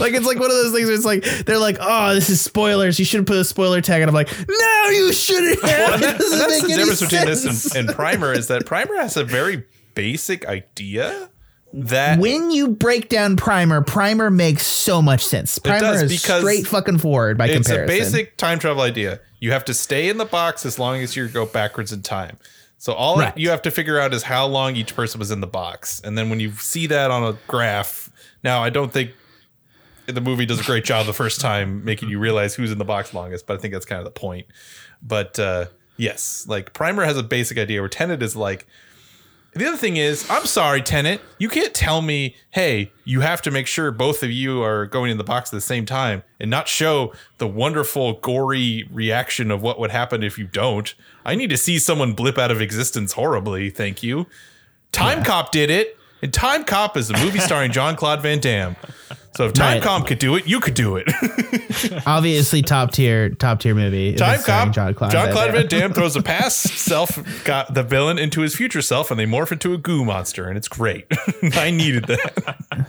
like 0.00 0.12
it's 0.14 0.26
like 0.26 0.38
one 0.38 0.50
of 0.50 0.56
those 0.56 0.72
things 0.72 0.86
where 0.86 0.94
it's 0.94 1.04
like 1.04 1.22
they're 1.46 1.58
like, 1.58 1.76
oh, 1.80 2.14
this 2.14 2.28
is 2.30 2.40
spoilers. 2.40 2.98
You 2.98 3.04
shouldn't 3.04 3.28
put 3.28 3.36
a 3.36 3.44
spoiler 3.44 3.80
tag, 3.80 4.02
and 4.02 4.08
I'm 4.08 4.14
like, 4.14 4.28
no, 4.48 4.84
you 4.90 5.12
shouldn't 5.12 5.52
It 5.58 5.62
that- 5.62 6.00
that's 6.00 6.62
the 6.62 6.68
difference 6.68 7.00
between 7.00 7.26
this 7.26 7.74
and, 7.74 7.88
and 7.88 7.96
Primer 7.96 8.32
is 8.32 8.48
that 8.48 8.66
Primer 8.66 8.96
has 8.96 9.16
a 9.16 9.24
very 9.24 9.64
basic 9.94 10.46
idea, 10.46 11.30
that 11.72 12.18
when 12.18 12.50
you 12.50 12.68
break 12.68 13.08
down 13.08 13.36
Primer, 13.36 13.80
Primer 13.82 14.30
makes 14.30 14.66
so 14.66 15.00
much 15.00 15.24
sense. 15.24 15.58
Primer 15.58 15.80
does, 15.80 16.02
is 16.02 16.22
straight 16.22 16.66
fucking 16.66 16.98
forward 16.98 17.38
by 17.38 17.48
comparison. 17.48 17.82
it's 17.84 18.08
a 18.08 18.16
basic 18.18 18.36
time 18.36 18.58
travel 18.58 18.82
idea. 18.82 19.20
You 19.38 19.52
have 19.52 19.64
to 19.66 19.74
stay 19.74 20.08
in 20.08 20.18
the 20.18 20.24
box 20.24 20.66
as 20.66 20.78
long 20.78 21.00
as 21.00 21.16
you 21.16 21.28
go 21.28 21.46
backwards 21.46 21.92
in 21.92 22.02
time. 22.02 22.38
So 22.78 22.92
all 22.94 23.18
Right. 23.18 23.36
you 23.36 23.50
have 23.50 23.62
to 23.62 23.70
figure 23.70 23.98
out 24.00 24.12
is 24.14 24.22
how 24.24 24.46
long 24.46 24.74
each 24.74 24.96
person 24.96 25.18
was 25.18 25.30
in 25.30 25.40
the 25.40 25.46
box, 25.46 26.00
and 26.02 26.16
then 26.16 26.30
when 26.30 26.40
you 26.40 26.52
see 26.52 26.86
that 26.88 27.10
on 27.10 27.22
a 27.22 27.36
graph, 27.46 28.10
now 28.42 28.62
I 28.62 28.70
don't 28.70 28.92
think 28.92 29.10
the 30.06 30.20
movie 30.20 30.46
does 30.46 30.58
a 30.60 30.64
great 30.64 30.84
job 30.84 31.06
the 31.06 31.12
first 31.12 31.40
time 31.40 31.84
making 31.84 32.08
you 32.08 32.18
realize 32.18 32.54
who's 32.54 32.72
in 32.72 32.78
the 32.78 32.84
box 32.84 33.14
longest, 33.14 33.46
but 33.46 33.58
I 33.58 33.60
think 33.60 33.72
that's 33.74 33.84
kind 33.86 33.98
of 34.00 34.04
the 34.06 34.10
point. 34.18 34.46
But 35.02 35.38
uh, 35.38 35.66
yes, 35.98 36.46
like 36.48 36.72
Primer 36.72 37.04
has 37.04 37.16
a 37.16 37.22
basic 37.22 37.58
idea 37.58 37.80
where 37.80 37.88
Tenet 37.88 38.22
is 38.22 38.34
like. 38.34 38.66
The 39.52 39.66
other 39.66 39.76
thing 39.76 39.96
is, 39.96 40.28
I'm 40.30 40.46
sorry, 40.46 40.80
Tenet. 40.80 41.20
You 41.38 41.48
can't 41.48 41.74
tell 41.74 42.02
me, 42.02 42.36
hey, 42.50 42.92
you 43.04 43.20
have 43.20 43.42
to 43.42 43.50
make 43.50 43.66
sure 43.66 43.90
both 43.90 44.22
of 44.22 44.30
you 44.30 44.62
are 44.62 44.86
going 44.86 45.10
in 45.10 45.18
the 45.18 45.24
box 45.24 45.50
at 45.50 45.56
the 45.56 45.60
same 45.60 45.86
time 45.86 46.22
and 46.38 46.48
not 46.48 46.68
show 46.68 47.12
the 47.38 47.48
wonderful, 47.48 48.14
gory 48.20 48.88
reaction 48.92 49.50
of 49.50 49.60
what 49.60 49.80
would 49.80 49.90
happen 49.90 50.22
if 50.22 50.38
you 50.38 50.46
don't. 50.46 50.94
I 51.24 51.34
need 51.34 51.50
to 51.50 51.56
see 51.56 51.80
someone 51.80 52.12
blip 52.12 52.38
out 52.38 52.52
of 52.52 52.60
existence 52.60 53.14
horribly, 53.14 53.70
thank 53.70 54.04
you. 54.04 54.26
Time 54.92 55.24
Cop 55.24 55.50
did 55.50 55.68
it, 55.68 55.98
and 56.22 56.32
Time 56.32 56.62
Cop 56.62 56.96
is 56.96 57.10
a 57.10 57.18
movie 57.18 57.40
starring 57.40 57.72
Jean-Claude 57.72 58.22
Van 58.22 58.38
Damme. 58.38 58.76
So 59.36 59.46
if 59.46 59.52
Time 59.52 59.74
Right. 59.74 59.82
Cop 59.82 60.06
could 60.06 60.18
do 60.18 60.34
it, 60.36 60.46
you 60.48 60.58
could 60.60 60.74
do 60.74 60.96
it. 60.96 61.06
Obviously, 62.06 62.62
top 62.62 62.90
tier, 62.90 63.30
top 63.30 63.60
tier 63.60 63.74
movie. 63.74 64.14
Time 64.14 64.34
it's 64.34 64.42
starring 64.42 64.72
Cop, 64.72 64.74
John 64.74 64.94
John 65.10 65.10
Claude, 65.10 65.32
Claude, 65.32 65.52
Van. 65.52 65.66
Damme 65.68 65.92
throws 65.92 66.16
a 66.16 66.22
past 66.22 66.62
self, 66.62 67.18
got 67.44 67.72
the 67.74 67.82
villain 67.84 68.18
into 68.18 68.40
his 68.40 68.56
future 68.56 68.82
self, 68.82 69.10
and 69.10 69.20
they 69.20 69.26
morph 69.26 69.52
into 69.52 69.72
a 69.72 69.78
goo 69.78 70.04
monster, 70.04 70.48
and 70.48 70.56
it's 70.58 70.68
great. 70.68 71.06
I 71.54 71.70
needed 71.70 72.04
that. 72.06 72.86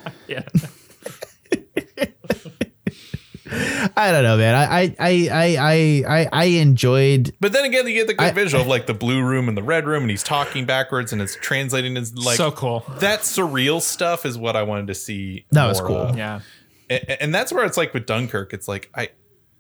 I 3.97 4.12
don't 4.12 4.24
know, 4.24 4.38
man. 4.38 4.55
I 4.55 4.95
I 4.99 5.28
I 5.30 5.57
I 5.59 6.22
I, 6.22 6.30
I 6.32 6.45
enjoyed. 6.45 7.34
But 7.39 7.53
then 7.53 7.66
again, 7.66 7.88
you 7.88 7.93
get 7.93 8.07
the 8.07 8.14
good 8.14 8.28
I- 8.28 8.32
visual 8.32 8.62
of 8.62 8.68
like 8.68 8.86
the 8.88 8.93
blue 8.93 9.22
room 9.22 9.47
and 9.47 9.57
the 9.57 9.64
red 9.64 9.86
room, 9.86 10.03
and 10.03 10.09
he's 10.12 10.24
talking 10.24 10.66
backwards, 10.66 11.14
and 11.14 11.22
it's 11.22 11.36
translating 11.36 11.97
as 11.97 12.16
like 12.16 12.38
so 12.38 12.51
cool. 12.51 12.84
that 12.99 13.22
surreal 13.22 13.82
stuff 13.82 14.26
is 14.26 14.38
what 14.38 14.55
I 14.55 14.64
wanted 14.64 14.88
to 14.88 14.95
see. 14.95 15.45
That 15.51 15.68
was 15.68 15.82
cool. 15.82 15.97
of. 15.97 16.18
Yeah. 16.18 16.41
A- 16.89 17.22
and 17.24 17.34
that's 17.34 17.51
where 17.53 17.66
it's 17.66 17.78
like 17.78 17.93
with 17.93 18.05
Dunkirk. 18.05 18.53
It's 18.53 18.68
like 18.68 18.89
I 18.95 19.09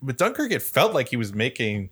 with 0.01 0.17
Dunkirk, 0.17 0.51
it 0.51 0.61
felt 0.61 0.93
like 0.93 1.09
he 1.09 1.17
was 1.17 1.33
making. 1.33 1.91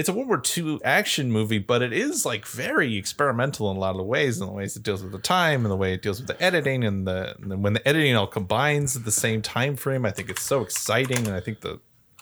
It's 0.00 0.08
a 0.08 0.14
World 0.14 0.28
War 0.28 0.42
II 0.56 0.80
action 0.82 1.30
movie, 1.30 1.58
but 1.58 1.82
it 1.82 1.92
is 1.92 2.24
like 2.24 2.46
very 2.46 2.96
experimental 2.96 3.70
in 3.70 3.76
a 3.76 3.80
lot 3.80 3.90
of 3.90 3.98
the 3.98 4.02
ways, 4.02 4.40
and 4.40 4.48
the 4.48 4.52
ways 4.54 4.74
it 4.74 4.82
deals 4.82 5.02
with 5.02 5.12
the 5.12 5.18
time, 5.18 5.66
and 5.66 5.70
the 5.70 5.76
way 5.76 5.92
it 5.92 6.00
deals 6.00 6.18
with 6.20 6.26
the 6.26 6.42
editing, 6.42 6.84
and 6.84 7.06
the 7.06 7.36
and 7.38 7.62
when 7.62 7.74
the 7.74 7.86
editing 7.86 8.16
all 8.16 8.26
combines 8.26 8.96
at 8.96 9.04
the 9.04 9.12
same 9.12 9.42
time 9.42 9.76
frame. 9.76 10.06
I 10.06 10.10
think 10.10 10.30
it's 10.30 10.40
so 10.40 10.62
exciting, 10.62 11.18
and 11.26 11.36
I 11.36 11.40
think 11.40 11.60
the 11.60 11.80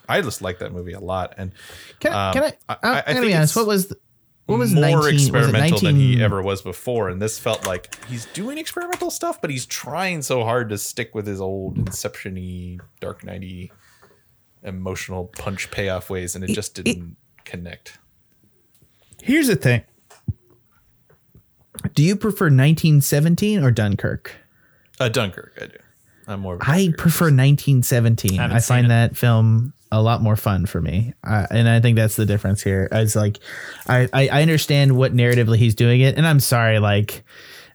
I 0.09 0.21
just 0.23 0.43
like 0.43 0.59
that 0.59 0.73
movie 0.73 0.93
a 0.93 0.99
lot. 0.99 1.35
And 1.39 1.53
Can, 2.01 2.13
I 2.13 2.27
Um, 2.29 2.33
can 2.35 2.43
I? 2.43 2.47
I- 2.69 2.77
I, 2.83 3.03
I 3.07 3.13
gonna 3.13 3.27
think 3.27 3.37
honest. 3.37 3.55
What 3.55 3.67
was 3.69 3.87
the, 3.87 3.99
what 4.47 4.59
was 4.59 4.75
more 4.75 4.83
19, 4.83 4.97
was 4.99 5.13
experimental 5.13 5.79
19, 5.81 5.85
than 5.85 5.97
he 5.97 6.21
ever 6.21 6.43
was 6.43 6.63
before, 6.63 7.11
and 7.11 7.23
this 7.23 7.39
felt 7.39 7.65
like 7.65 7.95
he's 8.07 8.27
doing 8.27 8.59
experimental 8.59 9.11
stuff, 9.13 9.41
but 9.41 9.51
he's 9.51 9.67
trying 9.67 10.23
so 10.23 10.43
hard 10.43 10.69
to 10.71 10.79
stick 10.79 11.15
with 11.15 11.29
his 11.29 11.41
old 11.41 11.79
Inception-y, 11.79 12.79
Dark 12.99 13.23
Knight-y, 13.23 13.71
emotional 14.65 15.27
punch 15.27 15.71
payoff 15.71 16.11
ways, 16.11 16.35
and 16.35 16.43
it 16.43 16.49
just 16.55 16.75
didn't 16.75 17.17
connect. 17.49 17.99
Here's 19.23 19.49
the 19.49 19.57
thing. 19.57 19.83
Do 21.95 22.03
you 22.03 22.17
prefer 22.17 22.47
1917 22.47 23.63
or 23.63 23.71
Dunkirk? 23.71 24.33
Uh, 25.01 25.09
Dunkirk, 25.09 25.53
I 25.61 25.67
do. 25.67 25.77
I'm 26.27 26.41
more. 26.41 26.55
Of 26.57 26.61
a 26.61 26.65
I 26.71 26.89
prefer 26.97 27.27
1917. 27.27 28.35
Haven't 28.35 28.57
I 28.57 28.61
find 28.61 28.87
it. 28.87 28.89
that 28.91 29.17
film 29.17 29.73
a 29.91 30.03
lot 30.03 30.21
more 30.21 30.37
fun 30.37 30.67
for 30.67 30.81
me, 30.83 31.15
uh, 31.25 31.47
and 31.51 31.69
I 31.69 31.81
think 31.81 31.97
that's 31.97 32.17
the 32.17 32.27
difference 32.27 32.63
here. 32.63 32.89
It's 32.93 33.17
like 33.17 33.39
I, 33.87 34.09
I 34.13 34.29
I 34.29 34.43
understand 34.43 34.97
what 34.97 35.15
narratively 35.15 35.57
he's 35.57 35.75
doing 35.75 36.01
it, 36.01 36.17
and 36.17 36.27
I'm 36.27 36.41
sorry, 36.41 36.79
like. 36.79 37.25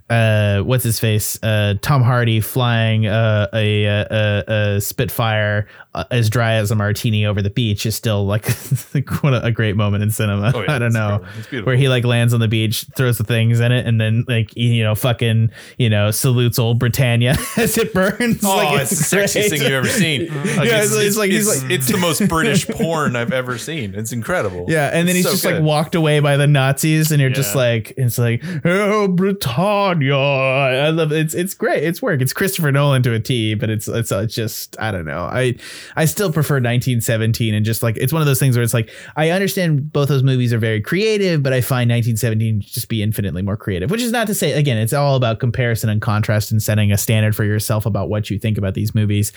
Uh, 0.10 0.60
what's 0.62 0.84
his 0.84 1.00
face? 1.00 1.42
Uh, 1.42 1.76
Tom 1.82 2.04
Hardy 2.04 2.42
flying 2.42 3.08
uh, 3.08 3.48
a, 3.54 3.86
a, 3.86 4.08
a, 4.12 4.44
a 4.76 4.82
Spitfire 4.82 5.66
uh, 5.96 6.04
as 6.12 6.30
dry 6.30 6.54
as 6.54 6.72
a 6.72 6.76
martini 6.76 7.26
over 7.26 7.41
the 7.41 7.50
beach 7.50 7.86
is 7.86 7.96
still 7.96 8.26
like 8.26 8.46
what 9.22 9.34
a, 9.34 9.46
a 9.46 9.52
great 9.52 9.76
moment 9.76 10.04
in 10.04 10.10
cinema. 10.12 10.52
Oh, 10.56 10.62
yeah, 10.62 10.72
I 10.76 10.80
don't 10.80 10.94
know. 10.94 11.24
It's 11.52 11.66
where 11.66 11.76
he 11.76 11.88
like 11.89 12.04
lands 12.06 12.34
on 12.34 12.39
the 12.39 12.48
beach, 12.48 12.86
throws 12.96 13.18
the 13.18 13.24
things 13.24 13.60
in 13.60 13.72
it, 13.72 13.86
and 13.86 14.00
then 14.02 14.26
like 14.28 14.56
you 14.56 14.84
know 14.84 14.96
fucking 14.96 15.52
you 15.78 15.89
know 15.89 16.12
salutes 16.12 16.58
old 16.60 16.80
Britannia 16.80 17.36
as 17.58 17.78
it 17.78 17.94
burns. 17.94 18.44
Oh, 18.44 18.56
like, 18.58 18.82
it's, 18.82 18.91
the 19.10 19.18
sexiest 19.18 19.50
thing 19.50 19.62
you've 19.62 19.72
ever 19.72 19.88
seen. 19.88 20.28
Like, 20.28 20.46
Yeah, 20.70 20.84
it's- 20.84 20.94
it's 20.96 21.18
like- 21.18 21.32
he's 21.32 21.48
it's, 21.48 21.62
like- 21.64 21.72
it's 21.72 21.88
the 21.88 21.98
most 21.98 22.28
British 22.28 22.68
porn 22.68 23.16
I've 23.16 23.32
ever 23.34 23.58
seen. 23.58 23.96
It's 23.96 24.12
incredible. 24.12 24.66
Yeah, 24.68 24.89
and 24.94 25.08
then 25.08 25.16
he's 25.16 25.26
so 25.26 25.32
just 25.32 25.46
like 25.46 25.62
walked 25.62 25.96
away 25.96 26.20
by 26.20 26.38
the 26.38 26.48
Nazis, 26.48 27.12
and 27.12 27.22
you're 27.22 27.30
just 27.30 27.56
like, 27.56 27.94
it's 27.98 28.18
like, 28.18 28.44
oh 28.66 29.08
Britannia. 29.08 30.16
I 30.16 30.89
love 30.89 31.12
it's 31.12 31.34
it's 31.34 31.54
great. 31.54 31.84
It's 31.84 32.02
work. 32.02 32.22
It's 32.22 32.34
Christopher 32.34 32.72
Nolan 32.72 33.04
to 33.04 33.14
a 33.14 33.20
T, 33.20 33.54
but 33.56 33.70
it's 33.70 33.88
it's, 33.88 34.12
it's 34.12 34.34
just 34.36 34.76
I 34.80 34.91
don't 34.91 35.06
know. 35.06 35.24
I 35.24 35.56
I 35.96 36.06
still 36.06 36.32
prefer 36.32 36.56
1917, 36.56 37.54
and 37.54 37.66
just 37.66 37.84
like 37.84 37.98
it's 37.98 38.14
one 38.14 38.22
of 38.22 38.26
those 38.26 38.40
things 38.40 38.56
where 38.56 38.64
it's 38.64 38.74
like 38.74 38.90
I 39.16 39.30
understand 39.30 39.92
both 39.92 40.10
those 40.10 40.24
movies 40.24 40.54
are 40.54 40.60
very 40.60 40.82
creative, 40.82 41.44
but 41.44 41.54
I 41.54 41.62
find 41.62 41.90
1917 41.90 42.62
just 42.62 42.90
be 42.90 43.02
infinitely 43.04 43.42
more 43.42 43.58
creative. 43.58 43.92
Which 43.92 44.02
is 44.02 44.12
not 44.12 44.28
to 44.28 44.36
say 44.36 44.54
again, 44.54 44.78
it's 44.78 44.94
all 44.94 45.16
about 45.16 45.40
comparison 45.40 45.90
and 45.90 46.02
contrast 46.02 46.52
and 46.52 46.62
setting 46.62 46.92
a 46.92 46.98
standard 46.98 47.36
for 47.36 47.44
yourself 47.44 47.86
about 47.86 48.10
what 48.10 48.30
you 48.30 48.40
think 48.40 48.58
about 48.58 48.74
these 48.74 48.96
movies. 48.96 49.32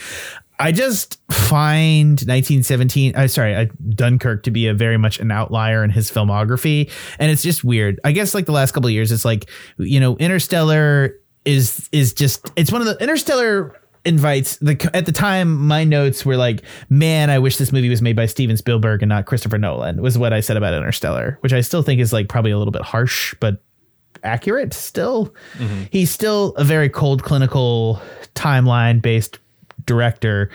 I 0.59 0.73
just 0.73 1.21
find 1.31 2.13
1917, 2.13 3.15
I 3.15 3.25
uh, 3.25 3.29
sorry, 3.29 3.55
uh, 3.55 3.67
Dunkirk 3.91 4.43
to 4.45 4.51
be 4.51 4.69
a 4.69 4.75
very 4.75 4.97
much 4.97 5.19
an 5.21 5.31
outlier 5.31 5.85
in 5.85 5.91
his 5.91 6.11
filmography, 6.11 6.91
and 7.19 7.31
it's 7.31 7.43
just 7.43 7.63
weird. 7.63 8.01
I 8.05 8.13
guess 8.13 8.35
like 8.35 8.47
the 8.47 8.53
last 8.53 8.73
couple 8.73 8.89
years, 8.89 9.13
it's 9.13 9.25
like 9.25 9.51
you 9.77 10.01
know, 10.01 10.17
Interstellar 10.17 11.19
is 11.45 11.89
is 11.93 12.15
just 12.15 12.51
it's 12.57 12.73
one 12.73 12.81
of 12.81 12.87
the 12.87 12.97
Interstellar 13.03 13.81
invites 14.07 14.57
the 14.59 14.91
at 14.95 15.05
the 15.07 15.13
time 15.13 15.67
my 15.67 15.85
notes 15.85 16.25
were 16.25 16.37
like 16.37 16.63
man 16.89 17.29
i 17.29 17.39
wish 17.39 17.57
this 17.57 17.73
movie 17.73 17.89
was 17.89 18.01
made 18.01 18.15
by 18.15 18.25
steven 18.27 18.57
spielberg 18.57 19.03
and 19.03 19.09
not 19.09 19.27
christopher 19.27 19.59
nolan 19.59 20.01
was 20.01 20.17
what 20.17 20.33
i 20.33 20.41
said 20.41 20.57
about 20.57 20.73
interstellar 20.73 21.39
which 21.41 21.53
i 21.53 21.61
still 21.61 21.83
think 21.83 22.01
is 22.01 22.13
like 22.13 22.29
probably 22.29 22.51
a 22.51 22.59
little 22.59 22.73
bit 22.73 22.83
harsh 22.83 23.35
but 23.41 23.61
accurate 24.23 24.75
still. 24.75 25.35
Mm-hmm. 25.55 25.85
He's 25.91 26.11
still 26.11 26.55
a 26.57 26.65
very 26.65 26.89
cold 26.89 27.23
clinical 27.23 28.01
timeline 28.35 29.01
based 29.01 29.39
director. 29.87 30.51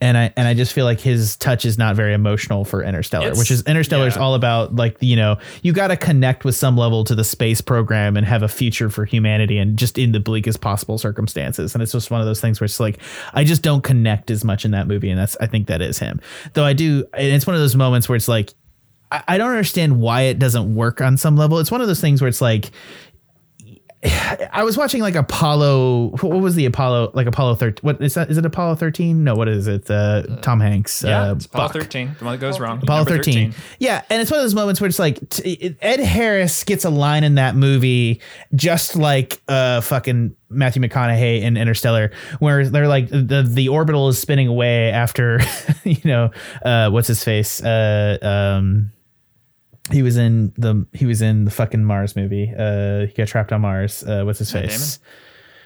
And 0.00 0.18
I 0.18 0.32
and 0.36 0.46
I 0.46 0.52
just 0.52 0.74
feel 0.74 0.84
like 0.84 1.00
his 1.00 1.36
touch 1.36 1.64
is 1.64 1.78
not 1.78 1.96
very 1.96 2.12
emotional 2.12 2.64
for 2.66 2.82
Interstellar, 2.82 3.24
It's- 3.26 3.38
which 3.38 3.50
is 3.50 3.62
Interstellar 3.62 4.06
is 4.06 4.16
yeah. 4.16 4.22
all 4.22 4.34
about 4.34 4.76
like 4.76 4.98
you 5.00 5.16
know 5.16 5.38
you 5.62 5.72
got 5.72 5.88
to 5.88 5.96
connect 5.96 6.44
with 6.44 6.54
some 6.54 6.76
level 6.76 7.04
to 7.04 7.14
the 7.14 7.24
space 7.24 7.60
program 7.62 8.16
and 8.16 8.26
have 8.26 8.42
a 8.42 8.48
future 8.48 8.90
for 8.90 9.06
humanity 9.06 9.56
and 9.56 9.78
just 9.78 9.96
in 9.96 10.12
the 10.12 10.20
bleakest 10.20 10.60
possible 10.60 10.98
circumstances. 10.98 11.74
And 11.74 11.82
it's 11.82 11.92
just 11.92 12.10
one 12.10 12.20
of 12.20 12.26
those 12.26 12.40
things 12.40 12.60
where 12.60 12.66
it's 12.66 12.80
like 12.80 12.98
I 13.32 13.44
just 13.44 13.62
don't 13.62 13.82
connect 13.82 14.30
as 14.30 14.44
much 14.44 14.64
in 14.66 14.72
that 14.72 14.86
movie, 14.86 15.08
and 15.08 15.18
that's 15.18 15.36
I 15.40 15.46
think 15.46 15.68
that 15.68 15.80
is 15.80 15.98
him. 15.98 16.20
Though 16.52 16.64
I 16.64 16.74
do, 16.74 17.06
and 17.14 17.28
it's 17.28 17.46
one 17.46 17.54
of 17.56 17.60
those 17.62 17.76
moments 17.76 18.06
where 18.08 18.16
it's 18.16 18.28
like 18.28 18.52
I 19.10 19.22
I 19.26 19.38
don't 19.38 19.50
understand 19.50 20.00
why 20.00 20.22
it 20.22 20.38
doesn't 20.38 20.74
work 20.74 21.00
on 21.00 21.16
some 21.16 21.36
level. 21.36 21.60
It's 21.60 21.70
one 21.70 21.80
of 21.80 21.86
those 21.86 22.00
things 22.00 22.20
where 22.20 22.28
it's 22.28 22.42
like 22.42 22.72
I 24.52 24.62
was 24.64 24.76
watching 24.76 25.00
like 25.00 25.14
Apollo. 25.14 26.10
What 26.20 26.40
was 26.40 26.54
the 26.54 26.66
Apollo? 26.66 27.12
Like 27.14 27.26
Apollo 27.26 27.54
thirteen? 27.56 27.80
What 27.82 28.02
is 28.02 28.14
that? 28.14 28.30
Is 28.30 28.36
it 28.36 28.44
Apollo 28.44 28.76
thirteen? 28.76 29.24
No, 29.24 29.34
what 29.34 29.48
is 29.48 29.66
it? 29.66 29.90
Uh, 29.90 30.22
Tom 30.42 30.60
Hanks. 30.60 31.02
Yeah, 31.02 31.22
uh, 31.22 31.34
Apollo 31.34 31.68
13, 31.68 32.16
the 32.18 32.24
one 32.24 32.34
that 32.34 32.38
goes 32.38 32.60
wrong. 32.60 32.80
Apollo 32.82 33.04
Number 33.04 33.16
13. 33.16 33.54
Yeah, 33.78 34.02
and 34.10 34.20
it's 34.20 34.30
one 34.30 34.40
of 34.40 34.44
those 34.44 34.54
moments 34.54 34.80
where 34.80 34.88
it's 34.88 34.98
like 34.98 35.26
t- 35.30 35.76
Ed 35.80 36.00
Harris 36.00 36.64
gets 36.64 36.84
a 36.84 36.90
line 36.90 37.24
in 37.24 37.36
that 37.36 37.56
movie 37.56 38.20
just 38.54 38.96
like 38.96 39.40
uh 39.48 39.80
fucking 39.80 40.36
Matthew 40.50 40.82
McConaughey 40.82 41.40
in 41.42 41.56
Interstellar 41.56 42.12
where 42.38 42.68
they're 42.68 42.88
like 42.88 43.08
the 43.08 43.44
the 43.48 43.68
orbital 43.68 44.08
is 44.08 44.18
spinning 44.18 44.48
away 44.48 44.90
after 44.90 45.40
you 45.84 45.96
know 46.04 46.30
uh 46.64 46.90
what's 46.90 47.08
his 47.08 47.24
face 47.24 47.62
uh 47.64 48.18
um 48.22 48.92
he 49.90 50.02
was 50.02 50.16
in 50.16 50.52
the 50.56 50.86
he 50.92 51.06
was 51.06 51.20
in 51.22 51.44
the 51.44 51.50
fucking 51.50 51.84
Mars 51.84 52.16
movie. 52.16 52.52
Uh 52.56 53.06
he 53.06 53.12
got 53.12 53.28
trapped 53.28 53.52
on 53.52 53.60
Mars. 53.60 54.02
Uh 54.02 54.22
what's 54.24 54.38
his 54.38 54.52
Matt 54.54 54.70
face? 54.70 54.98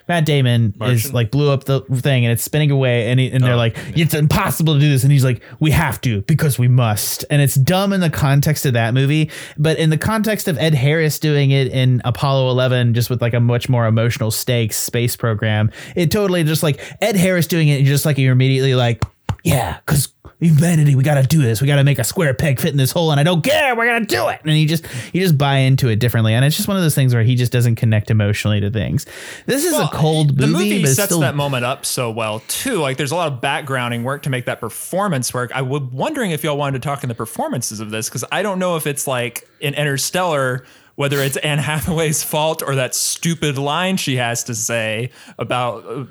Matt 0.08 0.24
Damon 0.24 0.72
is 0.80 1.12
like 1.12 1.30
blew 1.30 1.50
up 1.50 1.64
the 1.64 1.82
thing 1.82 2.24
and 2.24 2.32
it's 2.32 2.42
spinning 2.42 2.70
away 2.70 3.10
and, 3.10 3.20
he, 3.20 3.30
and 3.30 3.44
they're 3.44 3.52
Oh, 3.52 3.56
like 3.58 3.76
it's 3.94 4.14
impossible 4.14 4.72
to 4.72 4.80
do 4.80 4.88
this 4.88 5.02
and 5.02 5.12
he's 5.12 5.22
like 5.22 5.42
we 5.60 5.70
have 5.70 6.00
to 6.00 6.22
because 6.22 6.58
we 6.58 6.66
must 6.66 7.26
and 7.28 7.42
it's 7.42 7.54
dumb 7.56 7.92
in 7.92 8.00
the 8.00 8.08
context 8.08 8.64
of 8.64 8.72
that 8.72 8.94
movie 8.94 9.30
but 9.58 9.78
in 9.78 9.90
the 9.90 9.98
context 9.98 10.48
of 10.48 10.56
Ed 10.56 10.72
Harris 10.72 11.18
doing 11.18 11.50
it 11.50 11.66
in 11.68 12.00
Apollo 12.06 12.48
11 12.52 12.94
just 12.94 13.10
with 13.10 13.20
like 13.20 13.34
a 13.34 13.40
much 13.40 13.68
more 13.68 13.84
emotional 13.86 14.30
stakes 14.30 14.78
space 14.78 15.14
program 15.14 15.70
it 15.94 16.10
totally 16.10 16.42
just 16.42 16.62
like 16.62 16.80
Ed 17.02 17.14
Harris 17.14 17.46
doing 17.46 17.68
it 17.68 17.76
and 17.80 17.86
just 17.86 18.06
like 18.06 18.16
you're 18.16 18.32
immediately 18.32 18.74
like 18.74 19.04
yeah 19.44 19.76
cuz 19.84 20.14
humanity, 20.40 20.94
we 20.94 21.02
got 21.02 21.20
to 21.20 21.26
do 21.26 21.42
this. 21.42 21.60
We 21.60 21.66
got 21.66 21.76
to 21.76 21.84
make 21.84 21.98
a 21.98 22.04
square 22.04 22.32
peg 22.34 22.60
fit 22.60 22.70
in 22.70 22.76
this 22.76 22.92
hole, 22.92 23.10
and 23.10 23.18
I 23.18 23.24
don't 23.24 23.42
care. 23.42 23.74
We're 23.74 23.86
gonna 23.86 24.06
do 24.06 24.28
it. 24.28 24.40
And 24.44 24.56
you 24.56 24.66
just 24.66 24.86
you 25.12 25.20
just 25.20 25.36
buy 25.36 25.58
into 25.58 25.88
it 25.88 25.96
differently, 25.96 26.34
and 26.34 26.44
it's 26.44 26.56
just 26.56 26.68
one 26.68 26.76
of 26.76 26.82
those 26.82 26.94
things 26.94 27.14
where 27.14 27.22
he 27.22 27.34
just 27.34 27.52
doesn't 27.52 27.76
connect 27.76 28.10
emotionally 28.10 28.60
to 28.60 28.70
things. 28.70 29.06
This 29.46 29.64
is 29.64 29.74
a 29.78 29.88
cold 29.88 30.38
movie, 30.38 30.52
the 30.52 30.58
movie 30.58 30.86
sets 30.86 31.08
still 31.08 31.20
that 31.20 31.34
moment 31.34 31.64
up 31.64 31.84
so 31.84 32.10
well 32.10 32.40
too. 32.48 32.80
Like 32.80 32.96
there's 32.96 33.12
a 33.12 33.16
lot 33.16 33.32
of 33.32 33.40
backgrounding 33.40 34.02
work 34.02 34.22
to 34.22 34.30
make 34.30 34.44
that 34.46 34.60
performance 34.60 35.32
work. 35.34 35.50
I 35.54 35.62
was 35.62 35.82
wondering 35.82 36.30
if 36.30 36.44
y'all 36.44 36.56
wanted 36.56 36.82
to 36.82 36.86
talk 36.86 37.02
in 37.02 37.08
the 37.08 37.14
performances 37.14 37.80
of 37.80 37.90
this 37.90 38.08
because 38.08 38.24
I 38.30 38.42
don't 38.42 38.58
know 38.58 38.76
if 38.76 38.86
it's 38.86 39.06
like 39.06 39.48
in 39.60 39.74
Interstellar. 39.74 40.64
Whether 40.94 41.20
it's 41.20 41.36
Anne 41.36 41.58
Hathaway's 41.60 42.24
fault 42.24 42.60
or 42.60 42.74
that 42.74 42.92
stupid 42.92 43.56
line 43.56 43.98
she 43.98 44.16
has 44.16 44.42
to 44.42 44.54
say 44.56 45.12
about, 45.38 45.86
uh, 45.86 46.04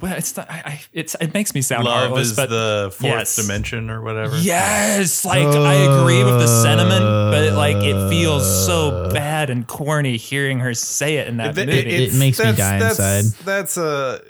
well, 0.00 0.12
it's 0.16 0.36
not. 0.36 0.50
I, 0.50 0.62
I, 0.64 0.80
it's 0.92 1.14
it 1.20 1.32
makes 1.34 1.54
me 1.54 1.62
sound 1.62 1.84
Love 1.84 1.94
heartless, 2.08 2.30
is 2.30 2.36
but 2.36 2.48
the 2.50 2.90
fourth 2.92 3.12
yes. 3.12 3.36
dimension 3.36 3.90
or 3.90 4.02
whatever. 4.02 4.36
Yes, 4.38 5.24
like 5.24 5.46
I 5.46 5.74
agree 5.74 6.24
with 6.24 6.38
the 6.38 6.46
sentiment, 6.62 7.04
but 7.04 7.52
like 7.54 7.76
it 7.76 8.08
feels 8.10 8.66
so 8.66 9.10
bad 9.12 9.50
and 9.50 9.66
corny 9.66 10.16
hearing 10.16 10.60
her 10.60 10.74
say 10.74 11.16
it 11.16 11.28
in 11.28 11.36
that 11.38 11.56
It- 11.58 11.66
movie. 11.66 11.78
it- 11.78 11.86
It 12.14 12.14
makes 12.18 12.38
me 12.38 12.46
that's- 12.46 12.56
die 12.58 12.78
that's, 12.78 12.98
inside. 12.98 13.44
That's 13.44 13.76
a 13.76 14.20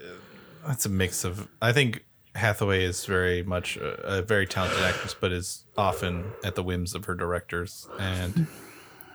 that's 0.66 0.86
a 0.86 0.88
mix 0.90 1.24
of. 1.24 1.48
I 1.62 1.72
think 1.72 2.04
Hathaway 2.34 2.84
is 2.84 3.04
very 3.06 3.42
much 3.42 3.76
a, 3.76 4.18
a 4.18 4.22
very 4.22 4.46
talented 4.46 4.82
actress, 4.82 5.14
but 5.18 5.32
is 5.32 5.64
often 5.76 6.24
at 6.44 6.54
the 6.56 6.62
whims 6.62 6.94
of 6.94 7.04
her 7.06 7.14
directors. 7.14 7.86
And 7.98 8.46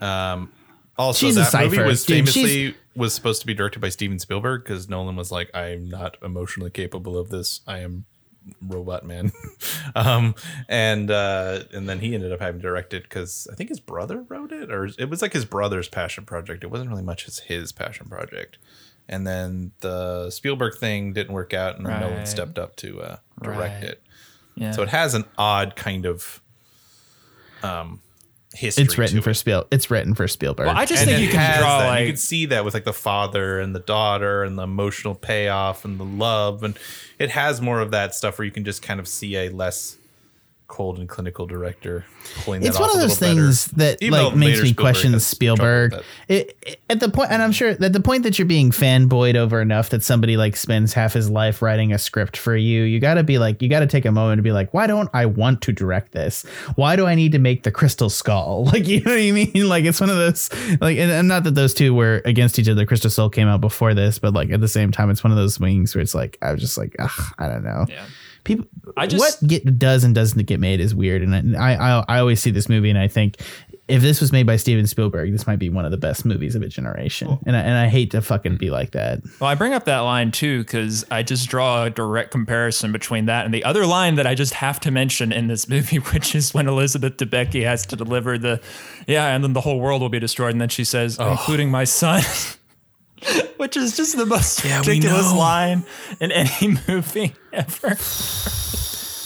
um, 0.01 0.51
also, 0.99 1.25
She's 1.25 1.35
that 1.35 1.53
movie 1.53 1.81
was 1.81 2.05
Dude, 2.05 2.17
famously 2.29 2.75
was 2.95 3.13
supposed 3.13 3.41
to 3.41 3.47
be 3.47 3.53
directed 3.55 3.79
by 3.79 3.89
Steven 3.89 4.19
Spielberg 4.19 4.63
because 4.63 4.87
Nolan 4.89 5.15
was 5.15 5.31
like, 5.31 5.49
"I'm 5.55 5.89
not 5.89 6.17
emotionally 6.21 6.69
capable 6.69 7.17
of 7.17 7.29
this. 7.29 7.61
I 7.65 7.79
am." 7.79 8.05
robot 8.67 9.05
man 9.05 9.31
um 9.95 10.33
and 10.67 11.11
uh 11.11 11.59
and 11.71 11.87
then 11.87 11.99
he 11.99 12.15
ended 12.15 12.31
up 12.31 12.39
having 12.39 12.59
to 12.59 12.67
direct 12.67 12.95
it 12.95 13.03
because 13.03 13.47
i 13.51 13.55
think 13.55 13.69
his 13.69 13.79
brother 13.79 14.23
wrote 14.27 14.51
it 14.51 14.71
or 14.71 14.85
it 14.97 15.07
was 15.07 15.21
like 15.21 15.33
his 15.33 15.45
brother's 15.45 15.87
passion 15.87 16.25
project 16.25 16.63
it 16.63 16.67
wasn't 16.71 16.89
really 16.89 17.03
much 17.03 17.27
as 17.27 17.39
his 17.39 17.71
passion 17.71 18.07
project 18.09 18.57
and 19.07 19.27
then 19.27 19.71
the 19.81 20.31
spielberg 20.31 20.73
thing 20.75 21.13
didn't 21.13 21.33
work 21.33 21.53
out 21.53 21.77
and 21.77 21.85
then 21.85 21.99
no 21.99 22.09
one 22.09 22.25
stepped 22.25 22.57
up 22.57 22.75
to 22.75 22.99
uh 23.01 23.17
direct 23.43 23.83
Right. 23.83 23.91
it 23.91 24.03
yeah. 24.55 24.71
so 24.71 24.81
it 24.81 24.89
has 24.89 25.13
an 25.13 25.25
odd 25.37 25.75
kind 25.75 26.05
of 26.07 26.41
um 27.61 28.01
history 28.53 28.83
it's 28.83 28.97
written 28.97 29.17
to 29.17 29.21
for 29.21 29.29
it. 29.31 29.35
Spiel. 29.35 29.67
It's 29.71 29.91
written 29.91 30.15
for 30.15 30.27
Spielberg. 30.27 30.67
Well, 30.67 30.77
I 30.77 30.85
just 30.85 31.03
and 31.03 31.11
think 31.11 31.21
you 31.21 31.29
can 31.29 31.59
draw 31.59 31.79
that. 31.79 31.87
like 31.87 32.01
you 32.01 32.07
can 32.07 32.17
see 32.17 32.47
that 32.47 32.65
with 32.65 32.73
like 32.73 32.83
the 32.83 32.93
father 32.93 33.59
and 33.59 33.75
the 33.75 33.79
daughter 33.79 34.43
and 34.43 34.57
the 34.57 34.63
emotional 34.63 35.15
payoff 35.15 35.85
and 35.85 35.99
the 35.99 36.05
love 36.05 36.63
and 36.63 36.77
it 37.19 37.29
has 37.29 37.61
more 37.61 37.79
of 37.79 37.91
that 37.91 38.15
stuff 38.15 38.39
where 38.39 38.45
you 38.45 38.51
can 38.51 38.65
just 38.65 38.81
kind 38.81 38.99
of 38.99 39.07
see 39.07 39.35
a 39.35 39.49
less 39.49 39.97
cold 40.69 40.97
and 40.99 41.09
clinical 41.09 41.45
director 41.45 42.05
pulling 42.43 42.61
that 42.61 42.67
it's 42.67 42.77
off 42.77 42.81
one 42.83 42.89
of 42.91 42.95
those 43.01 43.19
little 43.19 43.35
better. 43.35 43.47
things 43.47 43.65
that 43.71 44.01
Even 44.01 44.23
like 44.23 44.35
makes 44.35 44.61
me 44.61 44.69
Spielberg 44.69 44.77
question 44.77 45.19
Spielberg. 45.19 45.93
It, 46.29 46.57
it- 46.65 46.79
at 46.89 46.99
the 46.99 47.09
point, 47.09 47.31
and 47.31 47.41
I'm 47.43 47.51
sure 47.51 47.73
that 47.75 47.93
the 47.93 47.99
point 47.99 48.23
that 48.23 48.39
you're 48.39 48.47
being 48.47 48.71
fanboyed 48.71 49.35
over 49.35 49.61
enough 49.61 49.89
that 49.89 50.03
somebody 50.03 50.37
like 50.37 50.55
spends 50.55 50.93
half 50.93 51.13
his 51.13 51.29
life 51.29 51.61
writing 51.61 51.93
a 51.93 51.97
script 51.99 52.35
for 52.37 52.55
you, 52.55 52.81
you 52.83 52.99
got 52.99 53.15
to 53.15 53.23
be 53.23 53.37
like, 53.37 53.61
you 53.61 53.69
got 53.69 53.81
to 53.81 53.87
take 53.87 54.05
a 54.05 54.11
moment 54.11 54.39
to 54.39 54.43
be 54.43 54.51
like, 54.51 54.73
why 54.73 54.87
don't 54.87 55.09
I 55.13 55.25
want 55.27 55.61
to 55.63 55.71
direct 55.71 56.13
this? 56.13 56.43
Why 56.75 56.95
do 56.95 57.05
I 57.05 57.13
need 57.15 57.31
to 57.33 57.39
make 57.39 57.63
the 57.63 57.71
Crystal 57.71 58.09
Skull? 58.09 58.65
Like, 58.73 58.87
you 58.87 59.01
know 59.01 59.11
what 59.11 59.19
I 59.19 59.31
mean? 59.31 59.67
Like, 59.67 59.85
it's 59.85 59.99
one 59.99 60.09
of 60.09 60.17
those 60.17 60.49
like, 60.81 60.97
and, 60.97 61.11
and 61.11 61.27
not 61.27 61.43
that 61.43 61.55
those 61.55 61.73
two 61.73 61.93
were 61.93 62.21
against 62.25 62.57
each 62.59 62.69
other. 62.69 62.85
Crystal 62.85 63.09
Skull 63.09 63.29
came 63.29 63.47
out 63.47 63.61
before 63.61 63.93
this, 63.93 64.17
but 64.19 64.33
like 64.33 64.49
at 64.51 64.61
the 64.61 64.67
same 64.67 64.91
time, 64.91 65.09
it's 65.09 65.23
one 65.23 65.31
of 65.31 65.37
those 65.37 65.55
swings 65.55 65.93
where 65.95 66.01
it's 66.01 66.15
like, 66.15 66.37
I 66.41 66.51
was 66.51 66.61
just 66.61 66.77
like, 66.77 66.95
ugh, 66.99 67.33
I 67.39 67.47
don't 67.47 67.63
know. 67.63 67.85
Yeah. 67.89 68.05
People, 68.43 68.65
I 68.97 69.07
just- 69.07 69.41
what 69.41 69.49
get 69.49 69.77
does 69.79 70.03
and 70.03 70.15
doesn't 70.15 70.45
get 70.47 70.59
made 70.59 70.79
is 70.79 70.95
weird, 70.95 71.21
and 71.21 71.55
I, 71.57 71.73
I 71.75 72.03
I 72.07 72.19
always 72.19 72.41
see 72.41 72.51
this 72.51 72.69
movie 72.69 72.89
and 72.89 72.97
I 72.99 73.07
think 73.07 73.37
if 73.87 74.03
this 74.03 74.21
was 74.21 74.31
made 74.31 74.45
by 74.45 74.55
Steven 74.55 74.85
Spielberg, 74.85 75.31
this 75.31 75.47
might 75.47 75.57
be 75.57 75.67
one 75.67 75.83
of 75.83 75.89
the 75.89 75.97
best 75.97 76.23
movies 76.23 76.53
of 76.53 76.61
a 76.61 76.67
generation, 76.67 77.39
and 77.47 77.55
I, 77.55 77.59
and 77.61 77.75
I 77.75 77.87
hate 77.87 78.11
to 78.11 78.21
fucking 78.21 78.57
be 78.57 78.69
like 78.69 78.91
that. 78.91 79.21
Well, 79.39 79.49
I 79.49 79.55
bring 79.55 79.73
up 79.73 79.85
that 79.85 80.01
line 80.01 80.31
too 80.31 80.59
because 80.59 81.05
I 81.09 81.23
just 81.23 81.49
draw 81.49 81.85
a 81.85 81.89
direct 81.89 82.29
comparison 82.29 82.91
between 82.91 83.25
that 83.25 83.45
and 83.45 83.53
the 83.53 83.63
other 83.63 83.87
line 83.87 84.13
that 84.15 84.27
I 84.27 84.35
just 84.35 84.53
have 84.53 84.79
to 84.81 84.91
mention 84.91 85.31
in 85.31 85.47
this 85.47 85.67
movie, 85.73 85.97
which 85.97 86.35
is 86.35 86.53
when 86.53 86.67
Elizabeth 86.67 87.17
Debicki 87.17 87.63
has 87.63 87.85
to 87.87 87.95
deliver 87.95 88.37
the, 88.37 88.61
yeah, 89.07 89.33
and 89.33 89.43
then 89.43 89.53
the 89.53 89.61
whole 89.61 89.79
world 89.79 90.01
will 90.03 90.09
be 90.09 90.19
destroyed, 90.19 90.51
and 90.51 90.61
then 90.61 90.69
she 90.69 90.83
says, 90.83 91.17
Oh. 91.19 91.31
including 91.31 91.71
my 91.71 91.83
son. 91.83 92.21
Which 93.57 93.75
is 93.77 93.95
just 93.97 94.15
the 94.17 94.25
most 94.25 94.63
Yeah, 94.63 94.79
ridiculous 94.79 95.31
line 95.33 95.83
in 96.19 96.31
any 96.31 96.77
movie 96.87 97.33
ever. 97.53 97.97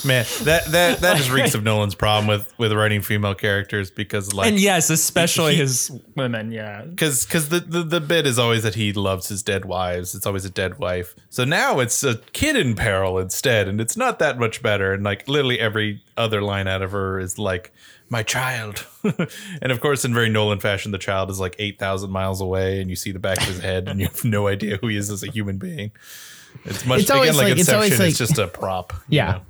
man 0.06 0.26
that 0.44 0.66
that 0.66 1.00
that 1.00 1.16
just 1.18 1.32
reeks 1.38 1.54
of 1.56 1.64
nolan's 1.64 1.96
problem 1.96 2.28
with 2.28 2.54
with 2.58 2.74
writing 2.74 3.02
female 3.02 3.34
characters 3.36 3.90
because 3.90 4.34
like 4.34 4.50
And 4.50 4.60
yes, 4.60 4.90
especially 4.90 5.54
He- 5.56 5.62
his 5.62 5.92
women. 6.16 6.52
Yeah, 6.52 6.82
because 6.84 7.26
because 7.26 7.50
the, 7.50 7.60
the 7.62 7.84
the 7.84 8.02
bit 8.02 8.28
is 8.28 8.38
always 8.38 8.64
that 8.64 8.76
he 8.76 8.92
loves 8.92 9.28
his 9.30 9.44
dead 9.44 9.64
wives. 9.66 10.14
It's 10.16 10.26
always 10.26 10.44
a 10.46 10.50
dead 10.50 10.78
wife. 10.80 11.16
So 11.30 11.46
now 11.46 11.80
it's 11.80 12.04
a 12.04 12.18
kid 12.34 12.58
in 12.58 12.76
peril 12.76 13.18
instead, 13.20 13.68
and 13.70 13.80
it's 13.80 13.96
not 13.96 14.20
that 14.20 14.38
much 14.38 14.62
better. 14.62 14.94
And 14.94 15.04
like 15.04 15.28
literally 15.28 15.60
every 15.60 16.02
other 16.18 16.42
line 16.42 16.68
out 16.68 16.82
of 16.82 16.92
her 16.92 17.18
is 17.20 17.40
like 17.40 17.72
my 18.14 18.24
child, 18.24 18.86
and 19.62 19.72
of 19.74 19.82
course 19.82 20.06
in 20.06 20.14
very 20.14 20.30
Nolan 20.30 20.62
fashion, 20.62 20.92
the 20.94 20.98
child 20.98 21.30
is 21.30 21.40
like 21.40 21.58
eight 21.60 21.78
thousand 21.80 22.12
miles 22.12 22.40
away, 22.40 22.80
and 22.80 22.90
you 22.90 22.96
see 22.96 23.12
the 23.12 23.20
back 23.20 23.40
of 23.40 23.48
his 23.48 23.60
head, 23.60 23.90
and 23.90 24.00
you 24.00 24.06
have 24.08 24.24
no 24.24 24.48
idea 24.48 24.78
who 24.78 24.88
he 24.88 24.96
is 24.96 25.10
as 25.10 25.24
a 25.24 25.28
human 25.30 25.58
being. 25.58 25.92
It's 26.64 26.86
much 26.86 27.02
It's 27.02 27.12
always 27.12 27.30
again 27.32 27.38
like, 27.38 27.44
like- 27.46 27.52
it's 27.54 27.60
Inception. 27.62 27.76
always 27.76 27.92
It's, 27.94 28.00
like- 28.00 28.16
just 28.30 28.38
a 28.40 28.48
prop. 28.48 28.94
you 29.10 29.18
Yeah. 29.18 29.32
know? 29.32 29.42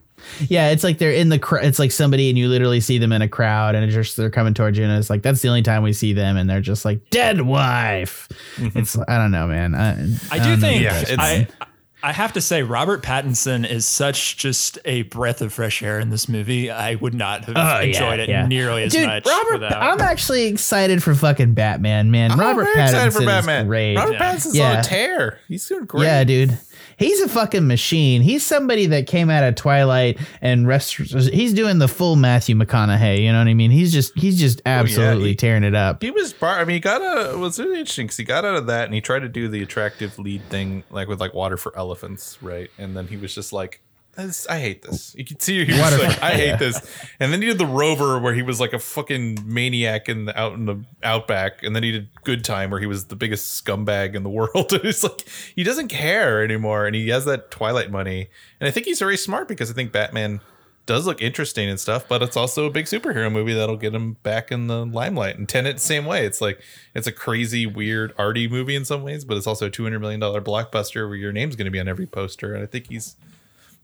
Yeah, 0.47 0.70
it's 0.70 0.86
like 0.86 0.99
they're 0.99 1.11
in 1.11 1.28
the. 1.28 1.38
Cr- 1.38 1.57
it's 1.57 1.78
like 1.80 1.91
somebody, 1.91 2.30
and 2.30 2.38
you 2.39 2.47
literally 2.47 2.80
see 2.80 2.97
them 2.97 3.11
in 3.11 3.22
a 3.22 3.28
crowd, 3.28 3.76
and 3.76 3.84
it's 3.84 3.93
just 3.93 4.16
they're 4.16 4.30
coming 4.30 4.53
towards 4.53 4.78
you, 4.78 4.86
and 4.86 4.93
it's 4.97 5.09
like 5.09 5.22
that's 5.22 5.41
the 5.41 5.49
only 5.49 5.64
time 5.64 5.84
we 5.84 5.91
see 5.91 6.14
them, 6.14 6.38
and 6.38 6.49
they're 6.49 6.61
just 6.61 6.86
like 6.86 7.09
dead 7.09 7.41
wife. 7.41 8.30
Mm-hmm. 8.55 8.80
It's 8.80 8.97
I 8.97 9.18
don't 9.18 9.32
know, 9.32 9.47
man. 9.47 9.76
I, 9.76 9.91
I 10.32 10.39
don't 10.39 10.55
do 10.55 10.61
think 10.61 10.82
Yeah, 10.82 10.93
if 11.01 11.09
that's 11.09 11.11
it's- 11.11 11.47
I 11.59 11.66
I 12.06 12.12
have 12.12 12.34
to 12.34 12.41
say 12.41 12.64
Robert 12.64 13.01
Pattinson 13.01 13.66
is 13.68 13.86
such 13.86 14.36
just 14.36 14.78
a 14.84 15.04
breath 15.04 15.41
of 15.41 15.54
fresh 15.54 15.82
air 15.82 15.99
in 16.01 16.10
this 16.10 16.28
movie. 16.28 16.70
I 16.70 16.95
would 16.95 17.14
not 17.14 17.45
have 17.45 17.56
Oh, 17.56 17.80
enjoyed 17.82 18.20
yeah, 18.20 18.24
it 18.24 18.30
yeah. 18.30 18.45
nearly 18.45 18.84
as 18.84 18.91
Dude, 18.91 19.08
much. 19.08 19.26
Robert, 19.26 19.62
without. 19.62 19.82
I'm 19.82 20.01
actually 20.01 20.47
excited 20.47 21.01
for 21.01 21.16
fucking 21.16 21.54
Batman, 21.54 22.12
man. 22.12 22.38
Robert 22.38 22.64
I'm 22.68 22.74
very 22.74 22.84
excited 22.84 23.14
Pattinson 23.14 23.20
for 23.22 23.26
Batman. 23.26 23.62
is 23.62 23.68
great. 23.68 23.95
Robert 23.95 24.14
Yeah. 24.14 24.20
Pattinson's 24.34 24.56
Yeah. 24.58 24.72
on 24.72 24.78
a 24.80 24.84
tear. 24.84 25.39
He's 25.47 25.66
doing 25.66 25.86
great. 25.86 26.04
Yeah, 26.04 26.24
dude. 26.26 26.58
He's 26.98 27.22
a 27.22 27.30
fucking 27.30 27.68
machine. 27.68 28.22
He's 28.22 28.46
somebody 28.46 28.86
that 28.88 29.08
came 29.08 29.30
out 29.30 29.44
of 29.44 29.56
Twilight 29.56 30.20
and 30.41 30.68
rest. 30.68 30.96
He's 30.96 31.54
doing 31.54 31.80
the 31.80 31.88
full 31.88 32.16
Matthew 32.16 32.56
McConaughey. 32.56 33.22
You 33.24 33.32
know 33.32 33.39
what 33.39 33.48
I 33.48 33.54
mean? 33.54 33.72
He's 33.72 33.91
just 33.94 34.18
he's 34.18 34.39
just 34.39 34.60
oh, 34.66 34.70
absolutely 34.70 35.24
Oh, 35.24 35.28
he- 35.28 35.36
tearing 35.36 35.64
it 35.64 35.76
up. 35.76 36.02
He 36.04 36.12
was 36.12 36.34
bar. 36.34 36.60
I 36.60 36.66
mean, 36.66 36.76
he 36.76 36.80
got. 36.80 37.02
It 37.34 37.38
was 37.38 37.60
really 37.60 37.80
interesting 37.80 38.06
because 38.08 38.18
he 38.18 38.24
got 38.24 38.46
out 38.46 38.56
of 38.56 38.68
that 38.68 38.86
and 38.86 38.94
he 38.94 39.02
tried 39.02 39.20
to 39.20 39.30
do 39.30 39.48
the 39.48 39.62
attractive 39.62 40.18
lead 40.20 40.41
thing, 40.50 40.84
like 40.89 41.08
with 41.08 41.20
like 41.20 41.34
water 41.34 41.58
for 41.58 41.76
elephants, 41.78 42.38
right? 42.41 42.70
And 42.78 42.96
then 42.96 43.08
he 43.08 43.18
was 43.18 43.34
just 43.34 43.54
like, 43.54 43.82
"This- 44.16 44.47
"I 44.47 44.59
hate 44.59 44.82
this." 44.82 45.14
Oh. 45.16 45.20
You 45.20 45.26
can 45.26 45.39
see 45.39 45.66
he 45.66 45.72
was 45.72 45.97
like, 45.99 46.22
"I 46.22 46.32
hate 46.32 46.59
this." 46.59 46.80
And 47.20 47.32
then 47.32 47.41
he 47.41 47.47
did 47.47 47.57
the 47.57 47.66
Rover, 47.66 48.20
where 48.20 48.34
he 48.34 48.41
was 48.41 48.59
like 48.59 48.74
a 48.74 48.80
fucking 48.80 49.39
maniac 49.45 50.09
in 50.09 50.26
the 50.26 50.39
out 50.39 50.53
in 50.53 50.66
the 50.66 50.84
outback. 51.03 51.64
And 51.64 51.76
then 51.76 51.84
he 51.84 51.91
did 51.91 52.09
Good 52.24 52.43
Time, 52.43 52.70
where 52.70 52.80
he 52.80 52.86
was 52.86 53.05
the 53.05 53.16
biggest 53.16 53.64
scumbag 53.64 54.16
in 54.16 54.24
the 54.24 54.30
world. 54.30 54.72
And 54.74 54.86
it's 54.86 55.03
like 55.03 55.26
he 55.55 55.64
doesn't 55.64 55.88
care 55.89 56.43
anymore, 56.43 56.86
and 56.86 56.95
he 56.95 57.09
has 57.09 57.26
that 57.26 57.51
Twilight 57.51 57.91
money. 57.91 58.30
And 58.59 58.68
I 58.68 58.72
think 58.72 58.86
he's 58.86 58.99
very 58.99 59.18
smart 59.18 59.47
because 59.47 59.70
I 59.70 59.74
think 59.74 59.91
Batman 59.91 60.41
does 60.86 61.05
look 61.07 61.22
interesting 61.22 61.70
and 61.70 61.80
stuff, 61.80 62.05
but 62.09 62.22
it's 62.22 62.36
also 62.36 62.66
a 62.66 62.70
big 62.70 62.86
superhero 62.86 63.32
movie 63.32 63.53
that'll 63.53 63.78
get 63.78 63.95
him 63.95 64.18
back 64.24 64.51
in 64.51 64.68
the 64.68 64.86
limelight. 64.86 65.38
And 65.38 65.47
Tenet, 65.47 65.80
same 65.80 66.05
way. 66.05 66.26
It's 66.26 66.41
like 66.41 66.61
it's 66.93 67.07
a 67.07 67.11
crazy, 67.11 67.66
weird, 67.66 68.14
arty 68.18 68.47
movie 68.49 68.76
in 68.76 68.84
some 68.84 69.01
ways, 69.03 69.24
but 69.24 69.38
it's 69.38 69.47
also 69.47 69.68
a 69.68 69.70
two 69.70 69.84
hundred 69.84 69.99
million 69.99 70.20
dollar 70.20 70.41
blockbuster 70.41 71.07
where 71.07 71.16
your 71.16 71.32
name's 71.32 71.55
going 71.55 71.66
to 71.66 71.72
be 71.72 71.80
on 71.80 71.88
every 71.88 72.05
poster. 72.05 72.53
And 72.53 72.61
I 72.64 72.66
think 72.66 72.89
he's 72.89 73.16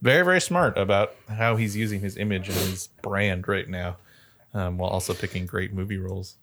very, 0.02 0.24
very 0.24 0.40
smart 0.40 0.76
about 0.78 1.14
how 1.28 1.56
he's 1.56 1.76
using 1.76 2.00
his 2.00 2.16
image 2.16 2.48
and 2.48 2.56
his 2.56 2.88
brand 3.02 3.46
right 3.48 3.68
now, 3.68 3.96
um, 4.54 4.78
while 4.78 4.90
also 4.90 5.14
picking 5.14 5.46
great 5.46 5.72
movie 5.72 5.98
roles. 5.98 6.36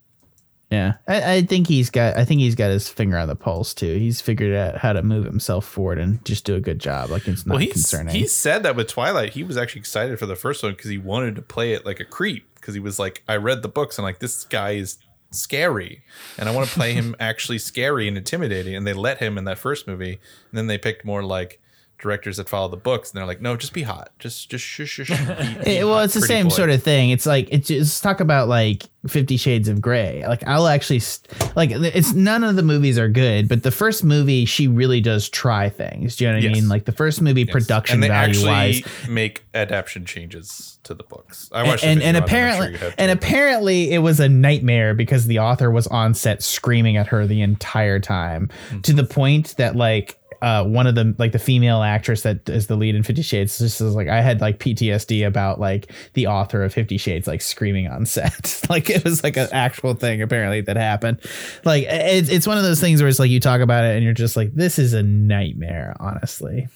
Yeah, 0.70 0.96
I, 1.08 1.36
I 1.36 1.42
think 1.44 1.68
he's 1.68 1.90
got. 1.90 2.18
I 2.18 2.26
think 2.26 2.42
he's 2.42 2.56
got 2.56 2.70
his 2.72 2.90
finger 2.90 3.18
on 3.18 3.30
the 3.30 3.38
pulse 3.38 3.74
too. 3.74 3.98
He's 3.98 4.20
figured 4.20 4.54
out 4.54 4.78
how 4.78 4.92
to 4.92 5.02
move 5.02 5.24
himself 5.24 5.66
forward 5.66 5.98
and 5.98 6.24
just 6.26 6.44
do 6.44 6.56
a 6.56 6.60
good 6.60 6.80
job. 6.80 7.10
Like 7.10 7.26
it's 7.26 7.46
not 7.46 7.58
Well, 7.58 7.66
concerning. 7.68 8.14
he 8.14 8.28
said 8.28 8.64
that 8.64 8.76
with 8.76 8.88
Twilight, 8.90 9.32
he 9.32 9.44
was 9.44 9.56
actually 9.56 9.80
excited 9.80 10.20
for 10.20 10.26
the 10.26 10.36
first 10.36 10.64
one 10.64 10.74
because 10.74 10.90
he 10.92 10.98
wanted 10.98 11.38
to 11.38 11.42
play 11.42 11.72
it 11.72 11.86
like 11.86 12.02
a 12.02 12.06
creep. 12.06 12.54
Because 12.56 12.74
he 12.74 12.82
was 12.82 13.00
like, 13.00 13.24
I 13.30 13.38
read 13.38 13.62
the 13.62 13.70
books 13.70 13.98
and 13.98 14.04
like 14.04 14.20
this 14.20 14.44
guy 14.44 14.72
is 14.72 14.98
scary, 15.32 16.02
and 16.38 16.50
I 16.50 16.52
want 16.52 16.68
to 16.68 16.74
play 16.76 16.92
him 16.92 17.16
actually 17.20 17.60
scary 17.60 18.08
and 18.10 18.18
intimidating. 18.18 18.76
And 18.76 18.86
they 18.86 18.92
let 18.94 19.20
him 19.20 19.38
in 19.38 19.46
that 19.46 19.58
first 19.58 19.88
movie, 19.88 20.20
and 20.52 20.58
then 20.58 20.68
they 20.68 20.78
picked 20.78 21.06
more 21.06 21.24
like 21.24 21.62
directors 22.00 22.38
that 22.38 22.48
follow 22.48 22.68
the 22.68 22.78
books, 22.78 23.10
and 23.12 23.18
they're 23.18 23.26
like, 23.26 23.42
no, 23.42 23.56
just 23.58 23.74
be 23.74 23.84
hot, 23.84 24.10
just 24.20 24.50
just 24.50 24.64
shush 24.64 24.90
shush. 24.90 25.10
Be, 25.10 25.16
be 25.64 25.72
It- 25.78 25.86
well, 25.86 25.96
hot, 25.96 26.06
it's 26.06 26.14
the 26.14 26.22
same 26.22 26.46
boy. 26.48 26.56
sort 26.56 26.70
of 26.70 26.84
thing. 26.84 27.10
It's 27.10 27.26
like 27.26 27.48
it's 27.52 27.68
just 27.68 28.04
talk 28.04 28.20
about 28.20 28.48
like 28.48 28.84
Fifty 29.08 29.38
Shades 29.38 29.68
of 29.70 29.82
Grey. 29.82 30.24
Like 30.28 30.46
I'll 30.48 30.68
actually 30.68 31.00
st- 31.00 31.56
like 31.56 31.72
it's 31.72 32.14
none 32.14 32.44
of 32.44 32.56
the 32.56 32.64
movies 32.64 33.00
are 33.00 33.08
good, 33.10 33.48
but 33.48 33.64
the 33.64 33.72
first 33.72 34.04
movie 34.04 34.46
she 34.46 34.68
really 34.68 35.00
does 35.02 35.30
try 35.30 35.70
things. 35.70 36.18
Do 36.18 36.26
you 36.26 36.32
know 36.32 36.38
what 36.38 36.46
I 36.46 36.50
mean? 36.50 36.68
Like 36.70 36.86
the 36.86 36.92
first 36.92 37.22
movie, 37.22 37.46
production 37.46 37.96
and 37.96 38.04
they 38.04 38.08
value 38.10 38.30
actually 38.32 38.50
wise, 38.84 39.08
make 39.10 39.46
adaptation 39.54 40.06
changes 40.06 40.80
to 40.84 40.94
the 40.94 41.04
books. 41.04 41.50
I 41.54 41.64
watched 41.64 41.84
the 41.84 41.90
and, 41.90 42.02
and 42.04 42.18
of 42.18 42.22
sure 42.30 42.38
apparently 42.40 42.94
and 42.98 43.12
apparently 43.12 43.92
it 43.92 44.00
was 44.00 44.20
a 44.20 44.28
nightmare 44.30 44.94
because 44.94 45.26
the 45.28 45.40
author 45.40 45.72
was 45.72 45.88
on 45.88 46.14
set 46.14 46.44
screaming 46.44 46.98
at 46.98 47.08
her 47.08 47.26
the 47.26 47.42
entire 47.42 48.00
time 48.00 48.50
Hmm. 48.70 48.82
to 48.82 48.94
the 48.94 49.04
point 49.06 49.56
that 49.58 49.76
like 49.76 50.20
uh, 50.42 50.64
one 50.64 50.88
of 50.88 50.96
the 50.96 51.16
like 51.18 51.32
the 51.32 51.40
female 51.40 51.82
actress 51.82 52.22
that 52.22 52.48
is 52.50 52.68
the 52.68 52.76
lead 52.76 52.96
in 52.96 53.04
Fifty 53.04 53.22
Shades 53.22 53.58
just 53.58 53.82
was 53.82 53.96
like 53.96 54.08
I 54.08 54.22
had 54.22 54.42
like 54.42 54.60
PTSD 54.60 55.26
about 55.26 55.60
like 55.60 55.92
the 56.14 56.28
author 56.28 56.64
of 56.64 56.74
Fifty 56.74 56.98
Shades 56.98 57.28
like 57.28 57.42
screaming 57.42 57.88
on 57.88 58.06
set. 58.08 58.62
Like 58.70 58.90
it 58.90 59.04
was 59.04 59.24
like 59.24 59.38
an 59.38 59.48
actual 59.52 59.94
thing 59.94 60.22
apparently 60.22 60.62
that 60.62 60.76
happened. 60.76 61.20
Like 61.64 61.86
it's 61.88 62.30
it's 62.30 62.48
one 62.48 62.58
of 62.58 62.64
those 62.64 62.82
things 62.82 63.02
where 63.02 63.10
it's 63.10 63.20
like 63.20 63.30
you 63.30 63.40
talk 63.40 63.62
about 63.62 63.86
it 63.86 63.96
and 63.96 64.04
you're 64.04 64.14
just 64.14 64.36
like 64.36 64.54
this 64.54 64.78
is 64.78 64.94
a 64.94 65.04
nightmare 65.04 65.96
honestly 66.00 66.68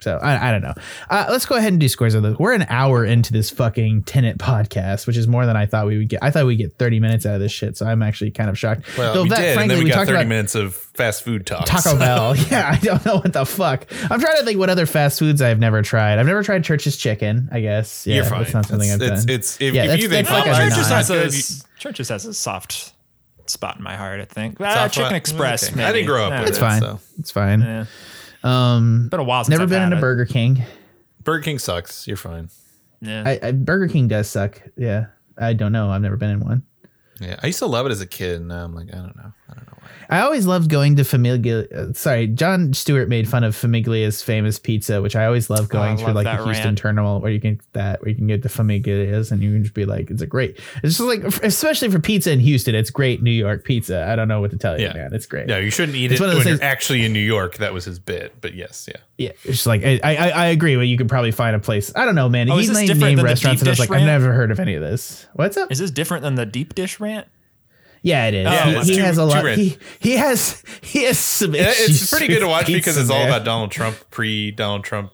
so 0.00 0.16
I, 0.22 0.48
I 0.48 0.52
don't 0.52 0.62
know. 0.62 0.74
Uh, 1.10 1.26
let's 1.30 1.46
go 1.46 1.56
ahead 1.56 1.72
and 1.72 1.80
do 1.80 1.88
scores 1.88 2.14
of 2.14 2.22
this. 2.22 2.38
We're 2.38 2.52
an 2.52 2.66
hour 2.68 3.04
into 3.04 3.32
this 3.32 3.50
fucking 3.50 4.02
Tenet 4.04 4.38
podcast, 4.38 5.06
which 5.06 5.16
is 5.16 5.26
more 5.26 5.44
than 5.46 5.56
I 5.56 5.66
thought 5.66 5.86
we 5.86 5.98
would 5.98 6.08
get. 6.08 6.22
I 6.22 6.30
thought 6.30 6.46
we'd 6.46 6.56
get 6.56 6.74
30 6.78 7.00
minutes 7.00 7.26
out 7.26 7.34
of 7.34 7.40
this 7.40 7.52
shit, 7.52 7.76
so 7.76 7.86
I'm 7.86 8.02
actually 8.02 8.30
kind 8.30 8.48
of 8.50 8.58
shocked. 8.58 8.82
well, 8.96 9.14
Though 9.14 9.22
we 9.24 9.28
that, 9.30 9.40
did, 9.40 9.58
and 9.58 9.70
then 9.70 9.82
we, 9.82 9.90
got 9.90 10.06
30 10.06 10.12
about 10.12 10.26
minutes 10.26 10.54
of 10.54 10.74
fast 10.74 11.22
food 11.22 11.46
talk. 11.46 11.66
Taco 11.66 11.96
Bell. 11.98 12.34
Yeah, 12.50 12.70
I 12.72 12.78
don't 12.78 13.04
know 13.04 13.16
what 13.16 13.32
the 13.32 13.44
fuck. 13.44 13.86
I'm 14.10 14.20
trying 14.20 14.36
to 14.38 14.44
think 14.44 14.58
what 14.58 14.70
other 14.70 14.86
fast 14.86 15.18
foods 15.18 15.42
I've 15.42 15.58
never 15.58 15.82
tried. 15.82 16.18
I've 16.18 16.26
never 16.26 16.42
tried 16.42 16.64
Church's 16.64 16.96
Chicken. 16.96 17.48
I 17.52 17.60
guess. 17.60 18.06
Yeah, 18.06 18.16
You're 18.16 18.24
fine. 18.24 18.42
That's 18.42 18.54
not 18.54 18.66
something 18.66 18.88
It's- 18.88 19.00
I've 19.00 19.06
it's- 19.06 19.24
done. 19.24 19.34
it's- 19.34 19.56
if- 19.60 19.74
yeah, 19.74 19.82
if 19.84 19.88
that's, 19.90 20.02
you 20.02 20.08
think 20.08 20.28
that's 20.28 20.46
like 20.46 20.54
Popeyes 20.56 20.60
a 20.60 20.66
is 20.66 20.74
Churches 20.74 20.88
nine. 20.90 20.96
has 20.98 21.10
a 21.10 21.14
good, 21.14 22.00
s- 22.00 22.08
has 22.08 22.24
a 22.26 22.34
soft 22.34 22.92
spot 23.46 23.76
in 23.78 23.82
my 23.82 23.96
heart. 23.96 24.20
I 24.20 24.24
think. 24.26 24.58
Soft 24.58 24.76
Uh, 24.76 24.88
Chicken? 24.88 25.14
Express. 25.14 25.64
Okay. 25.68 25.76
Maybe. 25.76 25.86
I 25.88 25.92
didn't 25.92 26.06
grow 26.06 26.24
up 26.24 26.30
Yeah. 26.32 26.40
with 26.40 26.48
It's 26.50 26.58
it. 26.58 26.60
fine. 26.60 26.80
so. 26.82 27.00
It's 27.18 27.30
fine. 27.30 27.60
Yeah. 27.60 27.84
Um, 28.48 29.08
Been 29.10 29.20
a 29.20 29.24
while 29.24 29.44
since 29.44 29.50
never 29.50 29.64
I've 29.64 29.68
been 29.68 29.82
had 29.82 29.92
a 29.92 29.98
it. 29.98 30.00
Burger 30.00 30.24
King. 30.26 30.62
Burger 31.22 31.42
King 31.42 31.58
sucks. 31.58 32.06
You're 32.06 32.16
fine. 32.16 32.48
Yeah. 33.00 33.22
I, 33.26 33.38
I, 33.42 33.52
Burger 33.52 33.88
King 33.88 34.08
does 34.08 34.28
suck. 34.28 34.60
Yeah, 34.76 35.06
I 35.36 35.52
don't 35.52 35.72
know. 35.72 35.90
I've 35.90 36.02
never 36.02 36.16
been 36.16 36.30
in 36.30 36.40
one. 36.40 36.62
Yeah, 37.20 37.36
I 37.42 37.46
used 37.48 37.58
to 37.60 37.66
love 37.66 37.86
it 37.86 37.92
as 37.92 38.00
a 38.00 38.06
kid, 38.06 38.36
and 38.36 38.48
now 38.48 38.64
I'm 38.64 38.74
like, 38.74 38.88
I 38.92 38.96
don't 38.96 39.16
know. 39.16 39.32
I 39.50 39.54
don't 39.54 39.66
know 39.66 39.72
why. 39.78 39.88
I 40.10 40.20
always 40.22 40.46
loved 40.46 40.70
going 40.70 40.96
to 40.96 41.02
Famiglia. 41.02 41.70
Uh, 41.70 41.92
sorry, 41.92 42.26
Jon 42.28 42.72
Stewart 42.72 43.08
made 43.10 43.28
fun 43.28 43.44
of 43.44 43.54
Famiglia's 43.54 44.22
famous 44.22 44.58
pizza, 44.58 45.02
which 45.02 45.14
I 45.14 45.26
always 45.26 45.50
love 45.50 45.68
going 45.68 45.94
Oh, 45.94 45.96
through 45.98 46.06
love 46.08 46.14
like 46.16 46.24
the 46.38 46.44
Houston 46.44 46.66
rant. 46.68 46.78
terminal 46.78 47.20
where 47.20 47.30
you 47.30 47.40
can 47.40 47.56
get 47.56 47.72
that 47.74 48.00
where 48.00 48.08
you 48.08 48.14
can 48.14 48.26
get 48.26 48.42
the 48.42 48.48
Famiglia's 48.48 49.30
and 49.32 49.42
you 49.42 49.52
can 49.52 49.62
just 49.64 49.74
be 49.74 49.84
like, 49.84 50.10
it's 50.10 50.22
a 50.22 50.26
great. 50.26 50.58
It's 50.82 50.96
just 50.96 51.00
like, 51.00 51.22
especially 51.42 51.90
for 51.90 51.98
pizza 51.98 52.30
in 52.32 52.40
Houston, 52.40 52.74
it's 52.74 52.88
great 52.90 53.22
New 53.22 53.30
York 53.30 53.64
pizza. 53.64 54.06
I 54.08 54.16
don't 54.16 54.28
know 54.28 54.40
what 54.40 54.50
to 54.52 54.58
tell 54.58 54.78
you, 54.78 54.86
Yeah. 54.86 54.94
man. 54.94 55.12
It's 55.12 55.26
great. 55.26 55.48
Yeah, 55.48 55.58
you 55.58 55.70
shouldn't 55.70 55.96
eat 55.96 56.10
It's 56.12 56.20
it 56.20 56.24
one 56.24 56.28
when 56.30 56.38
of 56.38 56.44
those 56.44 56.58
you're 56.60 56.64
actually 56.68 57.04
in 57.04 57.12
New 57.12 57.18
York. 57.18 57.58
That 57.58 57.74
was 57.74 57.84
his 57.84 57.98
bit, 57.98 58.34
but 58.40 58.54
yes, 58.54 58.88
yeah. 58.88 59.00
Yeah, 59.18 59.30
it's 59.44 59.44
just 59.44 59.66
like 59.66 59.84
I, 59.84 59.98
I 60.02 60.28
I 60.30 60.46
agree, 60.46 60.76
but 60.76 60.82
you 60.82 60.96
could 60.96 61.08
probably 61.08 61.32
find 61.32 61.54
a 61.56 61.58
place. 61.58 61.92
I 61.96 62.04
don't 62.04 62.14
know, 62.14 62.28
man. 62.28 62.48
Oh, 62.50 62.56
He's 62.56 62.68
this 62.68 62.76
named 62.88 63.00
name 63.00 63.20
restaurants, 63.20 63.60
and 63.62 63.68
I 63.68 63.72
was 63.72 63.78
dish 63.80 63.88
like, 63.90 63.98
I've 64.00 64.06
never 64.06 64.32
heard 64.32 64.50
of 64.52 64.60
any 64.60 64.74
of 64.74 64.80
this. 64.80 65.26
What's 65.34 65.56
up? 65.56 65.70
Is 65.72 65.80
this 65.80 65.90
different 65.90 66.22
than 66.22 66.36
the 66.36 66.46
deep 66.46 66.74
dish 66.76 67.00
rant? 67.00 67.26
Yeah, 68.02 68.26
it 68.26 68.34
is. 68.34 68.46
Oh, 68.46 68.80
he 68.82 68.94
he 68.94 68.98
has 68.98 69.18
a 69.18 69.24
lot. 69.24 69.44
He 69.56 69.76
he 70.00 70.16
has 70.16 70.62
he 70.82 71.04
has 71.04 71.18
some. 71.18 71.54
It's 71.54 72.10
pretty 72.10 72.28
good 72.28 72.40
to 72.40 72.48
watch 72.48 72.66
because 72.66 72.96
it's 72.96 73.10
all 73.10 73.24
about 73.24 73.44
Donald 73.44 73.70
Trump 73.70 73.96
pre 74.10 74.50
Donald 74.50 74.84
Trump 74.84 75.12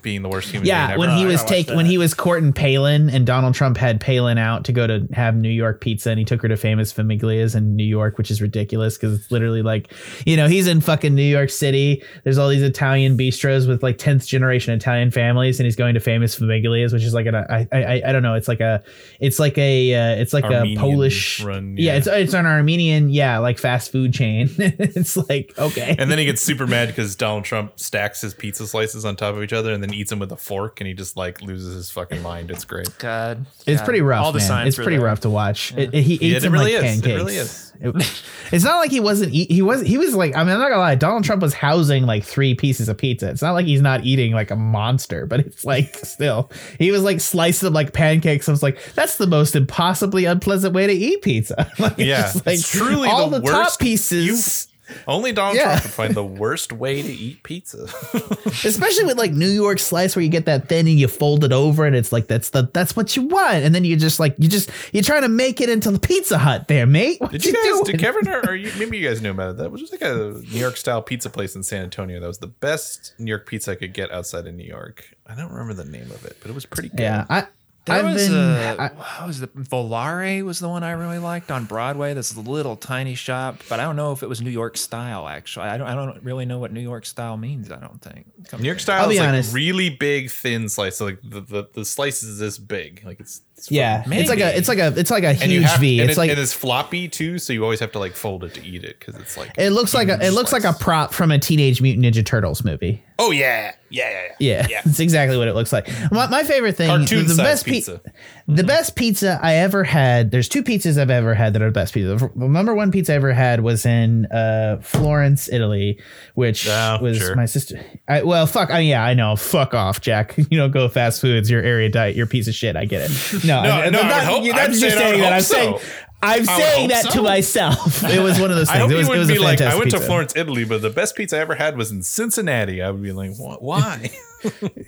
being 0.00 0.22
the 0.22 0.28
worst 0.28 0.50
human 0.50 0.64
being 0.64 0.74
Yeah, 0.74 0.90
ever. 0.90 0.98
when 0.98 1.16
he 1.16 1.26
was 1.26 1.44
take 1.44 1.68
when 1.68 1.86
he 1.86 1.98
was 1.98 2.14
courting 2.14 2.52
Palin 2.52 3.10
and 3.10 3.26
Donald 3.26 3.54
Trump 3.54 3.76
had 3.76 4.00
Palin 4.00 4.38
out 4.38 4.64
to 4.64 4.72
go 4.72 4.86
to 4.86 5.06
have 5.12 5.36
New 5.36 5.50
York 5.50 5.80
pizza 5.80 6.10
and 6.10 6.18
he 6.18 6.24
took 6.24 6.40
her 6.42 6.48
to 6.48 6.56
famous 6.56 6.92
Famiglia's 6.92 7.54
in 7.54 7.76
New 7.76 7.84
York, 7.84 8.18
which 8.18 8.30
is 8.30 8.40
ridiculous 8.40 8.96
because 8.96 9.18
it's 9.20 9.30
literally 9.30 9.62
like, 9.62 9.92
you 10.24 10.36
know, 10.36 10.48
he's 10.48 10.66
in 10.66 10.80
fucking 10.80 11.14
New 11.14 11.22
York 11.22 11.50
City. 11.50 12.02
There's 12.24 12.38
all 12.38 12.48
these 12.48 12.62
Italian 12.62 13.16
bistros 13.18 13.68
with 13.68 13.82
like 13.82 13.98
tenth 13.98 14.26
generation 14.26 14.72
Italian 14.72 15.10
families, 15.10 15.60
and 15.60 15.66
he's 15.66 15.76
going 15.76 15.94
to 15.94 16.00
famous 16.00 16.38
Famiglia's, 16.38 16.92
which 16.92 17.02
is 17.02 17.14
like 17.14 17.26
an 17.26 17.34
I 17.34 17.68
I 17.72 18.02
I 18.06 18.12
don't 18.12 18.22
know, 18.22 18.34
it's 18.34 18.48
like 18.48 18.60
a 18.60 18.82
it's 19.20 19.38
like 19.38 19.58
a 19.58 19.94
uh, 19.94 20.20
it's 20.20 20.32
like 20.32 20.44
Armenian 20.44 20.78
a 20.78 20.80
Polish 20.80 21.42
run, 21.42 21.76
yeah. 21.76 21.92
yeah. 21.92 21.98
it's 21.98 22.06
it's 22.06 22.34
an 22.34 22.46
Armenian 22.46 23.10
yeah 23.10 23.38
like 23.38 23.58
fast 23.58 23.92
food 23.92 24.12
chain. 24.14 24.48
it's 24.58 25.16
like 25.16 25.52
okay, 25.58 25.96
and 25.98 26.10
then 26.10 26.18
he 26.18 26.24
gets 26.24 26.40
super 26.40 26.66
mad 26.66 26.88
because 26.88 27.14
Donald 27.16 27.44
Trump 27.44 27.78
stacks 27.78 28.20
his 28.20 28.34
pizza 28.34 28.66
slices 28.66 29.04
on 29.04 29.16
top 29.16 29.34
of 29.34 29.42
each 29.42 29.52
other 29.52 29.72
and 29.72 29.81
then 29.82 29.92
eats 29.94 30.10
them 30.10 30.18
with 30.18 30.32
a 30.32 30.36
fork, 30.36 30.80
and 30.80 30.86
he 30.88 30.94
just 30.94 31.16
like 31.16 31.42
loses 31.42 31.74
his 31.74 31.90
fucking 31.90 32.22
mind. 32.22 32.50
It's 32.50 32.64
great. 32.64 32.88
God, 32.98 33.46
It's 33.66 33.80
God. 33.80 33.84
pretty 33.84 34.00
rough, 34.00 34.24
All 34.24 34.32
the 34.32 34.38
man. 34.38 34.48
signs 34.48 34.68
It's 34.68 34.76
pretty 34.76 34.96
there. 34.96 35.06
rough 35.06 35.20
to 35.20 35.30
watch. 35.30 35.72
It, 35.76 35.94
it- 35.94 36.02
he 36.02 36.14
Yeah, 36.16 36.36
eats 36.36 36.38
it 36.38 36.40
them 36.42 36.52
really 36.52 36.74
like 36.74 36.84
is. 36.84 36.98
It 36.98 37.02
pancakes. 37.02 37.16
really 37.18 37.36
is. 37.36 37.72
It- 37.80 38.22
it's 38.52 38.64
not 38.64 38.76
like 38.78 38.90
he 38.92 39.00
wasn't. 39.00 39.32
Eat, 39.32 39.50
he 39.50 39.60
was. 39.62 39.82
He 39.82 39.98
was 39.98 40.14
like. 40.14 40.36
I 40.36 40.44
mean, 40.44 40.52
I'm 40.52 40.58
not 40.60 40.68
gonna 40.68 40.80
lie. 40.80 40.94
Donald 40.94 41.24
Trump 41.24 41.42
was 41.42 41.52
housing 41.54 42.06
like 42.06 42.22
three 42.24 42.54
pieces 42.54 42.88
of 42.88 42.96
pizza. 42.96 43.28
It's 43.30 43.42
not 43.42 43.52
like 43.52 43.66
he's 43.66 43.80
not 43.80 44.04
eating 44.04 44.32
like 44.32 44.50
a 44.52 44.56
monster, 44.56 45.26
but 45.26 45.40
it's 45.40 45.64
like 45.64 45.96
still. 46.02 46.50
He 46.78 46.90
was 46.92 47.02
like 47.02 47.20
slicing 47.20 47.66
them 47.66 47.74
like 47.74 47.92
pancakes. 47.92 48.48
I 48.48 48.52
was 48.52 48.62
like, 48.62 48.78
that's 48.94 49.16
the 49.16 49.26
most 49.26 49.56
impossibly 49.56 50.26
unpleasant 50.26 50.74
way 50.74 50.86
to 50.86 50.92
eat 50.92 51.22
pizza. 51.22 51.70
like, 51.78 51.98
Yeah, 51.98 52.22
just, 52.22 52.46
like 52.46 52.54
it's 52.54 52.70
truly 52.70 53.08
all 53.08 53.28
the 53.30 53.40
the, 53.40 53.50
top 53.50 53.64
worst- 53.64 53.80
pieces. 53.80 54.68
Only 55.06 55.32
Donald 55.32 55.56
Yeah. 55.56 55.64
Trump 55.64 55.82
could 55.82 55.90
find 55.90 56.14
the 56.14 56.24
worst 56.24 56.72
way 56.72 57.02
to 57.02 57.08
eat 57.12 57.42
pizza. 57.42 57.86
especially 58.46 59.04
with 59.04 59.18
like 59.18 59.32
New 59.32 59.48
York 59.48 59.78
slice 59.78 60.14
where 60.16 60.22
you 60.22 60.28
get 60.28 60.46
that 60.46 60.68
thin 60.68 60.86
and 60.86 60.98
you 60.98 61.08
fold 61.08 61.44
it 61.44 61.52
over 61.52 61.84
and 61.86 61.96
it's 61.96 62.12
like 62.12 62.26
that's 62.26 62.50
the 62.50 62.68
that's 62.72 62.94
what 62.96 63.16
you 63.16 63.22
want 63.22 63.64
and 63.64 63.74
then 63.74 63.84
you 63.84 63.96
just 63.96 64.20
like 64.20 64.34
you 64.38 64.48
just 64.48 64.70
you're 64.92 65.02
trying 65.02 65.22
to 65.22 65.28
make 65.28 65.60
it 65.60 65.68
into 65.68 65.90
the 65.90 65.98
Pizza 65.98 66.38
Hut 66.38 66.68
there, 66.68 66.86
mate. 66.86 67.20
What 67.20 67.30
Did 67.32 67.44
you 67.44 67.52
guys? 67.52 67.62
doing? 67.62 67.84
Did 67.84 68.00
Kevin 68.00 68.28
or, 68.28 68.40
or 68.50 68.54
you, 68.56 68.70
maybe 68.78 68.98
you 68.98 69.08
guys 69.08 69.20
knew 69.22 69.30
about 69.30 69.50
it? 69.50 69.56
That 69.58 69.70
was 69.70 69.80
just 69.80 69.92
like 69.92 70.02
a 70.02 70.14
New 70.52 70.58
York 70.60 70.76
style 70.76 71.02
pizza 71.02 71.30
place 71.30 71.54
in 71.56 71.62
San 71.62 71.82
Antonio. 71.84 72.20
That 72.20 72.26
was 72.26 72.38
the 72.38 72.46
best 72.46 73.14
New 73.18 73.28
York 73.30 73.46
pizza 73.46 73.72
I 73.72 73.74
could 73.76 73.92
get 73.92 74.10
outside 74.10 74.46
of 74.46 74.54
New 74.54 74.64
York. 74.64 75.14
I 75.26 75.34
don't 75.34 75.50
remember 75.50 75.74
the 75.74 75.88
name 75.88 76.10
of 76.10 76.24
it, 76.24 76.36
but 76.40 76.50
it 76.50 76.54
was 76.54 76.66
pretty 76.66 76.88
good. 76.90 77.00
Yeah, 77.00 77.26
I 77.30 77.46
There 77.84 77.96
I've 77.96 78.04
was 78.14 78.28
been 78.28 78.36
a, 78.38 78.76
I- 78.78 78.88
what 79.18 79.26
was 79.26 79.40
the 79.40 79.48
Volare 79.48 80.44
was 80.44 80.60
the 80.60 80.68
one 80.68 80.84
I 80.84 80.92
really 80.92 81.18
liked 81.18 81.50
on 81.50 81.64
Broadway. 81.64 82.14
This 82.14 82.36
little 82.36 82.76
tiny 82.76 83.16
shop, 83.16 83.60
but 83.68 83.80
I 83.80 83.82
don't 83.84 83.96
know 83.96 84.12
if 84.12 84.22
it 84.22 84.28
was 84.28 84.40
New 84.40 84.50
York 84.50 84.76
style. 84.76 85.26
Actually, 85.26 85.66
I 85.66 85.78
don't. 85.78 85.88
I 85.88 85.94
don't 85.96 86.22
really 86.22 86.44
know 86.44 86.58
what 86.60 86.72
New 86.72 86.80
York 86.80 87.04
style 87.04 87.36
means. 87.36 87.72
I 87.72 87.80
don't 87.80 88.00
think. 88.00 88.26
New 88.58 88.66
York 88.66 88.78
style 88.78 89.04
I'll 89.04 89.10
is 89.10 89.18
like 89.18 89.28
honest. 89.28 89.52
really 89.52 89.90
big, 89.90 90.30
thin 90.30 90.68
slice. 90.68 90.96
So 90.98 91.06
like 91.06 91.18
the, 91.24 91.40
the, 91.40 91.68
the 91.72 91.84
slice 91.84 92.22
is 92.22 92.38
this 92.38 92.56
big. 92.56 93.02
Like 93.04 93.18
it's, 93.18 93.40
it's 93.62 93.70
yeah, 93.70 94.02
fucking 94.02 94.18
it's 94.18 94.28
like 94.28 94.38
a 94.40 94.56
it's 94.56 94.68
like 94.68 94.78
a 94.78 94.92
it's 94.96 95.10
like 95.10 95.24
a 95.24 95.28
and 95.28 95.42
huge 95.50 95.64
have, 95.64 95.80
V. 95.80 96.00
And 96.00 96.10
It's 96.10 96.18
it, 96.18 96.20
like 96.20 96.30
it 96.30 96.38
is 96.38 96.52
floppy 96.52 97.08
too, 97.08 97.38
so 97.38 97.52
you 97.52 97.62
always 97.62 97.80
have 97.80 97.92
to 97.92 97.98
like 97.98 98.14
fold 98.14 98.44
it 98.44 98.54
to 98.54 98.64
eat 98.64 98.84
it 98.84 98.98
because 98.98 99.14
it's 99.20 99.36
like 99.36 99.52
it 99.56 99.70
looks 99.70 99.94
like 99.94 100.08
a 100.08 100.14
it 100.14 100.22
huge 100.24 100.34
looks 100.34 100.52
like 100.52 100.64
a 100.64 100.72
prop 100.72 101.12
from 101.14 101.30
a 101.30 101.38
Teenage 101.38 101.80
Mutant 101.80 102.04
Ninja 102.04 102.24
Turtles 102.26 102.64
movie. 102.64 103.02
Oh 103.18 103.30
yeah, 103.30 103.74
yeah, 103.88 104.10
yeah, 104.10 104.34
Yeah, 104.40 104.66
yeah. 104.68 104.82
that's 104.84 104.98
exactly 105.06 105.36
what 105.38 105.46
it 105.46 105.54
looks 105.54 105.72
like. 105.72 105.88
My, 106.10 106.26
my 106.26 106.42
favorite 106.42 106.76
thing, 106.76 106.88
Cartoon 106.88 107.28
the 107.28 107.34
size 107.34 107.44
best 107.46 107.66
pi- 107.66 107.70
pizza. 107.72 108.00
the 108.48 108.64
best 108.64 108.96
pizza 108.96 109.38
I 109.40 109.56
ever 109.56 109.84
had. 109.84 110.32
There's 110.32 110.48
two 110.48 110.64
pizzas 110.64 110.98
I've 111.00 111.10
ever 111.10 111.32
had 111.34 111.52
that 111.52 111.62
are 111.62 111.66
the 111.66 111.72
best 111.72 111.94
pizza. 111.94 112.16
The 112.16 112.48
number 112.48 112.74
one 112.74 112.90
pizza 112.90 113.12
I 113.12 113.16
ever 113.16 113.32
had 113.32 113.60
was 113.60 113.86
in 113.86 114.26
uh, 114.26 114.78
Florence, 114.82 115.48
Italy, 115.52 116.00
which 116.34 116.66
Oh, 116.68 116.98
was 117.00 117.18
sure. 117.18 117.36
my 117.36 117.44
sister. 117.44 117.80
I, 118.08 118.22
well, 118.22 118.46
fuck. 118.46 118.70
I, 118.70 118.80
yeah, 118.80 119.04
I 119.04 119.14
know. 119.14 119.36
Fuck 119.36 119.72
off, 119.74 120.00
Jack. 120.00 120.34
You 120.52 120.58
don't 120.58 120.72
go 120.72 120.88
fast 120.88 121.20
foods. 121.20 121.48
Your 121.50 121.62
area 121.62 121.88
diet. 121.88 122.16
You're 122.16 122.26
piece 122.26 122.48
of 122.48 122.54
shit. 122.54 122.76
I 122.76 122.84
get 122.86 123.08
it. 123.10 123.44
No, 123.44 123.51
No, 123.62 123.70
I- 123.70 123.90
no, 123.90 123.98
I 123.98 124.02
would 124.02 124.08
not- 124.08 124.24
hope- 124.24 124.44
you're 124.44 124.54
I'm 124.54 124.70
not 124.70 124.76
saying 124.76 124.80
just 124.80 124.96
saying 124.98 125.20
that. 125.20 125.32
I'm 125.32 125.40
so. 125.42 125.54
saying. 125.54 125.78
I'm 126.24 126.44
saying 126.44 126.88
hope 126.90 127.02
that 127.02 127.10
to 127.14 127.22
myself. 127.22 128.04
It 128.08 128.20
was 128.20 128.38
one 128.38 128.50
of 128.52 128.56
those 128.56 128.68
I 128.68 128.74
things. 128.74 128.82
hope 128.82 128.90
It 128.92 128.96
was, 128.96 129.08
you 129.08 129.14
it 129.14 129.18
was 129.18 129.26
wouldn't 129.28 129.30
a 129.30 129.40
be 129.40 129.44
like, 129.44 129.54
I 129.60 129.64
fantastic 129.64 129.78
went 129.80 129.90
to 129.90 129.96
pizza. 129.96 130.06
Florence, 130.06 130.32
Italy, 130.36 130.64
but 130.64 130.80
the 130.80 130.90
best 130.90 131.16
pizza 131.16 131.36
I 131.36 131.40
ever 131.40 131.56
had 131.56 131.76
was 131.76 131.90
in 131.90 132.04
Cincinnati. 132.04 132.80
I 132.80 132.90
would 132.92 133.02
be 133.02 133.10
like, 133.10 133.32
what? 133.38 133.60
Why? 133.70 134.10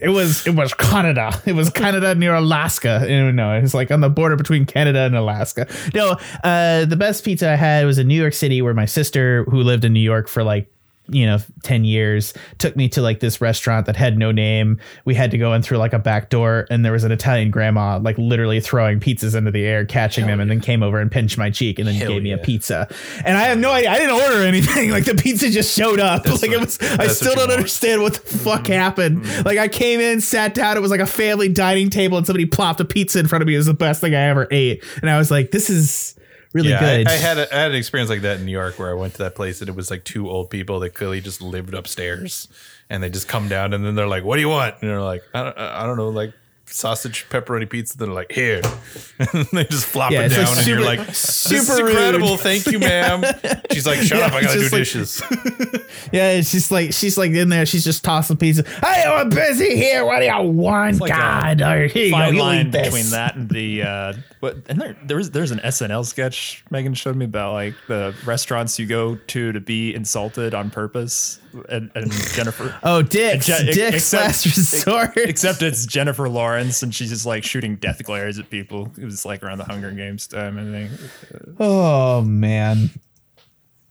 It 0.01 0.11
was 0.11 0.47
it 0.47 0.55
was 0.55 0.73
Canada. 0.75 1.33
It 1.45 1.55
was 1.55 1.71
Canada 1.71 2.15
near 2.15 2.35
Alaska. 2.35 3.05
You 3.09 3.33
know, 3.33 3.53
it 3.53 3.63
was 3.63 3.75
like 3.75 3.91
on 3.91 4.01
the 4.01 4.09
border 4.11 4.37
between 4.37 4.65
Canada 4.65 5.01
and 5.01 5.17
Alaska. 5.17 5.67
No, 5.93 6.17
uh, 6.45 6.85
the 6.85 6.97
best 6.97 7.25
pizza 7.25 7.51
I 7.51 7.57
had 7.57 7.85
was 7.87 7.99
in 7.99 8.07
New 8.09 8.21
York 8.21 8.35
City, 8.35 8.63
where 8.63 8.75
my 8.75 8.85
sister, 8.87 9.45
who 9.49 9.59
lived 9.63 9.85
in 9.85 9.93
New 9.93 10.01
York 10.01 10.29
for 10.29 10.43
like 10.45 10.71
you 11.09 11.27
know 11.27 11.39
10 11.65 11.85
years 11.85 12.33
took 12.59 12.77
me 12.77 12.89
to 12.89 13.03
like 13.03 13.21
this 13.21 13.41
restaurant 13.41 13.87
that 13.87 13.97
had 13.97 14.17
no 14.17 14.33
name. 14.33 14.81
We 15.05 15.15
had 15.15 15.31
to 15.33 15.39
go 15.39 15.53
in 15.53 15.63
through 15.63 15.79
like 15.79 15.93
a 15.93 15.99
back 15.99 16.31
door 16.31 16.67
and 16.71 16.85
there 16.85 16.93
was 16.93 17.05
an 17.05 17.13
italian 17.13 17.51
grandma 17.51 17.99
like 17.99 18.17
literally 18.17 18.61
throwing 18.61 19.01
pizzas 19.01 19.35
into 19.35 19.51
the 19.51 19.65
air 19.65 19.85
catching 19.85 20.27
them 20.27 20.41
and 20.41 20.51
then 20.51 20.61
came 20.61 20.83
over 20.83 20.99
and 20.99 21.11
pinched 21.11 21.37
my 21.37 21.51
cheek 21.51 21.79
and 21.79 21.87
then 21.87 21.95
Hell 21.95 22.09
gave 22.09 22.23
me 22.23 22.33
a 22.33 22.39
pizza. 22.39 22.89
And 23.25 23.37
i 23.37 23.43
have 23.43 23.59
no 23.59 23.71
idea 23.71 23.91
i 23.91 23.99
didn't 23.99 24.21
order 24.21 24.43
anything. 24.45 24.91
Like 24.95 25.07
the 25.07 25.15
pizza 25.15 25.51
just 25.51 25.77
showed 25.77 25.99
up. 25.99 26.25
Like 26.27 26.51
it 26.51 26.61
was 26.61 26.79
i 26.81 27.09
still 27.09 27.35
don't 27.35 27.49
want. 27.49 27.53
understand 27.53 28.03
what 28.03 28.15
the 28.15 28.39
fuck 28.39 28.67
happened. 28.69 29.25
Like 29.45 29.59
i 29.59 29.69
came 29.69 30.01
in 30.01 30.21
sat 30.21 30.55
down 30.55 30.77
it 30.77 30.81
was 30.81 30.91
like 30.91 31.01
a 31.01 31.07
family 31.07 31.49
dining 31.49 31.91
table 31.91 32.17
and 32.17 32.27
somebody 32.27 32.47
plopped 32.47 32.81
a 32.81 32.85
pizza 32.85 33.19
in 33.19 33.27
front 33.27 33.43
of 33.43 33.49
me. 33.49 33.55
It 33.55 33.59
was 33.59 33.67
the 33.67 33.75
best 33.75 34.01
thing 34.01 34.15
i 34.15 34.21
ever 34.21 34.49
ate. 34.51 34.83
And 35.03 35.11
i 35.11 35.19
was 35.19 35.31
like 35.31 35.51
this 35.51 35.69
is 35.69 36.17
really 36.55 36.71
yeah, 36.71 36.81
good 36.81 37.09
I, 37.09 37.13
I 37.13 37.17
had 37.17 37.37
a, 37.39 37.55
I 37.55 37.59
had 37.61 37.71
an 37.73 37.77
experience 37.77 38.09
like 38.09 38.23
that 38.23 38.39
in 38.41 38.47
New 38.47 38.53
York 38.53 38.79
where 38.79 38.89
I 38.91 38.95
went 38.95 39.13
to 39.15 39.19
that 39.25 39.35
place 39.35 39.61
and 39.61 39.69
it 39.69 39.77
was 39.77 39.91
like 39.91 40.05
two 40.05 40.31
old 40.31 40.49
people 40.49 40.81
that 40.81 40.95
clearly 40.95 41.21
just 41.21 41.43
lived 41.43 41.75
upstairs, 41.75 42.49
and 42.89 43.03
they 43.03 43.11
just 43.11 43.29
come 43.29 43.49
down, 43.49 43.75
and 43.75 43.85
then 43.85 43.95
they're 43.95 44.07
like, 44.07 44.25
"What 44.25 44.37
do 44.37 44.41
you 44.41 44.49
want?" 44.49 44.77
And 44.81 44.89
they're 44.91 45.03
like, 45.03 45.23
"I 45.35 45.43
don't, 45.45 45.59
I 45.59 45.85
don't 45.87 45.97
know, 45.99 46.09
like." 46.09 46.33
Sausage 46.67 47.27
pepperoni 47.29 47.69
pizza. 47.69 47.97
They're 47.99 48.09
like 48.09 48.33
here, 48.33 48.63
and 49.19 49.45
they 49.53 49.65
just 49.65 49.85
flop 49.85 50.11
Yeah, 50.11 50.23
it 50.23 50.31
down, 50.31 50.47
like 50.47 50.57
and 50.57 50.67
you're 50.67 50.79
super- 50.79 50.97
like, 50.97 51.07
"This 51.09 51.51
is 51.53 51.67
super 51.67 51.83
rude. 51.85 51.91
incredible, 51.91 52.37
thank 52.39 52.67
you, 52.67 52.79
ma'am." 52.91 53.23
She's 53.71 53.87
like, 53.87 53.99
"Shut 54.01 54.19
Yeah, 54.19 54.27
up, 54.27 54.33
I 54.33 54.41
gotta 54.41 54.55
do 54.61 54.63
like- 54.63 54.71
dishes." 54.71 55.23
Yeah, 56.13 56.31
it's 56.33 56.53
just 56.53 56.71
like 56.71 56.93
she's 56.95 57.19
like 57.19 57.33
in 57.33 57.51
there. 57.51 57.67
She's 57.67 57.85
just 57.85 58.03
tossing 58.03 58.39
pizza. 58.39 58.65
Hey, 58.83 59.05
I'm 59.07 59.29
busy 59.29 59.77
here. 59.77 60.05
What 60.07 60.21
do 60.21 60.25
you 60.27 60.51
want? 60.53 61.01
like 61.01 61.13
God, 61.13 61.61
all 61.63 61.69
right, 61.77 61.91
here 61.93 62.05
you 62.07 62.11
go. 62.13 62.17
Fine 62.19 62.35
You 62.35 62.41
line 62.41 62.71
this. 62.71 62.87
between 62.87 63.11
that 63.11 63.37
and 63.37 63.49
the 63.49 63.83
uh, 63.83 64.13
what? 64.45 64.57
And 64.69 64.81
there, 64.81 64.97
there 65.05 65.17
was 65.17 65.31
there's 65.31 65.51
an 65.51 65.59
SNL 65.59 66.05
sketch 66.07 66.65
Megan 66.71 66.95
showed 66.95 67.17
me 67.17 67.25
about 67.25 67.53
like 67.55 67.75
the 67.89 68.15
restaurants 68.25 68.79
you 68.79 68.87
go 68.87 69.17
to 69.17 69.53
to 69.53 69.61
be 69.61 69.95
insulted 69.95 70.55
on 70.55 70.71
purpose, 70.71 71.41
and, 71.69 71.91
and 71.95 72.13
Jennifer. 72.13 72.79
Oh, 72.83 73.03
Dick's, 73.03 73.47
Je- 73.47 73.73
Dick's 73.73 73.97
except- 73.97 74.23
last 74.25 74.45
resort. 74.47 75.17
Except 75.17 75.63
it's 75.63 75.87
Jennifer 75.87 76.29
Lawrence, 76.29 76.83
and 76.83 76.95
she's 76.95 77.11
just 77.11 77.27
like 77.27 77.43
shooting 77.45 77.77
death 77.77 78.03
glares 78.05 78.39
at 78.39 78.51
people. 78.51 78.93
It 78.99 79.05
was 79.05 79.25
like 79.25 79.43
around 79.43 79.59
the 79.59 79.65
Hunger 79.65 79.91
Games 79.91 80.27
time, 80.27 80.59
I 80.59 80.71
think. 80.71 81.57
Oh 81.59 82.23
man, 82.23 82.91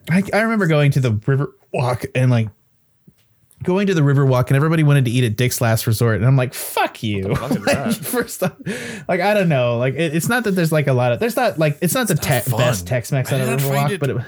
I 0.10 0.24
I 0.34 0.42
remember 0.42 0.68
going 0.68 0.92
to 0.92 1.00
the 1.00 1.14
river 1.26 1.56
walk 1.74 2.06
and 2.16 2.30
like 2.32 2.50
going 3.64 3.88
to 3.88 3.94
the 3.94 4.04
river 4.04 4.26
walk 4.26 4.50
and 4.50 4.56
everybody 4.56 4.84
wanted 4.84 5.06
to 5.06 5.12
eat 5.12 5.24
at 5.24 5.36
Dick's 5.36 5.62
Last 5.62 5.88
Resort 5.88 6.18
and 6.18 6.26
I'm 6.26 6.36
like, 6.38 6.54
fuck 6.54 7.02
you. 7.02 7.36
fuck 7.36 7.52
Like. 7.66 7.94
First 7.96 8.44
off, 8.44 8.54
like 9.08 9.22
I 9.22 9.34
don't 9.34 9.50
know, 9.50 9.78
like 9.78 9.96
it, 9.96 10.16
it's 10.16 10.30
not 10.30 10.44
that 10.44 10.52
there's 10.52 10.72
like 10.72 10.88
a 10.88 10.94
lot 10.94 11.12
of 11.12 11.20
there's 11.20 11.36
not 11.36 11.58
like 11.58 11.78
it's 11.82 11.94
not 11.96 12.08
the 12.08 12.16
te- 12.16 12.52
best 12.56 12.86
Tex-Mex 12.88 13.32
out 13.32 13.42
of 13.42 13.48
did 13.48 13.62
river 13.62 13.74
walk, 13.74 13.92
it- 13.92 14.00
but 14.00 14.10
it, 14.10 14.16
was 14.16 14.26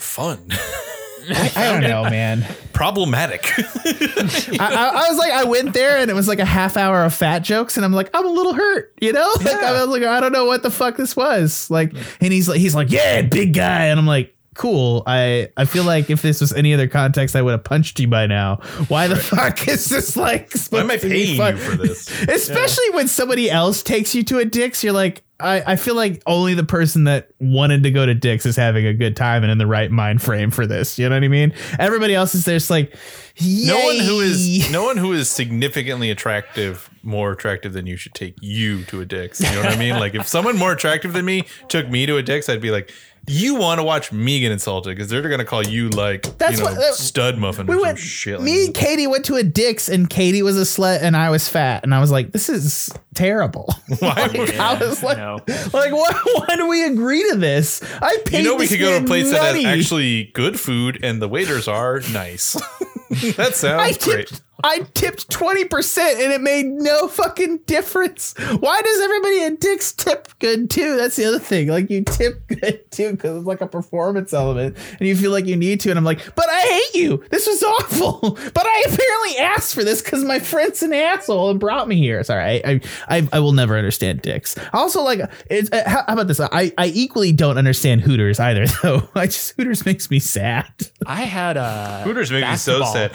Fun, 0.00 0.38
I, 1.30 1.52
I 1.56 1.72
don't 1.72 1.82
know, 1.82 2.04
man. 2.04 2.44
problematic. 2.72 3.52
I, 3.58 4.56
I, 4.60 5.04
I 5.06 5.08
was 5.10 5.18
like, 5.18 5.32
I 5.32 5.44
went 5.44 5.74
there 5.74 5.98
and 5.98 6.10
it 6.10 6.14
was 6.14 6.28
like 6.28 6.38
a 6.38 6.44
half 6.44 6.76
hour 6.76 7.04
of 7.04 7.12
fat 7.12 7.40
jokes, 7.40 7.76
and 7.76 7.84
I'm 7.84 7.92
like, 7.92 8.08
I'm 8.14 8.24
a 8.24 8.30
little 8.30 8.54
hurt, 8.54 8.94
you 9.00 9.12
know? 9.12 9.28
Like 9.38 9.56
I 9.56 9.72
was 9.72 9.88
like, 9.88 10.04
I 10.04 10.20
don't 10.20 10.32
know 10.32 10.44
what 10.46 10.62
the 10.62 10.70
fuck 10.70 10.96
this 10.96 11.16
was. 11.16 11.70
Like, 11.70 11.92
and 12.20 12.32
he's 12.32 12.48
like, 12.48 12.58
he's 12.60 12.74
like, 12.74 12.90
yeah, 12.90 13.22
big 13.22 13.54
guy, 13.54 13.86
and 13.86 13.98
I'm 13.98 14.06
like, 14.06 14.34
cool. 14.58 15.02
I 15.06 15.48
I 15.56 15.64
feel 15.64 15.84
like 15.84 16.10
if 16.10 16.20
this 16.20 16.42
was 16.42 16.52
any 16.52 16.74
other 16.74 16.86
context, 16.88 17.34
I 17.34 17.40
would 17.40 17.52
have 17.52 17.64
punched 17.64 17.98
you 17.98 18.08
by 18.08 18.26
now. 18.26 18.56
Why 18.88 19.06
the 19.06 19.16
fuck 19.16 19.66
is 19.66 19.86
this 19.86 20.16
like? 20.16 20.52
Why 20.68 20.80
am 20.80 20.90
I 20.90 20.98
supposed 20.98 21.02
to 21.02 21.08
be 21.08 21.38
paying 21.38 21.56
you 21.56 21.62
for 21.62 21.76
this? 21.76 22.22
Especially 22.28 22.90
when 22.90 23.08
somebody 23.08 23.50
else 23.50 23.82
takes 23.82 24.14
you 24.14 24.22
to 24.24 24.38
a 24.38 24.44
Dick's, 24.44 24.84
you're 24.84 24.92
like, 24.92 25.22
I, 25.40 25.62
I 25.72 25.76
feel 25.76 25.94
like 25.94 26.20
only 26.26 26.54
the 26.54 26.64
person 26.64 27.04
that 27.04 27.28
wanted 27.38 27.84
to 27.84 27.92
go 27.92 28.04
to 28.04 28.14
Dick's 28.14 28.44
is 28.44 28.56
having 28.56 28.86
a 28.86 28.92
good 28.92 29.16
time 29.16 29.44
and 29.44 29.52
in 29.52 29.58
the 29.58 29.68
right 29.68 29.90
mind 29.90 30.20
frame 30.20 30.50
for 30.50 30.66
this. 30.66 30.98
You 30.98 31.08
know 31.08 31.14
what 31.14 31.22
I 31.22 31.28
mean? 31.28 31.54
Everybody 31.78 32.14
else 32.14 32.34
is 32.34 32.44
just 32.44 32.70
like, 32.70 32.92
No 33.40 33.78
one 33.78 34.00
who 34.00 34.20
is 34.20 34.70
no 34.72 34.82
one 34.82 34.96
who 34.96 35.12
is 35.12 35.30
significantly 35.30 36.10
attractive, 36.10 36.90
more 37.04 37.30
attractive 37.30 37.72
than 37.72 37.86
you, 37.86 37.96
should 37.96 38.14
take 38.14 38.34
you 38.40 38.82
to 38.86 39.00
a 39.00 39.04
Dick's. 39.04 39.40
You 39.40 39.50
know 39.52 39.62
what 39.62 39.72
I 39.72 39.76
mean? 39.76 39.94
Like 39.94 40.16
if 40.16 40.26
someone 40.26 40.58
more 40.58 40.72
attractive 40.72 41.12
than 41.12 41.24
me 41.24 41.44
took 41.68 41.88
me 41.88 42.04
to 42.06 42.16
a 42.16 42.22
Dick's, 42.22 42.48
I'd 42.48 42.60
be 42.60 42.72
like, 42.72 42.92
"You 43.28 43.54
want 43.56 43.78
to 43.78 43.84
watch 43.84 44.10
me 44.12 44.40
get 44.40 44.52
insulted 44.52 44.90
because 44.96 45.08
they're 45.08 45.22
gonna 45.28 45.44
call 45.44 45.62
you 45.66 45.88
like 45.90 46.22
That's 46.38 46.58
you 46.58 46.64
know 46.64 46.70
what- 46.72 46.78
uh, 46.78 46.92
stud 46.92 47.38
muffin 47.38 47.66
we 47.66 47.74
or 47.74 47.78
some 47.78 47.82
went. 47.86 47.98
shit." 47.98 48.34
like 48.36 48.44
me 48.44 48.58
that. 48.60 48.64
and 48.66 48.74
Katie 48.74 49.06
went 49.06 49.24
to 49.26 49.36
a 49.36 49.42
Dick's, 49.42 49.88
and 49.88 50.08
Katie 50.08 50.42
was 50.42 50.56
a 50.58 50.62
slut, 50.62 51.00
and 51.02 51.16
I 51.16 51.30
was 51.30 51.48
fat, 51.48 51.84
and 51.84 51.94
I 51.94 52.00
was 52.00 52.10
like, 52.10 52.32
"This 52.32 52.48
is 52.48 52.90
terrible." 53.14 53.72
Why 53.98 54.28
would- 54.34 54.54
I 54.56 54.74
was 54.78 55.02
like, 55.02 55.18
no. 55.18 55.40
like, 55.72 55.92
why, 55.92 56.12
why 56.34 56.56
do 56.56 56.68
we 56.68 56.84
agree 56.84 57.28
to 57.30 57.36
this? 57.36 57.80
I 58.02 58.18
paid. 58.24 58.38
you 58.38 58.44
know 58.44 58.54
we 58.56 58.62
this 58.66 58.70
could 58.72 58.80
go 58.80 58.90
to 58.90 58.96
a 58.96 59.00
man 59.00 59.06
place 59.06 59.30
that 59.30 59.54
has 59.54 59.64
actually 59.64 60.24
good 60.34 60.58
food 60.58 60.98
and 61.02 61.20
the 61.22 61.28
waiters 61.28 61.68
are 61.68 62.00
nice. 62.12 62.52
that 63.36 63.54
sounds 63.54 63.98
I 63.98 64.04
great. 64.04 64.40
Tipped. 64.62 64.64
I 64.64 64.90
tipped 64.94 65.30
twenty 65.30 65.64
percent, 65.64 66.20
and 66.20 66.32
it 66.32 66.40
made 66.40 66.66
no 66.66 67.08
fucking 67.08 67.58
difference. 67.66 68.34
Why 68.58 68.82
does 68.82 69.00
everybody 69.00 69.42
at 69.44 69.60
Dick's 69.60 69.92
tip 69.92 70.28
good 70.38 70.70
too? 70.70 70.96
That's 70.96 71.16
the 71.16 71.24
other 71.26 71.38
thing. 71.38 71.68
Like 71.68 71.90
you 71.90 72.02
tip 72.04 72.46
good 72.60 72.90
too 72.90 73.12
because 73.12 73.38
it's 73.38 73.46
like 73.46 73.60
a 73.60 73.66
performance 73.66 74.32
element, 74.32 74.76
and 74.98 75.08
you 75.08 75.16
feel 75.16 75.30
like 75.30 75.46
you 75.46 75.56
need 75.56 75.80
to. 75.80 75.90
And 75.90 75.98
I'm 75.98 76.04
like, 76.04 76.34
but 76.34 76.46
I 76.48 76.60
hate 76.60 77.00
you. 77.00 77.24
This 77.30 77.46
was 77.46 77.62
awful. 77.62 78.38
But 78.58 78.66
I 78.66 78.84
apparently 78.86 79.38
asked 79.38 79.74
for 79.74 79.84
this 79.84 80.02
because 80.02 80.24
my 80.24 80.38
friend's 80.40 80.82
an 80.82 80.92
asshole 80.92 81.50
and 81.50 81.60
brought 81.60 81.86
me 81.86 81.96
here. 81.96 82.22
Sorry, 82.24 82.42
I 82.64 82.70
I, 82.70 82.80
I, 83.08 83.28
I 83.34 83.40
will 83.40 83.52
never 83.52 83.76
understand 83.76 84.22
Dick's. 84.22 84.56
Also, 84.72 85.02
like, 85.02 85.20
it's, 85.50 85.70
uh, 85.70 85.82
how, 85.86 86.02
how 86.06 86.12
about 86.14 86.26
this? 86.28 86.40
I 86.40 86.72
I 86.76 86.86
equally 86.86 87.30
don't 87.32 87.56
understand 87.58 88.00
Hooters 88.00 88.40
either. 88.40 88.66
Though 88.82 89.08
I 89.14 89.26
just 89.26 89.52
Hooters 89.56 89.84
makes 89.86 90.10
me 90.10 90.18
sad. 90.18 90.66
I 91.06 91.22
had 91.22 91.56
a 91.56 92.02
Hooters 92.04 92.30
make 92.32 92.42
me 92.48 92.56
so 92.56 92.80
basketball- 92.80 92.92
sad. 92.92 93.12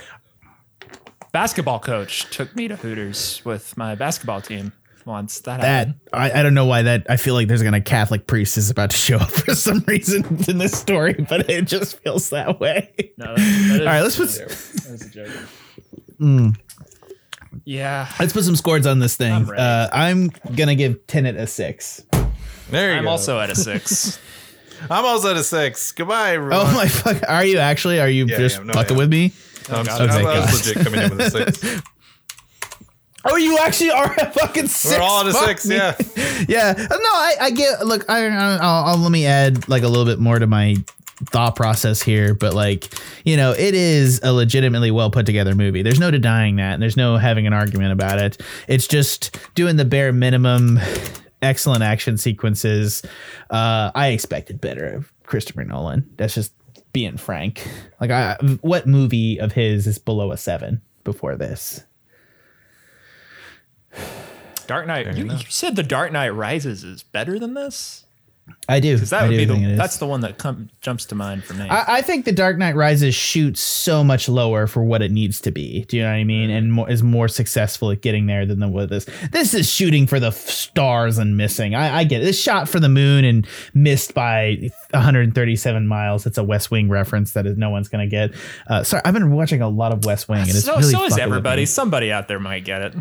Basketball 1.33 1.79
coach 1.79 2.29
took 2.29 2.55
me 2.55 2.67
to 2.69 2.75
Hooters 2.77 3.41
with 3.43 3.75
my 3.75 3.95
basketball 3.95 4.39
team 4.39 4.71
once. 5.05 5.41
That, 5.41 5.59
that 5.61 5.67
happened. 5.87 5.95
I, 6.13 6.39
I 6.39 6.43
don't 6.43 6.53
know 6.53 6.65
why 6.65 6.83
that 6.83 7.07
I 7.09 7.17
feel 7.17 7.33
like 7.33 7.47
there's 7.47 7.63
gonna 7.63 7.81
Catholic 7.81 8.27
priest 8.27 8.55
is 8.55 8.69
about 8.69 8.91
to 8.91 8.97
show 8.97 9.17
up 9.17 9.31
for 9.31 9.55
some 9.55 9.83
reason 9.87 10.23
in 10.47 10.59
this 10.59 10.73
story, 10.79 11.13
but 11.27 11.49
it 11.49 11.65
just 11.65 11.99
feels 12.03 12.29
that 12.29 12.59
way. 12.59 13.13
No, 13.17 13.35
that- 13.35 13.37
that 13.37 13.45
is- 13.75 13.79
All 13.81 13.85
right, 13.87 14.01
let's 14.01 14.15
put 14.15 14.29
That's 14.29 15.05
a 15.05 15.09
joke. 15.09 15.31
Mm. 16.21 16.55
Yeah, 17.65 18.07
let's 18.19 18.33
put 18.33 18.43
some 18.43 18.55
scores 18.55 18.85
on 18.85 18.99
this 18.99 19.15
thing. 19.17 19.31
I'm 19.33 19.49
uh, 19.55 19.87
I'm 19.91 20.27
gonna 20.55 20.75
give 20.75 21.05
Tenet 21.07 21.35
a 21.35 21.47
six. 21.47 22.05
There 22.69 22.91
you 22.91 22.97
I'm 22.97 23.03
go. 23.05 23.09
also 23.09 23.39
at 23.39 23.49
a 23.49 23.55
six. 23.55 24.19
I'm 24.89 25.05
also 25.05 25.31
at 25.31 25.37
a 25.37 25.43
six. 25.43 25.91
Goodbye, 25.91 26.31
oh 26.31 26.35
everyone. 26.35 26.57
Oh 26.67 26.73
my 26.73 26.87
fuck! 26.87 27.21
Are 27.29 27.45
you 27.45 27.57
actually? 27.59 27.99
Are 27.99 28.09
you 28.09 28.25
Yeah, 28.25 28.37
just 28.37 28.57
yeah, 28.57 28.63
no, 28.65 28.73
fucking 28.73 28.95
yeah. 28.95 28.97
with 28.97 29.09
me? 29.09 29.31
I'm, 29.69 29.75
oh, 29.79 29.83
God. 29.83 30.01
I'm, 30.01 30.09
Okay, 30.09 30.17
I 30.19 30.21
God. 30.23 30.51
was 30.51 30.67
legit 30.67 30.83
coming 30.83 31.01
in 31.01 31.09
with 31.17 31.19
a 31.21 31.31
six. 31.31 31.81
Oh, 33.25 33.37
you 33.37 33.57
actually 33.59 33.89
are 33.91 34.13
a 34.15 34.31
fucking 34.31 34.67
six. 34.67 34.95
We're 34.97 35.01
all 35.01 35.21
at 35.21 35.27
a 35.27 35.31
Fuck 35.31 35.57
six, 35.59 35.65
me. 35.65 35.77
yeah. 35.77 35.95
yeah. 36.49 36.73
No, 36.77 36.97
I, 36.97 37.35
I 37.39 37.51
get. 37.51 37.85
Look, 37.85 38.09
I, 38.09 38.25
I'll, 38.27 38.59
I'll 38.85 38.97
let 38.97 39.11
me 39.13 39.25
add 39.25 39.69
like 39.69 39.83
a 39.83 39.87
little 39.87 40.03
bit 40.05 40.19
more 40.19 40.37
to 40.39 40.45
my 40.45 40.75
thought 41.27 41.55
process 41.55 42.01
here, 42.01 42.33
but 42.33 42.53
like 42.53 42.89
you 43.23 43.37
know, 43.37 43.51
it 43.53 43.75
is 43.75 44.19
a 44.23 44.33
legitimately 44.33 44.91
well 44.91 45.09
put 45.09 45.25
together 45.25 45.55
movie. 45.55 45.81
There's 45.83 46.01
no 46.01 46.11
denying 46.11 46.57
that, 46.57 46.73
and 46.73 46.81
there's 46.83 46.97
no 46.97 47.15
having 47.15 47.47
an 47.47 47.53
argument 47.53 47.93
about 47.93 48.19
it. 48.19 48.41
It's 48.67 48.87
just 48.87 49.37
doing 49.55 49.77
the 49.77 49.85
bare 49.85 50.11
minimum. 50.11 50.79
Excellent 51.43 51.83
action 51.83 52.17
sequences. 52.17 53.03
Uh, 53.49 53.91
I 53.93 54.07
expected 54.07 54.61
better 54.61 54.87
of 54.87 55.11
Christopher 55.25 55.63
Nolan. 55.63 56.09
That's 56.17 56.33
just 56.33 56.53
being 56.93 57.17
frank. 57.17 57.67
Like, 57.99 58.11
I 58.11 58.35
what 58.61 58.87
movie 58.87 59.39
of 59.39 59.51
his 59.51 59.85
is 59.85 59.99
below 59.99 60.31
a 60.31 60.37
seven 60.37 60.81
before 61.03 61.35
this? 61.35 61.83
Dark 64.67 64.87
Knight. 64.87 65.17
You, 65.17 65.25
you 65.25 65.37
said 65.49 65.75
the 65.75 65.83
Dark 65.83 66.11
Knight 66.11 66.29
Rises 66.29 66.83
is 66.83 67.03
better 67.03 67.37
than 67.37 67.53
this. 67.53 68.02
I 68.67 68.79
do. 68.79 68.95
Because 68.95 69.09
that 69.09 69.23
I 69.23 69.27
would 69.27 69.37
be 69.37 69.45
the 69.45 69.75
that's 69.75 69.97
the 69.97 70.05
one 70.05 70.21
that 70.21 70.37
com- 70.37 70.69
jumps 70.81 71.05
to 71.05 71.15
mind 71.15 71.43
for 71.43 71.53
me. 71.53 71.67
I, 71.67 71.97
I 71.97 72.01
think 72.01 72.25
The 72.25 72.31
Dark 72.31 72.57
Knight 72.57 72.75
Rises 72.75 73.13
shoots 73.15 73.59
so 73.59 74.03
much 74.03 74.29
lower 74.29 74.67
for 74.67 74.83
what 74.83 75.01
it 75.01 75.11
needs 75.11 75.41
to 75.41 75.51
be. 75.51 75.83
Do 75.85 75.97
you 75.97 76.03
know 76.03 76.09
what 76.09 76.15
I 76.15 76.23
mean? 76.23 76.49
And 76.49 76.71
more, 76.71 76.89
is 76.89 77.03
more 77.03 77.27
successful 77.27 77.91
at 77.91 78.01
getting 78.01 78.25
there 78.25 78.45
than 78.45 78.59
the 78.59 78.67
what 78.67 78.89
this. 78.89 79.05
This 79.31 79.53
is 79.53 79.69
shooting 79.69 80.07
for 80.07 80.19
the 80.19 80.27
f- 80.27 80.35
stars 80.35 81.17
and 81.17 81.35
missing. 81.37 81.75
I, 81.75 81.99
I 81.99 82.03
get 82.03 82.21
it. 82.21 82.25
This 82.25 82.41
shot 82.41 82.69
for 82.69 82.79
the 82.79 82.89
moon 82.89 83.25
and 83.25 83.47
missed 83.73 84.13
by 84.13 84.69
137 84.91 85.87
miles. 85.87 86.25
It's 86.25 86.37
a 86.37 86.43
West 86.43 86.71
Wing 86.71 86.89
reference 86.89 87.33
that 87.33 87.45
is 87.45 87.57
no 87.57 87.69
one's 87.69 87.87
gonna 87.89 88.07
get. 88.07 88.33
Uh, 88.67 88.83
sorry, 88.83 89.01
I've 89.05 89.13
been 89.13 89.31
watching 89.31 89.61
a 89.61 89.69
lot 89.69 89.91
of 89.91 90.05
West 90.05 90.29
Wing, 90.29 90.41
and 90.41 90.49
it's 90.49 90.63
so 90.63 90.77
really 90.77 90.91
so 90.91 91.05
is 91.05 91.17
everybody. 91.17 91.65
Somebody 91.65 92.11
out 92.11 92.27
there 92.27 92.39
might 92.39 92.65
get 92.65 92.81
it. 92.81 92.93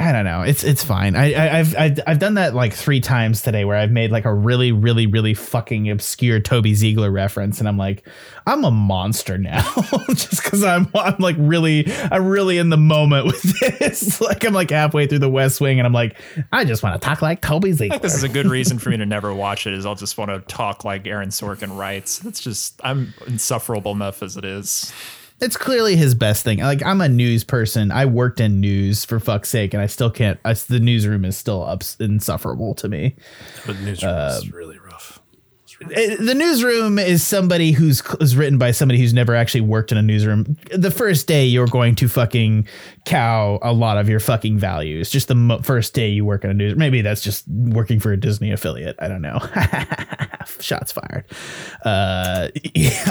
I 0.00 0.12
don't 0.12 0.24
know. 0.24 0.40
It's 0.40 0.64
it's 0.64 0.82
fine. 0.82 1.14
I, 1.14 1.34
I 1.34 1.58
I've, 1.58 1.76
I've 1.76 2.00
I've 2.06 2.18
done 2.18 2.34
that 2.34 2.54
like 2.54 2.72
three 2.72 3.00
times 3.00 3.42
today, 3.42 3.66
where 3.66 3.76
I've 3.76 3.90
made 3.90 4.10
like 4.10 4.24
a 4.24 4.32
really 4.32 4.72
really 4.72 5.06
really 5.06 5.34
fucking 5.34 5.90
obscure 5.90 6.40
Toby 6.40 6.74
Ziegler 6.74 7.10
reference, 7.10 7.58
and 7.58 7.68
I'm 7.68 7.76
like, 7.76 8.08
I'm 8.46 8.64
a 8.64 8.70
monster 8.70 9.36
now, 9.36 9.60
just 10.08 10.42
because 10.42 10.64
I'm 10.64 10.88
I'm 10.94 11.16
like 11.18 11.36
really 11.38 11.84
I'm 12.10 12.26
really 12.26 12.56
in 12.56 12.70
the 12.70 12.78
moment 12.78 13.26
with 13.26 13.42
this. 13.78 14.20
like 14.22 14.42
I'm 14.44 14.54
like 14.54 14.70
halfway 14.70 15.06
through 15.06 15.18
the 15.18 15.28
West 15.28 15.60
Wing, 15.60 15.78
and 15.78 15.86
I'm 15.86 15.92
like, 15.92 16.16
I 16.50 16.64
just 16.64 16.82
want 16.82 17.00
to 17.00 17.06
talk 17.06 17.20
like 17.20 17.42
Toby 17.42 17.68
I 17.68 17.72
Ziegler. 17.72 17.90
think 17.90 18.02
this 18.02 18.14
is 18.14 18.22
a 18.22 18.28
good 18.30 18.46
reason 18.46 18.78
for 18.78 18.88
me 18.88 18.96
to 18.96 19.06
never 19.10 19.34
watch 19.34 19.66
it. 19.66 19.74
Is 19.74 19.84
I'll 19.84 19.94
just 19.96 20.16
want 20.16 20.30
to 20.30 20.40
talk 20.52 20.82
like 20.82 21.06
Aaron 21.06 21.28
Sorkin 21.28 21.76
writes. 21.76 22.24
It's 22.24 22.40
just 22.40 22.80
I'm 22.82 23.12
insufferable 23.26 23.92
enough 23.92 24.22
as 24.22 24.38
it 24.38 24.46
is. 24.46 24.94
It's 25.40 25.56
clearly 25.56 25.96
his 25.96 26.14
best 26.14 26.44
thing. 26.44 26.58
Like 26.58 26.84
I'm 26.84 27.00
a 27.00 27.08
news 27.08 27.44
person. 27.44 27.90
I 27.90 28.06
worked 28.06 28.40
in 28.40 28.60
news 28.60 29.04
for 29.04 29.18
fuck's 29.20 29.48
sake, 29.48 29.74
and 29.74 29.82
I 29.82 29.86
still 29.86 30.10
can't. 30.10 30.38
I, 30.44 30.52
the 30.54 30.80
newsroom 30.80 31.24
is 31.24 31.36
still 31.36 31.62
ups, 31.62 31.96
insufferable 32.00 32.74
to 32.76 32.88
me. 32.88 33.16
But 33.66 33.76
the 33.76 33.82
newsroom 33.82 34.14
is 34.14 34.52
really 34.52 34.78
rough. 34.78 35.20
Uh, 35.82 36.16
the 36.20 36.34
newsroom 36.34 36.98
is 36.98 37.26
somebody 37.26 37.72
who's 37.72 38.02
is 38.20 38.36
written 38.36 38.58
by 38.58 38.70
somebody 38.70 39.00
who's 39.00 39.14
never 39.14 39.34
actually 39.34 39.62
worked 39.62 39.90
in 39.90 39.96
a 39.96 40.02
newsroom. 40.02 40.56
The 40.74 40.90
first 40.90 41.26
day 41.26 41.46
you're 41.46 41.66
going 41.66 41.94
to 41.96 42.08
fucking 42.08 42.68
cow 43.06 43.58
a 43.62 43.72
lot 43.72 43.96
of 43.96 44.06
your 44.06 44.20
fucking 44.20 44.58
values. 44.58 45.08
Just 45.08 45.28
the 45.28 45.34
mo- 45.34 45.62
first 45.62 45.94
day 45.94 46.10
you 46.10 46.26
work 46.26 46.44
in 46.44 46.50
a 46.50 46.54
news. 46.54 46.76
Maybe 46.76 47.00
that's 47.00 47.22
just 47.22 47.48
working 47.48 47.98
for 47.98 48.12
a 48.12 48.16
Disney 48.18 48.52
affiliate. 48.52 48.96
I 48.98 49.08
don't 49.08 49.22
know. 49.22 49.38
Shots 50.60 50.92
fired. 50.92 51.24
Uh, 51.82 52.48
yeah. 52.74 53.10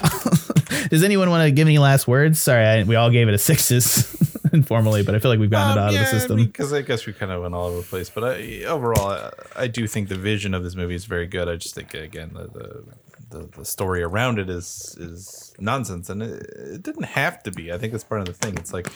Does 0.90 1.04
anyone 1.04 1.30
want 1.30 1.44
to 1.44 1.52
give 1.52 1.68
any 1.68 1.78
last 1.78 2.08
words? 2.08 2.40
Sorry, 2.40 2.66
I, 2.66 2.84
we 2.84 2.96
all 2.96 3.10
gave 3.10 3.28
it 3.28 3.34
a 3.34 3.38
sixes 3.38 4.16
informally, 4.54 5.04
but 5.04 5.16
I 5.16 5.20
feel 5.20 5.30
like 5.30 5.40
we've 5.40 5.50
gotten 5.50 5.78
it 5.78 5.82
out 5.82 5.88
of 5.90 5.94
the 5.94 6.00
um, 6.00 6.06
system. 6.06 6.38
Because 6.38 6.74
I 6.74 6.82
guess 6.82 7.06
we 7.06 7.14
kind 7.14 7.32
of 7.32 7.42
went 7.42 7.54
all 7.54 7.68
over 7.68 7.78
the 7.78 7.84
place. 7.84 8.10
But 8.10 8.24
I, 8.24 8.64
overall, 8.64 9.10
I, 9.10 9.32
I 9.56 9.68
do 9.68 9.88
think 9.88 10.10
the 10.10 10.16
vision 10.16 10.54
of 10.54 10.64
this 10.64 10.76
movie 10.76 10.96
is 10.96 11.06
very 11.06 11.28
good. 11.28 11.48
I 11.48 11.56
just 11.56 11.76
think 11.76 11.94
again 11.94 12.32
the 12.34 12.48
the, 12.48 12.84
the, 13.30 13.48
the 13.58 13.66
story 13.66 14.02
around 14.02 14.40
it 14.40 14.50
is 14.50 14.96
is 15.00 15.54
nonsense, 15.60 16.10
and 16.10 16.24
it, 16.24 16.42
it 16.42 16.84
didn't 16.84 17.04
have 17.04 17.44
to 17.44 17.52
be. 17.52 17.72
I 17.72 17.78
think 17.78 17.92
that's 17.92 18.04
part 18.04 18.22
of 18.22 18.28
the 18.28 18.34
thing. 18.34 18.58
It's 18.58 18.74
like. 18.74 18.88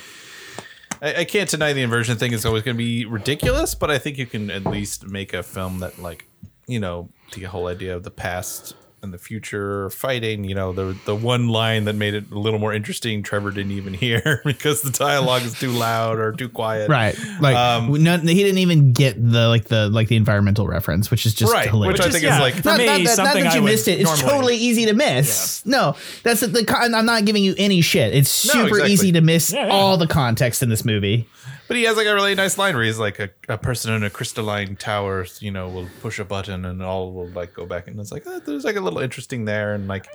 I, 1.01 1.15
I 1.15 1.25
can't 1.25 1.49
deny 1.49 1.73
the 1.73 1.81
inversion 1.81 2.17
thing 2.17 2.31
is 2.31 2.45
always 2.45 2.63
going 2.63 2.77
to 2.77 2.83
be 2.83 3.03
ridiculous, 3.03 3.75
but 3.75 3.91
I 3.91 3.97
think 3.97 4.17
you 4.17 4.25
can 4.25 4.49
at 4.49 4.65
least 4.65 5.05
make 5.05 5.33
a 5.33 5.43
film 5.43 5.79
that, 5.79 5.99
like, 5.99 6.25
you 6.65 6.79
know, 6.79 7.09
the 7.35 7.43
whole 7.43 7.67
idea 7.67 7.93
of 7.93 8.03
the 8.03 8.11
past 8.11 8.73
and 9.03 9.13
the 9.13 9.17
future 9.17 9.89
fighting. 9.91 10.43
You 10.45 10.55
know, 10.55 10.73
the 10.73 10.97
the 11.05 11.15
one 11.15 11.49
line 11.49 11.83
that 11.85 11.93
made 11.93 12.13
it 12.15 12.31
a 12.31 12.39
little 12.39 12.57
more 12.57 12.73
interesting, 12.73 13.21
Trevor 13.21 13.51
didn't 13.51 13.73
even 13.73 13.93
hear 14.05 14.41
because 14.45 14.81
the 14.81 14.89
dialogue 14.89 15.43
is 15.43 15.59
too 15.59 15.69
loud 15.71 16.17
or 16.17 16.31
too 16.31 16.49
quiet. 16.49 16.89
Right, 16.89 17.15
like 17.39 17.55
Um, 17.55 17.91
no, 18.01 18.17
he 18.17 18.33
didn't 18.43 18.59
even 18.59 18.93
get 18.93 19.15
the 19.15 19.47
like 19.49 19.65
the 19.65 19.89
like 19.89 20.07
the 20.07 20.15
environmental 20.15 20.65
reference, 20.67 21.11
which 21.11 21.25
is 21.25 21.33
just 21.35 21.53
Right, 21.53 21.69
hilarious. 21.69 21.99
which 21.99 22.07
I 22.07 22.11
think 22.11 22.23
yeah, 22.23 22.35
is 22.35 22.41
like 22.41 22.53
for 22.55 22.69
not, 22.69 22.77
me, 22.79 22.85
not 22.85 23.03
that, 23.03 23.17
not 23.17 23.33
that 23.35 23.53
you 23.55 23.61
would 23.61 23.69
missed 23.71 23.87
it. 23.87 23.99
It's 23.99 24.09
normally- 24.21 24.31
totally 24.31 24.55
easy 24.57 24.85
to 24.85 24.93
miss. 24.93 25.65
No, 25.65 25.95
that's 26.23 26.39
the, 26.39 26.47
the 26.47 26.75
I'm 26.95 27.05
not 27.05 27.25
giving 27.25 27.43
you 27.43 27.53
any 27.57 27.81
shit. 27.81 28.15
It's 28.15 28.45
No, 28.47 28.53
super 28.53 28.67
exactly. 28.69 28.93
easy 28.93 29.11
to 29.11 29.21
miss 29.21 29.51
Yeah, 29.53 29.67
yeah. 29.67 29.73
all 29.73 29.97
the 29.97 30.07
context 30.07 30.63
in 30.63 30.69
this 30.69 30.85
movie. 30.85 31.27
But 31.67 31.77
he 31.77 31.83
has 31.83 31.97
like 31.97 32.07
a 32.07 32.13
really 32.13 32.35
nice 32.35 32.57
line 32.57 32.75
where 32.75 32.83
he's 32.83 32.99
like 32.99 33.19
a, 33.19 33.29
a 33.47 33.57
person 33.57 33.93
in 33.93 34.03
a 34.03 34.09
crystalline 34.09 34.75
tower, 34.75 35.25
you 35.39 35.51
know, 35.51 35.69
will 35.69 35.87
push 36.01 36.19
a 36.19 36.25
button 36.25 36.65
and 36.65 36.83
all 36.83 37.13
will 37.13 37.29
like 37.29 37.53
go 37.53 37.65
back 37.65 37.87
and 37.87 37.99
it's 37.99 38.11
like 38.11 38.27
eh, 38.27 38.39
there's 38.45 38.65
like 38.65 38.75
a 38.75 38.81
little 38.81 38.99
interesting 38.99 39.45
there 39.45 39.73
and 39.73 39.87
like 39.87 40.07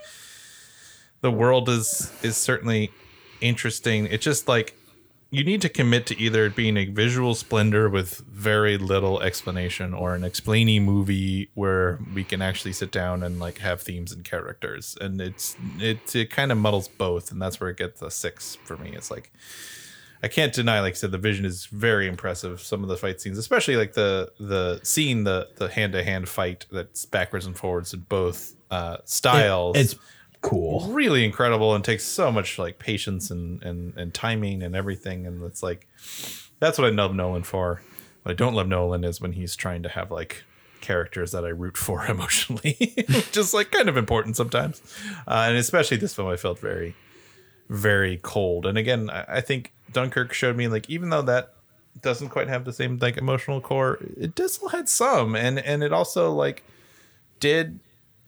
the 1.20 1.30
world 1.30 1.68
is 1.68 2.12
is 2.22 2.36
certainly 2.36 2.90
interesting. 3.40 4.06
It's 4.06 4.24
just 4.24 4.46
like 4.48 4.74
you 5.30 5.44
need 5.44 5.60
to 5.60 5.68
commit 5.68 6.06
to 6.06 6.18
either 6.18 6.48
being 6.48 6.78
a 6.78 6.86
visual 6.86 7.34
splendor 7.34 7.90
with 7.90 8.18
very 8.32 8.78
little 8.78 9.20
explanation 9.20 9.92
or 9.92 10.14
an 10.14 10.22
explainy 10.22 10.82
movie 10.82 11.50
where 11.52 11.98
we 12.14 12.24
can 12.24 12.40
actually 12.40 12.72
sit 12.72 12.90
down 12.90 13.22
and 13.22 13.38
like 13.38 13.58
have 13.58 13.82
themes 13.82 14.10
and 14.10 14.24
characters. 14.24 14.96
And 15.00 15.20
it's 15.20 15.54
it, 15.78 16.14
it 16.14 16.30
kind 16.30 16.50
of 16.50 16.56
muddles 16.56 16.88
both 16.88 17.30
and 17.30 17.42
that's 17.42 17.60
where 17.60 17.68
it 17.70 17.76
gets 17.76 18.00
a 18.00 18.10
six 18.10 18.56
for 18.64 18.78
me. 18.78 18.92
It's 18.94 19.10
like 19.10 19.30
I 20.22 20.28
can't 20.28 20.52
deny, 20.52 20.80
like 20.80 20.94
I 20.94 20.96
said, 20.96 21.12
the 21.12 21.18
vision 21.18 21.44
is 21.44 21.66
very 21.66 22.08
impressive. 22.08 22.60
Some 22.60 22.82
of 22.82 22.88
the 22.88 22.96
fight 22.96 23.20
scenes, 23.20 23.38
especially 23.38 23.76
like 23.76 23.92
the 23.92 24.32
the 24.40 24.80
scene, 24.82 25.24
the 25.24 25.48
the 25.56 25.68
hand 25.68 25.92
to 25.92 26.02
hand 26.02 26.28
fight 26.28 26.66
that's 26.70 27.04
backwards 27.04 27.46
and 27.46 27.56
forwards 27.56 27.94
in 27.94 28.00
both 28.00 28.54
uh, 28.70 28.98
styles. 29.04 29.76
It's 29.76 29.94
cool. 30.40 30.88
really 30.90 31.24
incredible 31.24 31.74
and 31.74 31.84
takes 31.84 32.04
so 32.04 32.32
much 32.32 32.58
like 32.58 32.78
patience 32.78 33.30
and 33.30 33.62
and 33.62 33.96
and 33.96 34.12
timing 34.12 34.62
and 34.62 34.74
everything. 34.74 35.26
And 35.26 35.44
it's 35.44 35.62
like 35.62 35.86
that's 36.58 36.78
what 36.78 36.86
I 36.86 36.90
love 36.90 37.14
Nolan 37.14 37.44
for. 37.44 37.82
What 38.22 38.32
I 38.32 38.34
don't 38.34 38.54
love 38.54 38.66
Nolan 38.66 39.04
is 39.04 39.20
when 39.20 39.32
he's 39.32 39.54
trying 39.54 39.84
to 39.84 39.88
have 39.88 40.10
like 40.10 40.42
characters 40.80 41.32
that 41.32 41.44
I 41.44 41.48
root 41.48 41.76
for 41.76 42.04
emotionally, 42.08 42.94
just 43.30 43.54
like 43.54 43.70
kind 43.70 43.88
of 43.88 43.96
important 43.96 44.36
sometimes. 44.36 44.82
Uh, 45.28 45.46
and 45.48 45.56
especially 45.56 45.96
this 45.96 46.14
film, 46.14 46.28
I 46.28 46.36
felt 46.36 46.58
very 46.58 46.96
very 47.68 48.16
cold. 48.16 48.66
And 48.66 48.78
again, 48.78 49.10
I, 49.10 49.24
I 49.28 49.40
think 49.40 49.72
Dunkirk 49.93 50.32
showed 50.32 50.56
me 50.56 50.69
like 50.69 50.89
even 50.90 51.10
though 51.10 51.23
that 51.23 51.55
doesn't 52.01 52.28
quite 52.28 52.48
have 52.48 52.65
the 52.65 52.73
same 52.73 52.98
like 52.98 53.16
emotional 53.16 53.60
core, 53.60 53.98
it 54.16 54.35
does 54.35 54.55
still 54.55 54.69
had 54.69 54.89
some, 54.89 55.35
and 55.35 55.59
and 55.59 55.82
it 55.82 55.93
also 55.93 56.32
like 56.32 56.62
did 57.40 57.81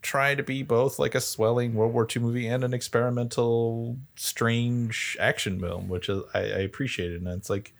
try 0.02 0.34
to 0.34 0.42
be 0.42 0.62
both 0.62 0.98
like 0.98 1.14
a 1.14 1.20
swelling 1.20 1.74
World 1.74 1.92
War 1.92 2.06
II 2.14 2.22
movie 2.22 2.46
and 2.46 2.64
an 2.64 2.72
experimental, 2.72 3.96
strange 4.16 5.16
action 5.20 5.60
film, 5.60 5.88
which 5.88 6.08
is, 6.08 6.22
I, 6.32 6.38
I 6.38 6.60
appreciated. 6.60 7.20
And 7.20 7.28
it's 7.28 7.50
like 7.50 7.74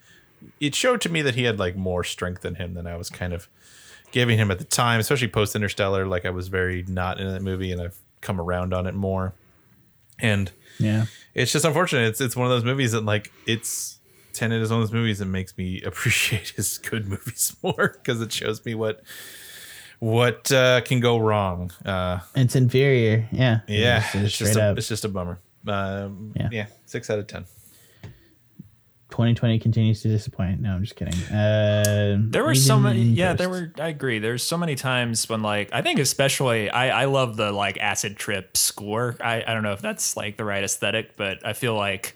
it 0.59 0.75
showed 0.75 1.01
to 1.01 1.09
me 1.09 1.21
that 1.21 1.35
he 1.35 1.43
had 1.43 1.59
like 1.59 1.75
more 1.75 2.03
strength 2.03 2.45
in 2.45 2.55
him 2.55 2.73
than 2.73 2.87
I 2.87 2.95
was 2.95 3.09
kind 3.09 3.33
of 3.33 3.47
giving 4.11 4.37
him 4.37 4.51
at 4.51 4.59
the 4.59 4.65
time, 4.65 4.99
especially 4.99 5.27
post 5.27 5.55
Interstellar. 5.55 6.05
Like 6.05 6.25
I 6.25 6.29
was 6.29 6.47
very 6.47 6.83
not 6.87 7.19
in 7.19 7.27
that 7.31 7.41
movie, 7.41 7.71
and 7.71 7.81
I've 7.81 7.97
come 8.21 8.39
around 8.39 8.73
on 8.73 8.85
it 8.85 8.95
more. 8.95 9.33
And 10.19 10.51
Yeah. 10.81 11.05
it's 11.33 11.51
just 11.51 11.65
unfortunate. 11.65 12.07
It's 12.09 12.21
it's 12.21 12.35
one 12.35 12.45
of 12.47 12.51
those 12.51 12.63
movies 12.65 12.91
that 12.93 13.05
like 13.05 13.31
it's 13.45 13.99
Tenet 14.33 14.61
is 14.61 14.69
one 14.71 14.81
of 14.81 14.87
those 14.87 14.93
movies 14.93 15.19
that 15.19 15.25
makes 15.25 15.57
me 15.57 15.81
appreciate 15.85 16.49
his 16.49 16.77
good 16.77 17.07
movies 17.07 17.55
more 17.63 17.95
because 17.97 18.21
it 18.21 18.31
shows 18.31 18.63
me 18.65 18.75
what 18.75 19.01
what 19.99 20.51
uh, 20.51 20.81
can 20.81 20.99
go 20.99 21.17
wrong. 21.17 21.71
Uh, 21.85 22.19
It's 22.35 22.55
inferior. 22.55 23.27
Yeah. 23.31 23.59
yeah, 23.67 23.97
It's 23.97 24.15
it's 24.15 24.23
just 24.23 24.39
just 24.39 24.55
a, 24.57 24.63
up. 24.63 24.77
it's 24.77 24.87
just 24.87 25.05
a 25.05 25.09
bummer. 25.09 25.39
Um, 25.67 26.33
Yeah. 26.35 26.49
yeah. 26.51 26.65
six 26.85 27.09
out 27.09 27.19
of 27.19 27.27
ten. 27.27 27.45
2020 29.11 29.59
continues 29.59 30.01
to 30.01 30.07
disappoint. 30.07 30.61
No, 30.61 30.71
I'm 30.73 30.81
just 30.81 30.95
kidding. 30.95 31.13
Uh, 31.33 32.17
There 32.19 32.43
were 32.43 32.55
so 32.55 32.79
many. 32.79 33.01
Yeah, 33.03 33.31
first. 33.31 33.37
there 33.39 33.49
were. 33.49 33.71
I 33.79 33.89
agree. 33.89 34.19
There's 34.19 34.41
so 34.43 34.57
many 34.57 34.75
times 34.75 35.27
when, 35.29 35.41
like, 35.41 35.69
I 35.73 35.81
think 35.81 35.99
especially, 35.99 36.69
I 36.69 37.03
I 37.03 37.05
love 37.05 37.37
the 37.37 37.51
like 37.51 37.77
acid 37.77 38.17
trip 38.17 38.57
score. 38.57 39.15
I 39.21 39.43
I 39.45 39.53
don't 39.53 39.63
know 39.63 39.73
if 39.73 39.81
that's 39.81 40.17
like 40.17 40.37
the 40.37 40.45
right 40.45 40.63
aesthetic, 40.63 41.15
but 41.17 41.45
I 41.45 41.53
feel 41.53 41.75
like 41.75 42.15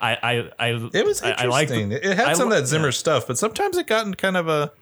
I 0.00 0.16
I 0.22 0.50
I 0.58 0.68
It 0.70 1.04
was 1.04 1.20
interesting. 1.22 1.34
I 1.36 1.44
like 1.46 1.70
it 1.70 2.02
had 2.16 2.26
I 2.28 2.32
some 2.34 2.48
li- 2.48 2.56
of 2.56 2.62
that 2.62 2.68
Zimmer 2.68 2.92
stuff, 2.92 3.26
but 3.26 3.36
sometimes 3.38 3.76
it 3.76 3.86
got 3.86 4.06
in 4.06 4.14
kind 4.14 4.36
of 4.36 4.48
a 4.48 4.72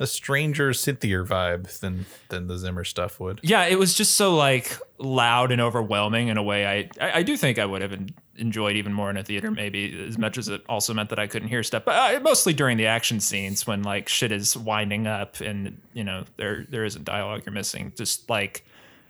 a 0.00 0.06
stranger, 0.06 0.70
synthier 0.70 1.24
vibe 1.24 1.78
than 1.80 2.06
than 2.30 2.48
the 2.48 2.56
Zimmer 2.58 2.82
stuff 2.84 3.20
would. 3.20 3.38
Yeah, 3.42 3.66
it 3.66 3.78
was 3.78 3.94
just 3.94 4.14
so 4.16 4.34
like 4.34 4.76
loud 4.98 5.52
and 5.52 5.60
overwhelming 5.60 6.28
in 6.28 6.38
a 6.38 6.42
way 6.42 6.66
I 6.66 6.88
I, 7.04 7.18
I 7.18 7.22
do 7.22 7.36
think 7.36 7.58
I 7.58 7.66
would 7.66 7.82
have 7.82 7.92
en- 7.92 8.08
enjoyed 8.36 8.76
even 8.76 8.92
more 8.92 9.10
in 9.10 9.16
a 9.16 9.22
theater 9.22 9.50
maybe 9.50 10.04
as 10.06 10.16
much 10.16 10.38
as 10.38 10.48
it 10.48 10.62
also 10.68 10.94
meant 10.94 11.10
that 11.10 11.18
I 11.18 11.26
couldn't 11.26 11.48
hear 11.48 11.62
stuff. 11.62 11.84
But 11.84 12.16
uh, 12.16 12.20
mostly 12.20 12.52
during 12.52 12.76
the 12.76 12.86
action 12.86 13.20
scenes 13.20 13.66
when 13.66 13.82
like 13.82 14.08
shit 14.08 14.32
is 14.32 14.56
winding 14.56 15.06
up 15.06 15.40
and 15.40 15.80
you 15.92 16.04
know 16.04 16.24
there 16.36 16.66
there 16.68 16.84
isn't 16.84 17.04
dialogue 17.04 17.42
you're 17.44 17.52
missing. 17.52 17.92
Just 17.96 18.28
like 18.30 18.64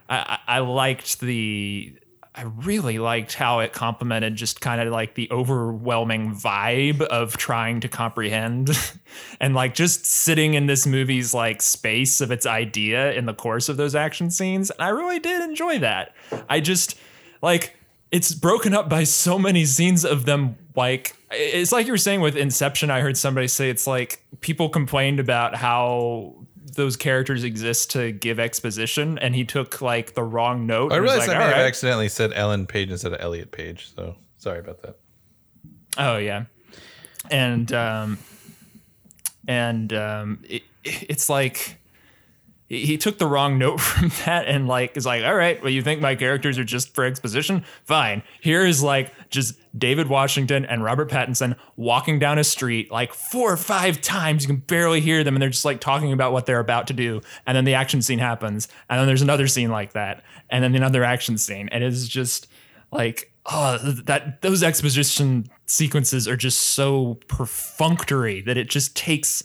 I 0.09 0.39
I 0.47 0.57
I 0.57 0.59
liked 0.61 1.20
the 1.20 1.94
I 2.35 2.44
really 2.44 2.99
liked 2.99 3.35
how 3.35 3.61
it 3.61 3.74
complemented 3.74 4.36
just 4.36 4.62
kind 4.62 4.81
of 4.81 4.90
like 4.90 5.15
the 5.15 5.28
overwhelming 5.31 6.35
vibe 6.35 7.03
of 7.03 7.36
trying 7.36 7.81
to 7.81 7.89
comprehend 7.89 8.70
and 9.40 9.55
like 9.55 9.74
just 9.74 10.07
sitting 10.07 10.55
in 10.55 10.66
this 10.66 10.86
movie's 10.86 11.35
like 11.35 11.61
space 11.61 12.23
of 12.23 12.31
its 12.31 12.47
idea 12.47 13.12
in 13.12 13.27
the 13.27 13.35
course 13.35 13.69
of 13.69 13.77
those 13.77 13.94
action 13.94 14.31
scenes. 14.31 14.70
And 14.70 14.81
I 14.81 14.89
really 14.89 15.19
did 15.19 15.43
enjoy 15.43 15.78
that. 15.81 16.15
I 16.49 16.61
just 16.61 16.99
like 17.43 17.77
it's 18.12 18.34
broken 18.34 18.74
up 18.74 18.89
by 18.89 19.05
so 19.05 19.39
many 19.39 19.64
scenes 19.64 20.05
of 20.05 20.26
them 20.26 20.56
like 20.76 21.16
it's 21.30 21.72
like 21.72 21.86
you 21.86 21.93
were 21.93 21.98
saying 21.98 22.20
with 22.20 22.36
Inception. 22.36 22.90
I 22.90 23.01
heard 23.01 23.16
somebody 23.16 23.48
say 23.48 23.70
it's 23.70 23.86
like 23.86 24.22
people 24.40 24.68
complained 24.68 25.18
about 25.18 25.56
how 25.56 26.34
those 26.74 26.97
characters 26.97 27.43
exist 27.43 27.90
to 27.93 28.12
give 28.12 28.39
exposition, 28.39 29.18
and 29.18 29.34
he 29.34 29.44
took 29.44 29.80
like 29.80 30.14
the 30.14 30.22
wrong 30.22 30.66
note. 30.66 30.93
I 30.93 30.97
realized 30.97 31.28
like, 31.28 31.36
I 31.36 31.48
have 31.48 31.56
accidentally 31.56 32.09
said 32.09 32.32
Ellen 32.34 32.66
Page 32.66 32.90
instead 32.90 33.12
of 33.12 33.20
Elliot 33.20 33.51
Page, 33.51 33.94
so 33.94 34.14
sorry 34.36 34.59
about 34.59 34.82
that. 34.82 34.97
Oh 35.97 36.18
yeah, 36.18 36.44
and 37.30 37.72
um, 37.72 38.18
and 39.48 39.93
um, 39.94 40.44
it, 40.48 40.62
it's 40.84 41.30
like 41.30 41.78
he 42.73 42.97
took 42.97 43.19
the 43.19 43.27
wrong 43.27 43.59
note 43.59 43.81
from 43.81 44.11
that, 44.24 44.47
and 44.47 44.66
like 44.66 44.97
is 44.97 45.05
like, 45.05 45.23
all 45.24 45.35
right, 45.35 45.61
well, 45.62 45.70
you 45.70 45.82
think 45.82 46.01
my 46.01 46.15
characters 46.15 46.59
are 46.59 46.65
just 46.65 46.94
for 46.94 47.05
exposition? 47.05 47.65
Fine. 47.85 48.23
Here 48.40 48.65
is 48.65 48.82
like 48.82 49.12
just 49.28 49.55
David 49.78 50.09
Washington 50.09 50.65
and 50.65 50.82
Robert 50.82 51.11
Pattinson 51.11 51.57
walking 51.77 52.19
down 52.19 52.39
a 52.39 52.44
street 52.44 52.90
like 52.90 53.12
four 53.12 53.53
or 53.53 53.57
five 53.59 54.01
times. 54.01 54.44
You 54.44 54.49
can 54.49 54.57
barely 54.57 55.01
hear 55.03 55.23
them, 55.23 55.35
and 55.35 55.43
they're 55.43 55.51
just 55.51 55.66
like 55.66 55.81
talking 55.81 56.12
about 56.12 56.32
what 56.32 56.47
they're 56.47 56.61
about 56.61 56.86
to 56.86 56.94
do, 56.94 57.20
and 57.47 57.57
then 57.57 57.65
the 57.65 57.74
action 57.74 58.01
scene 58.01 58.19
happens, 58.19 58.69
and 58.89 58.99
then 58.99 59.07
there's 59.07 59.23
another 59.23 59.47
scene 59.47 59.70
like 59.70 59.93
that, 59.93 60.24
and 60.49 60.65
then 60.65 60.74
another 60.74 61.05
action 61.05 61.36
scene, 61.36 61.69
and 61.70 61.85
it's 61.85 62.09
just 62.09 62.47
like 62.90 63.32
oh 63.47 63.77
that 64.05 64.40
those 64.43 64.62
exposition 64.62 65.49
sequences 65.66 66.28
are 66.28 66.36
just 66.36 66.59
so 66.59 67.19
perfunctory 67.27 68.40
that 68.43 68.57
it 68.57 68.69
just 68.69 68.94
takes 68.94 69.43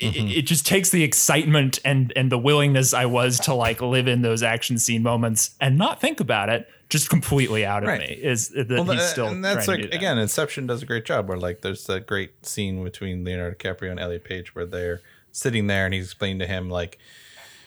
it, 0.00 0.14
mm-hmm. 0.14 0.28
it 0.28 0.42
just 0.42 0.66
takes 0.66 0.90
the 0.90 1.02
excitement 1.02 1.78
and 1.84 2.12
and 2.16 2.30
the 2.30 2.38
willingness 2.38 2.94
I 2.94 3.06
was 3.06 3.38
to 3.40 3.54
like 3.54 3.80
live 3.80 4.08
in 4.08 4.22
those 4.22 4.42
action 4.42 4.78
scene 4.78 5.02
moments 5.02 5.50
and 5.60 5.76
not 5.78 6.00
think 6.00 6.20
about 6.20 6.48
it 6.48 6.68
just 6.88 7.08
completely 7.08 7.64
out 7.64 7.82
of 7.82 7.88
Right. 7.88 8.00
me 8.00 8.06
is 8.22 8.50
uh, 8.56 8.64
that 8.64 8.70
Well, 8.70 8.84
he's 8.84 9.00
uh, 9.00 9.06
still 9.06 9.26
and 9.28 9.44
that's 9.44 9.66
like 9.68 9.82
that. 9.82 9.94
again, 9.94 10.18
Inception 10.18 10.66
does 10.66 10.82
a 10.82 10.86
great 10.86 11.04
job 11.04 11.28
where 11.28 11.38
like 11.38 11.62
there's 11.62 11.88
a 11.88 12.00
great 12.00 12.44
scene 12.44 12.82
between 12.84 13.24
Leonardo 13.24 13.56
DiCaprio 13.56 13.90
and 13.90 13.98
Elliot 14.00 14.24
Page 14.24 14.54
where 14.54 14.66
they're 14.66 15.00
sitting 15.32 15.66
there 15.66 15.86
and 15.86 15.94
he's 15.94 16.04
explaining 16.06 16.38
to 16.40 16.46
him 16.46 16.68
like, 16.68 16.98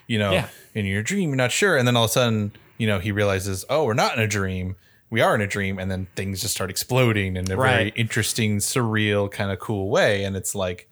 you 0.07 0.19
know, 0.19 0.31
Yeah. 0.34 0.49
in 0.76 0.85
your 0.85 1.02
dream 1.02 1.30
you're 1.30 1.38
not 1.38 1.52
sure, 1.52 1.76
and 1.77 1.88
then 1.88 1.95
all 1.97 2.03
of 2.06 2.11
a 2.11 2.14
sudden, 2.14 2.52
you 2.77 2.85
know, 2.85 2.99
he 2.99 3.11
realizes, 3.11 3.65
oh, 3.69 3.85
we're 3.85 3.93
not 3.93 4.15
in 4.15 4.22
a 4.22 4.27
dream. 4.27 4.76
We 5.10 5.22
are 5.22 5.34
in 5.34 5.41
a 5.41 5.47
dream, 5.47 5.80
and 5.80 5.89
then 5.89 6.07
things 6.15 6.41
just 6.41 6.53
start 6.53 6.69
exploding 6.69 7.38
in 7.38 7.49
a 7.49 7.56
very 7.56 7.89
interesting, 7.95 8.57
surreal, 8.57 9.31
kind 9.31 9.49
of 9.52 9.60
cool 9.60 9.89
way. 9.89 10.23
And 10.23 10.35
it's 10.35 10.53
like 10.53 10.89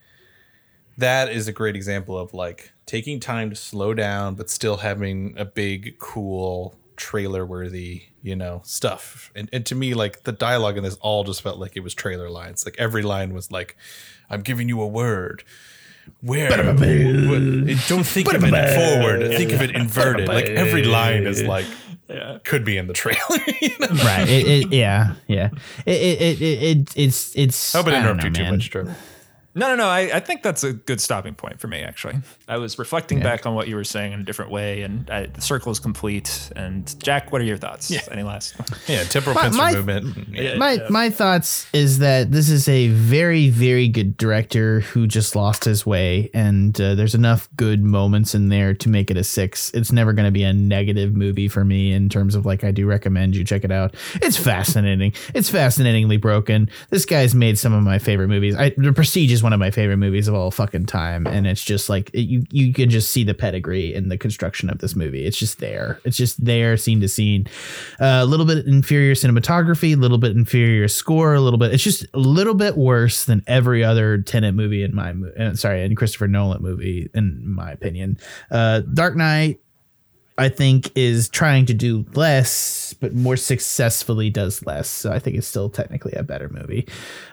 that 0.98 1.32
is 1.32 1.48
a 1.48 1.52
great 1.52 1.76
example 1.76 2.18
of 2.18 2.34
like 2.34 2.72
taking 2.86 3.20
time 3.20 3.50
to 3.50 3.56
slow 3.56 3.94
down, 3.94 4.36
but 4.36 4.50
still 4.50 4.78
having 4.78 5.36
a 5.38 5.46
big, 5.46 5.98
cool 6.00 6.76
trailer 6.96 7.46
worthy, 7.46 8.04
you 8.22 8.36
know, 8.36 8.62
stuff. 8.64 9.32
And 9.36 9.50
and 9.52 9.66
to 9.68 9.76
me, 9.76 9.94
like 9.94 10.24
the 10.24 10.32
dialogue 10.32 10.78
in 10.78 10.84
this 10.84 10.96
all 10.96 11.24
just 11.24 11.42
felt 11.42 11.58
like 11.58 11.76
it 11.76 11.82
was 11.82 11.94
trailer 11.94 12.30
lines. 12.30 12.66
Like 12.66 12.76
every 12.78 13.02
line 13.02 13.34
was 13.34 13.52
like, 13.52 13.76
"I'm 14.30 14.42
giving 14.42 14.70
you 14.70 14.82
a 14.82 14.88
word." 14.88 15.44
Where 16.20 16.50
don't 16.50 18.04
think 18.04 18.34
of 18.34 18.44
it 18.44 18.76
forward, 18.76 19.38
think 19.38 19.54
of 19.54 19.62
it 19.62 19.72
inverted. 19.72 20.28
Like 20.28 20.48
every 20.48 20.84
line 20.84 21.26
is 21.26 21.44
like 21.44 21.66
could 22.44 22.66
be 22.66 22.78
in 22.78 22.88
the 22.88 22.94
trailer. 22.94 23.20
you 23.62 23.70
know? 23.80 23.88
right. 24.04 24.28
It, 24.28 24.48
it, 24.48 24.74
yeah. 24.74 25.16
Yeah. 25.28 25.50
It, 25.86 25.92
it, 25.92 26.42
it, 26.42 26.42
it, 26.42 26.94
it's, 26.98 27.36
it's, 27.36 27.76
I 27.76 27.78
hope 27.80 27.88
I 27.88 27.92
didn't 27.92 28.04
interrupt 28.04 28.24
you 28.26 28.32
too 28.32 28.44
man. 28.44 28.52
much, 28.52 28.70
Trevor. 28.70 28.96
No, 29.56 29.68
no, 29.68 29.76
no. 29.76 29.86
I, 29.88 30.16
I 30.16 30.20
think 30.20 30.42
that's 30.42 30.64
a 30.64 30.74
good 30.74 31.00
stopping 31.00 31.36
point 31.36 31.60
for 31.60 31.68
me, 31.68 31.80
actually. 31.82 32.16
I 32.48 32.58
was 32.58 32.80
reflecting 32.80 33.20
back 33.20 33.46
on 33.46 33.54
what 33.54 33.68
you 33.68 33.76
were 33.76 33.84
saying 33.84 34.14
in 34.14 34.20
a 34.20 34.24
different 34.24 34.50
way, 34.52 34.82
and 34.82 35.08
I, 35.10 35.28
the 35.28 35.42
circle 35.42 35.72
is 35.72 35.80
complete. 35.80 36.52
And 36.56 36.94
Jack, 37.04 37.32
what 37.32 37.40
are 37.42 37.46
your 37.46 37.58
thoughts? 37.58 37.92
Yeah. 37.92 38.02
Any 38.12 38.24
last? 38.24 38.56
Yeah, 38.88 39.04
temporal 39.04 39.36
My- 39.36 39.42
pincer 39.44 39.58
my- 39.58 39.74
movement. 39.74 40.28
Yeah. 40.34 40.56
my 40.58 40.80
my 40.90 41.10
thoughts 41.10 41.68
is 41.74 42.00
that 42.00 42.32
this 42.32 42.50
is 42.50 42.68
a 42.68 42.90
very 42.90 43.50
very 43.50 43.88
good 43.88 44.18
director 44.18 44.82
who 44.82 45.08
just 45.08 45.36
lost 45.36 45.64
his 45.64 45.86
way 45.86 46.30
and 46.34 46.80
uh, 46.82 46.96
there's 46.96 47.16
enough 47.16 47.48
good 47.56 47.82
moments 47.84 48.36
in 48.36 48.50
there 48.50 48.74
to 48.74 48.90
make 48.90 49.10
it 49.12 49.16
a 49.18 49.24
6 49.24 49.72
it's 49.74 49.92
never 49.92 50.12
going 50.12 50.26
to 50.26 50.32
be 50.32 50.44
a 50.44 50.52
negative 50.54 51.16
movie 51.16 51.48
for 51.48 51.64
me 51.64 51.94
in 51.94 52.10
terms 52.10 52.36
of 52.36 52.46
like 52.46 52.64
I 52.64 52.72
do 52.72 52.86
recommend 52.86 53.36
you 53.36 53.44
check 53.46 53.64
it 53.64 53.72
out 53.72 53.96
it's 54.16 54.38
fascinating 54.38 55.14
it's 55.34 55.50
fascinatingly 55.50 56.18
broken 56.18 56.70
this 56.90 57.06
guy's 57.06 57.34
made 57.36 57.58
some 57.58 57.74
of 57.74 57.84
my 57.84 58.00
favorite 58.00 58.28
movies 58.28 58.56
I, 58.56 58.74
The 58.78 58.92
Prestige 58.94 59.32
is 59.32 59.43
one 59.44 59.54
of 59.54 59.60
my 59.60 59.72
favorite 59.72 59.98
movies 59.98 60.28
of 60.28 60.34
all 60.34 60.52
fucking 60.52 60.86
time 60.86 61.28
and 61.28 61.46
it's 61.46 61.64
just 61.64 61.90
like 61.90 62.10
it, 62.14 62.22
you 62.22 62.44
you 62.52 62.74
can 62.74 62.90
just 62.90 63.12
see 63.12 63.24
the 63.24 63.34
pedigree 63.34 63.94
in 63.94 64.10
the 64.10 64.18
construction 64.18 64.70
of 64.70 64.80
this 64.80 64.96
movie 64.96 65.26
it's 65.26 65.38
just 65.38 65.60
there 65.60 66.00
it's 66.06 66.18
just 66.18 66.44
there 66.44 66.78
scene 66.78 67.02
to 67.02 67.08
scene 67.08 67.46
uh, 68.00 68.20
a 68.22 68.26
little 68.26 68.46
bit 68.46 68.66
inferior 68.66 69.14
cinematography, 69.14 69.94
a 69.94 70.00
little 70.00 70.18
bit 70.18 70.36
inferior 70.36 70.88
score, 70.88 71.34
a 71.34 71.42
little 71.42 71.60
bit. 71.60 71.74
It's 71.74 71.84
just 71.84 72.06
a 72.14 72.20
little 72.20 72.54
bit 72.54 72.78
worse 72.78 73.26
than 73.26 73.44
every 73.48 73.84
other 73.84 74.20
Tenet 74.20 74.56
movie 74.56 74.84
in 74.84 74.96
my 74.96 75.14
uh, 75.40 75.56
sorry, 75.56 75.84
and 75.84 75.96
Christopher 75.96 76.28
Nolan 76.28 76.62
movie 76.62 77.10
in 77.14 77.42
my 77.48 77.72
opinion. 77.72 78.18
Uh, 78.52 78.82
Dark 78.82 79.16
Knight, 79.16 79.60
I 80.38 80.50
think, 80.50 80.92
is 80.96 81.30
trying 81.30 81.66
to 81.68 81.74
do 81.74 82.06
less, 82.16 82.94
but 82.94 83.14
more 83.14 83.38
successfully 83.38 84.30
does 84.30 84.66
less. 84.66 84.90
So 84.90 85.12
I 85.12 85.20
think 85.20 85.38
it's 85.38 85.48
still 85.48 85.70
technically 85.70 86.14
a 86.14 86.24
better 86.24 86.50
movie. 86.50 86.88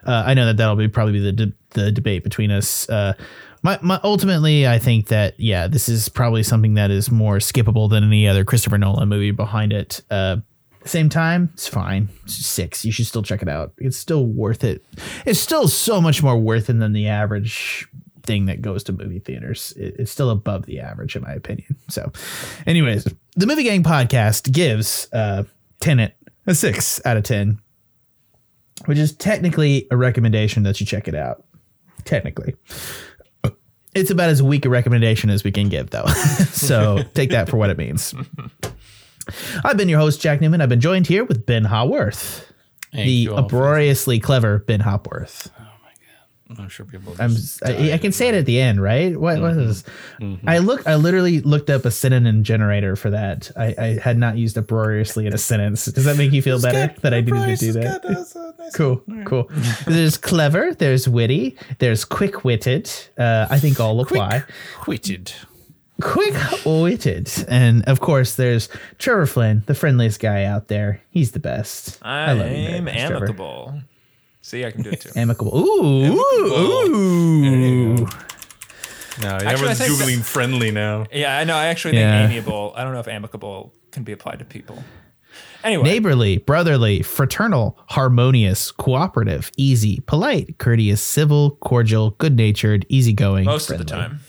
Uh, 0.04 0.24
I 0.26 0.34
know 0.34 0.46
that 0.46 0.58
that'll 0.58 0.76
be 0.76 0.88
probably 0.88 1.20
the 1.20 1.32
de- 1.32 1.52
the 1.70 1.90
debate 1.92 2.24
between 2.24 2.50
us. 2.50 2.88
Uh, 2.90 3.14
my, 3.62 3.78
my 3.82 4.00
ultimately, 4.04 4.66
I 4.66 4.78
think 4.78 5.08
that 5.08 5.38
yeah, 5.38 5.66
this 5.66 5.88
is 5.88 6.08
probably 6.08 6.42
something 6.42 6.74
that 6.74 6.90
is 6.90 7.10
more 7.10 7.38
skippable 7.38 7.88
than 7.88 8.04
any 8.04 8.26
other 8.28 8.44
Christopher 8.44 8.78
Nolan 8.78 9.08
movie 9.08 9.30
behind 9.30 9.72
it. 9.72 10.02
Uh, 10.10 10.38
same 10.84 11.10
time, 11.10 11.50
it's 11.52 11.68
fine. 11.68 12.08
It's 12.24 12.34
six. 12.34 12.84
You 12.86 12.92
should 12.92 13.06
still 13.06 13.22
check 13.22 13.42
it 13.42 13.48
out. 13.48 13.74
It's 13.78 13.98
still 13.98 14.24
worth 14.24 14.64
it. 14.64 14.82
It's 15.26 15.38
still 15.40 15.68
so 15.68 16.00
much 16.00 16.22
more 16.22 16.38
worth 16.38 16.70
it 16.70 16.78
than 16.78 16.92
the 16.94 17.08
average 17.08 17.86
thing 18.30 18.46
that 18.46 18.62
goes 18.62 18.84
to 18.84 18.92
movie 18.92 19.18
theaters. 19.18 19.72
It- 19.76 19.96
it's 19.98 20.10
still 20.12 20.30
above 20.30 20.66
the 20.66 20.78
average, 20.80 21.16
in 21.16 21.22
my 21.22 21.32
opinion. 21.32 21.74
So, 21.88 22.12
anyways, 22.66 23.08
the 23.34 23.46
Movie 23.46 23.64
Gang 23.64 23.82
podcast 23.82 24.52
gives 24.52 25.08
uh, 25.12 25.42
Tenet 25.80 26.14
a 26.46 26.54
six 26.54 27.00
out 27.04 27.16
of 27.16 27.24
10, 27.24 27.58
which 28.86 28.98
is 28.98 29.12
technically 29.16 29.88
a 29.90 29.96
recommendation 29.96 30.62
that 30.62 30.78
you 30.80 30.86
check 30.86 31.08
it 31.08 31.14
out. 31.16 31.44
Technically. 32.04 32.54
It's 33.94 34.10
about 34.12 34.28
as 34.30 34.40
weak 34.40 34.64
a 34.64 34.68
recommendation 34.68 35.30
as 35.30 35.42
we 35.42 35.50
can 35.50 35.68
give, 35.68 35.90
though. 35.90 36.06
so 36.52 37.02
take 37.14 37.30
that 37.30 37.48
for 37.48 37.56
what 37.56 37.70
it 37.70 37.78
means. 37.78 38.14
I've 39.64 39.76
been 39.76 39.88
your 39.88 39.98
host, 39.98 40.20
Jack 40.20 40.40
Newman. 40.40 40.60
I've 40.60 40.68
been 40.68 40.80
joined 40.80 41.08
here 41.08 41.24
with 41.24 41.44
Ben 41.44 41.64
Hopworth, 41.64 42.46
the 42.92 43.02
you 43.02 43.30
all 43.34 43.38
for- 43.48 43.56
uproariously 43.56 44.20
clever 44.20 44.60
Ben 44.60 44.80
Hopworth. 44.80 45.50
I'm 46.58 46.68
sure 46.68 46.84
people. 46.86 47.14
I'm, 47.18 47.32
I, 47.64 47.92
I 47.92 47.98
can 47.98 48.12
say 48.12 48.28
it 48.28 48.34
at 48.34 48.44
the 48.46 48.60
end, 48.60 48.82
right? 48.82 49.18
What, 49.18 49.40
what 49.40 49.56
is? 49.56 49.84
I 50.46 50.58
look. 50.58 50.86
I 50.86 50.96
literally 50.96 51.40
looked 51.40 51.70
up 51.70 51.84
a 51.84 51.90
synonym 51.90 52.42
generator 52.42 52.96
for 52.96 53.10
that. 53.10 53.50
I, 53.56 53.74
I 53.78 53.86
had 54.02 54.18
not 54.18 54.36
used 54.36 54.58
uproariously 54.58 55.26
in 55.26 55.32
a 55.32 55.38
sentence. 55.38 55.84
Does 55.86 56.04
that 56.04 56.16
make 56.16 56.32
you 56.32 56.42
feel 56.42 56.60
better 56.60 56.92
that 57.02 57.14
I 57.14 57.20
didn't 57.20 57.58
do 57.60 57.72
that? 57.72 58.02
Cool, 58.74 59.02
cool. 59.24 59.50
There's 59.86 60.16
clever. 60.16 60.74
There's 60.74 61.08
witty. 61.08 61.56
There's 61.80 62.04
quick-witted. 62.04 62.88
Uh, 63.18 63.48
I 63.50 63.58
think 63.58 63.80
all 63.80 64.00
apply. 64.00 64.44
Quitted. 64.76 65.32
Quick-witted, 66.00 67.30
and 67.48 67.84
of 67.84 68.00
course, 68.00 68.36
there's 68.36 68.68
Trevor 68.98 69.26
Flynn, 69.26 69.62
the 69.66 69.74
friendliest 69.74 70.20
guy 70.20 70.44
out 70.44 70.68
there. 70.68 71.00
He's 71.10 71.32
the 71.32 71.40
best. 71.40 71.98
I'm 72.02 72.38
love 72.38 72.50
you 72.52 72.66
very 72.68 72.80
much, 72.80 72.94
Trevor. 73.08 73.26
Amicable. 74.42 74.46
See, 74.50 74.64
I 74.64 74.70
can 74.70 74.82
do 74.82 74.90
it 74.90 75.00
too. 75.00 75.10
Amicable. 75.16 75.56
Ooh, 75.58 76.06
ooh, 76.06 76.54
ooh. 76.54 78.08
No, 79.22 79.28
I 79.36 79.52
everyone's 79.52 79.78
think 79.78 79.98
that- 79.98 80.06
googling 80.06 80.24
friendly 80.24 80.70
now. 80.70 81.06
yeah, 81.12 81.36
I 81.38 81.44
know. 81.44 81.54
I 81.56 81.66
actually 81.66 81.98
Yeah. 81.98 82.26
think 82.26 82.32
amiable. 82.32 82.72
I 82.76 82.84
don't 82.84 82.94
know 82.94 83.00
if 83.00 83.08
amicable 83.08 83.74
can 83.92 84.02
be 84.02 84.12
applied 84.12 84.38
to 84.38 84.44
people. 84.44 84.82
Anyway, 85.62 85.84
Neighborly, 85.84 86.38
brotherly, 86.38 87.02
fraternal, 87.02 87.78
harmonious, 87.88 88.70
cooperative, 88.70 89.50
easy, 89.58 90.00
polite, 90.06 90.56
courteous, 90.58 91.02
civil, 91.02 91.50
cordial, 91.60 92.12
good 92.12 92.34
natured, 92.34 92.86
easygoing. 92.88 93.44
most 93.44 93.70
of 93.70 93.76
the 93.76 93.84
time. 93.84 94.20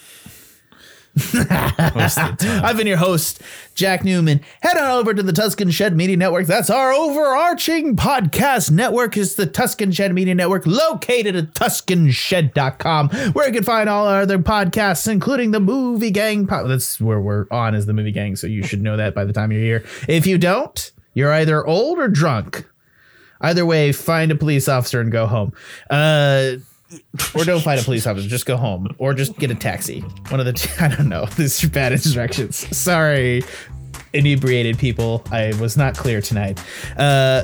I've 1.33 2.77
been 2.77 2.87
your 2.87 2.97
host, 2.97 3.41
Jack 3.75 4.03
Newman. 4.03 4.41
Head 4.61 4.77
on 4.77 4.91
over 4.91 5.13
to 5.13 5.21
the 5.23 5.33
Tuscan 5.33 5.69
Shed 5.71 5.95
Media 5.95 6.15
Network. 6.17 6.47
That's 6.47 6.69
our 6.69 6.93
overarching 6.93 7.95
podcast 7.95 8.71
network. 8.71 9.17
Is 9.17 9.35
the 9.35 9.45
Tuscan 9.45 9.91
Shed 9.91 10.13
Media 10.13 10.33
Network 10.35 10.65
located 10.65 11.35
at 11.35 11.53
TuscanShed.com, 11.53 13.09
where 13.33 13.47
you 13.47 13.53
can 13.53 13.63
find 13.63 13.89
all 13.89 14.07
our 14.07 14.21
other 14.21 14.39
podcasts, 14.39 15.07
including 15.11 15.51
the 15.51 15.59
Movie 15.59 16.11
Gang. 16.11 16.47
Po- 16.47 16.67
That's 16.67 16.99
where 17.01 17.19
we're 17.19 17.45
on 17.51 17.75
as 17.75 17.85
the 17.85 17.93
Movie 17.93 18.11
Gang, 18.11 18.35
so 18.35 18.47
you 18.47 18.63
should 18.63 18.81
know 18.81 18.95
that 18.97 19.13
by 19.13 19.25
the 19.25 19.33
time 19.33 19.51
you're 19.51 19.61
here. 19.61 19.83
If 20.07 20.25
you 20.25 20.37
don't, 20.37 20.91
you're 21.13 21.33
either 21.33 21.65
old 21.65 21.99
or 21.99 22.07
drunk. 22.07 22.65
Either 23.41 23.65
way, 23.65 23.91
find 23.91 24.31
a 24.31 24.35
police 24.35 24.67
officer 24.69 25.01
and 25.01 25.11
go 25.11 25.25
home. 25.25 25.51
Uh, 25.89 26.53
or 27.35 27.43
don't 27.43 27.61
find 27.61 27.79
a 27.79 27.83
police 27.83 28.05
officer. 28.07 28.27
Just 28.27 28.45
go 28.45 28.57
home, 28.57 28.93
or 28.97 29.13
just 29.13 29.37
get 29.37 29.51
a 29.51 29.55
taxi. 29.55 30.01
One 30.29 30.39
of 30.39 30.45
the. 30.45 30.75
I 30.79 30.87
don't 30.87 31.09
know. 31.09 31.25
These 31.25 31.63
are 31.63 31.69
bad 31.69 31.91
instructions. 31.91 32.55
Sorry, 32.75 33.43
inebriated 34.13 34.77
people. 34.77 35.23
I 35.31 35.53
was 35.59 35.77
not 35.77 35.95
clear 35.95 36.21
tonight. 36.21 36.61
Uh, 36.97 37.43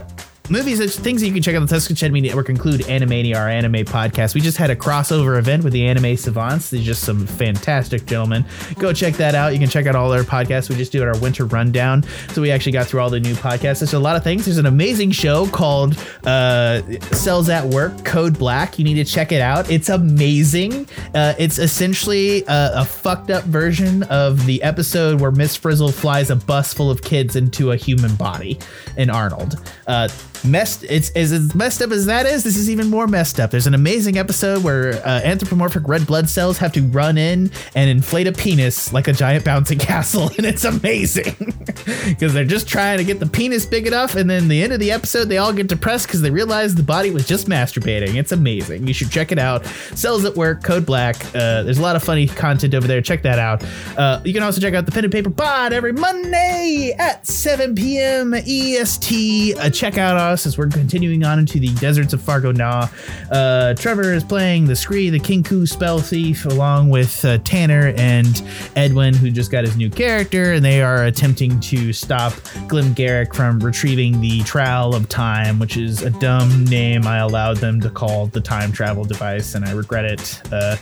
movies, 0.49 0.79
things 0.97 1.21
that 1.21 1.27
you 1.27 1.33
can 1.33 1.41
check 1.41 1.55
out 1.55 1.59
the 1.61 1.67
Tuscan 1.67 2.13
Media 2.13 2.31
Network 2.31 2.49
include 2.49 2.81
Animania, 2.81 3.35
our 3.35 3.49
anime 3.49 3.85
podcast. 3.85 4.33
We 4.33 4.41
just 4.41 4.57
had 4.57 4.69
a 4.69 4.75
crossover 4.75 5.37
event 5.37 5.63
with 5.63 5.73
the 5.73 5.85
Anime 5.85 6.15
Savants. 6.15 6.69
These 6.69 6.81
are 6.81 6.85
just 6.85 7.03
some 7.03 7.25
fantastic 7.27 8.05
gentlemen. 8.05 8.45
Go 8.75 8.93
check 8.93 9.15
that 9.15 9.35
out. 9.35 9.53
You 9.53 9.59
can 9.59 9.69
check 9.69 9.85
out 9.85 9.95
all 9.95 10.09
their 10.09 10.23
podcasts. 10.23 10.69
We 10.69 10.75
just 10.75 10.91
do 10.91 11.03
our 11.03 11.17
winter 11.19 11.45
rundown. 11.45 12.03
So 12.29 12.41
we 12.41 12.51
actually 12.51 12.71
got 12.71 12.87
through 12.87 13.01
all 13.01 13.09
the 13.09 13.19
new 13.19 13.33
podcasts. 13.35 13.79
There's 13.79 13.93
a 13.93 13.99
lot 13.99 14.15
of 14.15 14.23
things. 14.23 14.45
There's 14.45 14.57
an 14.57 14.65
amazing 14.65 15.11
show 15.11 15.47
called 15.47 15.97
uh, 16.25 16.81
Cells 17.11 17.49
at 17.49 17.65
Work, 17.65 18.05
Code 18.05 18.37
Black. 18.37 18.77
You 18.79 18.85
need 18.85 18.95
to 18.95 19.05
check 19.05 19.31
it 19.31 19.41
out. 19.41 19.69
It's 19.69 19.89
amazing. 19.89 20.87
Uh, 21.13 21.33
it's 21.37 21.57
essentially 21.57 22.43
a, 22.45 22.71
a 22.75 22.85
fucked 22.85 23.31
up 23.31 23.43
version 23.45 24.03
of 24.03 24.45
the 24.45 24.61
episode 24.63 25.19
where 25.19 25.31
Miss 25.31 25.55
Frizzle 25.55 25.91
flies 25.91 26.29
a 26.29 26.35
bus 26.35 26.73
full 26.73 26.91
of 26.91 27.01
kids 27.01 27.35
into 27.35 27.71
a 27.71 27.75
human 27.75 28.15
body 28.15 28.59
in 28.97 29.09
Arnold. 29.09 29.55
Uh, 29.87 30.07
messed 30.43 30.83
it's 30.89 31.09
as 31.11 31.53
messed 31.55 31.81
up 31.81 31.91
as 31.91 32.05
that 32.05 32.25
is? 32.25 32.43
This 32.43 32.57
is 32.57 32.69
even 32.69 32.87
more 32.89 33.07
messed 33.07 33.39
up. 33.39 33.51
There's 33.51 33.67
an 33.67 33.73
amazing 33.73 34.17
episode 34.17 34.63
where 34.63 34.95
uh, 35.05 35.21
anthropomorphic 35.23 35.87
red 35.87 36.05
blood 36.07 36.29
cells 36.29 36.57
have 36.57 36.71
to 36.73 36.81
run 36.81 37.17
in 37.17 37.51
and 37.75 37.89
inflate 37.89 38.27
a 38.27 38.31
penis 38.31 38.93
like 38.93 39.07
a 39.07 39.13
giant 39.13 39.45
bouncing 39.45 39.79
castle 39.87 40.29
and 40.37 40.45
it's 40.45 40.63
amazing. 40.63 41.35
Because 42.07 42.33
they're 42.33 42.45
just 42.45 42.67
trying 42.67 42.97
to 42.97 43.03
get 43.03 43.19
the 43.19 43.27
penis 43.27 43.65
big 43.65 43.85
enough 43.85 44.15
and 44.15 44.29
then 44.29 44.47
the 44.47 44.63
end 44.63 44.73
of 44.73 44.79
the 44.79 44.91
episode 44.91 45.25
they 45.25 45.37
all 45.37 45.53
get 45.53 45.67
depressed 45.67 46.07
because 46.07 46.21
they 46.21 46.31
realize 46.31 46.73
the 46.73 46.83
body 46.83 47.11
was 47.11 47.27
just 47.27 47.47
masturbating. 47.47 48.15
It's 48.15 48.31
amazing. 48.31 48.87
You 48.87 48.93
should 48.93 49.11
check 49.11 49.31
it 49.31 49.37
out. 49.39 49.65
Cells 49.93 50.25
at 50.25 50.35
work 50.35 50.63
code 50.63 50.85
black. 50.85 51.15
Uh, 51.35 51.63
there's 51.63 51.77
a 51.77 51.81
lot 51.81 51.95
of 51.95 52.03
funny 52.03 52.27
content 52.27 52.73
over 52.73 52.87
there. 52.87 53.01
Check 53.01 53.21
that 53.23 53.39
out. 53.39 53.63
Uh, 53.97 54.21
you 54.23 54.33
can 54.33 54.43
also 54.43 54.59
check 54.59 54.73
out 54.73 54.85
the 54.85 54.91
pen 54.91 55.03
and 55.03 55.13
paper 55.13 55.29
pod 55.29 55.73
every 55.73 55.93
monday 55.93 56.95
at 56.97 57.25
7 57.25 57.75
p.m 57.75 58.33
est 58.33 59.57
uh, 59.57 59.69
check 59.69 59.97
out 59.97 60.17
Nah 60.27 60.35
since 60.35 60.57
we're 60.57 60.67
continuing 60.67 61.23
on 61.23 61.39
into 61.39 61.59
the 61.59 61.73
deserts 61.75 62.13
of 62.13 62.21
Fargo 62.21 62.51
Nah. 62.51 62.87
Uh, 63.31 63.73
Trevor 63.73 64.13
is 64.13 64.23
playing 64.23 64.65
the 64.65 64.75
Scree, 64.75 65.09
the 65.09 65.19
Kinku 65.19 65.67
spell 65.67 65.99
thief, 65.99 66.45
along 66.45 66.89
with 66.89 67.23
uh, 67.23 67.37
Tanner 67.39 67.93
and 67.97 68.43
Edwin, 68.75 69.13
who 69.13 69.31
just 69.31 69.51
got 69.51 69.63
his 69.63 69.75
new 69.77 69.89
character, 69.89 70.53
and 70.53 70.65
they 70.65 70.81
are 70.81 71.05
attempting 71.05 71.59
to 71.61 71.93
stop 71.93 72.33
Glim 72.67 72.93
Garrick 72.93 73.33
from 73.33 73.59
retrieving 73.59 74.19
the 74.19 74.41
Trowel 74.41 74.95
of 74.95 75.07
Time, 75.07 75.59
which 75.59 75.77
is 75.77 76.01
a 76.01 76.09
dumb 76.09 76.65
name 76.65 77.07
I 77.07 77.19
allowed 77.19 77.57
them 77.57 77.79
to 77.81 77.89
call 77.89 78.27
the 78.27 78.41
time 78.41 78.71
travel 78.71 79.05
device, 79.05 79.55
and 79.55 79.63
I 79.65 79.71
regret 79.71 80.05
it. 80.05 80.41
Uh, 80.51 80.75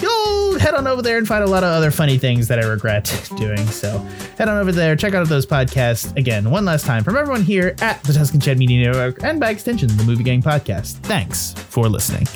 you'll 0.00 0.58
head 0.58 0.74
on 0.74 0.86
over 0.86 1.02
there 1.02 1.18
and 1.18 1.26
find 1.26 1.42
a 1.42 1.46
lot 1.46 1.64
of 1.64 1.70
other 1.70 1.90
funny 1.90 2.18
things 2.18 2.48
that 2.48 2.58
I 2.58 2.66
regret 2.66 3.30
doing. 3.36 3.66
So 3.66 3.98
head 4.38 4.48
on 4.48 4.58
over 4.58 4.72
there, 4.72 4.94
check 4.96 5.14
out 5.14 5.26
those 5.28 5.46
podcasts 5.46 6.16
again 6.16 6.50
one 6.50 6.64
last 6.64 6.86
time 6.86 7.02
from 7.02 7.16
everyone 7.16 7.42
here 7.42 7.74
at 7.80 8.02
the 8.04 8.12
Tuscan 8.12 8.40
Shed 8.40 8.58
Media 8.58 8.91
Network, 8.92 9.22
and 9.24 9.40
by 9.40 9.50
extension, 9.50 9.88
the 9.96 10.04
Movie 10.04 10.24
Gang 10.24 10.42
Podcast. 10.42 10.94
Thanks 11.00 11.52
for 11.54 11.88
listening. 11.88 12.26